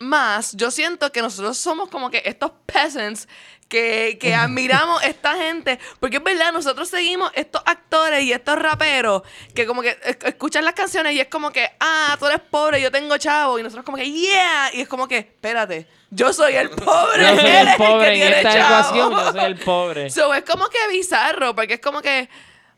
más, 0.01 0.53
yo 0.57 0.73
siento 0.73 1.13
que 1.13 1.23
nosotros 1.23 1.57
somos 1.57 1.89
como 1.89 2.11
que 2.11 2.21
estos 2.25 2.51
peasants 2.67 3.29
que, 3.69 4.17
que 4.21 4.35
admiramos 4.35 5.03
esta 5.05 5.35
gente. 5.37 5.79
Porque 6.01 6.17
es 6.17 6.23
verdad, 6.23 6.53
nosotros 6.53 6.89
seguimos 6.89 7.31
estos 7.35 7.63
actores 7.67 8.23
y 8.25 8.33
estos 8.33 8.59
raperos 8.59 9.23
que 9.55 9.67
como 9.67 9.83
que 9.83 9.91
es- 10.05 10.17
escuchan 10.25 10.65
las 10.65 10.75
canciones 10.75 11.13
y 11.15 11.21
es 11.21 11.29
como 11.29 11.51
que, 11.51 11.69
ah, 11.81 12.17
tú 12.19 12.27
eres 12.27 12.41
pobre, 12.51 12.81
yo 12.81 12.91
tengo 12.91 13.17
chavo. 13.19 13.59
Y 13.59 13.63
nosotros 13.63 13.85
como 13.85 13.99
que, 13.99 14.11
yeah. 14.11 14.71
Y 14.73 14.81
es 14.81 14.89
como 14.89 15.07
que, 15.07 15.19
espérate, 15.19 15.87
yo 16.11 16.33
soy 16.33 16.55
el 16.55 16.71
pobre. 16.71 17.23
Yo 17.23 17.37
soy 17.41 17.51
el 17.51 17.69
pobre 17.77 18.13
que 18.15 18.27
en 18.27 18.33
esta 18.35 18.53
chavo. 18.53 18.67
ecuación, 18.79 19.11
yo 19.11 19.33
soy 19.33 19.45
el 19.45 19.59
pobre. 19.59 20.11
So, 20.11 20.33
es 20.35 20.43
como 20.45 20.69
que 20.69 20.79
bizarro, 20.91 21.55
porque 21.55 21.75
es 21.75 21.81
como 21.81 22.01
que, 22.01 22.29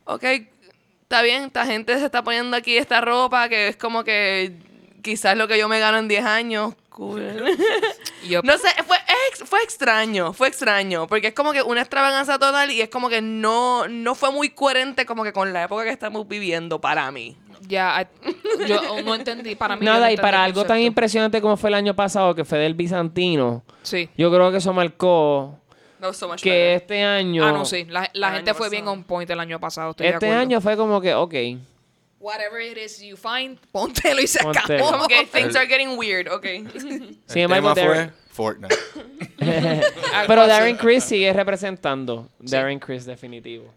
ok, 0.06 0.24
está 1.02 1.22
bien, 1.22 1.44
esta 1.44 1.66
gente 1.66 1.96
se 1.98 2.04
está 2.04 2.22
poniendo 2.24 2.56
aquí 2.56 2.76
esta 2.76 3.00
ropa 3.00 3.48
que 3.48 3.68
es 3.68 3.76
como 3.76 4.02
que 4.04 4.52
quizás 5.02 5.36
lo 5.36 5.48
que 5.48 5.58
yo 5.58 5.68
me 5.68 5.78
gano 5.80 5.98
en 5.98 6.08
10 6.08 6.24
años. 6.24 6.74
Cool. 6.90 7.22
No 8.44 8.58
sé, 8.58 8.68
fue, 8.86 8.96
ex- 9.30 9.42
fue 9.48 9.62
extraño, 9.62 10.32
fue 10.32 10.46
extraño, 10.48 11.06
porque 11.06 11.28
es 11.28 11.34
como 11.34 11.52
que 11.52 11.62
una 11.62 11.80
extravaganza 11.80 12.38
total 12.38 12.70
y 12.70 12.80
es 12.80 12.88
como 12.90 13.08
que 13.08 13.20
no, 13.22 13.88
no 13.88 14.14
fue 14.14 14.30
muy 14.30 14.50
coherente 14.50 15.04
como 15.06 15.24
que 15.24 15.32
con 15.32 15.52
la 15.52 15.64
época 15.64 15.84
que 15.84 15.90
estamos 15.90 16.28
viviendo 16.28 16.80
para 16.80 17.10
mí. 17.10 17.36
Ya, 17.62 18.02
I- 18.02 18.66
yo 18.68 19.02
no 19.02 19.14
entendí. 19.14 19.56
Para 19.56 19.74
mí. 19.76 19.84
yo 19.84 19.92
no 19.92 19.98
Nada, 19.98 20.12
y 20.12 20.16
para 20.16 20.44
algo 20.44 20.64
tan 20.64 20.78
impresionante 20.80 21.40
como 21.40 21.56
fue 21.56 21.70
el 21.70 21.74
año 21.74 21.96
pasado, 21.96 22.34
que 22.34 22.44
fue 22.44 22.58
del 22.58 22.74
Bizantino, 22.74 23.64
Sí. 23.82 24.08
yo 24.16 24.30
creo 24.30 24.50
que 24.52 24.58
eso 24.58 24.72
marcó 24.72 25.58
so 26.12 26.28
much 26.28 26.40
que 26.42 26.50
better. 26.50 26.76
este 26.76 27.02
año... 27.02 27.44
Ah, 27.46 27.52
no, 27.52 27.64
sí. 27.64 27.84
La, 27.88 28.08
la 28.12 28.32
gente 28.32 28.54
fue 28.54 28.68
bien 28.68 28.86
on 28.86 29.02
point 29.04 29.28
el 29.30 29.40
año 29.40 29.58
pasado. 29.58 29.90
Estoy 29.90 30.06
Este 30.08 30.30
año 30.30 30.60
fue 30.60 30.76
como 30.76 31.00
que, 31.00 31.14
ok. 31.14 31.34
Whatever 32.20 32.60
it 32.60 32.76
is 32.76 33.00
you 33.02 33.16
find, 33.16 33.58
póntelo 33.72 34.20
y 34.20 34.26
se 34.26 34.40
Póntelo. 34.42 34.86
acabó. 34.88 35.08
Que 35.08 35.24
things 35.32 35.56
are 35.56 35.66
getting 35.66 35.96
weird, 35.98 36.28
ok. 36.28 36.44
Sin 36.78 37.18
el 37.28 37.40
embargo, 37.42 37.74
tema 37.74 37.94
Darren- 37.94 38.12
fue 38.30 38.30
Fortnite. 38.30 38.76
Pero 39.38 40.42
así. 40.42 40.48
Darren 40.50 40.76
Chris 40.76 41.04
sigue 41.04 41.32
representando. 41.32 42.28
Darren 42.38 42.78
Chris, 42.78 43.04
definitivo. 43.06 43.72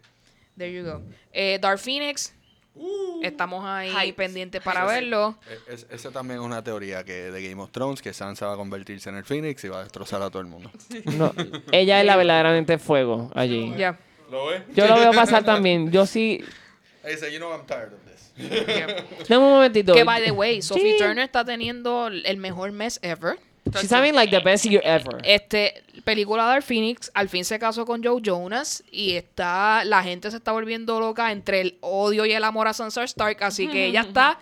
There 0.56 0.72
you 0.72 0.84
go. 0.84 1.02
Eh, 1.32 1.58
Dark 1.60 1.78
Phoenix. 1.78 2.32
Estamos 3.22 3.64
ahí 3.64 3.88
Hype. 3.90 4.14
pendientes 4.14 4.60
para 4.60 4.84
verlo. 4.84 5.38
E- 5.68 5.74
es- 5.74 5.86
esa 5.90 6.10
también 6.10 6.40
es 6.40 6.44
una 6.46 6.62
teoría 6.62 7.04
que 7.04 7.30
de 7.30 7.48
Game 7.48 7.62
of 7.62 7.70
Thrones, 7.70 8.02
que 8.02 8.12
Sansa 8.12 8.46
va 8.48 8.54
a 8.54 8.56
convertirse 8.56 9.08
en 9.08 9.16
el 9.16 9.24
Phoenix 9.24 9.62
y 9.64 9.68
va 9.68 9.78
a 9.80 9.82
destrozar 9.84 10.20
a 10.22 10.28
todo 10.28 10.40
el 10.40 10.48
mundo. 10.48 10.70
No, 11.16 11.32
ella 11.72 12.00
es 12.00 12.06
la 12.06 12.16
verdaderamente 12.16 12.78
fuego 12.78 13.30
allí. 13.34 13.72
Ya. 13.76 13.96
¿Lo 14.30 14.46
ves? 14.46 14.62
Yo 14.74 14.86
lo 14.88 14.96
veo 14.96 15.12
pasar 15.12 15.44
también. 15.44 15.90
Yo 15.92 16.04
sí. 16.04 16.44
Dice, 17.08 17.32
you 17.32 17.38
know 17.38 17.52
I'm 17.52 17.64
tired 17.66 17.92
of 17.92 18.00
this. 18.10 18.13
Dame 18.36 19.44
un 19.44 19.50
momentito. 19.52 19.92
Que 19.94 20.04
by 20.04 20.22
the 20.22 20.30
way, 20.30 20.62
Sophie 20.62 20.92
Sí. 20.92 20.98
Turner 20.98 21.24
está 21.24 21.44
teniendo 21.44 22.08
el 22.08 22.36
mejor 22.36 22.72
mes 22.72 22.98
ever. 23.02 23.38
She's 23.80 23.92
having 23.92 24.14
like 24.14 24.30
the 24.30 24.44
best 24.44 24.66
year 24.66 24.82
ever. 24.84 25.20
Este, 25.24 25.82
película 26.04 26.54
de 26.54 26.60
Phoenix, 26.60 27.10
al 27.14 27.28
fin 27.30 27.44
se 27.44 27.58
casó 27.58 27.86
con 27.86 28.04
Joe 28.04 28.20
Jonas 28.22 28.84
y 28.90 29.12
está, 29.12 29.84
la 29.84 30.02
gente 30.02 30.30
se 30.30 30.36
está 30.36 30.52
volviendo 30.52 31.00
loca 31.00 31.32
entre 31.32 31.60
el 31.62 31.78
odio 31.80 32.26
y 32.26 32.32
el 32.32 32.44
amor 32.44 32.68
a 32.68 32.74
Sansa 32.74 33.04
Stark, 33.04 33.42
así 33.42 33.66
que 33.68 33.86
ella 33.86 34.02
está. 34.02 34.38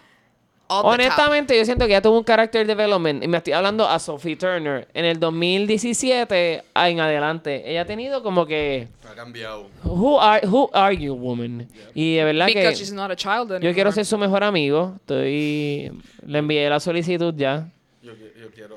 Honestamente, 0.81 1.57
yo 1.57 1.65
siento 1.65 1.87
que 1.87 1.93
ella 1.93 2.03
tuvo 2.03 2.19
un 2.19 2.25
character 2.25 2.67
development. 2.67 3.23
Y 3.23 3.29
me 3.29 3.39
estoy 3.39 3.53
hablando 3.53 3.89
a 3.89 3.99
Sophie 3.99 4.37
Turner. 4.37 4.89
En 4.95 5.05
el 5.05 5.19
2017 5.21 6.65
ah, 6.75 6.89
en 6.89 7.01
adelante, 7.01 7.63
ella 7.71 7.83
ha 7.83 7.85
tenido 7.85 8.23
como 8.23 8.47
que. 8.47 8.89
Ha 9.09 9.15
cambiado. 9.15 9.69
Who 9.85 10.21
are, 10.21 10.47
who 10.47 10.71
are 10.73 10.97
you, 10.97 11.15
woman? 11.15 11.69
Y 11.95 12.17
de 12.17 12.25
verdad 12.25 12.47
Because 12.47 12.71
que. 12.71 12.75
she's 12.77 12.93
not 12.93 13.11
a 13.11 13.17
child 13.17 13.61
Yo 13.61 13.73
quiero 13.75 13.93
ser 13.93 14.07
su 14.07 14.17
mejor 14.19 14.45
amigo. 14.45 14.95
Estoy. 14.97 15.93
Le 16.27 16.39
envié 16.39 16.69
la 16.69 16.81
solicitud 16.81 17.35
ya. 17.37 17.69
Yo, 18.03 18.13
qui- 18.15 18.33
yo 18.41 18.51
quiero 18.51 18.77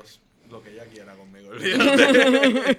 lo 0.50 0.62
que 0.62 0.72
ella 0.72 0.84
quiera 0.84 1.14
conmigo. 1.14 1.50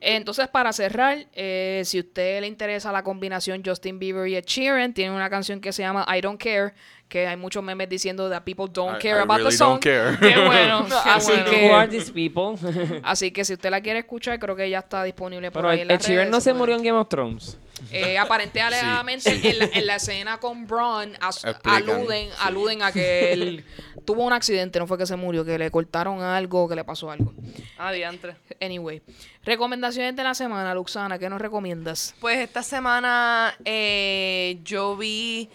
Entonces, 0.00 0.48
para 0.48 0.72
cerrar, 0.72 1.26
eh, 1.32 1.82
si 1.84 1.98
a 1.98 2.00
usted 2.00 2.40
le 2.40 2.46
interesa 2.46 2.92
la 2.92 3.02
combinación 3.02 3.62
Justin 3.64 3.98
Bieber 3.98 4.28
y 4.28 4.36
Ed 4.36 4.44
Sheeran, 4.46 4.92
tiene 4.92 5.14
una 5.14 5.30
canción 5.30 5.60
que 5.60 5.72
se 5.72 5.82
llama 5.82 6.06
I 6.14 6.20
Don't 6.20 6.40
Care, 6.42 6.74
que 7.08 7.26
hay 7.26 7.36
muchos 7.36 7.62
memes 7.62 7.88
diciendo 7.88 8.28
that 8.30 8.42
people 8.42 8.66
don't 8.72 8.96
I- 8.98 9.00
care 9.02 9.18
I 9.20 9.22
about 9.22 9.36
really 9.38 9.50
the 9.50 9.56
song. 9.56 9.80
don't 9.80 9.82
care. 9.82 10.18
Qué 10.18 10.40
bueno. 10.40 10.86
Qué 11.04 11.10
así 11.10 11.32
bueno. 11.32 11.68
Who 11.68 11.74
are 11.76 11.88
que 11.88 11.98
these 11.98 12.12
people? 12.12 13.00
así 13.04 13.30
que 13.30 13.44
si 13.44 13.52
usted 13.52 13.70
la 13.70 13.80
quiere 13.80 14.00
escuchar, 14.00 14.38
creo 14.38 14.56
que 14.56 14.68
ya 14.68 14.80
está 14.80 15.04
disponible 15.04 15.50
por 15.50 15.62
Pero 15.62 15.70
ahí 15.70 15.80
en 15.82 15.88
las 15.88 16.02
Sheeran 16.02 16.16
redes, 16.24 16.30
no 16.32 16.40
se 16.40 16.50
puede- 16.50 16.58
murió 16.58 16.76
en 16.76 16.82
Game 16.82 16.98
of 16.98 17.08
Thrones. 17.08 17.58
Eh, 17.90 18.16
aparente 18.18 18.60
alegadamente 18.60 19.30
en, 19.50 19.58
la, 19.58 19.64
en 19.72 19.86
la 19.86 19.96
escena 19.96 20.38
con 20.38 20.66
Braun 20.66 21.12
as- 21.20 21.44
aluden, 21.64 22.28
sí. 22.28 22.34
aluden 22.40 22.82
a 22.82 22.92
que 22.92 23.32
él 23.32 23.64
tuvo 24.06 24.22
un 24.24 24.32
accidente, 24.32 24.78
no 24.78 24.86
fue 24.86 24.96
que 24.96 25.06
se 25.06 25.16
murió, 25.16 25.44
que 25.44 25.58
le 25.58 25.70
cortaron 25.70 26.22
algo, 26.22 26.68
que 26.68 26.76
le 26.76 26.84
pasó 26.84 27.10
algo. 27.10 27.32
Ah, 27.76 27.92
diantre. 27.92 28.36
Anyway, 28.60 29.02
recomendaciones 29.44 30.16
de 30.16 30.22
la 30.22 30.34
semana, 30.34 30.72
Luxana, 30.74 31.18
¿qué 31.18 31.28
nos 31.28 31.40
recomiendas? 31.40 32.14
Pues 32.20 32.38
esta 32.38 32.62
semana 32.62 33.54
eh, 33.64 34.58
yo 34.64 34.96
vi 34.96 35.50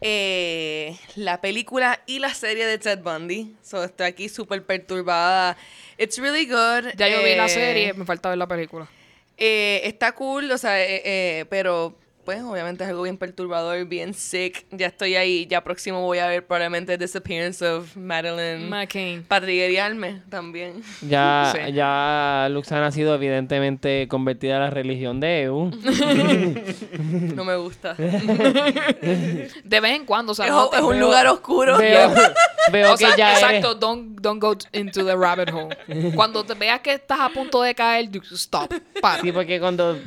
eh, 0.00 0.96
la 1.16 1.40
película 1.40 2.00
y 2.06 2.18
la 2.18 2.32
serie 2.34 2.66
de 2.66 2.78
Ted 2.78 3.00
Bundy. 3.00 3.54
So 3.62 3.82
estoy 3.84 4.06
aquí 4.06 4.28
súper 4.28 4.64
perturbada. 4.64 5.56
It's 5.98 6.18
really 6.18 6.46
good. 6.46 6.92
Ya 6.96 7.08
yo 7.08 7.22
vi 7.22 7.34
la 7.34 7.46
Eh, 7.46 7.48
serie, 7.48 7.92
me 7.94 8.04
falta 8.04 8.28
ver 8.28 8.38
la 8.38 8.46
película. 8.46 8.88
Eh, 9.36 9.82
está 9.84 10.12
cool, 10.12 10.50
o 10.50 10.58
sea, 10.58 10.82
eh, 10.82 11.02
eh, 11.04 11.44
pero 11.48 11.96
pues 12.28 12.42
obviamente 12.42 12.84
es 12.84 12.90
algo 12.90 13.04
bien 13.04 13.16
perturbador, 13.16 13.86
bien 13.86 14.12
sick. 14.12 14.66
Ya 14.70 14.88
estoy 14.88 15.16
ahí, 15.16 15.46
ya 15.46 15.64
próximo 15.64 16.02
voy 16.02 16.18
a 16.18 16.26
ver 16.26 16.46
probablemente 16.46 16.98
Disappearance 16.98 17.64
of 17.66 17.96
Madeline. 17.96 18.68
McCain. 18.68 19.22
Patrigueriarme 19.22 20.20
también. 20.28 20.82
Ya, 21.00 21.50
Sí. 21.56 21.72
ya 21.72 22.48
Luxana 22.50 22.88
ha 22.88 22.92
sido 22.92 23.14
evidentemente 23.14 24.06
convertida 24.08 24.58
a 24.58 24.60
la 24.60 24.68
religión 24.68 25.20
de 25.20 25.44
EU. 25.44 25.70
No 27.34 27.44
me 27.46 27.56
gusta. 27.56 27.94
De 27.98 29.80
vez 29.80 29.92
en 29.92 30.04
cuando, 30.04 30.32
o 30.32 30.34
sea, 30.34 30.44
es, 30.46 30.52
no 30.52 30.68
te- 30.68 30.76
es 30.76 30.82
un 30.82 30.90
veo- 30.90 31.00
lugar 31.00 31.26
oscuro. 31.28 31.78
Veo, 31.78 32.10
veo 32.70 32.92
o 32.92 32.96
sea, 32.98 33.12
que 33.12 33.16
ya 33.18 33.32
exacto, 33.32 33.70
eres- 33.70 33.80
don't, 33.80 34.20
don't 34.20 34.42
go 34.42 34.54
into 34.72 35.02
the 35.02 35.16
rabbit 35.16 35.48
hole. 35.50 35.74
Cuando 36.14 36.44
te 36.44 36.52
veas 36.52 36.80
que 36.80 36.92
estás 36.92 37.20
a 37.20 37.30
punto 37.30 37.62
de 37.62 37.74
caer, 37.74 38.10
you 38.10 38.20
stop, 38.32 38.70
para. 39.00 39.22
Sí, 39.22 39.32
porque 39.32 39.58
cuando... 39.58 39.98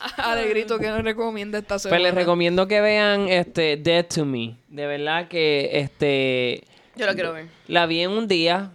Alegrito 0.16 0.78
que 0.78 0.88
nos 0.88 1.02
recomienda 1.02 1.58
esta 1.58 1.78
semana. 1.78 1.98
Pues 1.98 2.02
les 2.02 2.14
recomiendo 2.14 2.66
que 2.68 2.80
vean 2.80 3.28
este 3.28 3.76
Dead 3.76 4.06
to 4.06 4.24
Me. 4.24 4.56
De 4.68 4.86
verdad 4.86 5.28
que 5.28 5.70
este 5.72 6.64
Yo 6.96 7.06
lo 7.06 7.14
quiero 7.14 7.32
ver. 7.32 7.46
la 7.68 7.86
vi 7.86 8.00
en 8.00 8.10
un 8.10 8.28
día 8.28 8.72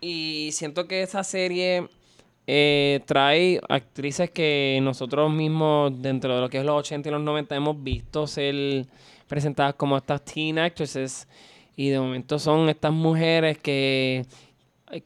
y 0.00 0.50
siento 0.52 0.86
que 0.86 1.02
esa 1.02 1.24
serie 1.24 1.88
eh, 2.46 3.00
trae 3.06 3.60
actrices 3.68 4.30
que 4.30 4.78
nosotros 4.82 5.32
mismos 5.32 5.92
dentro 6.02 6.34
de 6.34 6.40
lo 6.40 6.48
que 6.50 6.58
es 6.58 6.64
los 6.64 6.78
80 6.78 7.08
y 7.08 7.12
los 7.12 7.22
90 7.22 7.56
hemos 7.56 7.82
visto 7.82 8.26
ser 8.26 8.86
presentadas 9.26 9.74
como 9.74 9.96
estas 9.96 10.24
teen 10.24 10.58
actresses 10.58 11.26
y 11.76 11.88
de 11.88 11.98
momento 11.98 12.38
son 12.38 12.68
estas 12.68 12.92
mujeres 12.92 13.58
que 13.58 14.26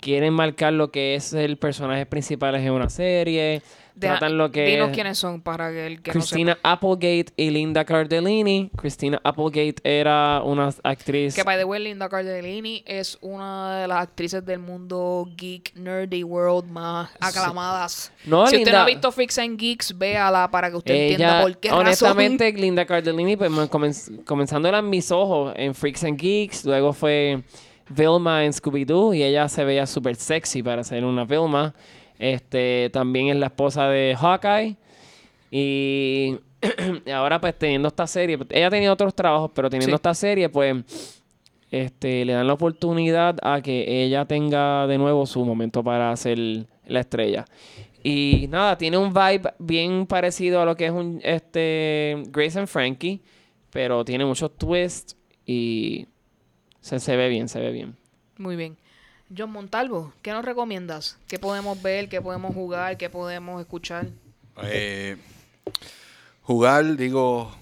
quieren 0.01 0.35
marcar 0.35 0.73
lo 0.73 0.91
que 0.91 1.15
es 1.15 1.33
el 1.33 1.57
personaje 1.57 2.05
principal 2.07 2.55
en 2.57 2.73
una 2.73 2.91
serie, 2.91 3.63
tratan 4.01 4.39
lo 4.39 4.51
que 4.51 4.65
Dinos 4.67 4.89
es- 4.91 4.95
quiénes 4.95 5.19
son 5.19 5.41
para 5.41 5.71
que 5.71 5.87
el 5.87 6.03
que 6.03 6.11
Christina 6.13 6.59
Applegate 6.63 7.27
y 7.37 7.51
Linda 7.51 7.85
Cardellini. 7.85 8.71
Christina 8.77 9.21
Applegate 9.25 9.77
era 9.85 10.43
una 10.45 10.71
actriz. 10.85 11.35
no. 11.37 11.43
Que, 11.43 11.45
by 11.45 11.59
the 11.59 11.65
way, 11.65 11.83
Linda 11.83 12.09
Cardellini 12.09 12.83
es 12.87 13.19
una 13.21 13.81
de 13.81 13.89
las 13.89 13.99
actrices 14.03 14.45
del 14.45 14.59
mundo 14.61 15.29
geek, 15.37 15.75
nerdy 15.77 16.23
world 16.25 16.71
más 16.71 17.11
aclamadas. 17.21 18.13
No, 18.25 18.47
si 18.47 18.57
usted 18.59 18.73
no 18.73 18.79
ha 18.79 18.85
visto 18.85 19.11
Freaks 19.13 19.39
and 19.39 19.59
Geeks, 19.59 19.97
véala 19.97 20.51
para 20.51 20.71
que 20.71 20.77
usted 20.77 20.95
entienda 20.95 21.43
por 21.43 21.57
qué 21.59 21.69
razón. 21.69 21.81
honestamente, 21.87 22.53
Linda 22.53 22.85
Cardellini, 22.87 23.37
pues, 23.37 23.51
me 23.51 23.65
comenz- 23.69 24.25
comenzándola 24.25 24.79
en 24.79 24.91
mis 24.91 25.11
ojos 25.11 25.53
en 25.57 25.75
Freaks 25.75 26.05
and 26.05 26.19
Geeks, 26.19 26.65
luego 26.65 26.93
fue 26.93 27.43
Vilma 27.91 28.45
en 28.45 28.53
Scooby-Doo 28.53 29.15
y 29.15 29.23
ella 29.23 29.49
se 29.49 29.65
veía 29.65 29.87
súper 29.87 30.15
sexy 30.17 30.63
para 30.63 30.85
ser 30.85 31.05
una 31.05 31.25
Vilma. 31.25 31.75
Este, 32.19 32.91
también 32.93 33.29
es 33.29 33.37
la 33.37 33.47
esposa 33.47 33.89
de 33.89 34.17
Hawkeye. 34.19 34.77
Y 35.51 36.37
ahora 37.13 37.41
pues 37.41 37.57
teniendo 37.59 37.89
esta 37.89 38.07
serie, 38.07 38.39
ella 38.51 38.71
tenía 38.71 38.93
otros 38.93 39.15
trabajos, 39.15 39.51
pero 39.55 39.71
teniendo 39.71 39.93
Sí. 39.93 39.99
esta 39.99 40.15
serie, 40.15 40.49
pues 40.49 41.23
este, 41.71 42.25
le 42.25 42.33
dan 42.33 42.47
la 42.47 42.55
oportunidad 42.55 43.37
a 43.43 43.61
que 43.61 44.03
ella 44.05 44.25
tenga 44.25 44.87
de 44.87 44.99
nuevo 44.99 45.27
su 45.27 45.45
momento 45.45 45.83
para 45.85 46.15
ser 46.17 46.39
la 46.87 47.01
estrella. 47.01 47.45
Y 48.03 48.47
nada, 48.49 48.79
tiene 48.79 48.97
un 48.97 49.13
vibe 49.13 49.53
bien 49.59 50.07
parecido 50.07 50.61
a 50.61 50.65
lo 50.65 50.77
que 50.77 50.87
es 50.87 50.93
un 50.93 51.21
este 51.25 52.23
Grace 52.29 52.59
and 52.59 52.69
Frankie, 52.69 53.21
pero 53.71 54.05
tiene 54.05 54.25
muchos 54.25 54.57
twists 54.57 55.17
y 55.45 56.07
se, 56.81 57.01
se 57.01 57.17
ve 57.17 57.29
bien, 57.29 57.49
se 57.49 57.61
ve 57.61 57.71
bien. 57.73 57.97
Muy 58.39 58.57
bien. 58.57 58.77
John 59.37 59.51
Montalvo, 59.51 60.13
¿qué 60.23 60.33
nos 60.33 60.45
recomiendas? 60.45 61.19
¿Qué 61.29 61.39
podemos 61.39 61.81
ver? 61.83 62.09
¿Qué 62.09 62.21
podemos 62.23 62.55
jugar? 62.55 62.97
¿Qué 62.97 63.11
podemos 63.11 63.61
escuchar? 63.61 64.07
Eh, 64.63 65.17
jugar, 66.43 66.97
digo, 66.97 67.53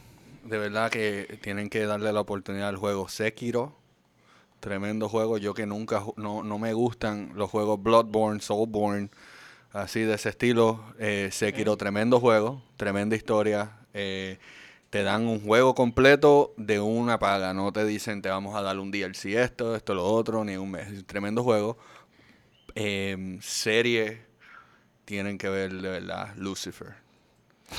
de 0.44 0.58
verdad 0.58 0.90
que 0.90 1.38
tienen 1.42 1.68
que 1.68 1.84
darle 1.86 2.12
la 2.12 2.20
oportunidad 2.20 2.68
al 2.68 2.76
juego 2.76 3.08
Sekiro. 3.08 3.74
Tremendo 4.60 5.08
juego. 5.08 5.38
Yo 5.38 5.54
que 5.54 5.66
nunca, 5.66 6.02
no, 6.16 6.42
no 6.42 6.58
me 6.58 6.72
gustan 6.72 7.32
los 7.34 7.50
juegos 7.50 7.82
Bloodborne, 7.82 8.40
Soulborne, 8.40 9.10
así 9.72 10.00
de 10.00 10.14
ese 10.14 10.30
estilo. 10.30 10.84
Eh, 10.98 11.30
Sekiro, 11.32 11.76
tremendo 11.76 12.20
juego, 12.20 12.62
tremenda 12.76 13.16
historia. 13.16 13.72
Eh, 13.92 14.38
te 14.90 15.02
dan 15.02 15.26
un 15.26 15.40
juego 15.40 15.74
completo 15.74 16.54
de 16.56 16.80
una 16.80 17.18
paga. 17.18 17.54
No 17.54 17.72
te 17.72 17.84
dicen 17.84 18.22
te 18.22 18.28
vamos 18.28 18.54
a 18.54 18.62
dar 18.62 18.78
un 18.78 18.90
DLC 18.90 19.26
esto, 19.36 19.76
esto, 19.76 19.94
lo 19.94 20.04
otro, 20.04 20.44
ni 20.44 20.56
un 20.56 20.70
mes. 20.70 21.06
Tremendo 21.06 21.42
juego. 21.42 21.76
Eh, 22.74 23.38
serie, 23.40 24.22
tienen 25.04 25.38
que 25.38 25.48
ver 25.48 25.72
de 25.72 25.88
verdad 25.88 26.34
Lucifer. 26.36 26.94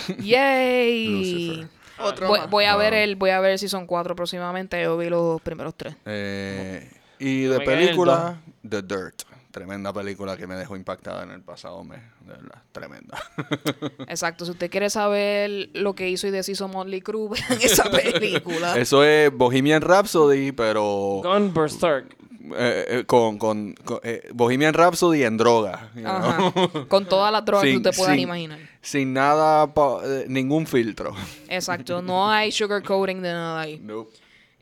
¡Yay! 0.19 1.07
Lucifer. 1.07 1.67
Otro 1.99 2.47
Voy, 2.49 2.65
a 2.65 2.75
ver 2.75 2.93
el, 2.93 3.15
voy 3.15 3.31
a 3.31 3.39
ver 3.39 3.57
si 3.57 3.67
son 3.67 3.87
cuatro 3.87 4.15
próximamente. 4.15 4.81
Yo 4.81 4.97
vi 4.97 5.09
los 5.09 5.41
primeros 5.41 5.75
tres. 5.75 5.95
Eh, 6.05 6.91
y 7.19 7.43
de 7.43 7.59
película, 7.61 8.39
The 8.67 8.81
Dirt. 8.83 9.23
Tremenda 9.57 9.91
película 9.93 10.37
que 10.37 10.47
me 10.47 10.55
dejó 10.55 10.75
impactada 10.75 11.23
en 11.23 11.31
el 11.31 11.41
pasado 11.41 11.83
mes. 11.83 11.99
De 12.21 12.33
verdad, 12.33 12.61
tremenda. 12.71 13.17
Exacto. 14.07 14.45
Si 14.45 14.51
usted 14.51 14.69
quiere 14.69 14.89
saber 14.89 15.69
lo 15.73 15.93
que 15.95 16.09
hizo 16.09 16.27
y 16.27 16.31
deshizo 16.31 16.67
Motley 16.67 17.01
Crue 17.01 17.37
en 17.49 17.61
esa 17.61 17.89
película. 17.89 18.77
Eso 18.77 19.03
es 19.03 19.31
Bohemian 19.33 19.81
Rhapsody, 19.81 20.51
pero 20.51 21.21
Gun 21.23 21.53
Berserk. 21.53 22.15
eh, 22.55 22.85
eh, 22.99 23.03
con, 23.05 23.37
con, 23.37 23.73
con, 23.83 23.99
eh, 24.03 24.29
Bohemian 24.33 24.73
Rhapsody 24.73 25.23
en 25.23 25.37
droga. 25.37 25.89
you 25.95 26.01
know. 26.01 26.13
Ajá. 26.13 26.53
Con 26.87 27.05
todas 27.05 27.31
las 27.31 27.43
drogas 27.43 27.65
que 27.65 27.75
usted 27.77 27.95
puedan 27.95 28.13
sin- 28.15 28.23
imaginar. 28.23 28.59
Sin 28.81 29.11
nada, 29.13 29.73
pa- 29.73 29.99
eh, 30.05 30.25
ningún 30.29 30.65
filtro. 30.65 31.13
Exacto. 31.49 32.01
No 32.01 32.29
hay 32.31 32.51
sugarcoating 32.53 33.21
de 33.21 33.33
nada 33.33 33.61
ahí. 33.61 33.79
Nope. 33.83 34.11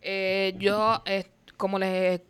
Eh, 0.01 0.55
yo, 0.57 1.01
eh, 1.05 1.25
como 1.57 1.77
les 1.79 2.21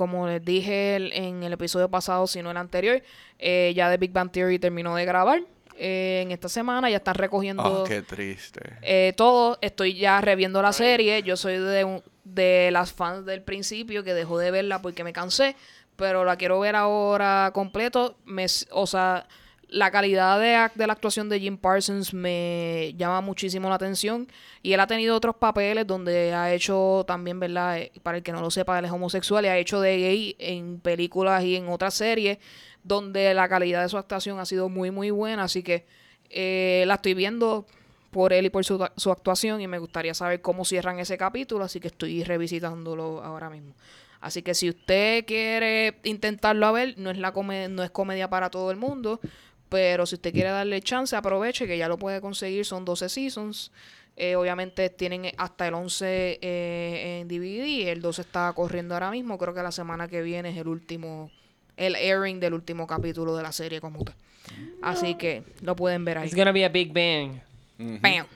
como 0.00 0.26
les 0.26 0.42
dije 0.42 0.96
en 0.96 1.42
el 1.42 1.52
episodio 1.52 1.90
pasado, 1.90 2.26
si 2.26 2.40
no 2.42 2.50
el 2.50 2.56
anterior, 2.56 3.02
eh, 3.38 3.74
ya 3.76 3.90
The 3.90 3.98
Big 3.98 4.12
Bang 4.12 4.30
Theory 4.32 4.58
terminó 4.58 4.96
de 4.96 5.04
grabar. 5.04 5.42
Eh, 5.76 6.22
en 6.22 6.30
esta 6.30 6.48
semana 6.48 6.88
ya 6.88 6.96
están 6.96 7.16
recogiendo 7.16 7.82
Ah, 7.84 7.84
qué 7.86 8.00
triste. 8.00 8.60
eh, 8.80 9.12
todo. 9.14 9.58
Estoy 9.60 9.92
ya 9.98 10.18
reviendo 10.22 10.62
la 10.62 10.72
serie. 10.72 11.22
Yo 11.22 11.36
soy 11.36 11.58
de, 11.58 11.84
un- 11.84 12.02
de 12.24 12.70
las 12.72 12.94
fans 12.94 13.26
del 13.26 13.42
principio 13.42 14.02
que 14.02 14.14
dejó 14.14 14.38
de 14.38 14.50
verla 14.50 14.80
porque 14.80 15.04
me 15.04 15.12
cansé. 15.12 15.54
Pero 15.96 16.24
la 16.24 16.36
quiero 16.36 16.58
ver 16.60 16.76
ahora 16.76 17.50
completo. 17.52 18.16
Me, 18.24 18.46
o 18.70 18.86
sea, 18.86 19.26
la 19.70 19.90
calidad 19.90 20.38
de, 20.40 20.70
de 20.74 20.86
la 20.86 20.92
actuación 20.92 21.28
de 21.28 21.40
Jim 21.40 21.56
Parsons 21.56 22.12
me 22.12 22.92
llama 22.96 23.20
muchísimo 23.20 23.68
la 23.68 23.76
atención. 23.76 24.28
Y 24.62 24.72
él 24.72 24.80
ha 24.80 24.86
tenido 24.86 25.16
otros 25.16 25.36
papeles 25.36 25.86
donde 25.86 26.34
ha 26.34 26.52
hecho 26.52 27.04
también, 27.06 27.40
¿verdad? 27.40 27.78
Eh, 27.78 27.92
Para 28.02 28.18
el 28.18 28.22
que 28.22 28.32
no 28.32 28.40
lo 28.40 28.50
sepa, 28.50 28.78
él 28.78 28.84
es 28.84 28.90
homosexual 28.90 29.44
y 29.44 29.48
ha 29.48 29.58
hecho 29.58 29.80
de 29.80 29.96
gay 29.96 30.36
en 30.38 30.80
películas 30.80 31.44
y 31.44 31.56
en 31.56 31.68
otras 31.68 31.94
series 31.94 32.38
donde 32.82 33.32
la 33.34 33.48
calidad 33.48 33.82
de 33.82 33.88
su 33.88 33.98
actuación 33.98 34.38
ha 34.40 34.44
sido 34.44 34.68
muy, 34.68 34.90
muy 34.90 35.10
buena. 35.10 35.44
Así 35.44 35.62
que 35.62 35.86
eh, 36.30 36.84
la 36.86 36.94
estoy 36.94 37.14
viendo 37.14 37.66
por 38.10 38.32
él 38.32 38.46
y 38.46 38.50
por 38.50 38.64
su, 38.64 38.84
su 38.96 39.10
actuación 39.10 39.60
y 39.60 39.68
me 39.68 39.78
gustaría 39.78 40.14
saber 40.14 40.40
cómo 40.40 40.64
cierran 40.64 40.98
ese 40.98 41.16
capítulo, 41.16 41.64
así 41.64 41.78
que 41.78 41.88
estoy 41.88 42.24
revisitándolo 42.24 43.22
ahora 43.22 43.48
mismo. 43.50 43.74
Así 44.20 44.42
que 44.42 44.54
si 44.54 44.68
usted 44.68 45.24
quiere 45.24 45.98
intentarlo 46.04 46.66
a 46.66 46.72
ver, 46.72 46.94
no 46.98 47.10
es, 47.10 47.18
la 47.18 47.30
no 47.30 47.82
es 47.82 47.90
comedia 47.90 48.28
para 48.28 48.50
todo 48.50 48.70
el 48.70 48.76
mundo, 48.76 49.20
pero 49.70 50.04
si 50.04 50.16
usted 50.16 50.32
quiere 50.32 50.50
darle 50.50 50.82
chance, 50.82 51.16
aproveche 51.16 51.66
que 51.66 51.78
ya 51.78 51.88
lo 51.88 51.96
puede 51.96 52.20
conseguir, 52.20 52.66
son 52.66 52.84
12 52.84 53.08
seasons. 53.08 53.72
Eh, 54.16 54.36
obviamente 54.36 54.90
tienen 54.90 55.32
hasta 55.38 55.68
el 55.68 55.74
11 55.74 56.40
eh, 56.42 57.20
en 57.20 57.28
DVD, 57.28 57.88
el 57.88 58.02
12 58.02 58.20
está 58.22 58.52
corriendo 58.52 58.94
ahora 58.94 59.10
mismo, 59.10 59.38
creo 59.38 59.54
que 59.54 59.62
la 59.62 59.72
semana 59.72 60.08
que 60.08 60.20
viene 60.20 60.50
es 60.50 60.58
el 60.58 60.68
último, 60.68 61.30
el 61.76 61.94
airing 61.94 62.40
del 62.40 62.52
último 62.52 62.86
capítulo 62.86 63.34
de 63.36 63.42
la 63.44 63.52
serie 63.52 63.80
como 63.80 64.04
tal. 64.04 64.14
Así 64.82 65.14
que 65.14 65.44
lo 65.62 65.76
pueden 65.76 66.04
ver 66.04 66.18
ahí. 66.18 66.26
It's 66.26 66.36
gonna 66.36 66.52
be 66.52 66.64
a 66.64 66.68
big 66.68 66.92
bang. 66.92 67.40
Bam. 67.78 68.26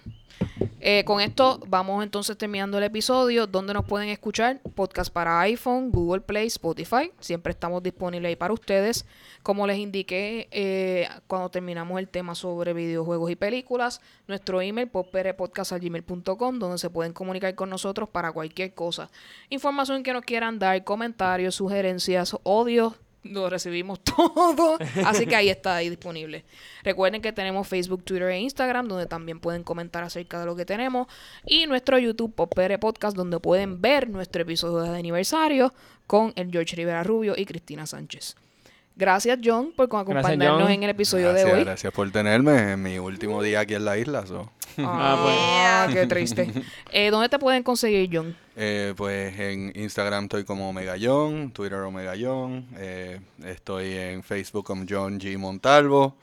Eh, 0.86 1.02
con 1.06 1.20
esto 1.22 1.60
vamos 1.66 2.04
entonces 2.04 2.36
terminando 2.36 2.76
el 2.76 2.84
episodio. 2.84 3.46
donde 3.46 3.72
nos 3.72 3.86
pueden 3.86 4.10
escuchar? 4.10 4.60
Podcast 4.74 5.10
para 5.10 5.40
iPhone, 5.40 5.90
Google 5.90 6.20
Play, 6.20 6.48
Spotify. 6.48 7.10
Siempre 7.20 7.52
estamos 7.52 7.82
disponibles 7.82 8.28
ahí 8.28 8.36
para 8.36 8.52
ustedes. 8.52 9.06
Como 9.42 9.66
les 9.66 9.78
indiqué 9.78 10.46
eh, 10.50 11.08
cuando 11.26 11.48
terminamos 11.48 11.98
el 11.98 12.08
tema 12.08 12.34
sobre 12.34 12.74
videojuegos 12.74 13.30
y 13.30 13.36
películas, 13.36 14.02
nuestro 14.26 14.60
email 14.60 14.88
popperepodcast.gmail.com 14.88 16.58
donde 16.58 16.78
se 16.78 16.90
pueden 16.90 17.14
comunicar 17.14 17.54
con 17.54 17.70
nosotros 17.70 18.08
para 18.10 18.32
cualquier 18.32 18.74
cosa. 18.74 19.10
Información 19.48 20.02
que 20.02 20.12
nos 20.12 20.22
quieran 20.22 20.58
dar, 20.58 20.84
comentarios, 20.84 21.54
sugerencias, 21.54 22.36
odios, 22.42 22.94
lo 23.24 23.50
recibimos 23.50 24.00
todo. 24.04 24.78
Así 25.04 25.26
que 25.26 25.34
ahí 25.34 25.48
está 25.48 25.76
ahí 25.76 25.88
disponible. 25.88 26.44
Recuerden 26.82 27.22
que 27.22 27.32
tenemos 27.32 27.66
Facebook, 27.66 28.04
Twitter 28.04 28.28
e 28.28 28.40
Instagram, 28.40 28.86
donde 28.88 29.06
también 29.06 29.40
pueden 29.40 29.64
comentar 29.64 30.04
acerca 30.04 30.38
de 30.38 30.46
lo 30.46 30.54
que 30.54 30.64
tenemos. 30.64 31.08
Y 31.46 31.66
nuestro 31.66 31.98
YouTube, 31.98 32.34
Popere 32.34 32.78
Podcast, 32.78 33.16
donde 33.16 33.40
pueden 33.40 33.80
ver 33.80 34.08
nuestro 34.08 34.42
episodio 34.42 34.82
de 34.82 34.98
aniversario 34.98 35.74
con 36.06 36.32
el 36.36 36.50
George 36.50 36.76
Rivera 36.76 37.02
Rubio 37.02 37.34
y 37.36 37.46
Cristina 37.46 37.86
Sánchez. 37.86 38.36
Gracias, 38.96 39.38
John, 39.44 39.72
por 39.74 39.86
acompañarnos 39.86 40.62
John. 40.62 40.70
en 40.70 40.82
el 40.84 40.90
episodio 40.90 41.30
Gracias, 41.30 41.50
de 41.50 41.58
hoy. 41.58 41.64
gracias 41.64 41.92
por 41.92 42.10
tenerme 42.12 42.72
en 42.72 42.82
mi 42.82 42.98
último 42.98 43.42
día 43.42 43.60
aquí 43.60 43.74
en 43.74 43.84
la 43.84 43.98
isla. 43.98 44.24
so. 44.26 44.50
Ah, 44.78 45.88
qué 45.92 46.06
triste. 46.06 46.50
Eh, 46.92 47.10
¿Dónde 47.10 47.28
te 47.28 47.38
pueden 47.40 47.64
conseguir, 47.64 48.08
John? 48.12 48.36
Eh, 48.54 48.94
pues 48.96 49.36
en 49.38 49.72
Instagram 49.74 50.24
estoy 50.24 50.44
como 50.44 50.68
Omegallón, 50.68 51.50
Twitter 51.50 51.80
Omegallón, 51.80 52.66
eh, 52.76 53.18
estoy 53.44 53.94
en 53.94 54.22
Facebook 54.22 54.64
como 54.64 54.84
John 54.88 55.18
G. 55.18 55.36
Montalvo, 55.38 56.16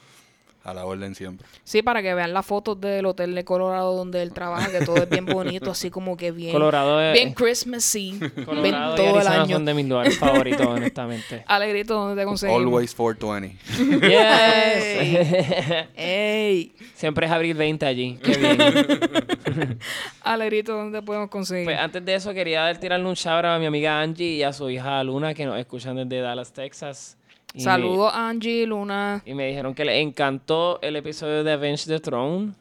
a 0.64 0.74
la 0.74 0.86
orden 0.86 1.16
siempre. 1.16 1.48
Sí, 1.64 1.82
para 1.82 2.02
que 2.04 2.14
vean 2.14 2.34
las 2.34 2.46
fotos 2.46 2.80
del 2.80 3.06
hotel 3.08 3.34
de 3.34 3.44
Colorado 3.44 3.96
donde 3.96 4.22
él 4.22 4.32
trabaja, 4.32 4.70
que 4.72 4.86
todo 4.86 4.98
es 4.98 5.10
bien 5.10 5.26
bonito, 5.26 5.72
así 5.72 5.90
como 5.90 6.16
que 6.18 6.32
bien, 6.32 6.52
Colorado 6.52 7.02
es- 7.02 7.14
bien 7.14 7.34
Christmassy, 7.34 8.12
bien 8.20 8.46
Colorado 8.46 8.94
y 8.94 8.98
todo 8.98 9.22
el 9.22 9.28
año. 9.28 9.56
son 9.56 9.66
de 9.66 9.74
mis 9.74 9.88
lugares 9.88 10.18
favoritos, 10.20 10.66
honestamente. 10.68 11.44
Alegrito, 11.48 11.96
¿dónde 11.96 12.22
te 12.22 12.26
conseguimos? 12.26 12.62
Always 12.62 12.94
420. 12.96 13.58
Yes. 14.12 15.88
Ey, 15.96 16.74
Siempre 16.96 17.26
es 17.26 17.32
abril 17.32 17.56
20 17.56 17.86
allí. 17.86 18.20
Qué 18.22 18.38
bien. 19.58 19.80
Alegrito, 20.24 20.74
¿dónde 20.74 21.02
podemos 21.02 21.30
conseguir? 21.30 21.66
Pues 21.66 21.80
antes 21.80 22.06
de 22.06 22.14
eso 22.16 22.34
quería 22.34 22.72
tirarle 22.80 23.08
un 23.08 23.16
shout 23.16 23.46
a 23.46 23.58
mi 23.58 23.66
amiga 23.66 24.00
Angie 24.00 24.36
y 24.36 24.44
a 24.44 24.54
su 24.54 24.70
hija 24.70 25.04
Luna 25.04 25.34
que 25.34 25.46
nos 25.46 25.58
escuchan 25.60 25.96
desde 25.96 26.22
Dallas, 26.22 26.54
Texas. 26.54 27.18
Saludos, 27.58 28.12
Angie, 28.14 28.66
Luna. 28.66 29.22
Y 29.26 29.34
me 29.34 29.48
dijeron 29.48 29.74
que 29.74 29.86
les 29.86 29.98
encantó 30.02 30.80
el 30.82 30.96
episodio 30.96 31.44
de 31.44 31.52
Avenge 31.52 31.86
the 31.86 32.00
Throne. 32.00 32.54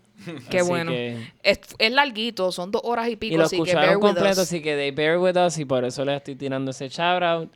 Qué 0.51 0.59
Así 0.59 0.69
bueno. 0.69 0.91
que- 0.93 1.31
Es, 1.43 1.61
es 1.79 1.93
larguito, 1.93 2.53
son 2.53 2.71
dos 2.71 2.83
horas 2.85 3.09
y 3.09 3.17
pico, 3.17 3.35
y 3.35 3.39
lo 3.39 3.45
así 3.45 3.57
que 3.57 3.63
bear 3.63 3.77
escucharon 3.85 4.03
with 4.03 4.09
completo, 4.15 4.33
us. 4.33 4.39
así 4.49 4.61
que 4.61 4.77
they 4.77 4.91
bear 4.91 5.19
with 5.19 5.37
us 5.37 5.57
y 5.59 5.65
por 5.65 5.85
eso 5.85 6.05
les 6.05 6.17
estoy 6.17 6.35
tirando 6.37 6.73
ese 6.73 6.89
shout 6.89 7.23
out. 7.23 7.51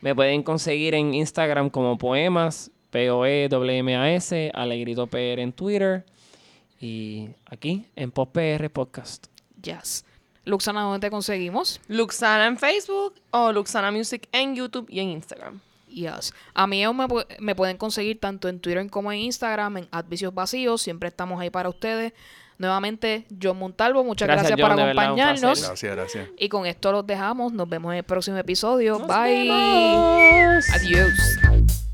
Me 0.00 0.14
pueden 0.14 0.42
conseguir 0.42 0.94
en 0.94 1.12
Instagram 1.14 1.68
como 1.70 1.98
poemas, 1.98 2.70
P-O-E-M-A-S, 2.90 4.50
Alegrito 4.54 5.06
PR 5.08 5.40
en 5.42 5.52
Twitter 5.52 6.04
y 6.80 7.28
aquí 7.46 7.84
en 7.96 8.10
Pop 8.10 8.30
PR 8.32 8.70
Podcast. 8.70 9.26
Yes. 9.62 10.04
Luxana, 10.44 10.82
¿dónde 10.82 11.00
te 11.00 11.10
conseguimos? 11.10 11.80
Luxana 11.88 12.46
en 12.46 12.56
Facebook 12.56 13.14
o 13.32 13.52
Luxana 13.52 13.90
Music 13.90 14.28
en 14.32 14.54
YouTube 14.54 14.86
y 14.88 15.00
en 15.00 15.08
Instagram. 15.10 15.60
Yes. 15.96 16.34
A 16.52 16.66
mí 16.66 16.82
me, 16.86 17.06
me 17.38 17.54
pueden 17.54 17.78
conseguir 17.78 18.20
tanto 18.20 18.50
en 18.50 18.60
Twitter 18.60 18.88
como 18.90 19.10
en 19.12 19.20
Instagram, 19.20 19.78
en 19.78 19.88
Advicios 19.90 20.34
Vacíos. 20.34 20.82
Siempre 20.82 21.08
estamos 21.08 21.40
ahí 21.40 21.48
para 21.48 21.70
ustedes. 21.70 22.12
Nuevamente, 22.58 23.26
John 23.42 23.58
Montalvo, 23.58 24.04
muchas 24.04 24.28
gracias, 24.28 24.50
Gracias, 24.50 24.68
por 24.68 24.78
John, 24.78 24.88
acompañarnos. 24.90 25.62
Gracias, 25.62 25.96
gracias. 25.96 26.28
Y 26.38 26.50
con 26.50 26.66
esto 26.66 26.92
los 26.92 27.06
dejamos. 27.06 27.54
Nos 27.54 27.66
vemos 27.66 27.92
en 27.92 27.98
el 27.98 28.04
próximo 28.04 28.36
episodio. 28.36 28.98
Nos 28.98 29.08
Bye. 29.08 29.48
vemos. 29.48 30.64
Adiós. 30.74 31.85